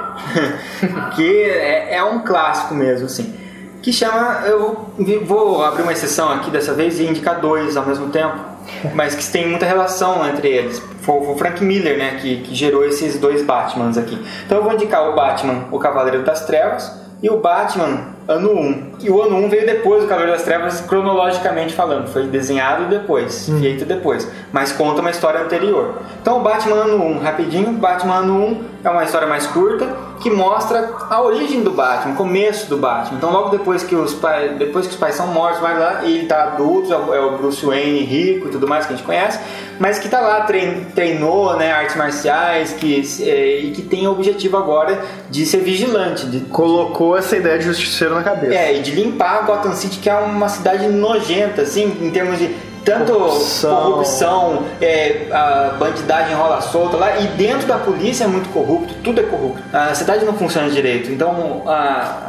que 1.16 1.44
é, 1.44 1.96
é 1.96 2.04
um 2.04 2.20
clássico 2.20 2.74
mesmo, 2.74 3.06
assim. 3.06 3.34
Que 3.82 3.94
chama. 3.94 4.42
Eu 4.46 4.88
vou- 5.26 5.64
abrir 5.64 5.84
uma 5.84 5.92
exceção 5.94 6.30
aqui 6.32 6.50
dessa 6.50 6.74
vez 6.74 7.00
e 7.00 7.06
indicar 7.06 7.40
dois 7.40 7.78
ao 7.78 7.86
mesmo 7.86 8.10
tempo, 8.10 8.36
mas 8.94 9.16
que 9.16 9.26
tem 9.32 9.48
muita 9.48 9.66
relação 9.66 10.28
entre 10.28 10.50
eles. 10.50 10.80
Foi 11.02 11.24
foi 11.24 11.34
o 11.34 11.38
Frank 11.38 11.64
Miller, 11.64 11.98
né, 11.98 12.18
que, 12.22 12.42
que 12.42 12.54
gerou 12.54 12.84
esses 12.84 13.18
dois 13.18 13.42
Batmans 13.44 13.98
aqui. 13.98 14.22
Então 14.46 14.58
eu 14.58 14.64
vou 14.64 14.74
indicar 14.74 15.08
o 15.10 15.16
Batman, 15.16 15.66
o 15.72 15.80
Cavaleiro 15.80 16.24
das 16.24 16.46
Trevas, 16.46 16.92
e 17.24 17.30
o 17.30 17.38
Batman 17.38 18.08
ano 18.28 18.52
1. 18.52 18.87
E 19.00 19.10
o 19.12 19.22
ano 19.22 19.36
1 19.46 19.50
veio 19.50 19.66
depois 19.66 20.02
do 20.04 20.08
Cavaleiro 20.10 20.36
das 20.36 20.44
Trevas, 20.44 20.82
cronologicamente 20.82 21.74
falando. 21.74 22.08
Foi 22.08 22.24
desenhado 22.24 22.86
depois, 22.86 23.48
feito 23.60 23.86
depois. 23.86 24.28
Mas 24.52 24.72
conta 24.72 25.02
uma 25.02 25.12
história 25.12 25.40
anterior. 25.42 25.96
Então 26.22 26.38
o 26.38 26.42
Batman 26.42 26.76
ano 26.76 27.04
1, 27.04 27.20
rapidinho. 27.20 27.72
Batman 27.74 28.16
ano 28.16 28.46
1 28.46 28.64
é 28.84 28.90
uma 28.90 29.04
história 29.04 29.28
mais 29.28 29.46
curta 29.48 29.88
que 30.20 30.32
mostra 30.32 30.90
a 31.12 31.22
origem 31.22 31.62
do 31.62 31.70
Batman, 31.72 32.14
o 32.14 32.16
começo 32.18 32.68
do 32.68 32.78
Batman. 32.78 33.18
Então 33.18 33.32
logo 33.32 33.50
depois 33.50 33.84
que 33.84 33.96
os 33.96 34.14
pais, 34.16 34.58
depois 34.58 34.88
que 34.88 34.94
os 34.94 35.00
pais 35.00 35.14
são 35.14 35.28
mortos, 35.28 35.60
vai 35.60 35.78
lá 35.78 36.02
e 36.04 36.18
ele 36.20 36.26
tá 36.28 36.44
adulto, 36.46 36.92
é 36.92 36.98
o- 36.98 37.14
é 37.14 37.20
o 37.20 37.38
Bruce 37.38 37.64
Wayne 37.64 38.00
rico 38.00 38.48
e 38.48 38.52
tudo 38.52 38.68
mais 38.68 38.86
que 38.88 38.94
a 38.94 38.96
gente 38.96 39.06
conhece, 39.06 39.40
mas 39.80 40.00
que 40.00 40.10
tá 40.10 40.20
lá 40.20 40.42
trein- 40.42 40.86
treinou, 40.96 41.56
né, 41.56 41.72
artes 41.72 41.96
marciais, 41.96 42.74
que 42.74 43.04
é, 43.22 43.60
e 43.60 43.72
que 43.72 43.84
tem 43.84 44.08
o 44.08 44.12
objetivo 44.12 44.58
agora 44.58 45.00
de 45.30 45.46
ser 45.46 45.60
vigilante, 45.60 46.26
de 46.26 46.40
Colocou 46.48 47.16
essa 47.16 47.38
ideia 47.38 47.60
de 47.60 47.66
justiceiro 47.66 48.16
na 48.16 48.24
cabeça. 48.24 48.56
é, 48.56 48.74
de 48.88 48.96
limpar 49.02 49.46
Gotham 49.46 49.74
City, 49.76 50.00
que 50.00 50.10
é 50.10 50.16
uma 50.16 50.48
cidade 50.48 50.88
nojenta, 50.88 51.62
assim, 51.64 51.98
em 52.02 52.10
termos 52.10 52.40
de 52.40 52.56
tanto 52.86 53.12
Corrupção. 53.12 53.84
corrupção, 53.84 54.64
é, 54.80 55.28
a 55.30 55.76
bandidagem 55.78 56.34
rola 56.34 56.62
solta 56.62 56.96
lá, 56.96 57.18
e 57.18 57.28
dentro 57.28 57.68
da 57.68 57.78
polícia 57.78 58.24
é 58.24 58.28
muito 58.28 58.48
corrupto, 58.54 58.94
tudo 59.04 59.20
é 59.20 59.24
corrupto. 59.26 59.62
A 59.74 59.94
cidade 59.94 60.24
não 60.24 60.34
funciona 60.34 60.70
direito, 60.70 61.12
então 61.12 61.64
a, 61.68 61.74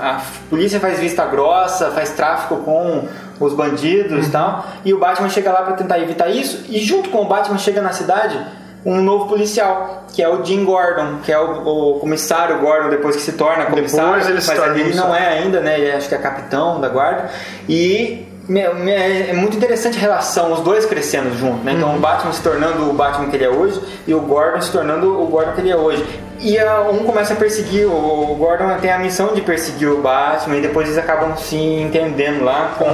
a 0.03 0.21
polícia 0.51 0.81
faz 0.81 0.99
vista 0.99 1.25
grossa, 1.27 1.93
faz 1.93 2.11
tráfico 2.11 2.57
com 2.57 3.07
os 3.39 3.55
bandidos 3.55 4.27
e 4.27 4.31
tal, 4.31 4.67
e 4.85 4.93
o 4.93 4.99
Batman 4.99 5.29
chega 5.29 5.53
lá 5.53 5.63
pra 5.63 5.75
tentar 5.75 6.01
evitar 6.01 6.29
isso, 6.29 6.65
e 6.69 6.81
junto 6.81 7.09
com 7.11 7.23
o 7.23 7.27
Batman 7.27 7.59
chega 7.59 7.81
na 7.81 7.93
cidade 7.93 8.37
um 8.85 9.03
novo 9.03 9.27
policial, 9.29 10.05
que 10.15 10.23
é 10.23 10.29
o 10.29 10.45
Jim 10.45 10.65
Gordon, 10.65 11.19
que 11.25 11.33
é 11.33 11.39
o, 11.39 11.95
o 11.97 11.99
comissário 12.01 12.59
Gordon 12.59 12.89
depois 12.91 13.17
que 13.17 13.23
se 13.23 13.33
torna 13.33 13.67
comissário, 13.67 14.09
Depois 14.13 14.29
ele 14.29 14.41
se 14.41 14.49
mas 14.49 14.59
torna 14.59 14.79
ele 14.79 14.95
não 14.95 15.15
é 15.15 15.29
ainda, 15.29 15.61
né? 15.61 15.79
Ele 15.81 15.93
acho 15.93 16.09
que 16.09 16.15
é 16.15 16.19
capitão 16.19 16.81
da 16.81 16.89
guarda. 16.89 17.29
E 17.69 18.27
me- 18.49 18.61
é 18.63 19.33
muito 19.35 19.57
interessante 19.57 19.99
a 19.99 20.01
relação, 20.01 20.53
os 20.53 20.61
dois 20.61 20.87
crescendo 20.87 21.37
junto, 21.37 21.63
né? 21.65 21.73
Uhum. 21.73 21.79
Então 21.79 21.97
o 21.97 21.99
Batman 21.99 22.33
se 22.33 22.43
tornando 22.43 22.89
o 22.89 22.93
Batman 22.95 23.29
que 23.29 23.37
ele 23.37 23.45
é 23.45 23.51
hoje 23.51 23.81
e 24.07 24.15
o 24.15 24.21
Gordon 24.21 24.61
se 24.63 24.73
tornando 24.73 25.21
o 25.23 25.27
Gordon 25.27 25.53
que 25.53 25.61
ele 25.61 25.71
é 25.71 25.77
hoje. 25.77 26.05
E 26.41 26.57
a- 26.59 26.83
um 26.83 26.99
começa 26.99 27.33
a 27.33 27.37
perseguir, 27.37 27.87
o 27.87 28.35
Gordon 28.39 28.79
tem 28.81 28.91
a 28.93 28.99
missão 28.99 29.35
de 29.35 29.41
perseguir 29.41 29.89
o 29.91 30.01
Batman 30.01 30.57
e 30.57 30.61
depois 30.61 30.87
eles 30.87 30.99
acabam 30.99 31.37
se 31.37 31.57
entendendo 31.57 32.45
lá 32.45 32.75
com 32.79 32.87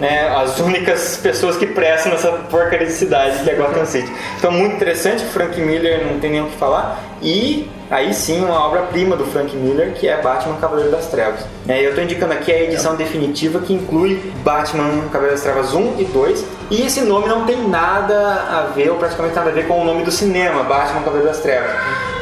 né, 0.00 0.28
as 0.36 0.58
únicas 0.60 1.16
pessoas 1.16 1.56
que 1.56 1.66
prestam 1.66 2.12
nessa 2.12 2.30
porcaria 2.50 2.86
de 2.86 2.92
cidade 2.92 3.42
que 3.42 3.50
é 3.50 3.54
Gotham 3.54 3.84
City. 3.86 4.10
Então 4.38 4.52
muito 4.52 4.76
interessante, 4.76 5.24
Frank 5.24 5.60
Miller 5.60 6.06
não 6.06 6.20
tem 6.20 6.30
nem 6.30 6.42
o 6.42 6.46
que 6.46 6.56
falar. 6.56 7.00
E 7.20 7.68
aí 7.92 8.14
sim 8.14 8.42
uma 8.42 8.66
obra-prima 8.66 9.14
do 9.16 9.24
Frank 9.26 9.54
Miller 9.54 9.92
que 9.92 10.08
é 10.08 10.20
Batman 10.20 10.56
Cavaleiro 10.56 10.90
das 10.90 11.06
Trevas. 11.06 11.40
É, 11.68 11.84
eu 11.84 11.90
estou 11.90 12.02
indicando 12.02 12.32
aqui 12.32 12.50
a 12.50 12.62
edição 12.62 12.96
definitiva 12.96 13.60
que 13.60 13.74
inclui 13.74 14.32
Batman 14.42 15.02
Cavaleiro 15.12 15.34
das 15.34 15.42
Trevas 15.42 15.74
1 15.74 16.00
e 16.00 16.04
2. 16.06 16.44
E 16.70 16.82
esse 16.82 17.02
nome 17.02 17.28
não 17.28 17.44
tem 17.44 17.68
nada 17.68 18.16
a 18.16 18.72
ver, 18.74 18.90
ou 18.90 18.96
praticamente 18.96 19.36
nada 19.36 19.50
a 19.50 19.52
ver 19.52 19.68
com 19.68 19.80
o 19.80 19.84
nome 19.84 20.02
do 20.02 20.10
cinema, 20.10 20.62
Batman 20.64 21.02
Cavaleiro 21.02 21.28
das 21.28 21.40
Trevas. 21.40 21.70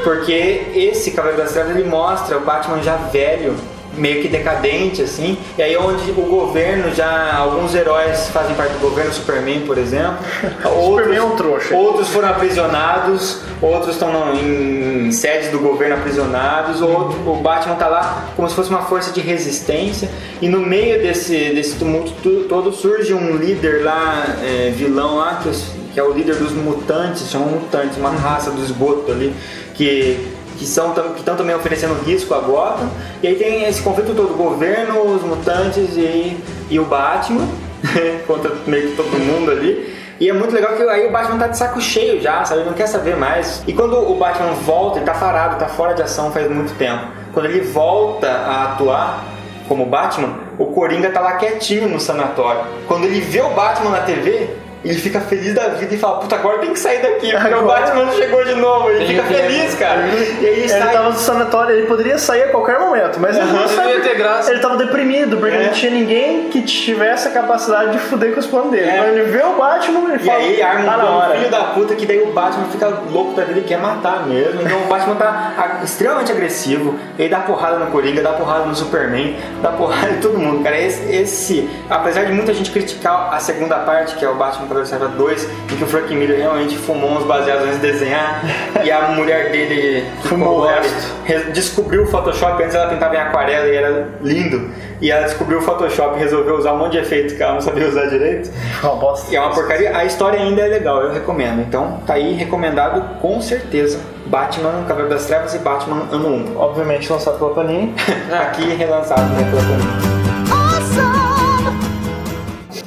Porque 0.02 0.66
esse 0.74 1.12
Cavaleiro 1.12 1.42
das 1.42 1.52
Trevas 1.52 1.76
ele 1.76 1.88
mostra 1.88 2.36
o 2.36 2.40
Batman 2.40 2.82
já 2.82 2.96
velho, 2.96 3.54
meio 3.96 4.22
que 4.22 4.28
decadente 4.28 5.02
assim, 5.02 5.36
e 5.58 5.62
aí 5.62 5.76
onde 5.76 6.10
o 6.12 6.22
governo 6.22 6.94
já 6.94 7.34
alguns 7.36 7.74
heróis 7.74 8.28
fazem 8.28 8.54
parte 8.54 8.72
do 8.74 8.78
governo, 8.78 9.12
Superman, 9.12 9.60
por 9.66 9.76
exemplo, 9.76 10.18
Superman 10.62 11.16
é 11.18 11.22
um 11.22 11.36
trouxa. 11.36 11.74
outros 11.74 12.08
foram 12.08 12.28
aprisionados, 12.28 13.40
outros 13.60 13.94
estão 13.94 14.34
em 14.34 15.10
sedes 15.12 15.50
do 15.50 15.58
governo 15.58 15.96
aprisionados, 15.96 16.80
outro, 16.80 17.18
o 17.28 17.36
Batman 17.36 17.74
tá 17.74 17.88
lá 17.88 18.28
como 18.36 18.48
se 18.48 18.54
fosse 18.54 18.70
uma 18.70 18.82
força 18.82 19.10
de 19.12 19.20
resistência, 19.20 20.08
e 20.40 20.48
no 20.48 20.60
meio 20.60 21.02
desse, 21.02 21.36
desse 21.50 21.76
tumulto 21.76 22.12
tu- 22.22 22.44
todo 22.48 22.72
surge 22.72 23.12
um 23.12 23.36
líder 23.36 23.82
lá, 23.84 24.24
é, 24.42 24.72
vilão 24.74 25.16
lá, 25.16 25.40
que, 25.42 25.50
que 25.92 25.98
é 25.98 26.02
o 26.02 26.12
líder 26.12 26.36
dos 26.36 26.52
mutantes, 26.52 27.28
chamam 27.28 27.48
mutantes, 27.48 27.96
uma 27.98 28.10
raça 28.10 28.50
do 28.52 28.62
esgoto 28.62 29.10
ali, 29.10 29.34
que 29.74 30.28
que 30.60 31.12
que 31.14 31.18
estão 31.20 31.36
também 31.36 31.54
oferecendo 31.54 31.94
risco 32.04 32.34
a 32.34 32.40
Gotham. 32.40 32.88
E 33.22 33.28
aí 33.28 33.36
tem 33.36 33.64
esse 33.64 33.80
conflito 33.80 34.14
todo, 34.14 34.34
o 34.34 34.36
governo, 34.36 35.00
os 35.02 35.22
mutantes 35.22 35.96
e, 35.96 36.36
e 36.68 36.78
o 36.78 36.84
Batman 36.84 37.48
contra 38.26 38.52
meio 38.66 38.90
que 38.90 38.96
todo 38.96 39.18
mundo 39.18 39.50
ali. 39.50 39.98
E 40.20 40.28
é 40.28 40.34
muito 40.34 40.54
legal 40.54 40.76
que 40.76 40.82
aí 40.82 41.06
o 41.06 41.10
Batman 41.10 41.38
tá 41.38 41.46
de 41.46 41.56
saco 41.56 41.80
cheio 41.80 42.20
já, 42.20 42.44
sabe? 42.44 42.60
Ele 42.60 42.68
não 42.68 42.76
quer 42.76 42.86
saber 42.86 43.16
mais. 43.16 43.62
E 43.66 43.72
quando 43.72 43.96
o 43.96 44.14
Batman 44.16 44.52
volta, 44.52 44.98
ele 44.98 45.06
tá 45.06 45.14
parado, 45.14 45.56
tá 45.56 45.66
fora 45.66 45.94
de 45.94 46.02
ação 46.02 46.30
faz 46.30 46.50
muito 46.50 46.76
tempo. 46.76 47.06
Quando 47.32 47.46
ele 47.46 47.62
volta 47.62 48.28
a 48.28 48.72
atuar 48.72 49.24
como 49.66 49.86
Batman, 49.86 50.34
o 50.58 50.66
Coringa 50.66 51.10
tá 51.10 51.20
lá 51.20 51.32
quietinho 51.34 51.88
no 51.88 51.98
sanatório. 51.98 52.60
Quando 52.86 53.04
ele 53.04 53.20
vê 53.20 53.40
o 53.40 53.48
Batman 53.50 53.92
na 53.92 54.00
TV, 54.00 54.50
ele 54.84 54.98
fica 54.98 55.20
feliz 55.20 55.54
da 55.54 55.68
vida 55.68 55.94
e 55.94 55.98
fala, 55.98 56.18
puta, 56.20 56.34
agora 56.36 56.58
tem 56.58 56.72
que 56.72 56.78
sair 56.78 57.00
daqui, 57.02 57.30
porque 57.32 57.54
o 57.54 57.58
Agora- 57.58 57.80
Batman 57.80 58.12
chegou 58.12 58.44
de 58.44 58.54
novo. 58.54 58.90
Ele 58.90 59.06
fica 59.06 59.22
feliz, 59.24 59.74
cara. 59.74 60.06
E 60.06 60.46
aí 60.46 60.60
ele 60.60 60.68
sai. 60.68 60.92
tava 60.92 61.10
no 61.10 61.14
sanatório, 61.18 61.76
ele 61.76 61.86
poderia 61.86 62.18
sair 62.18 62.44
a 62.44 62.48
qualquer 62.48 62.78
momento, 62.78 63.18
mas 63.20 63.36
ele 63.36 63.46
não 63.46 63.90
ia 63.90 64.00
ter 64.00 64.16
graça. 64.16 64.50
Ele 64.50 64.60
tava 64.60 64.76
deprimido, 64.76 65.36
porque 65.36 65.54
É. 65.56 65.64
não 65.66 65.72
tinha 65.72 65.90
ninguém 65.92 66.48
que 66.48 66.62
tivesse 66.62 67.28
a 67.28 67.30
capacidade 67.30 67.92
de 67.92 67.98
fuder 67.98 68.32
com 68.32 68.40
os 68.40 68.46
planos 68.46 68.70
dele. 68.70 68.88
É. 68.88 68.96
Quando 68.98 69.08
ele 69.08 69.22
vê 69.30 69.42
o 69.42 69.54
Batman, 69.56 70.08
ele 70.14 70.22
E 70.22 70.26
fala, 70.26 70.38
aí 70.38 70.52
ele 70.54 70.62
arma 70.62 70.84
tá 70.84 70.90
um 70.90 70.96
na 70.96 70.98
plano 71.04 71.16
hora. 71.18 71.34
filho 71.36 71.50
da 71.50 71.64
puta 71.64 71.94
que 71.94 72.06
daí 72.06 72.22
o 72.22 72.32
Batman 72.32 72.64
fica 72.70 72.88
louco 73.10 73.34
da 73.34 73.44
vida 73.44 73.60
e 73.60 73.62
quer 73.64 73.78
matar 73.78 74.26
mesmo. 74.26 74.62
Então 74.62 74.78
o 74.82 74.86
Batman 74.86 75.14
tá 75.16 75.80
extremamente 75.84 76.32
agressivo, 76.32 76.98
ele 77.18 77.28
dá 77.28 77.40
porrada 77.40 77.78
no 77.78 77.86
Coringa, 77.90 78.22
dá 78.22 78.32
porrada 78.32 78.64
no 78.64 78.74
Superman, 78.74 79.36
dá 79.62 79.70
porrada 79.70 80.10
em 80.10 80.20
todo 80.20 80.38
mundo, 80.38 80.62
cara. 80.64 80.78
Esse, 80.78 81.12
esse- 81.14 81.70
apesar 81.88 82.24
de 82.24 82.32
muita 82.32 82.54
gente 82.54 82.70
criticar 82.70 83.28
a 83.32 83.38
segunda 83.40 83.76
parte, 83.80 84.14
que 84.16 84.24
é 84.24 84.28
o 84.28 84.34
Batman 84.34 84.66
Das 84.74 84.88
Trevas 84.88 85.10
2, 85.12 85.48
em 85.72 85.76
que 85.76 85.84
o 85.84 85.86
Frank 85.86 86.14
Miller 86.14 86.38
realmente 86.38 86.76
fumou 86.76 87.10
uns 87.10 87.24
baseados 87.24 87.64
antes 87.64 87.80
de 87.80 87.86
desenhar 87.92 88.42
e 88.84 88.90
a 88.90 89.08
mulher 89.16 89.50
dele 89.50 90.04
Fumou 90.24 90.60
o 90.60 90.66
resto. 90.66 91.12
re- 91.24 91.50
descobriu 91.52 92.04
o 92.04 92.06
Photoshop, 92.06 92.62
antes 92.62 92.74
ela 92.74 92.88
tentava 92.88 93.14
em 93.14 93.18
aquarela 93.18 93.66
e 93.66 93.74
era 93.74 94.08
lindo. 94.22 94.70
E 95.00 95.10
ela 95.10 95.24
descobriu 95.24 95.58
o 95.58 95.62
Photoshop 95.62 96.16
e 96.16 96.18
resolveu 96.20 96.56
usar 96.56 96.72
um 96.74 96.78
monte 96.78 96.92
de 96.92 96.98
efeito 96.98 97.34
que 97.34 97.42
ela 97.42 97.54
não 97.54 97.60
sabia 97.60 97.88
usar 97.88 98.04
direito. 98.06 98.50
Uma 98.82 98.96
bosta. 98.96 99.32
E 99.32 99.36
é 99.36 99.40
uma 99.40 99.50
porcaria. 99.54 99.96
A 99.96 100.04
história 100.04 100.38
ainda 100.38 100.60
é 100.60 100.66
legal, 100.68 101.00
eu 101.02 101.10
recomendo. 101.12 101.60
Então 101.62 102.00
tá 102.06 102.14
aí 102.14 102.34
recomendado 102.34 103.18
com 103.20 103.40
certeza. 103.40 103.98
Batman, 104.26 104.84
Cavaleiro 104.86 105.08
das 105.08 105.24
Trevas 105.26 105.54
e 105.54 105.58
Batman 105.58 106.02
Ano 106.12 106.28
1. 106.28 106.56
Obviamente 106.58 107.10
lançado 107.10 107.38
pela 107.38 107.50
Panini. 107.54 107.94
Aqui 108.30 108.74
relançado 108.74 109.22
né, 109.22 109.50
pela 109.50 109.62
Panini. 109.62 111.30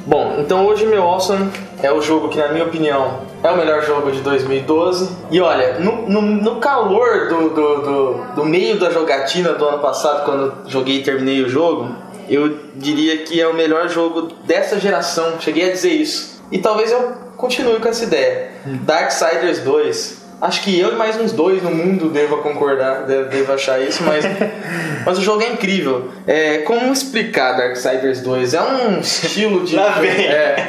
Bom, 0.06 0.36
então 0.38 0.66
hoje 0.66 0.86
meu 0.86 1.02
Awesome 1.02 1.50
é 1.82 1.92
o 1.92 2.00
jogo 2.00 2.28
que, 2.28 2.38
na 2.38 2.48
minha 2.48 2.64
opinião, 2.64 3.20
é 3.42 3.50
o 3.50 3.56
melhor 3.56 3.82
jogo 3.82 4.10
de 4.10 4.20
2012. 4.20 5.10
E 5.30 5.40
olha, 5.40 5.78
no, 5.78 6.08
no, 6.08 6.22
no 6.22 6.56
calor 6.56 7.28
do, 7.28 7.50
do, 7.50 7.82
do, 7.82 8.34
do 8.36 8.44
meio 8.44 8.78
da 8.78 8.90
jogatina 8.90 9.52
do 9.52 9.64
ano 9.64 9.78
passado, 9.78 10.24
quando 10.24 10.42
eu 10.42 10.70
joguei 10.70 10.98
e 10.98 11.02
terminei 11.02 11.42
o 11.42 11.48
jogo, 11.48 11.94
eu 12.28 12.58
diria 12.74 13.18
que 13.18 13.40
é 13.40 13.46
o 13.46 13.54
melhor 13.54 13.88
jogo 13.88 14.28
dessa 14.44 14.78
geração. 14.80 15.40
Cheguei 15.40 15.68
a 15.68 15.72
dizer 15.72 15.92
isso. 15.92 16.42
E 16.50 16.58
talvez 16.58 16.90
eu 16.90 17.12
continue 17.36 17.78
com 17.80 17.88
essa 17.88 18.04
ideia. 18.04 18.50
Darksiders 18.64 19.60
2. 19.60 20.23
Acho 20.40 20.62
que 20.62 20.78
eu 20.78 20.92
e 20.92 20.96
mais 20.96 21.16
uns 21.18 21.32
dois 21.32 21.62
no 21.62 21.70
mundo 21.70 22.08
devo 22.08 22.38
concordar, 22.38 23.02
devo, 23.04 23.52
achar 23.52 23.80
isso, 23.80 24.02
mas, 24.02 24.24
mas 25.06 25.18
o 25.18 25.22
jogo 25.22 25.42
é 25.42 25.48
incrível. 25.48 26.10
É, 26.26 26.58
como 26.58 26.92
explicar 26.92 27.56
Darksiders 27.56 28.20
2? 28.20 28.54
É 28.54 28.62
um 28.62 28.98
estilo 29.00 29.64
de. 29.64 29.76
Lá 29.76 29.90
vem. 29.90 30.10
É, 30.10 30.66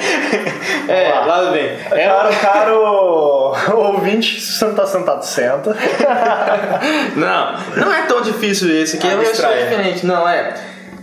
é 0.87 1.09
lá 1.25 1.51
vem. 1.51 1.65
É, 1.91 2.07
Caro, 2.07 2.35
caro 2.39 3.55
ouvinte, 3.93 4.39
se 4.39 4.53
você 4.59 4.65
não 4.65 4.75
tá 4.75 4.85
sentado, 4.85 5.23
senta. 5.23 5.75
Não, 7.15 7.59
não 7.77 7.93
é 7.93 8.03
tão 8.03 8.21
difícil 8.21 8.69
esse 8.81 8.97
aqui, 8.97 9.07
é 9.07 9.15
uma 9.15 9.23
história 9.23 9.63
Abstraia. 9.63 9.83
diferente. 9.83 10.05
Não, 10.05 10.27
é. 10.27 10.53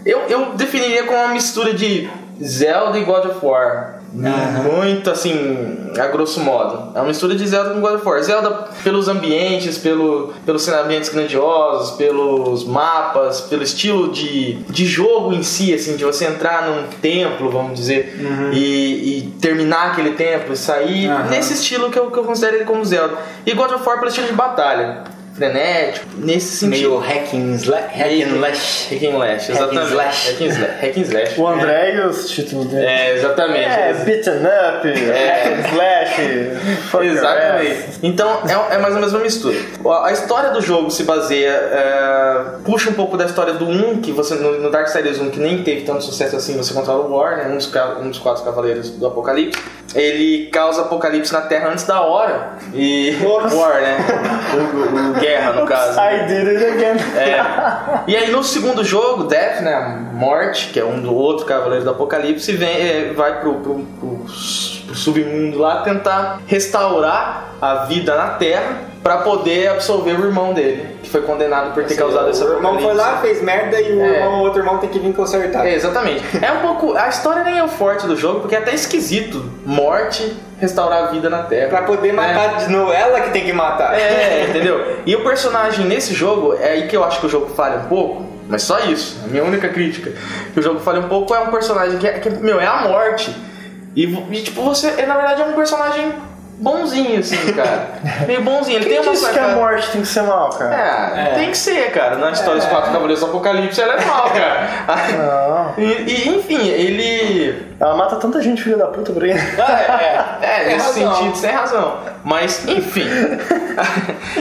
Eu, 0.05 0.21
eu 0.29 0.53
definiria 0.55 1.05
como 1.05 1.19
uma 1.19 1.29
mistura 1.29 1.75
de 1.75 2.09
Zelda 2.43 2.99
e 2.99 3.05
God 3.05 3.25
of 3.27 3.45
War. 3.45 4.02
Muito 4.13 5.11
assim, 5.11 5.91
a 5.99 6.07
grosso 6.09 6.41
modo. 6.41 6.93
É 6.95 7.01
uma 7.01 7.09
mistura 7.09 7.35
de 7.35 7.47
Zelda 7.47 7.71
com 7.71 7.81
God 7.81 7.95
of 7.95 8.07
War. 8.07 8.23
Zelda 8.23 8.69
pelos 8.85 9.09
ambientes, 9.09 9.79
pelo, 9.79 10.33
pelos 10.45 10.69
ambientes 10.69 11.09
grandiosos, 11.09 11.93
pelos 11.97 12.65
mapas, 12.65 13.41
pelo 13.43 13.63
estilo 13.63 14.11
de, 14.11 14.55
de 14.69 14.85
jogo 14.85 15.33
em 15.33 15.43
si, 15.43 15.73
assim, 15.73 15.97
de 15.97 16.05
você 16.05 16.27
entrar 16.27 16.69
num 16.69 16.89
templo, 17.01 17.51
vamos 17.51 17.79
dizer, 17.79 18.19
e, 18.53 19.19
e 19.19 19.35
terminar 19.41 19.93
aquele 19.93 20.11
templo 20.11 20.53
e 20.53 20.57
sair. 20.57 21.09
Aham. 21.09 21.31
Nesse 21.31 21.55
estilo 21.55 21.91
que 21.91 21.99
eu, 21.99 22.11
que 22.11 22.19
eu 22.19 22.25
considero 22.25 22.57
ele 22.57 22.65
como 22.65 22.85
Zelda. 22.85 23.17
E 23.47 23.53
God 23.55 23.73
of 23.73 23.87
War 23.87 23.99
pelo 23.99 24.09
estilo 24.09 24.27
de 24.27 24.35
batalha. 24.35 25.05
Frenético, 25.35 26.07
nesse 26.19 26.57
sentido. 26.59 26.91
Meio 26.91 26.99
hack 26.99 27.35
and 27.35 27.57
slash. 27.59 27.97
Hack 27.97 28.23
and 28.23 28.37
slash. 28.37 28.89
Hack 28.91 29.05
and 29.07 29.17
Slash, 29.17 29.49
exatamente. 29.51 29.91
slash. 29.93 30.29
Hack 30.29 30.43
and 30.43 30.53
Slash. 30.53 30.81
Hack 30.83 30.99
and 30.99 31.03
Slash. 31.05 31.41
O 31.41 31.47
André 31.49 31.95
e 31.95 32.01
os 32.01 32.31
títulos 32.31 32.67
dele. 32.67 32.87
É, 32.87 33.15
exatamente. 33.17 33.65
É, 33.65 33.93
beaten 34.05 34.35
up, 34.43 34.89
É. 34.89 35.65
slash, 35.73 36.87
fuck 36.91 37.05
your 37.07 37.17
Exatamente. 37.17 37.85
Então 38.03 38.41
é, 38.71 38.75
é 38.75 38.79
mais 38.79 38.95
ou 38.95 39.01
menos 39.01 39.15
uma 39.15 39.23
mistura. 39.23 39.57
A 40.05 40.13
história 40.13 40.51
do 40.51 40.61
jogo 40.61 40.91
se 40.91 41.03
baseia. 41.05 41.51
é, 41.51 42.43
puxa 42.65 42.91
um 42.91 42.95
pouco 42.95 43.17
da 43.17 43.25
história 43.25 43.55
do 43.55 43.65
1, 43.67 44.01
que 44.03 44.13
você 44.13 44.35
no, 44.35 44.59
no 44.61 44.71
Darksiders 44.71 45.19
1, 45.19 45.31
que 45.31 45.41
nem 45.41 45.63
teve 45.63 45.83
tanto 45.83 46.05
sucesso 46.05 46.37
assim, 46.37 46.57
você 46.57 46.75
controla 46.75 47.05
o 47.07 47.17
War, 47.17 47.37
né, 47.39 47.47
um, 47.49 47.57
dos, 47.57 47.71
um 48.03 48.09
dos 48.11 48.19
quatro 48.19 48.45
cavaleiros 48.45 48.91
do 48.91 49.07
Apocalipse. 49.07 49.59
Ele 49.95 50.47
causa 50.51 50.83
apocalipse 50.83 51.31
na 51.35 51.43
Terra 51.43 51.69
antes 51.69 51.85
da 51.85 52.01
hora. 52.01 52.53
E. 52.75 53.15
War, 53.23 53.81
né? 53.81 53.97
O, 54.53 54.59
o- 54.59 55.11
o 55.17 55.21
Guerra, 55.23 55.53
no 55.53 55.67
caso. 55.67 55.99
I 55.99 56.27
did 56.27 56.49
it 56.49 56.65
again. 56.65 56.97
É. 57.17 58.03
E 58.07 58.17
aí 58.17 58.31
no 58.31 58.43
segundo 58.43 58.85
jogo, 58.85 59.25
Death, 59.25 59.61
né, 59.61 60.09
Morte, 60.13 60.71
que 60.71 60.81
é 60.81 60.85
um 60.85 61.01
do 61.01 61.15
outro 61.15 61.47
Cavaleiro 61.47 61.85
do 61.85 61.91
Apocalipse, 61.91 62.53
vem, 62.53 62.69
é, 62.69 63.13
vai 63.15 63.41
pro, 63.41 63.55
pro, 63.55 63.75
pro, 63.99 64.27
pro 64.87 64.95
submundo 64.95 65.59
lá 65.59 65.83
tentar 65.83 66.41
restaurar 66.47 67.55
a 67.61 67.85
vida 67.85 68.17
na 68.17 68.31
Terra 68.31 68.92
pra 69.03 69.19
poder 69.19 69.69
absolver 69.69 70.13
o 70.13 70.25
irmão 70.27 70.53
dele, 70.55 70.97
que 71.03 71.11
foi 71.11 71.23
condenado 71.23 71.75
por 71.75 71.85
ter 71.85 71.97
causado 71.97 72.31
esse 72.31 72.43
O 72.43 72.53
irmão 72.53 72.79
foi 72.79 72.95
lá, 72.95 73.19
fez 73.19 73.43
merda 73.43 73.81
e 73.81 73.93
o, 73.93 74.01
É. 74.01 74.19
irmão, 74.19 74.41
outro 74.43 74.61
irmão 74.61 74.79
tem 74.79 74.89
que 74.89 74.99
vir 74.99 75.13
consertar. 75.13 75.67
É, 75.67 75.75
exatamente. 75.75 76.23
É 76.41 76.53
um 76.53 76.61
pouco. 76.61 76.97
A 76.97 77.09
história 77.09 77.43
nem 77.43 77.59
é 77.59 77.65
o 77.65 77.69
forte 77.69 78.07
do 78.07 78.17
jogo, 78.17 78.41
porque 78.41 78.55
é 78.55 78.59
até 78.59 78.73
esquisito. 78.73 79.45
Morte, 79.67 80.37
restaurar 80.61 81.05
a 81.05 81.07
vida 81.09 81.29
na 81.29 81.43
Terra. 81.43 81.69
Pra 81.69 81.83
poder 81.83 82.13
matar 82.13 82.59
de 82.59 82.71
novo, 82.71 82.93
ela 82.93 83.21
que 83.23 83.31
tem 83.31 83.45
que 83.45 83.53
matar. 83.53 83.99
É, 83.99 84.47
entendeu? 84.51 84.99
E 85.05 85.17
o 85.17 85.25
personagem 85.25 85.85
nesse 85.85 86.15
jogo, 86.15 86.55
é 86.61 86.71
aí 86.71 86.87
que 86.87 86.97
eu 86.97 87.03
acho 87.03 87.19
que 87.19 87.27
o 87.27 87.29
jogo 87.29 87.51
falha 87.55 87.79
um 87.79 87.89
pouco, 87.89 88.25
mas 88.49 88.63
só 88.63 88.79
isso, 88.81 89.21
a 89.25 89.29
minha 89.29 89.43
única 89.43 89.69
crítica. 89.69 90.13
Que 90.55 90.61
o 90.61 90.63
jogo 90.63 90.79
falha 90.79 91.01
um 91.01 91.09
pouco 91.09 91.35
é 91.35 91.41
um 91.41 91.51
personagem 91.51 91.99
que, 91.99 92.07
é, 92.07 92.13
que 92.13 92.31
meu, 92.31 92.61
é 92.61 92.67
a 92.67 92.83
morte. 92.83 93.35
E, 93.97 94.05
e, 94.05 94.43
tipo, 94.43 94.63
você, 94.63 94.95
é, 94.97 95.07
na 95.07 95.15
verdade, 95.17 95.43
é 95.43 95.45
um 95.45 95.53
personagem 95.55 96.13
bonzinho, 96.63 97.19
assim, 97.19 97.53
cara. 97.53 97.89
Meio 98.27 98.43
bonzinho. 98.43 98.79
Ele 98.79 98.85
Quem 98.85 98.95
tem 98.95 99.03
uma 99.03 99.13
disse 99.13 99.31
que 99.31 99.39
a 99.39 99.49
morte 99.49 99.91
tem 99.91 100.01
que 100.01 100.07
ser 100.07 100.23
mal, 100.23 100.49
cara? 100.51 101.21
É, 101.21 101.35
tem 101.35 101.51
que 101.51 101.59
ser, 101.59 101.91
cara. 101.91 102.17
Na 102.17 102.31
história 102.31 102.61
dos 102.61 102.69
quatro 102.69 102.93
cavaleiros 102.93 103.21
do 103.21 103.27
apocalipse, 103.27 103.81
ela 103.81 103.95
é 103.95 104.05
mal, 104.05 104.31
cara. 104.31 104.69
Não. 105.19 105.63
E, 105.83 105.85
e, 105.85 106.29
enfim, 106.29 106.69
ele. 106.69 107.67
Ela 107.81 107.97
mata 107.97 108.17
tanta 108.17 108.41
gente, 108.43 108.63
filho 108.63 108.77
da 108.77 108.87
puta, 108.87 109.13
por 109.13 109.25
aí. 109.25 109.33
Ah, 109.33 110.37
é, 110.41 110.47
é, 110.47 110.63
é, 110.63 110.75
nesse 110.75 111.01
razão. 111.01 111.15
sentido, 111.17 111.37
sem 111.37 111.51
razão. 111.51 111.97
Mas, 112.23 112.69
enfim. 112.69 113.07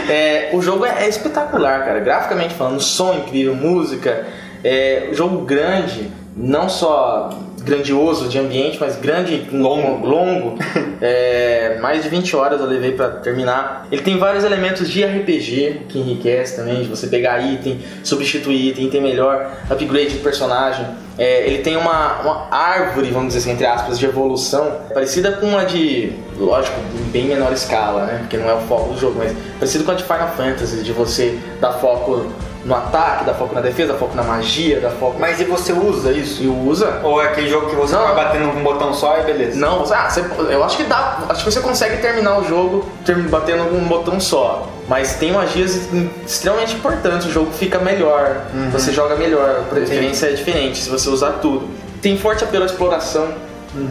É, 0.09 0.49
o 0.53 0.61
jogo 0.61 0.85
é, 0.85 1.05
é 1.05 1.09
espetacular, 1.09 1.85
cara. 1.85 1.99
Graficamente 2.01 2.53
falando, 2.53 2.81
som 2.81 3.13
incrível, 3.13 3.55
música. 3.55 4.25
É, 4.63 5.09
jogo 5.13 5.45
grande, 5.45 6.11
não 6.35 6.69
só 6.69 7.29
grandioso 7.63 8.27
de 8.27 8.37
ambiente, 8.37 8.77
mas 8.79 8.95
grande, 8.97 9.47
longo, 9.51 10.05
longo. 10.05 10.57
É, 11.03 11.79
mais 11.81 12.03
de 12.03 12.09
20 12.09 12.35
horas 12.35 12.61
eu 12.61 12.67
levei 12.67 12.91
pra 12.91 13.09
terminar. 13.09 13.87
Ele 13.91 14.03
tem 14.03 14.19
vários 14.19 14.43
elementos 14.43 14.87
de 14.87 15.03
RPG 15.03 15.87
que 15.89 15.97
enriquece 15.97 16.57
também, 16.57 16.83
de 16.83 16.87
você 16.87 17.07
pegar 17.07 17.39
item, 17.39 17.79
substituir 18.03 18.67
item, 18.67 18.85
item 18.85 19.01
melhor, 19.01 19.51
upgrade 19.67 20.11
de 20.11 20.19
personagem. 20.19 20.85
É, 21.17 21.47
ele 21.47 21.63
tem 21.63 21.75
uma, 21.75 22.21
uma 22.21 22.47
árvore, 22.51 23.09
vamos 23.09 23.29
dizer 23.29 23.39
assim, 23.39 23.51
entre 23.51 23.65
aspas, 23.65 23.97
de 23.97 24.05
evolução, 24.05 24.77
parecida 24.93 25.31
com 25.31 25.57
a 25.57 25.63
de, 25.63 26.13
lógico, 26.37 26.79
em 26.93 27.09
bem 27.09 27.25
menor 27.25 27.51
escala, 27.51 28.05
né? 28.05 28.19
Porque 28.19 28.37
não 28.37 28.47
é 28.47 28.53
o 28.53 28.61
foco 28.61 28.93
do 28.93 28.99
jogo, 28.99 29.15
mas 29.17 29.35
parecido 29.57 29.83
com 29.83 29.91
a 29.91 29.95
de 29.95 30.03
Final 30.03 30.35
Fantasy, 30.37 30.83
de 30.83 30.91
você 30.91 31.39
dar 31.59 31.73
foco 31.73 32.31
no 32.63 32.75
ataque, 32.75 33.25
dar 33.25 33.33
foco 33.33 33.55
na 33.55 33.61
defesa, 33.61 33.93
dar 33.93 33.99
foco 33.99 34.15
na 34.15 34.21
magia, 34.23 34.79
dar 34.79 34.91
foco. 34.91 35.17
Mas 35.19 35.39
e 35.39 35.45
você 35.45 35.73
usa 35.73 36.11
isso? 36.11 36.43
E 36.43 36.47
usa. 36.47 36.99
Ou 37.03 37.21
é 37.21 37.25
aquele 37.25 37.49
jogo 37.49 37.69
que 37.69 37.75
você 37.75 37.95
Não. 37.95 38.03
vai 38.03 38.15
batendo 38.15 38.49
um 38.49 38.61
botão 38.63 38.93
só 38.93 39.17
e 39.19 39.23
beleza? 39.23 39.59
Não, 39.59 39.81
ah, 39.91 40.09
você- 40.09 40.23
eu 40.49 40.63
acho 40.63 40.77
que 40.77 40.83
dá. 40.83 41.19
Acho 41.29 41.43
que 41.43 41.51
você 41.51 41.59
consegue 41.59 41.97
terminar 41.97 42.37
o 42.39 42.47
jogo 42.47 42.85
term- 43.05 43.27
batendo 43.29 43.63
um 43.75 43.83
botão 43.87 44.19
só. 44.19 44.67
Mas 44.87 45.13
tem 45.15 45.31
magias 45.31 45.87
extremamente 46.25 46.75
importantes, 46.75 47.25
o 47.27 47.31
jogo 47.31 47.51
fica 47.51 47.79
melhor, 47.79 48.41
você 48.71 48.91
joga 48.91 49.15
melhor, 49.15 49.63
a 49.73 49.79
experiência 49.79 50.27
é 50.27 50.33
diferente 50.33 50.79
se 50.79 50.89
você 50.89 51.09
usar 51.09 51.33
tudo. 51.41 51.67
Tem 52.01 52.17
forte 52.17 52.43
apelo 52.43 52.63
à 52.63 52.65
exploração, 52.67 53.27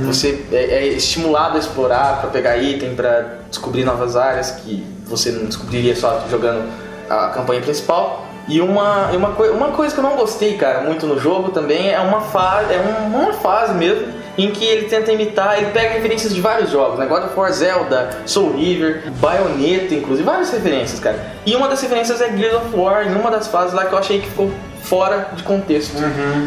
você 0.05 0.45
é, 0.53 0.57
é 0.57 0.87
estimulado 0.89 1.57
a 1.57 1.59
explorar 1.59 2.21
para 2.21 2.31
pegar 2.31 2.57
item, 2.59 2.95
para 2.95 3.39
descobrir 3.49 3.83
novas 3.85 4.14
áreas 4.14 4.51
que 4.51 4.85
você 5.07 5.31
não 5.31 5.47
descobriria 5.47 5.97
só 5.97 6.23
jogando 6.31 6.68
a 7.09 7.29
campanha 7.29 7.62
principal. 7.62 8.27
E 8.51 8.61
uma, 8.61 9.07
uma, 9.12 9.28
uma 9.28 9.68
coisa 9.68 9.94
que 9.94 10.01
eu 10.01 10.05
não 10.05 10.16
gostei, 10.16 10.57
cara, 10.57 10.80
muito 10.80 11.07
no 11.07 11.18
jogo 11.18 11.53
também 11.53 11.90
é 11.90 12.01
uma 12.01 12.20
fase, 12.20 12.74
é 12.74 12.78
um- 12.80 13.16
uma 13.22 13.32
fase 13.32 13.72
mesmo 13.74 14.09
em 14.36 14.51
que 14.51 14.64
ele 14.64 14.88
tenta 14.88 15.12
imitar, 15.12 15.59
ele 15.59 15.70
pega 15.70 15.94
referências 15.94 16.34
de 16.34 16.40
vários 16.40 16.70
jogos, 16.70 16.98
né? 16.98 17.07
God 17.07 17.24
of 17.24 17.38
War, 17.38 17.53
Zelda, 17.53 18.11
Soul 18.26 18.55
River, 18.57 19.05
Bayonetta, 19.20 19.94
inclusive, 19.94 20.24
várias 20.26 20.51
referências, 20.51 20.98
cara. 20.98 21.18
E 21.46 21.55
uma 21.55 21.68
das 21.68 21.80
referências 21.80 22.20
é 22.20 22.28
Gears 22.36 22.55
of 22.57 22.74
War, 22.76 23.07
em 23.07 23.14
uma 23.14 23.30
das 23.30 23.46
fases 23.48 23.72
lá 23.74 23.84
que 23.84 23.92
eu 23.92 23.98
achei 23.98 24.20
que 24.20 24.28
ficou 24.28 24.51
fora 24.83 25.28
de 25.35 25.43
contexto. 25.43 25.93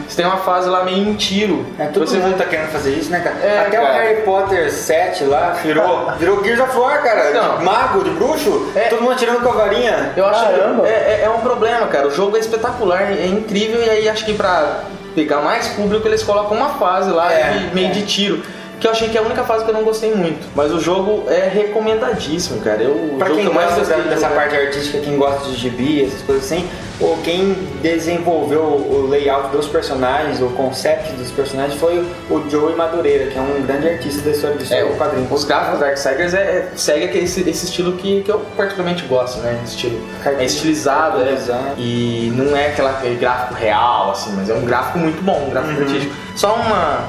Você 0.07 0.15
tem 0.17 0.25
uma 0.25 0.37
fase 0.37 0.67
lá 0.69 0.83
meio 0.83 0.97
em 1.07 1.13
tiro. 1.15 1.65
É, 1.79 1.85
todo 1.85 2.05
você 2.07 2.17
mundo 2.17 2.37
tá 2.37 2.45
querendo 2.45 2.69
fazer 2.69 2.91
isso, 2.91 3.09
né, 3.11 3.19
cara? 3.19 3.35
É, 3.43 3.59
Até 3.67 3.77
cara. 3.77 3.89
o 3.89 3.93
Harry 3.93 4.21
Potter 4.21 4.71
7 4.71 5.23
lá 5.25 5.51
virou, 5.63 6.11
virou 6.17 6.43
Gears 6.43 6.59
of 6.59 6.77
War, 6.77 7.01
cara. 7.03 7.31
Não. 7.31 7.57
De 7.59 7.63
mago, 7.63 8.03
de 8.03 8.09
bruxo, 8.11 8.71
É. 8.75 8.81
todo 8.89 9.01
mundo 9.01 9.13
atirando 9.13 9.41
com 9.41 9.49
a 9.49 9.53
varinha. 9.53 10.11
Eu 10.17 10.25
acho 10.25 10.43
Caramba. 10.43 10.87
é, 10.87 10.91
é- 10.91 11.21
é 11.25 11.29
um 11.29 11.39
problema, 11.39 11.87
cara. 11.87 12.07
O 12.07 12.11
jogo 12.11 12.35
é 12.35 12.39
espetacular, 12.39 13.03
é 13.11 13.25
incrível 13.27 13.81
e 13.81 13.89
aí 13.89 14.09
acho 14.09 14.25
que 14.25 14.33
pra 14.33 14.79
pegar 15.15 15.41
mais 15.41 15.67
público 15.69 16.07
eles 16.07 16.23
colocam 16.23 16.57
uma 16.57 16.69
fase 16.71 17.11
lá 17.11 17.31
É, 17.31 17.51
de, 17.51 17.75
meio 17.75 17.87
é. 17.87 17.91
de 17.91 18.01
tiro. 18.05 18.41
Que 18.83 18.87
eu 18.87 18.91
achei 18.91 19.07
que 19.07 19.17
é 19.17 19.21
a 19.21 19.23
única 19.23 19.45
fase 19.45 19.63
que 19.63 19.69
eu 19.71 19.73
não 19.73 19.85
gostei 19.85 20.13
muito. 20.13 20.45
Mas 20.53 20.69
o 20.73 20.77
jogo 20.77 21.23
é 21.29 21.47
recomendadíssimo, 21.47 22.59
cara. 22.59 22.83
Eu, 22.83 23.15
Pra 23.17 23.29
quem 23.29 23.45
gosta 23.45 23.79
dessa 23.79 24.27
parte 24.27 24.57
artística, 24.57 24.99
quem 24.99 25.15
gosta 25.15 25.49
de 25.49 25.55
gibi, 25.55 26.03
essas 26.03 26.21
coisas 26.23 26.43
assim, 26.43 26.67
o, 26.99 27.15
quem 27.23 27.53
desenvolveu 27.81 28.59
o 28.61 29.07
layout 29.09 29.55
dos 29.55 29.69
personagens, 29.69 30.41
o 30.41 30.47
concept 30.47 31.13
dos 31.13 31.31
personagens 31.31 31.79
foi 31.79 32.05
o 32.29 32.49
Joey 32.49 32.75
Madureira, 32.75 33.27
que 33.31 33.37
é 33.37 33.41
um 33.41 33.61
grande 33.65 33.87
artista 33.87 34.21
da 34.21 34.31
história 34.31 34.57
do 34.57 34.73
É, 34.73 34.83
quadrinho. 34.97 35.29
Os 35.31 35.45
gráficos 35.45 35.79
da 35.79 35.85
Darksiders 35.85 36.33
é, 36.33 36.41
é, 36.41 36.67
segue 36.75 37.19
esse, 37.19 37.49
esse 37.49 37.63
estilo 37.67 37.93
que, 37.93 38.21
que 38.23 38.29
eu 38.29 38.39
particularmente 38.57 39.05
gosto, 39.05 39.39
né? 39.39 39.61
Estilo. 39.63 40.05
É 40.25 40.43
estilizado, 40.43 41.23
é, 41.23 41.31
Exato. 41.31 41.75
e 41.77 42.33
não 42.35 42.53
é 42.57 42.67
aquela, 42.67 42.89
aquele 42.89 43.15
gráfico 43.15 43.53
real, 43.53 44.11
assim, 44.11 44.33
mas 44.35 44.49
é 44.49 44.53
um 44.53 44.65
gráfico 44.65 44.99
muito 44.99 45.23
bom, 45.23 45.45
um 45.47 45.51
gráfico 45.51 45.79
artístico. 45.79 46.13
Só 46.35 46.55
uma, 46.55 47.07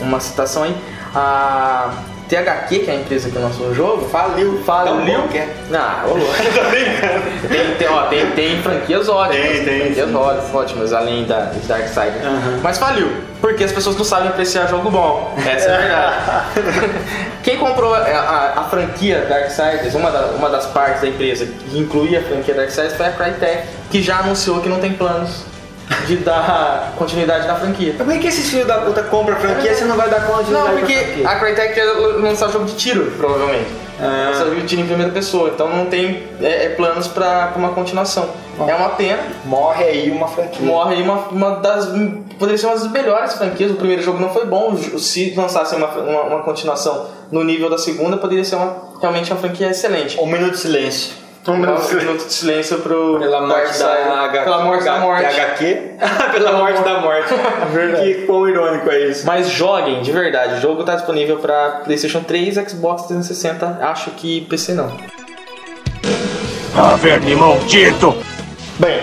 uma 0.00 0.20
citação 0.20 0.62
aí. 0.62 0.76
A 1.18 1.92
THQ, 2.28 2.80
que 2.80 2.90
é 2.90 2.94
a 2.94 2.96
empresa 2.96 3.30
que 3.30 3.38
lançou 3.38 3.68
o 3.68 3.74
jogo, 3.74 4.06
Faliu. 4.10 4.60
faliu. 4.66 4.96
Não, 5.70 6.10
ô 6.10 6.18
tem, 7.48 7.74
tem, 7.78 7.88
ó, 7.88 8.02
tem, 8.06 8.26
tem 8.32 8.62
franquias 8.62 9.08
ótimas. 9.08 9.46
Tem, 9.46 9.64
tem, 9.64 9.94
franquias 9.94 10.10
sim. 10.50 10.56
ótimas, 10.56 10.92
além 10.92 11.24
da 11.24 11.46
de 11.46 11.60
Darksiders. 11.60 12.22
Aham. 12.24 12.60
Mas 12.62 12.78
faliu, 12.78 13.10
porque 13.40 13.64
as 13.64 13.72
pessoas 13.72 13.96
não 13.96 14.04
sabem 14.04 14.28
apreciar 14.28 14.66
jogo 14.68 14.90
bom. 14.90 15.34
Essa 15.46 15.68
é 15.70 15.74
a 15.74 15.78
verdade. 15.78 16.96
Quem 17.42 17.56
comprou 17.58 17.94
a, 17.94 17.98
a- 17.98 18.60
a 18.60 18.64
franquia 18.64 19.24
Darksiders, 19.28 19.94
uma, 19.94 20.10
da- 20.10 20.26
uma 20.36 20.50
das 20.50 20.66
partes 20.66 21.00
da 21.02 21.08
empresa 21.08 21.46
que 21.46 21.78
incluía 21.78 22.18
a 22.18 22.22
franquia 22.22 22.54
Darksiders 22.54 22.94
foi 22.94 23.06
a 23.06 23.12
Crytek, 23.12 23.62
que 23.90 24.02
já 24.02 24.18
anunciou 24.18 24.60
que 24.60 24.68
não 24.68 24.80
tem 24.80 24.92
planos 24.92 25.44
de 26.06 26.16
dar 26.16 26.92
continuidade 26.96 27.46
na 27.46 27.54
franquia. 27.54 27.94
Mas 27.98 28.06
por 28.06 28.18
que 28.18 28.26
esses 28.26 28.48
filhos 28.48 28.66
da 28.66 28.78
puta 28.78 29.02
compram 29.04 29.36
a 29.36 29.38
franquia 29.38 29.72
e 29.72 29.74
você 29.74 29.84
não 29.84 29.96
vai 29.96 30.08
dar 30.08 30.26
conta 30.26 30.44
de 30.44 30.52
Não, 30.52 30.68
porque 30.70 31.24
a 31.24 31.36
Crytek 31.36 31.78
ia 31.78 31.92
lançar 32.20 32.50
jogo 32.50 32.64
de 32.64 32.74
tiro, 32.74 33.12
provavelmente. 33.16 33.66
Ah. 34.00 34.30
Lançar 34.30 34.44
jogo 34.46 34.60
de 34.60 34.66
tiro 34.66 34.82
em 34.82 34.86
primeira 34.86 35.12
pessoa, 35.12 35.50
então 35.50 35.68
não 35.68 35.86
tem 35.86 36.24
é, 36.40 36.66
é, 36.66 36.68
planos 36.70 37.08
pra, 37.08 37.48
pra 37.48 37.58
uma 37.58 37.70
continuação. 37.70 38.28
É 38.66 38.74
uma 38.74 38.90
pena. 38.90 39.22
Morre 39.44 39.84
aí 39.84 40.10
uma 40.10 40.28
franquia. 40.28 40.64
Morre 40.64 40.96
aí 40.96 41.02
uma, 41.02 41.28
uma 41.28 41.50
das. 41.56 41.86
Poderia 42.38 42.58
ser 42.58 42.66
uma 42.66 42.74
das 42.74 42.90
melhores 42.90 43.34
franquias. 43.34 43.70
O 43.70 43.74
primeiro 43.74 44.02
jogo 44.02 44.18
não 44.18 44.30
foi 44.30 44.46
bom. 44.46 44.74
Se 44.76 45.34
lançasse 45.34 45.74
uma, 45.76 45.88
uma, 45.88 46.22
uma 46.22 46.42
continuação 46.42 47.06
no 47.30 47.44
nível 47.44 47.68
da 47.68 47.76
segunda, 47.76 48.16
poderia 48.16 48.44
ser 48.44 48.56
uma, 48.56 48.76
realmente 49.00 49.30
uma 49.30 49.38
franquia 49.38 49.68
excelente. 49.68 50.18
Um 50.18 50.26
minuto 50.26 50.52
de 50.52 50.58
silêncio. 50.58 51.25
Um 51.48 51.56
minuto 51.56 52.26
de 52.26 52.32
silêncio 52.32 52.78
pro 52.78 53.18
Pela 53.20 53.46
morte 53.46 53.78
da. 53.78 54.24
HQ. 54.24 54.44
Pela 54.44 54.62
morte 54.64 54.84
da 54.84 54.98
morte. 54.98 55.24
HQ? 55.24 55.90
Pela 56.32 56.52
morte 56.52 56.82
da 56.82 57.00
morte. 57.00 57.34
Verdade. 57.72 58.14
Que 58.14 58.26
quão 58.26 58.48
irônico 58.48 58.90
é 58.90 58.98
isso. 59.06 59.26
Mas 59.26 59.48
joguem, 59.48 60.02
de 60.02 60.10
verdade. 60.10 60.54
O 60.54 60.60
jogo 60.60 60.82
tá 60.82 60.96
disponível 60.96 61.38
pra 61.38 61.82
PlayStation 61.84 62.22
3, 62.22 62.54
Xbox 62.68 63.02
360. 63.02 63.78
Acho 63.80 64.10
que 64.10 64.40
PC 64.42 64.74
não. 64.74 64.90
Verme 66.98 67.34
maldito! 67.34 68.14
Bem, 68.78 69.00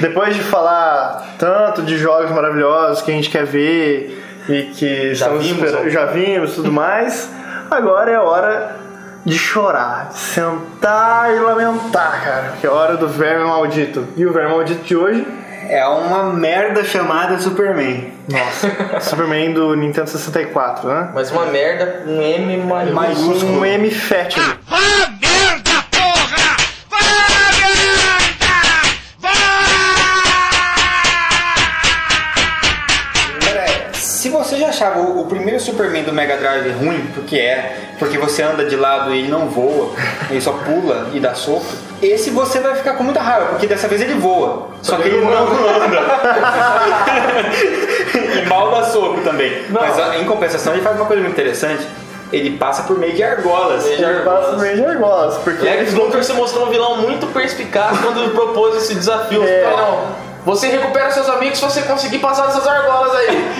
depois 0.00 0.36
de 0.36 0.42
falar 0.42 1.34
tanto 1.38 1.82
de 1.82 1.98
jogos 1.98 2.30
maravilhosos 2.30 3.02
que 3.02 3.10
a 3.10 3.14
gente 3.14 3.28
quer 3.28 3.44
ver 3.44 4.24
e 4.48 4.62
que 4.74 5.14
Já 5.14 5.26
estamos 5.26 5.46
vimos, 5.46 5.92
já 5.92 6.04
vimos 6.06 6.52
e 6.52 6.54
tudo 6.54 6.70
mais, 6.70 7.28
agora 7.70 8.10
é 8.10 8.18
hora 8.18 8.76
de 9.28 9.38
chorar, 9.38 10.08
de 10.10 10.18
sentar 10.18 11.34
e 11.34 11.38
lamentar, 11.38 12.22
cara, 12.24 12.52
que 12.60 12.66
é 12.66 12.70
a 12.70 12.72
hora 12.72 12.96
do 12.96 13.08
verme 13.08 13.44
maldito. 13.44 14.06
E 14.16 14.24
o 14.26 14.32
verme 14.32 14.50
maldito 14.54 14.82
de 14.84 14.96
hoje, 14.96 15.26
É 15.70 15.86
uma 15.86 16.32
merda 16.32 16.82
chamada 16.82 17.38
Superman. 17.38 18.10
nossa, 18.26 18.70
Superman 19.02 19.52
do 19.52 19.74
Nintendo 19.76 20.08
64, 20.08 20.88
né? 20.88 21.10
Mas 21.14 21.30
uma 21.30 21.44
merda, 21.46 22.04
um 22.06 22.22
M 22.22 22.56
maiúsculo. 22.64 22.94
Mais 22.94 23.42
um 23.42 23.64
M 23.64 23.90
fétido. 23.90 24.46
O, 34.96 35.20
o 35.22 35.26
primeiro 35.26 35.60
Superman 35.60 36.04
do 36.04 36.12
Mega 36.12 36.36
Drive 36.36 36.70
ruim, 36.72 37.10
porque 37.14 37.36
é, 37.36 37.90
porque 37.98 38.16
você 38.16 38.42
anda 38.42 38.64
de 38.64 38.76
lado 38.76 39.14
e 39.14 39.18
ele 39.18 39.28
não 39.28 39.48
voa, 39.48 39.92
ele 40.30 40.40
só 40.40 40.52
pula 40.52 41.10
e 41.12 41.20
dá 41.20 41.34
soco, 41.34 41.66
esse 42.02 42.30
você 42.30 42.60
vai 42.60 42.74
ficar 42.76 42.94
com 42.94 43.04
muita 43.04 43.20
raiva, 43.20 43.46
porque 43.46 43.66
dessa 43.66 43.88
vez 43.88 44.00
ele 44.00 44.14
voa, 44.14 44.68
só 44.82 44.96
que 44.96 45.08
ele 45.08 45.20
não 45.20 45.30
anda. 45.30 45.58
e 48.42 48.46
mal 48.46 48.70
dá 48.70 48.84
soco 48.84 49.20
também. 49.22 49.64
Mas 49.70 49.98
ó, 49.98 50.14
em 50.14 50.24
compensação 50.24 50.72
ele 50.72 50.82
faz 50.82 50.96
uma 50.96 51.06
coisa 51.06 51.22
muito 51.22 51.34
interessante, 51.34 51.86
ele 52.32 52.58
passa 52.58 52.82
por 52.82 52.98
meio 52.98 53.14
de 53.14 53.22
argolas. 53.22 53.84
Meio 53.84 53.96
de 53.96 54.04
Ele 54.04 54.20
passa 54.20 54.56
meio 54.56 54.76
de 54.76 54.84
argolas, 54.84 55.36
porque 55.38 55.64
Lex 55.64 55.94
Luthor 55.94 56.22
se 56.22 56.32
mostrou 56.32 56.66
um 56.66 56.70
vilão 56.70 56.98
muito 56.98 57.26
perspicaz 57.28 57.98
quando 58.00 58.30
propôs 58.34 58.76
esse 58.76 58.94
desafio. 58.94 59.42
É. 59.42 59.76
Não, 59.76 60.28
você 60.44 60.68
recupera 60.68 61.10
seus 61.10 61.28
amigos 61.28 61.58
se 61.58 61.64
você 61.64 61.82
conseguir 61.82 62.18
passar 62.20 62.46
dessas 62.46 62.66
argolas 62.66 63.14
aí. 63.16 63.52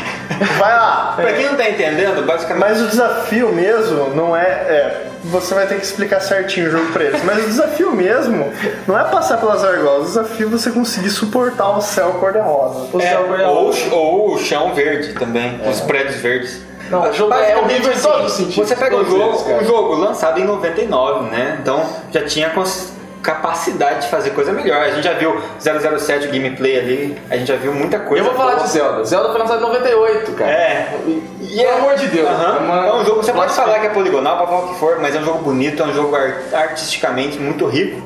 Vai 0.59 0.77
lá. 0.77 1.13
Pra 1.17 1.33
quem 1.33 1.47
não 1.47 1.57
tá 1.57 1.69
entendendo, 1.69 2.25
basicamente. 2.27 2.61
Mas 2.69 2.81
o 2.83 2.87
desafio 2.87 3.53
mesmo 3.53 4.11
não 4.15 4.37
é, 4.37 4.43
é. 4.43 5.05
Você 5.25 5.53
vai 5.55 5.67
ter 5.67 5.77
que 5.77 5.85
explicar 5.85 6.21
certinho 6.21 6.69
o 6.69 6.71
jogo 6.71 6.93
pra 6.93 7.05
eles. 7.05 7.23
Mas 7.25 7.39
o 7.45 7.47
desafio 7.47 7.91
mesmo 7.93 8.53
não 8.87 8.99
é 8.99 9.05
passar 9.05 9.37
pelas 9.39 9.65
argolas. 9.65 10.03
O 10.03 10.07
desafio 10.07 10.47
é 10.47 10.51
você 10.51 10.71
conseguir 10.71 11.11
suportar 11.11 11.71
o 11.77 11.81
céu 11.81 12.13
cor-de-rosa. 12.21 12.89
O 12.93 13.01
É, 13.01 13.09
céu 13.09 13.21
ou, 13.23 13.27
cor-de-rosa. 13.29 13.95
ou 13.95 14.35
o 14.35 14.39
chão 14.39 14.75
verde 14.75 15.15
também, 15.15 15.61
os 15.69 15.81
prédios 15.81 16.17
verdes. 16.21 16.61
Não, 16.89 17.03
o 17.11 17.13
jogo 17.13 17.35
é 17.35 17.39
Basicamente, 17.39 17.65
horrível 17.73 17.91
em 17.91 17.95
assim, 17.95 18.03
todos 18.09 18.27
os 18.27 18.33
sentidos. 18.39 18.69
Você 18.69 18.77
pega 18.77 18.97
o 18.97 19.01
eles, 19.01 19.11
jogo, 19.13 19.45
cara. 19.45 19.63
o 19.63 19.65
jogo 19.67 19.95
lançado 19.97 20.41
em 20.41 20.45
99, 20.45 21.31
né? 21.31 21.59
Então 21.61 21.85
já 22.13 22.25
tinha 22.25 22.49
cons- 22.51 22.93
capacidade 23.23 24.03
de 24.03 24.09
fazer 24.09 24.31
coisa 24.31 24.53
melhor. 24.53 24.81
A 24.83 24.91
gente 24.91 25.05
já 25.05 25.13
viu 25.15 25.41
007 25.61 26.29
o 26.29 26.31
gameplay 26.33 26.79
ali, 26.79 27.19
a 27.31 27.37
gente 27.37 27.49
já 27.49 27.57
viu 27.57 27.73
muita 27.73 27.99
coisa. 27.99 28.25
Eu 28.25 28.29
vou 28.31 28.35
falar 28.39 28.55
boa. 28.57 28.67
de 28.67 28.73
Zelda. 28.73 29.05
Zelda 29.05 29.31
foi 29.31 29.39
lançado 29.41 29.59
em 29.59 29.63
98, 29.63 30.33
cara. 30.33 30.51
É. 30.51 30.95
E, 31.07 31.57
Pelo 31.57 31.77
amor 31.79 31.95
de 31.97 32.07
Deus. 32.09 32.29
É 32.29 32.33
uma- 32.61 32.87
É 32.87 32.93
um 32.95 33.05
jogo, 33.05 33.23
você 33.23 33.33
pode 33.33 33.53
falar 33.53 33.79
que 33.81 33.87
é 33.87 33.91
poligonal, 33.91 34.39
pode 34.39 34.51
falar 34.51 34.65
o 34.65 34.69
que 34.75 34.79
for, 34.81 34.99
mas 35.01 35.15
é 35.15 35.19
um 35.21 35.25
jogo 35.25 35.43
bonito, 35.43 35.83
é 35.83 35.87
um 35.87 35.93
jogo 35.95 36.15
ar- 36.15 36.37
artisticamente 36.53 37.39
muito 37.39 37.67
rico 37.67 38.01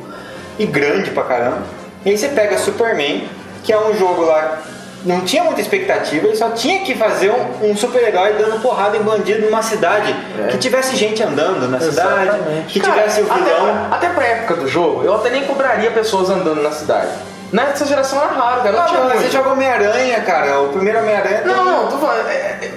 e 0.59 0.67
grande 0.67 1.11
pra 1.11 1.25
caramba. 1.25 1.63
E 2.05 2.11
aí 2.11 2.19
você 2.19 2.29
pega 2.29 2.57
Superman, 2.59 3.29
que 3.63 3.73
é 3.73 3.79
um 3.79 3.95
jogo 3.97 4.23
lá, 4.23 4.59
não 5.05 5.21
tinha 5.23 5.45
muita 5.45 5.61
expectativa, 5.61 6.27
ele 6.27 6.37
só 6.37 6.51
tinha 6.51 6.81
que 6.81 6.95
fazer 6.95 7.31
um, 7.31 7.71
um 7.71 7.77
super-herói 7.77 8.35
dando 8.35 8.61
porrada 8.61 8.97
em 8.97 9.03
bandido 9.03 9.43
numa 9.47 9.63
cidade. 9.63 10.15
Que 10.51 10.59
tivesse 10.59 10.97
gente 10.97 11.23
andando 11.23 11.69
na 11.69 11.81
cidade, 11.81 12.29
Exatamente. 12.29 12.73
que 12.73 12.81
Cara, 12.81 12.93
tivesse 12.95 13.21
o 13.23 13.25
vilão. 13.25 13.87
Até, 13.91 14.07
até 14.07 14.09
pra 14.15 14.25
época 14.25 14.55
do 14.57 14.69
jogo, 14.69 15.05
eu 15.05 15.15
até 15.15 15.31
nem 15.31 15.45
cobraria 15.45 15.91
pessoas 15.91 16.31
andando 16.31 16.63
na 16.63 16.71
cidade. 16.71 17.09
Nessa 17.53 17.85
geração 17.85 18.19
era 18.23 18.33
raro, 18.33 18.63
cara. 18.63 18.73
Não, 18.73 18.79
Não, 18.81 18.87
tinha 18.89 19.01
mas 19.01 19.13
muito. 19.15 19.27
você 19.27 19.31
joga 19.31 19.51
Homem-Aranha, 19.53 20.21
cara. 20.23 20.61
O 20.63 20.69
primeiro 20.71 21.01
Homem-Aranha. 21.01 21.43
Não, 21.45 21.65
não, 21.65 21.87
tô 21.89 21.99
falando. 21.99 22.27
é, 22.29 22.33
é, 22.33 22.71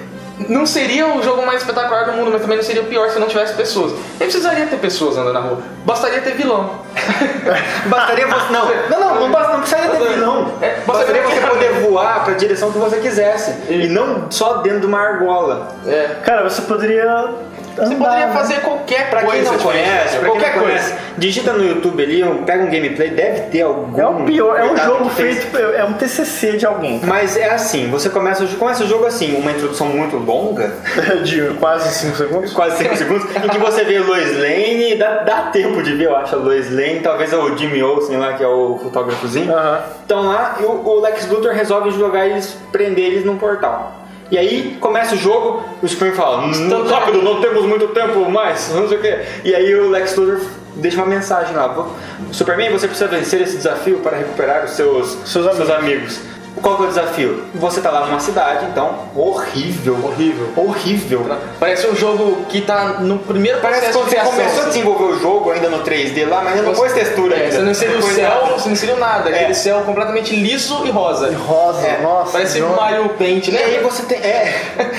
não 0.48 0.66
seria 0.66 1.06
o 1.08 1.22
jogo 1.22 1.44
mais 1.46 1.60
espetacular 1.62 2.04
do 2.04 2.12
mundo, 2.12 2.30
mas 2.30 2.42
também 2.42 2.56
não 2.58 2.64
seria 2.64 2.82
o 2.82 2.86
pior 2.86 3.08
se 3.10 3.18
não 3.18 3.26
tivesse 3.26 3.54
pessoas. 3.54 3.92
Nem 4.18 4.28
precisaria 4.28 4.66
ter 4.66 4.76
pessoas 4.76 5.16
andando 5.16 5.32
na 5.32 5.40
rua. 5.40 5.58
Bastaria 5.84 6.20
ter 6.20 6.34
vilão. 6.34 6.80
Bastaria 7.86 8.26
você. 8.26 8.52
Não, 8.52 8.66
não, 8.90 9.00
não, 9.00 9.20
não, 9.20 9.30
basta, 9.30 9.52
não 9.52 9.60
precisaria 9.60 9.90
ter 9.90 10.08
vilão. 10.14 10.52
É, 10.60 10.80
Bastaria 10.86 11.22
bastaria- 11.22 11.40
você 11.40 11.46
poder 11.54 11.72
voar 11.88 12.24
pra 12.24 12.34
direção 12.34 12.70
que 12.70 12.78
você 12.78 12.98
quisesse. 12.98 13.52
E 13.70 13.86
não 13.88 14.30
só 14.30 14.58
dentro 14.58 14.80
de 14.80 14.86
uma 14.86 15.00
argola. 15.00 15.68
É. 15.86 16.16
Cara, 16.24 16.48
você 16.48 16.62
poderia. 16.62 17.28
Você 17.76 17.94
poderia 17.94 18.28
fazer 18.28 18.60
qualquer 18.60 19.10
Pra 19.10 19.20
quem 19.20 19.28
coisa 19.30 19.44
não 19.50 19.56
diferente, 19.58 19.84
conhece, 19.84 20.08
pra 20.16 20.18
quem 20.20 20.28
qualquer 20.30 20.56
não 20.56 20.62
coisa. 20.62 20.78
conhece, 20.78 20.94
digita 21.18 21.52
no 21.52 21.64
YouTube 21.64 22.02
ali, 22.02 22.24
pega 22.46 22.62
um 22.64 22.70
gameplay, 22.70 23.10
deve 23.10 23.40
ter 23.50 23.62
algum. 23.62 24.00
É 24.00 24.06
o 24.06 24.24
pior, 24.24 24.58
é 24.58 24.64
um 24.64 24.76
jogo 24.76 25.10
fez. 25.10 25.44
feito. 25.44 25.56
É 25.58 25.84
um 25.84 25.92
TCC 25.94 26.52
de 26.56 26.66
alguém. 26.66 27.00
Mas 27.04 27.36
é 27.36 27.50
assim, 27.50 27.90
você 27.90 28.08
começa, 28.08 28.44
o- 28.44 28.48
começa 28.56 28.84
o 28.84 28.86
jogo 28.86 29.04
assim, 29.06 29.36
uma 29.36 29.50
introdução 29.52 29.86
muito 29.88 30.16
longa, 30.16 30.72
De 31.24 31.42
quase 31.60 31.88
5 31.94 32.16
segundos. 32.16 32.52
quase 32.52 32.78
5 32.78 32.96
segundos, 32.96 33.24
em 33.36 33.48
que 33.48 33.58
você 33.58 33.84
vê 33.84 33.98
Lois 33.98 34.36
Lane, 34.38 34.94
dá, 34.96 35.18
dá 35.22 35.42
tempo 35.52 35.82
de 35.82 35.92
ver, 35.94 36.06
eu 36.06 36.16
acho, 36.16 36.34
a 36.34 36.38
Lois 36.38 36.70
Lane, 36.70 37.00
talvez 37.00 37.32
é 37.32 37.36
o 37.36 37.56
Jimmy 37.56 37.82
Olsen 37.82 38.16
lá, 38.16 38.32
que 38.34 38.42
é 38.42 38.48
o 38.48 38.78
fotógrafozinho. 38.82 39.52
Aham. 39.54 39.80
Estão 40.02 40.22
lá 40.26 40.56
e 40.60 40.64
o, 40.64 40.70
o 40.86 41.00
Lex 41.00 41.28
Luthor 41.28 41.52
resolve 41.52 41.90
jogar 41.90 42.26
eles, 42.26 42.56
prender 42.72 43.04
eles 43.06 43.24
num 43.24 43.36
portal. 43.36 44.05
E 44.30 44.36
aí 44.36 44.76
começa 44.80 45.14
o 45.14 45.18
jogo, 45.18 45.62
o 45.82 45.86
Superman 45.88 46.16
fala, 46.16 46.46
"Hum, 46.46 46.84
rápido, 46.88 47.22
não 47.22 47.40
temos 47.40 47.64
muito 47.64 47.88
tempo 47.88 48.28
mais, 48.30 48.70
não 48.74 48.88
sei 48.88 48.98
o 48.98 49.00
quê. 49.00 49.18
E 49.44 49.54
aí 49.54 49.74
o 49.74 49.88
Lex 49.88 50.16
Luthor 50.16 50.40
deixa 50.74 50.96
uma 50.96 51.06
mensagem 51.06 51.54
lá, 51.54 51.68
"Vo- 51.68 51.94
Superman, 52.32 52.70
você 52.70 52.88
precisa 52.88 53.08
vencer 53.08 53.40
esse 53.42 53.56
desafio 53.56 53.98
para 54.00 54.16
recuperar 54.16 54.64
os 54.64 54.72
seus, 54.72 55.16
Seus 55.56 55.70
amigos. 55.70 56.20
Qual 56.62 56.76
que 56.76 56.82
é 56.82 56.86
o 56.86 56.88
desafio? 56.88 57.44
Você 57.54 57.80
tá 57.82 57.90
lá 57.90 58.06
numa 58.06 58.18
cidade, 58.18 58.64
então, 58.70 58.98
horrível, 59.14 59.94
horrível, 60.02 60.48
horrível. 60.56 61.26
Parece 61.60 61.86
um 61.86 61.94
jogo 61.94 62.44
que 62.48 62.62
tá 62.62 62.94
no 63.00 63.18
primeiro 63.18 63.60
Parece 63.60 63.92
quando 63.92 64.08
você 64.08 64.16
começou 64.16 64.42
a 64.42 64.46
assim. 64.62 64.68
desenvolver 64.70 65.04
o 65.04 65.18
jogo 65.20 65.50
ainda 65.50 65.68
no 65.68 65.82
3D 65.84 66.26
lá, 66.26 66.42
mas 66.42 66.54
ainda 66.54 66.62
não 66.68 66.74
pôs 66.74 66.92
textura 66.92 67.36
É, 67.36 67.42
ainda. 67.44 67.52
você 67.56 67.60
não 67.62 67.70
inseriu 67.70 67.98
o 67.98 68.02
céu, 68.02 68.30
nada. 68.30 68.46
você 68.58 68.64
não 68.66 68.72
inseriu 68.72 68.96
nada. 68.96 69.30
É. 69.30 69.34
Aquele 69.34 69.54
céu 69.54 69.82
completamente 69.82 70.34
liso 70.34 70.80
e 70.86 70.90
rosa. 70.90 71.30
Rosa, 71.36 71.86
É, 71.86 72.00
nossa. 72.02 72.32
Parece 72.32 72.58
jogo. 72.58 72.74
Mario 72.74 73.08
Paint, 73.10 73.48
E 73.48 73.52
né? 73.52 73.62
aí 73.62 73.78
você 73.82 74.02
tem. 74.04 74.18
É. 74.18 74.60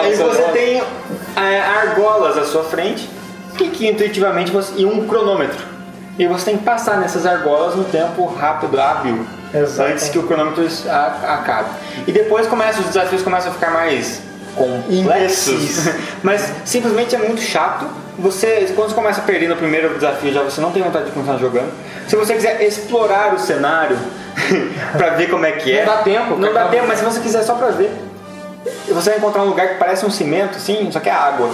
Aí 0.00 0.14
você 0.16 0.22
rosa. 0.22 0.42
tem 0.52 0.82
é, 1.36 1.60
argolas 1.60 2.38
à 2.38 2.44
sua 2.44 2.64
frente 2.64 3.08
e 3.60 3.68
que 3.68 3.86
intuitivamente 3.86 4.50
você, 4.50 4.72
e 4.76 4.86
um 4.86 5.06
cronômetro. 5.06 5.58
E 6.18 6.26
você 6.26 6.46
tem 6.46 6.58
que 6.58 6.64
passar 6.64 6.98
nessas 6.98 7.26
argolas 7.26 7.74
no 7.74 7.84
tempo 7.84 8.24
rápido, 8.26 8.80
hábil 8.80 9.24
Antes 9.52 10.08
que 10.08 10.18
o 10.18 10.22
cronômetro 10.24 10.66
acabe. 10.86 11.70
E 12.06 12.12
depois 12.12 12.46
começa, 12.46 12.80
os 12.80 12.86
desafios 12.86 13.22
começam 13.22 13.50
a 13.50 13.54
ficar 13.54 13.70
mais 13.70 14.22
complexos, 14.54 15.88
mas 16.22 16.52
simplesmente 16.64 17.14
é 17.14 17.18
muito 17.18 17.40
chato. 17.40 17.86
Você, 18.18 18.72
quando 18.74 18.90
você 18.90 18.94
começa 18.94 19.20
a 19.20 19.24
perder 19.24 19.48
no 19.48 19.56
primeiro 19.56 19.94
desafio, 19.94 20.32
já 20.32 20.42
você 20.42 20.60
não 20.60 20.70
tem 20.70 20.82
vontade 20.82 21.06
de 21.06 21.12
continuar 21.12 21.38
jogando. 21.38 21.72
Se 22.06 22.16
você 22.16 22.34
quiser 22.34 22.62
explorar 22.62 23.34
o 23.34 23.38
cenário 23.38 23.96
pra 24.96 25.10
ver 25.10 25.30
como 25.30 25.46
é 25.46 25.52
que 25.52 25.72
é, 25.72 25.84
Não 25.84 25.96
dá 25.96 26.02
tempo, 26.02 26.36
Não 26.36 26.52
dá 26.52 26.68
tempo, 26.68 26.86
mas 26.86 26.98
se 26.98 27.04
você 27.04 27.20
quiser 27.20 27.42
só 27.42 27.54
pra 27.54 27.68
ver, 27.68 27.90
você 28.88 29.10
vai 29.10 29.18
encontrar 29.18 29.42
um 29.42 29.46
lugar 29.46 29.68
que 29.68 29.74
parece 29.76 30.04
um 30.04 30.10
cimento, 30.10 30.56
assim, 30.56 30.90
só 30.92 31.00
que 31.00 31.08
é 31.08 31.12
água. 31.12 31.48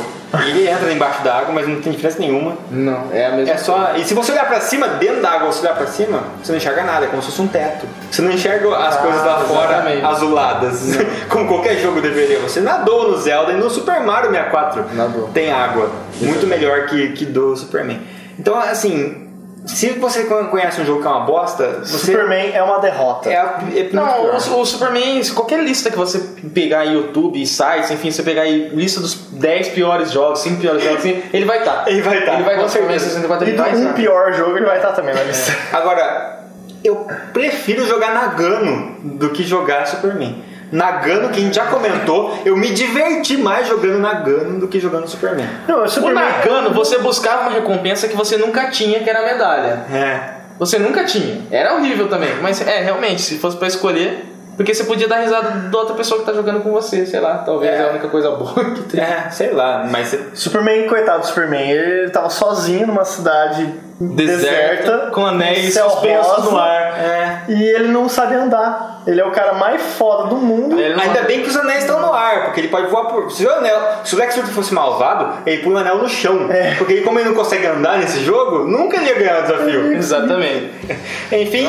E 0.45 0.51
ele 0.51 0.69
entra 0.69 0.93
embaixo 0.93 1.23
da 1.23 1.37
água, 1.37 1.53
mas 1.55 1.69
não 1.69 1.81
tem 1.81 1.93
diferença 1.93 2.19
nenhuma. 2.19 2.57
Não, 2.70 3.12
é 3.12 3.27
a 3.27 3.33
mesma 3.33 3.55
É 3.55 3.57
só. 3.57 3.93
E 3.97 4.05
se 4.05 4.12
você 4.12 4.33
olhar 4.33 4.47
pra 4.47 4.61
cima, 4.61 4.89
dentro 4.89 5.23
da 5.23 5.31
água, 5.31 5.53
você 5.53 5.61
olhar 5.61 5.77
pra 5.77 5.87
cima, 5.87 6.24
você 6.43 6.51
não 6.51 6.59
enxerga 6.59 6.83
nada, 6.83 7.05
é 7.07 7.09
como 7.09 7.23
se 7.23 7.28
fosse 7.28 7.43
um 7.43 7.47
teto. 7.47 7.87
Você 8.11 8.23
não 8.23 8.31
enxerga 8.33 8.77
as 8.77 8.97
coisas 8.97 9.24
lá 9.24 9.39
fora 9.41 9.85
azuladas, 10.09 10.97
como 11.31 11.47
qualquer 11.47 11.78
jogo 11.78 12.01
deveria. 12.01 12.41
Você 12.41 12.61
nadou 12.61 13.12
no 13.12 13.19
Zelda 13.19 13.53
e 13.53 13.57
no 13.57 13.70
Super 13.70 14.01
Mario 14.01 14.31
64 14.31 14.85
Nadou. 14.95 15.28
tem 15.28 15.53
água. 15.53 15.91
Muito 16.20 16.47
melhor 16.47 16.87
que, 16.87 17.11
que 17.12 17.24
do 17.24 17.57
Superman. 17.57 18.01
Então, 18.39 18.59
assim, 18.59 19.26
se 19.66 19.90
você 19.94 20.24
conhece 20.24 20.80
um 20.80 20.86
jogo 20.86 21.02
que 21.02 21.06
é 21.06 21.10
uma 21.10 21.20
bosta, 21.26 21.80
você. 21.82 21.98
Superman 22.12 22.52
é 22.55 22.62
uma 22.62 22.78
derrota. 22.78 23.28
É, 23.28 23.36
a- 23.36 23.59
é 23.74 23.88
Não, 23.93 24.26
o, 24.26 24.60
o 24.60 24.64
Superman, 24.66 25.22
qualquer 25.34 25.60
lista 25.62 25.90
que 25.90 25.97
você 25.97 26.18
pegar 26.55 26.80
aí, 26.80 26.94
YouTube, 26.94 27.44
sites, 27.44 27.90
enfim, 27.90 28.10
você 28.10 28.22
pegar 28.22 28.43
aí 28.43 28.68
lista 28.72 29.01
dos 29.01 29.14
10 29.32 29.68
piores 29.70 30.12
jogos, 30.12 30.38
5 30.40 30.60
piores 30.60 30.82
jogos, 30.82 30.98
assim, 31.01 31.20
ele 31.32 31.44
vai 31.44 31.59
estar. 31.59 31.84
Ele 31.88 32.01
vai 32.01 32.24
tá, 32.24 32.34
Ele 32.34 32.43
vai 32.44 32.55
com 32.55 32.60
estar. 32.66 32.68
Superman 32.72 32.98
certeza. 33.01 33.20
64 33.20 33.47
E 33.47 33.51
ele 33.51 33.56
do 33.56 33.68
um 33.74 33.82
estar. 33.82 33.94
pior 33.94 34.32
jogo 34.32 34.56
ele 34.56 34.66
vai 34.66 34.76
estar 34.76 34.93
também 34.93 35.14
na 35.14 35.22
lista. 35.22 35.52
Agora, 35.72 36.40
eu 36.84 37.06
prefiro 37.32 37.84
jogar 37.86 38.14
Nagano 38.14 38.97
do 39.02 39.30
que 39.30 39.43
jogar 39.43 39.86
Superman. 39.86 40.44
Nagano, 40.70 41.28
que 41.28 41.38
a 41.38 41.43
gente 41.43 41.55
já 41.55 41.66
comentou, 41.66 42.38
eu 42.44 42.56
me 42.56 42.70
diverti 42.70 43.36
mais 43.36 43.68
jogando 43.68 43.98
Nagano 43.98 44.59
do 44.59 44.68
que 44.68 44.80
jogando 44.80 45.09
Superman. 45.09 45.48
Não, 45.68 45.80
o 45.80 45.84
O 45.84 45.88
Superman. 45.88 46.24
Nagano, 46.24 46.74
você 46.74 46.98
buscava 46.98 47.43
uma 47.43 47.51
recompensa 47.52 48.09
que 48.09 48.16
você 48.16 48.36
nunca 48.36 48.68
tinha, 48.70 49.01
que 49.01 49.09
era 49.09 49.20
a 49.20 49.24
medalha. 49.24 49.84
É. 49.93 50.36
Você 50.59 50.78
nunca 50.78 51.05
tinha. 51.05 51.43
Era 51.51 51.74
horrível 51.74 52.09
também. 52.09 52.30
Mas 52.40 52.66
é, 52.66 52.80
realmente, 52.82 53.22
se 53.22 53.38
fosse 53.38 53.56
pra 53.56 53.68
escolher. 53.68 54.35
Porque 54.57 54.74
você 54.74 54.85
podia 54.85 55.07
dar 55.07 55.19
risada 55.19 55.51
da 55.51 55.78
outra 55.78 55.95
pessoa 55.95 56.20
que 56.20 56.27
tá 56.27 56.33
jogando 56.33 56.62
com 56.62 56.73
você, 56.73 57.05
sei 57.05 57.20
lá. 57.20 57.39
Talvez 57.39 57.73
é, 57.73 57.85
a 57.85 57.91
única 57.91 58.09
coisa 58.09 58.31
boa 58.31 58.55
que 58.74 58.83
tem. 58.83 59.01
É, 59.01 59.28
sei 59.31 59.53
lá, 59.53 59.87
mas 59.91 60.16
Superman, 60.35 60.89
coitado 60.89 61.20
do 61.20 61.27
Superman, 61.27 61.70
ele 61.70 62.11
tava 62.11 62.31
sozinho 62.31 62.87
numa 62.87 63.05
cidade 63.05 63.87
Deserta, 63.99 64.83
deserta, 64.83 65.11
com 65.11 65.24
anéis 65.24 65.73
suspensos 65.73 66.45
no 66.45 66.59
ar. 66.59 67.01
É. 67.01 67.45
E 67.49 67.62
ele 67.62 67.89
não 67.89 68.11
sabe 68.11 68.35
andar. 68.35 69.03
Ele 69.07 69.20
é 69.20 69.24
o 69.24 69.31
cara 69.31 69.55
mais 69.55 69.81
foda 69.81 70.28
do 70.28 70.37
mundo. 70.37 70.77
Ainda 70.77 71.23
bem 71.23 71.43
que 71.43 71.49
os 71.49 71.57
anéis 71.57 71.81
estão 71.81 71.99
no 72.01 72.12
ar, 72.12 72.45
porque 72.45 72.61
ele 72.61 72.69
pode 72.69 72.89
voar 72.89 73.07
por. 73.07 73.31
Se 73.31 73.47
o, 73.47 73.51
anel, 73.51 73.81
se 74.05 74.15
o 74.15 74.19
Lex 74.19 74.37
Luthor 74.37 74.53
fosse 74.53 74.74
malvado, 74.74 75.39
ele 75.47 75.62
põe 75.62 75.73
o 75.73 75.78
anel 75.78 75.97
no 75.97 76.09
chão. 76.11 76.47
É. 76.51 76.74
Porque 76.74 76.93
ele, 76.93 77.03
como 77.03 77.19
ele 77.19 77.31
não 77.31 77.35
consegue 77.35 77.66
andar 77.66 77.99
nesse 77.99 78.23
jogo, 78.23 78.65
nunca 78.65 78.99
ele 78.99 79.07
ia 79.07 79.15
ganhar 79.15 79.39
o 79.39 79.43
desafio. 79.43 79.93
Exatamente. 79.95 80.73
Enfim, 81.33 81.66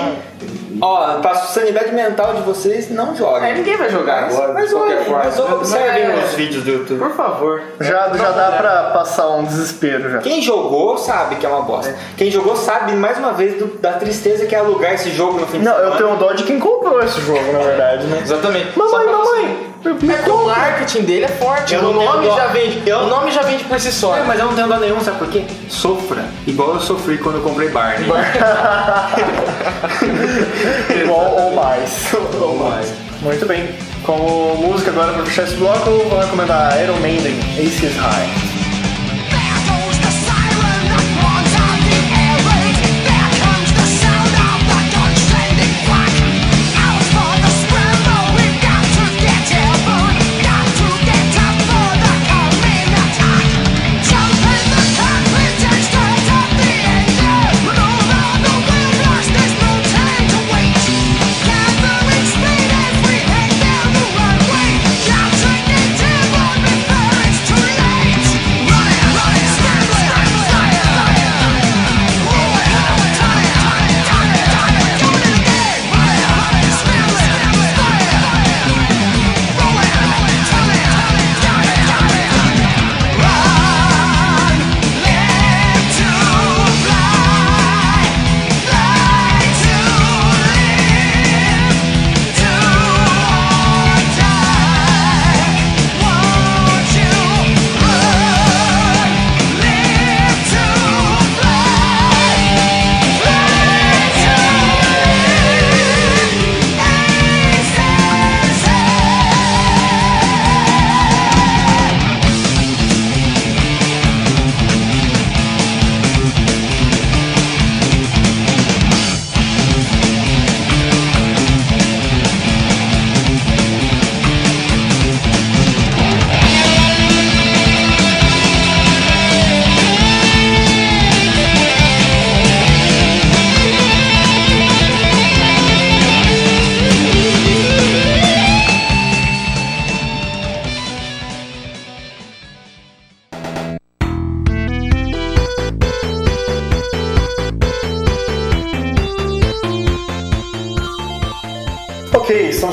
ó, 0.81 1.19
pra 1.19 1.35
sanidade 1.35 1.91
mental 1.91 2.33
de 2.33 2.41
vocês, 2.41 2.89
não 2.89 3.15
joguem. 3.15 3.49
É, 3.49 3.53
ninguém 3.53 3.77
vai 3.77 3.89
jogar 3.89 4.25
agora. 4.25 4.53
Mas 4.53 4.71
forma. 4.71 4.95
mas 5.09 5.39
observem 5.39 6.07
Mas 6.07 6.19
é- 6.19 6.25
os 6.25 6.33
vídeos 6.33 6.63
do 6.63 6.71
YouTube. 6.71 6.99
Por 6.99 7.11
favor. 7.15 7.61
Já, 7.79 8.09
já 8.13 8.31
dá 8.31 8.51
pra 8.57 8.83
passar 8.93 9.27
um 9.29 9.43
desespero 9.43 10.09
já. 10.11 10.17
Quem 10.19 10.41
jogou 10.41 10.97
sabe 10.97 11.35
que 11.35 11.45
é 11.45 11.49
uma 11.49 11.61
bosta. 11.61 11.95
Quem 12.17 12.29
jogou 12.31 12.55
sabe, 12.55 12.93
mais 12.93 13.17
uma 13.17 13.33
vez, 13.33 13.57
do- 13.57 13.77
da 13.79 13.93
tristeza 13.93 14.45
que 14.45 14.55
é 14.55 14.59
alugar 14.59 14.93
esse 14.93 15.09
jogo 15.11 15.39
no 15.39 15.47
fim 15.47 15.59
de 15.59 15.65
Não, 15.65 15.73
eu 15.77 15.91
tenho 15.97 16.15
dó 16.17 16.33
de 16.33 16.43
quem 16.43 16.59
comprou 16.59 16.99
esse 17.01 17.19
jogo, 17.21 17.51
na 17.51 17.59
verdade, 17.59 18.05
né? 18.07 18.19
Exatamente. 18.21 18.77
Mamãe, 18.77 19.05
mamãe, 19.07 19.67
É 19.85 19.89
porque 19.93 20.29
o 20.31 20.45
marketing 20.45 21.01
dele 21.03 21.25
é 21.25 21.27
forte. 21.27 21.73
Eu 21.73 21.81
o 21.81 21.93
nome 21.93 22.27
dó. 22.27 22.35
já 22.35 22.47
vende. 22.47 22.81
Eu- 22.85 22.99
O 22.99 23.07
nome 23.07 23.31
já 23.31 23.41
vende 23.43 23.63
por 23.65 23.79
si 23.79 23.91
só. 23.91 24.15
É, 24.17 24.23
mas 24.23 24.39
eu 24.39 24.45
não 24.47 24.53
tenho 24.55 24.67
dó 24.67 24.77
nenhum, 24.77 24.99
sabe 25.01 25.17
por 25.19 25.27
quê? 25.29 25.43
Sofra. 25.69 26.25
Igual 26.45 26.73
eu 26.75 26.79
sofri 26.81 27.17
quando 27.17 27.35
eu 27.37 27.41
comprei 27.41 27.69
Barney. 27.69 28.07
Igual 31.03 31.35
ou 31.39 31.55
mais. 31.55 32.07
Ou 32.41 32.55
mais. 32.57 32.93
Muito 33.21 33.45
bem. 33.45 33.69
Como 34.05 34.55
música 34.55 34.91
agora 34.91 35.13
pra 35.13 35.23
fechar 35.25 35.43
esse 35.43 35.55
bloco, 35.55 35.89
eu 35.89 36.09
vou 36.09 36.19
recomendar 36.19 36.79
Iron 36.81 36.97
Maiden, 36.97 37.37
Aces 37.59 37.95
High. 37.97 38.56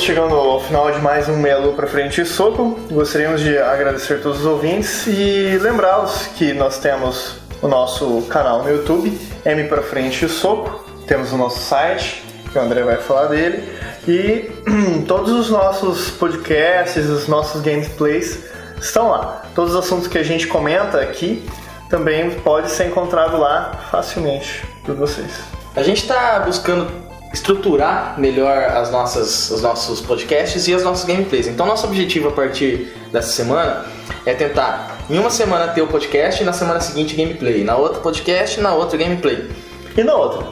Chegando 0.04 0.34
ao 0.34 0.60
final 0.60 0.92
de 0.92 0.98
mais 0.98 1.30
um 1.30 1.38
Meia 1.38 1.56
Lua 1.56 1.72
pra 1.72 1.86
Frente 1.86 2.20
e 2.20 2.26
Soco. 2.26 2.78
Gostaríamos 2.90 3.40
de 3.40 3.56
agradecer 3.56 4.20
todos 4.20 4.40
os 4.40 4.44
ouvintes 4.44 5.06
e 5.06 5.56
lembrá-los 5.56 6.26
que 6.36 6.52
nós 6.52 6.78
temos 6.78 7.36
o 7.62 7.68
nosso 7.68 8.20
canal 8.28 8.62
no 8.62 8.70
YouTube, 8.70 9.18
M 9.46 9.64
pra 9.64 9.80
Frente 9.80 10.26
e 10.26 10.28
Soco. 10.28 10.84
Temos 11.06 11.32
o 11.32 11.38
nosso 11.38 11.58
site, 11.58 12.22
que 12.52 12.58
o 12.58 12.60
André 12.60 12.82
vai 12.82 12.98
falar 12.98 13.28
dele. 13.28 13.66
E 14.06 14.50
todos 15.08 15.32
os 15.32 15.48
nossos 15.48 16.10
podcasts, 16.10 17.08
os 17.08 17.26
nossos 17.26 17.62
gameplays 17.62 18.40
estão 18.78 19.08
lá. 19.08 19.42
Todos 19.54 19.74
os 19.74 19.86
assuntos 19.86 20.06
que 20.06 20.18
a 20.18 20.22
gente 20.22 20.46
comenta 20.46 21.00
aqui 21.00 21.48
também 21.88 22.30
pode 22.30 22.70
ser 22.70 22.88
encontrado 22.88 23.38
lá 23.38 23.86
facilmente 23.90 24.66
por 24.84 24.94
vocês. 24.96 25.32
A 25.74 25.82
gente 25.82 26.02
está 26.02 26.40
buscando 26.40 27.03
estruturar 27.34 28.14
melhor 28.16 28.56
as 28.56 28.90
nossas, 28.90 29.50
os 29.50 29.60
nossos 29.60 30.00
podcasts 30.00 30.68
e 30.68 30.74
as 30.74 30.84
nossas 30.84 31.04
gameplays. 31.04 31.48
Então, 31.48 31.66
nosso 31.66 31.86
objetivo 31.86 32.28
a 32.28 32.32
partir 32.32 32.92
dessa 33.12 33.32
semana 33.32 33.84
é 34.24 34.32
tentar, 34.32 34.98
em 35.10 35.18
uma 35.18 35.30
semana, 35.30 35.68
ter 35.68 35.82
o 35.82 35.88
podcast 35.88 36.42
e 36.42 36.46
na 36.46 36.52
semana 36.52 36.80
seguinte 36.80 37.16
gameplay. 37.16 37.64
Na 37.64 37.76
outra, 37.76 38.00
podcast 38.00 38.60
na 38.60 38.72
outra, 38.72 38.96
gameplay. 38.96 39.50
E 39.96 40.04
na 40.04 40.14
outra? 40.14 40.46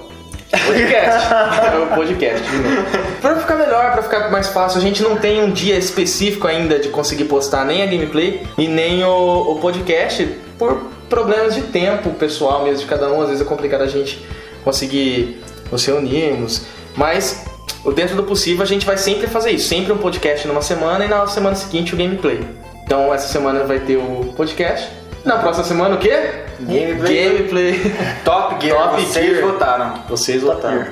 Podcast. 0.67 1.33
é 1.73 1.79
o 1.79 1.95
podcast. 1.95 2.43
Pra 3.21 3.37
ficar 3.37 3.55
melhor, 3.55 3.93
pra 3.93 4.03
ficar 4.03 4.31
mais 4.31 4.49
fácil, 4.49 4.79
a 4.79 4.83
gente 4.83 5.03
não 5.03 5.17
tem 5.17 5.43
um 5.43 5.51
dia 5.51 5.79
específico 5.79 6.49
ainda 6.49 6.81
de 6.81 6.89
conseguir 6.89 7.25
postar 7.25 7.65
nem 7.65 7.83
a 7.83 7.87
gameplay 7.87 8.43
e 8.59 8.67
nem 8.67 9.05
o, 9.05 9.53
o 9.53 9.59
podcast 9.61 10.27
por 10.59 10.83
problemas 11.09 11.55
de 11.55 11.63
tempo 11.63 12.11
pessoal 12.11 12.65
mesmo 12.65 12.81
de 12.81 12.87
cada 12.87 13.11
um. 13.11 13.23
Às 13.23 13.29
vezes 13.29 13.43
é 13.43 13.49
complicado 13.49 13.83
a 13.83 13.87
gente 13.87 14.21
conseguir 14.65 15.41
nos 15.73 15.85
reunirmos. 15.85 16.63
Mas 16.95 17.45
dentro 17.97 18.15
do 18.15 18.23
possível 18.23 18.63
a 18.63 18.67
gente 18.67 18.87
vai 18.87 18.97
sempre 18.99 19.27
fazer 19.27 19.51
isso. 19.51 19.69
Sempre 19.69 19.93
um 19.93 19.99
podcast 19.99 20.47
numa 20.47 20.63
semana 20.63 21.05
e 21.05 21.09
na 21.09 21.27
semana 21.27 21.57
seguinte 21.57 21.95
o 21.95 21.99
gameplay. 21.99 22.41
Então 22.85 23.13
essa 23.13 23.27
semana 23.29 23.65
vai 23.65 23.81
ter 23.81 23.97
o 23.97 24.33
podcast. 24.37 24.89
Na 25.25 25.39
próxima 25.39 25.65
semana 25.65 25.95
o 25.95 25.99
quê? 25.99 26.11
Gameplay. 26.61 27.29
Gameplay. 27.29 27.81
Top 28.25 28.65
Gear, 28.65 28.91
Top 28.91 29.03
vocês 29.03 29.37
Gear. 29.37 29.47
votaram. 29.53 29.95
Vocês 30.09 30.43
votaram. 30.43 30.85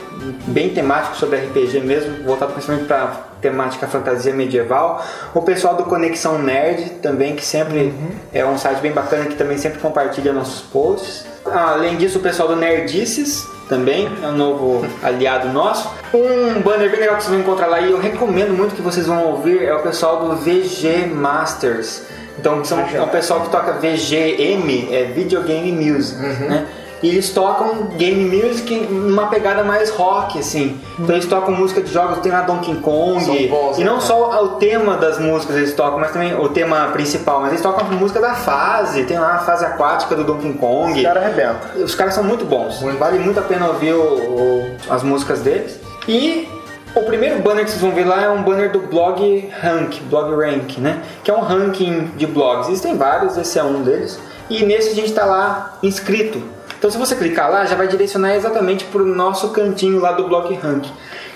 bem 0.48 0.70
temático 0.70 1.18
sobre 1.18 1.40
RPG 1.40 1.82
mesmo, 1.82 2.24
voltado 2.24 2.54
principalmente 2.54 2.88
para 2.88 3.08
temática 3.42 3.86
fantasia 3.86 4.34
medieval. 4.34 5.06
O 5.34 5.42
pessoal 5.42 5.76
do 5.76 5.84
Conexão 5.84 6.40
Nerd 6.40 6.90
também, 7.02 7.36
que 7.36 7.44
sempre 7.44 7.94
é 8.32 8.46
um 8.46 8.58
site 8.58 8.80
bem 8.80 8.94
bacana 8.94 9.26
que 9.26 9.36
também 9.36 9.58
sempre 9.58 9.80
compartilha 9.80 10.32
nossos 10.32 10.62
posts. 10.62 11.26
Além 11.46 11.98
disso, 11.98 12.20
o 12.20 12.22
pessoal 12.22 12.48
do 12.48 12.56
Nerdices 12.56 13.46
também 13.74 14.08
é 14.22 14.28
um 14.28 14.38
novo 14.38 14.86
aliado 15.02 15.50
nosso. 15.50 15.90
Um 16.14 16.62
banner 16.62 16.92
bem 16.92 17.00
legal 17.00 17.16
que 17.16 17.24
vocês 17.24 17.34
vão 17.34 17.40
encontrar 17.40 17.66
lá 17.66 17.82
e 17.82 17.90
eu 17.90 17.98
recomendo 17.98 18.56
muito 18.56 18.76
que 18.76 18.84
vocês 18.84 19.08
vão 19.08 19.26
ouvir 19.26 19.64
é 19.64 19.74
o 19.74 19.80
pessoal 19.80 20.28
do 20.28 20.36
VG 20.36 21.08
Masters. 21.08 22.04
Então 22.38 22.64
são, 22.64 22.80
é 22.80 23.02
o 23.02 23.08
pessoal 23.08 23.42
que 23.42 23.50
toca 23.50 23.74
VGM, 23.74 24.94
é 24.94 25.06
Videogame 25.06 25.72
Music, 25.72 26.20
né? 26.22 26.68
E 27.04 27.10
eles 27.10 27.30
tocam 27.32 27.88
game 27.98 28.24
music 28.36 28.74
numa 28.90 29.28
pegada 29.28 29.64
mais 29.64 29.90
rock, 29.92 30.40
assim. 30.40 30.80
Então 30.98 31.14
eles 31.16 31.26
tocam 31.28 31.54
música 31.54 31.82
de 31.82 31.92
jogos, 31.92 32.20
tem 32.20 32.32
lá 32.32 32.42
Donkey 32.42 32.76
Kong. 32.76 33.48
Bons, 33.50 33.78
e 33.78 33.84
não 33.84 33.96
né, 33.96 34.02
só 34.02 34.44
o 34.44 34.48
tema 34.56 34.96
das 34.96 35.20
músicas 35.20 35.58
eles 35.58 35.74
tocam, 35.74 36.00
mas 36.00 36.12
também 36.12 36.34
o 36.34 36.48
tema 36.50 36.88
principal. 36.94 37.42
Mas 37.42 37.50
eles 37.50 37.62
tocam 37.62 37.86
música 37.92 38.22
da 38.22 38.34
fase, 38.34 39.04
tem 39.04 39.20
lá 39.20 39.34
a 39.36 39.40
fase 39.40 39.66
aquática 39.66 40.16
do 40.16 40.24
Donkey 40.24 40.54
Kong. 40.54 40.98
O 41.00 41.04
cara 41.04 41.20
arrebenta. 41.20 41.78
Os 41.78 41.94
caras 41.94 42.14
são 42.14 42.24
muito 42.24 42.46
bons. 42.46 42.82
Vale 42.98 43.20
muito 43.20 43.38
a 43.40 43.44
pena 43.44 43.68
ouvir 43.68 43.94
o- 43.94 44.00
o- 44.02 44.76
as 44.90 45.04
músicas 45.04 45.42
deles. 45.42 45.78
E 46.08 46.48
o 46.96 47.02
primeiro 47.02 47.40
banner 47.42 47.66
que 47.66 47.72
vocês 47.72 47.82
vão 47.82 47.92
ver 47.92 48.06
lá 48.06 48.22
é 48.22 48.30
um 48.30 48.44
banner 48.44 48.72
do 48.72 48.80
blog 48.80 49.50
Rank, 49.62 49.96
blog 50.10 50.34
Rank, 50.36 50.78
né? 50.78 51.02
Que 51.22 51.30
é 51.30 51.34
um 51.34 51.42
ranking 51.42 52.12
de 52.16 52.26
blogs. 52.28 52.70
Existem 52.70 52.96
vários, 52.98 53.36
esse 53.38 53.60
é 53.60 53.64
um 53.64 53.82
deles. 53.82 54.18
E 54.50 54.64
nesse 54.66 54.92
a 54.92 54.96
gente 54.96 55.08
está 55.10 55.26
lá 55.26 55.78
inscrito. 55.84 56.42
Então 56.84 56.92
se 56.92 56.98
você 56.98 57.16
clicar 57.16 57.50
lá, 57.50 57.66
já 57.66 57.78
vai 57.78 57.88
direcionar 57.88 58.36
exatamente 58.36 58.84
para 58.84 59.02
o 59.02 59.06
nosso 59.06 59.52
cantinho 59.52 60.02
lá 60.02 60.12
do 60.12 60.28
blog 60.28 60.54
Rank. 60.54 60.86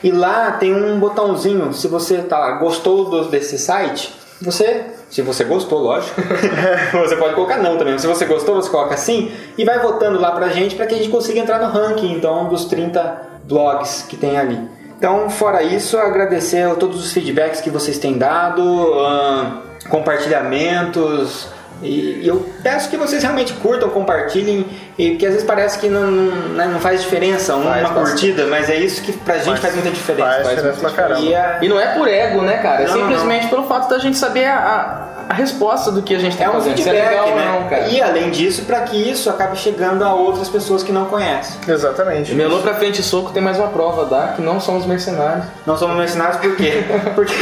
E 0.04 0.12
lá 0.12 0.52
tem 0.52 0.76
um 0.76 1.00
botãozinho, 1.00 1.74
se 1.74 1.88
você 1.88 2.18
tá 2.18 2.52
gostou 2.58 3.30
desse 3.30 3.58
site, 3.58 4.14
você, 4.42 4.88
se 5.10 5.22
você 5.22 5.46
gostou, 5.46 5.80
lógico, 5.80 6.22
você 7.02 7.16
pode 7.16 7.34
colocar 7.34 7.60
não 7.60 7.78
também. 7.78 7.98
Se 7.98 8.06
você 8.06 8.26
gostou, 8.26 8.56
você 8.56 8.70
coloca 8.70 8.98
sim 8.98 9.32
e 9.58 9.64
vai 9.64 9.80
votando 9.80 10.20
lá 10.20 10.32
pra 10.32 10.50
gente 10.50 10.76
para 10.76 10.86
que 10.86 10.96
a 10.96 10.98
gente 10.98 11.10
consiga 11.10 11.40
entrar 11.40 11.60
no 11.60 11.72
ranking 11.72 12.12
então 12.12 12.50
dos 12.50 12.66
30 12.66 13.40
blogs 13.46 14.06
que 14.10 14.18
tem 14.18 14.38
ali. 14.38 14.60
Então, 14.98 15.30
fora 15.30 15.64
isso, 15.64 15.98
agradecer 15.98 16.70
a 16.70 16.76
todos 16.76 17.00
os 17.00 17.14
feedbacks 17.14 17.62
que 17.62 17.70
vocês 17.70 17.98
têm 17.98 18.18
dado, 18.18 18.62
ahn, 19.00 19.62
compartilhamentos. 19.90 21.56
E 21.82 22.22
eu 22.28 22.44
peço 22.64 22.90
que 22.90 22.98
vocês 22.98 23.22
realmente 23.22 23.54
curtam, 23.54 23.90
compartilhem, 23.90 24.66
e 24.98 25.16
que 25.16 25.26
às 25.26 25.34
vezes 25.34 25.48
parece 25.48 25.78
que 25.78 25.88
não, 25.90 26.10
não, 26.10 26.36
né, 26.56 26.66
não 26.66 26.80
faz 26.80 27.02
diferença 27.04 27.56
uma, 27.56 27.76
Faz 27.76 27.90
curtida, 27.92 28.46
mas 28.48 28.70
é 28.70 28.76
isso 28.78 29.02
que 29.04 29.14
pra 29.14 29.38
gente 29.38 29.60
faz 29.60 29.74
muita 29.76 29.92
diferença. 29.92 30.28
faz 30.44 30.50
diferença 30.50 30.82
muita 30.82 30.90
pra 30.90 31.04
caramba. 31.08 31.22
E 31.22 31.36
a- 31.36 31.60
E 31.62 31.70
não 31.70 31.80
é 31.80 31.88
por 31.96 32.08
ego, 32.08 32.42
né, 32.42 32.58
cara? 32.58 32.82
É 32.84 32.88
Não, 32.88 32.94
não, 32.98 33.02
simplesmente 33.10 33.48
pelo 33.48 33.68
fato 33.68 33.90
da 33.90 34.00
gente 34.00 34.18
saber 34.18 34.46
a, 34.46 34.58
a, 34.58 35.17
a 35.30 35.34
resposta 35.34 35.92
do 35.92 36.02
que 36.02 36.16
a 36.16 36.20
gente 36.20 36.38
tá 36.38 36.46
É 36.46 36.50
um 36.50 36.54
fazendo. 36.54 36.74
É 36.74 36.78
feedback, 36.78 37.10
legal 37.10 37.30
ou 37.30 37.36
né? 37.36 37.46
não, 37.62 37.70
cara. 37.70 37.88
E 37.88 38.02
além 38.02 38.30
disso, 38.32 38.64
para 38.64 38.82
que 38.82 38.96
isso 38.98 39.30
acabe 39.30 39.58
chegando 39.58 40.04
a 40.04 40.14
outras 40.14 40.50
pessoas 40.50 40.84
que 40.84 40.92
não 40.92 41.06
conhecem. 41.06 41.58
Exatamente. 41.68 42.34
Melou 42.34 42.62
pra 42.62 42.76
frente 42.76 43.02
e 43.02 43.04
soco 43.04 43.32
tem 43.32 43.42
mais 43.44 43.58
uma 43.58 43.68
prova, 43.68 44.06
dá, 44.06 44.34
que 44.36 44.42
não 44.42 44.60
somos 44.60 44.86
mercenários. 44.86 45.46
Não 45.66 45.78
somos 45.78 45.98
mencionados 45.98 46.38
por 46.38 46.56
quê? 46.56 46.84
Porque 47.16 47.34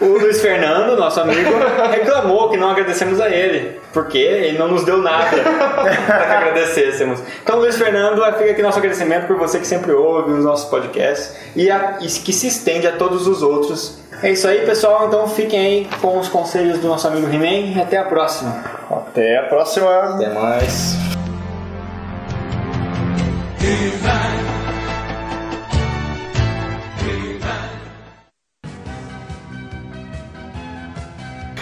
o 0.00 0.18
Luiz 0.18 0.40
Fernando, 0.40 0.96
nosso 0.96 1.20
amigo, 1.20 1.50
reclamou 1.90 2.48
que 2.50 2.56
não 2.56 2.70
agradecemos 2.70 3.20
a 3.20 3.28
ele. 3.28 3.78
Porque 3.92 4.18
ele 4.18 4.58
não 4.58 4.68
nos 4.68 4.84
deu 4.84 4.98
nada 4.98 5.36
para 5.38 6.26
que 6.26 6.34
agradecêssemos. 6.34 7.20
Então, 7.42 7.58
Luiz 7.58 7.76
Fernando, 7.76 8.22
fica 8.36 8.50
aqui 8.50 8.62
nosso 8.62 8.78
agradecimento 8.78 9.26
por 9.26 9.36
você 9.36 9.58
que 9.58 9.66
sempre 9.66 9.92
ouve 9.92 10.32
os 10.32 10.44
nossos 10.44 10.68
podcasts 10.68 11.34
e, 11.56 11.70
a- 11.70 11.96
e 12.00 12.06
que 12.06 12.32
se 12.32 12.46
estende 12.46 12.86
a 12.86 12.92
todos 12.92 13.26
os 13.26 13.42
outros. 13.42 13.98
É 14.20 14.32
isso 14.32 14.48
aí, 14.48 14.66
pessoal. 14.66 15.06
Então, 15.06 15.28
fiquem 15.28 15.60
aí 15.60 15.88
com 16.00 16.18
os 16.18 16.28
conselhos 16.28 16.80
do 16.80 16.88
nosso 16.88 17.06
amigo 17.06 17.32
He-Man 17.32 17.76
e 17.76 17.80
até 17.80 17.98
a 17.98 18.04
próxima. 18.04 18.64
Até 18.90 19.38
a 19.38 19.42
próxima. 19.44 20.16
Até 20.16 20.34
mais. 20.34 20.96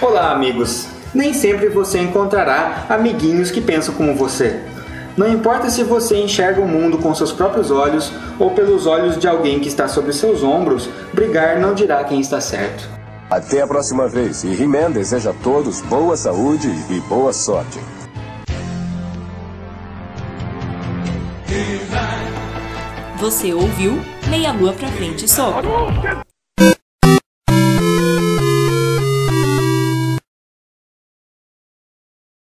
Olá, 0.01 0.31
amigos! 0.31 0.89
Nem 1.15 1.35
sempre 1.35 1.69
você 1.69 1.99
encontrará 1.99 2.87
amiguinhos 2.89 3.51
que 3.51 3.61
pensam 3.61 3.95
como 3.95 4.15
você. 4.15 4.76
Não 5.17 5.33
importa 5.33 5.71
se 5.71 5.83
você 5.83 6.19
enxerga 6.19 6.61
o 6.61 6.69
mundo 6.69 6.99
com 6.99 7.15
seus 7.15 7.33
próprios 7.33 7.71
olhos 7.71 8.13
ou 8.39 8.51
pelos 8.51 8.87
olhos 8.87 9.19
de 9.19 9.27
alguém 9.27 9.59
que 9.59 9.69
está 9.69 9.89
sobre 9.89 10.13
seus 10.13 10.43
ombros, 10.43 10.91
brigar 11.15 11.59
não 11.59 11.75
dirá 11.75 12.05
quem 12.05 12.21
está 12.21 12.39
certo. 12.41 12.87
Até 13.31 13.63
a 13.63 13.67
próxima 13.67 14.07
vez. 14.07 14.45
E 14.45 14.63
He-Man 14.63 14.91
deseja 14.91 15.31
a 15.31 15.35
todos 15.43 15.81
boa 15.83 16.17
saúde 16.17 16.69
e 16.91 17.01
boa 17.01 17.33
sorte. 17.33 17.81
Você 23.19 23.55
ouviu 23.55 23.99
Meia 24.29 24.53
Lua 24.53 24.75
pra 24.75 24.89
Frente 24.89 25.27
Soco. 25.27 26.26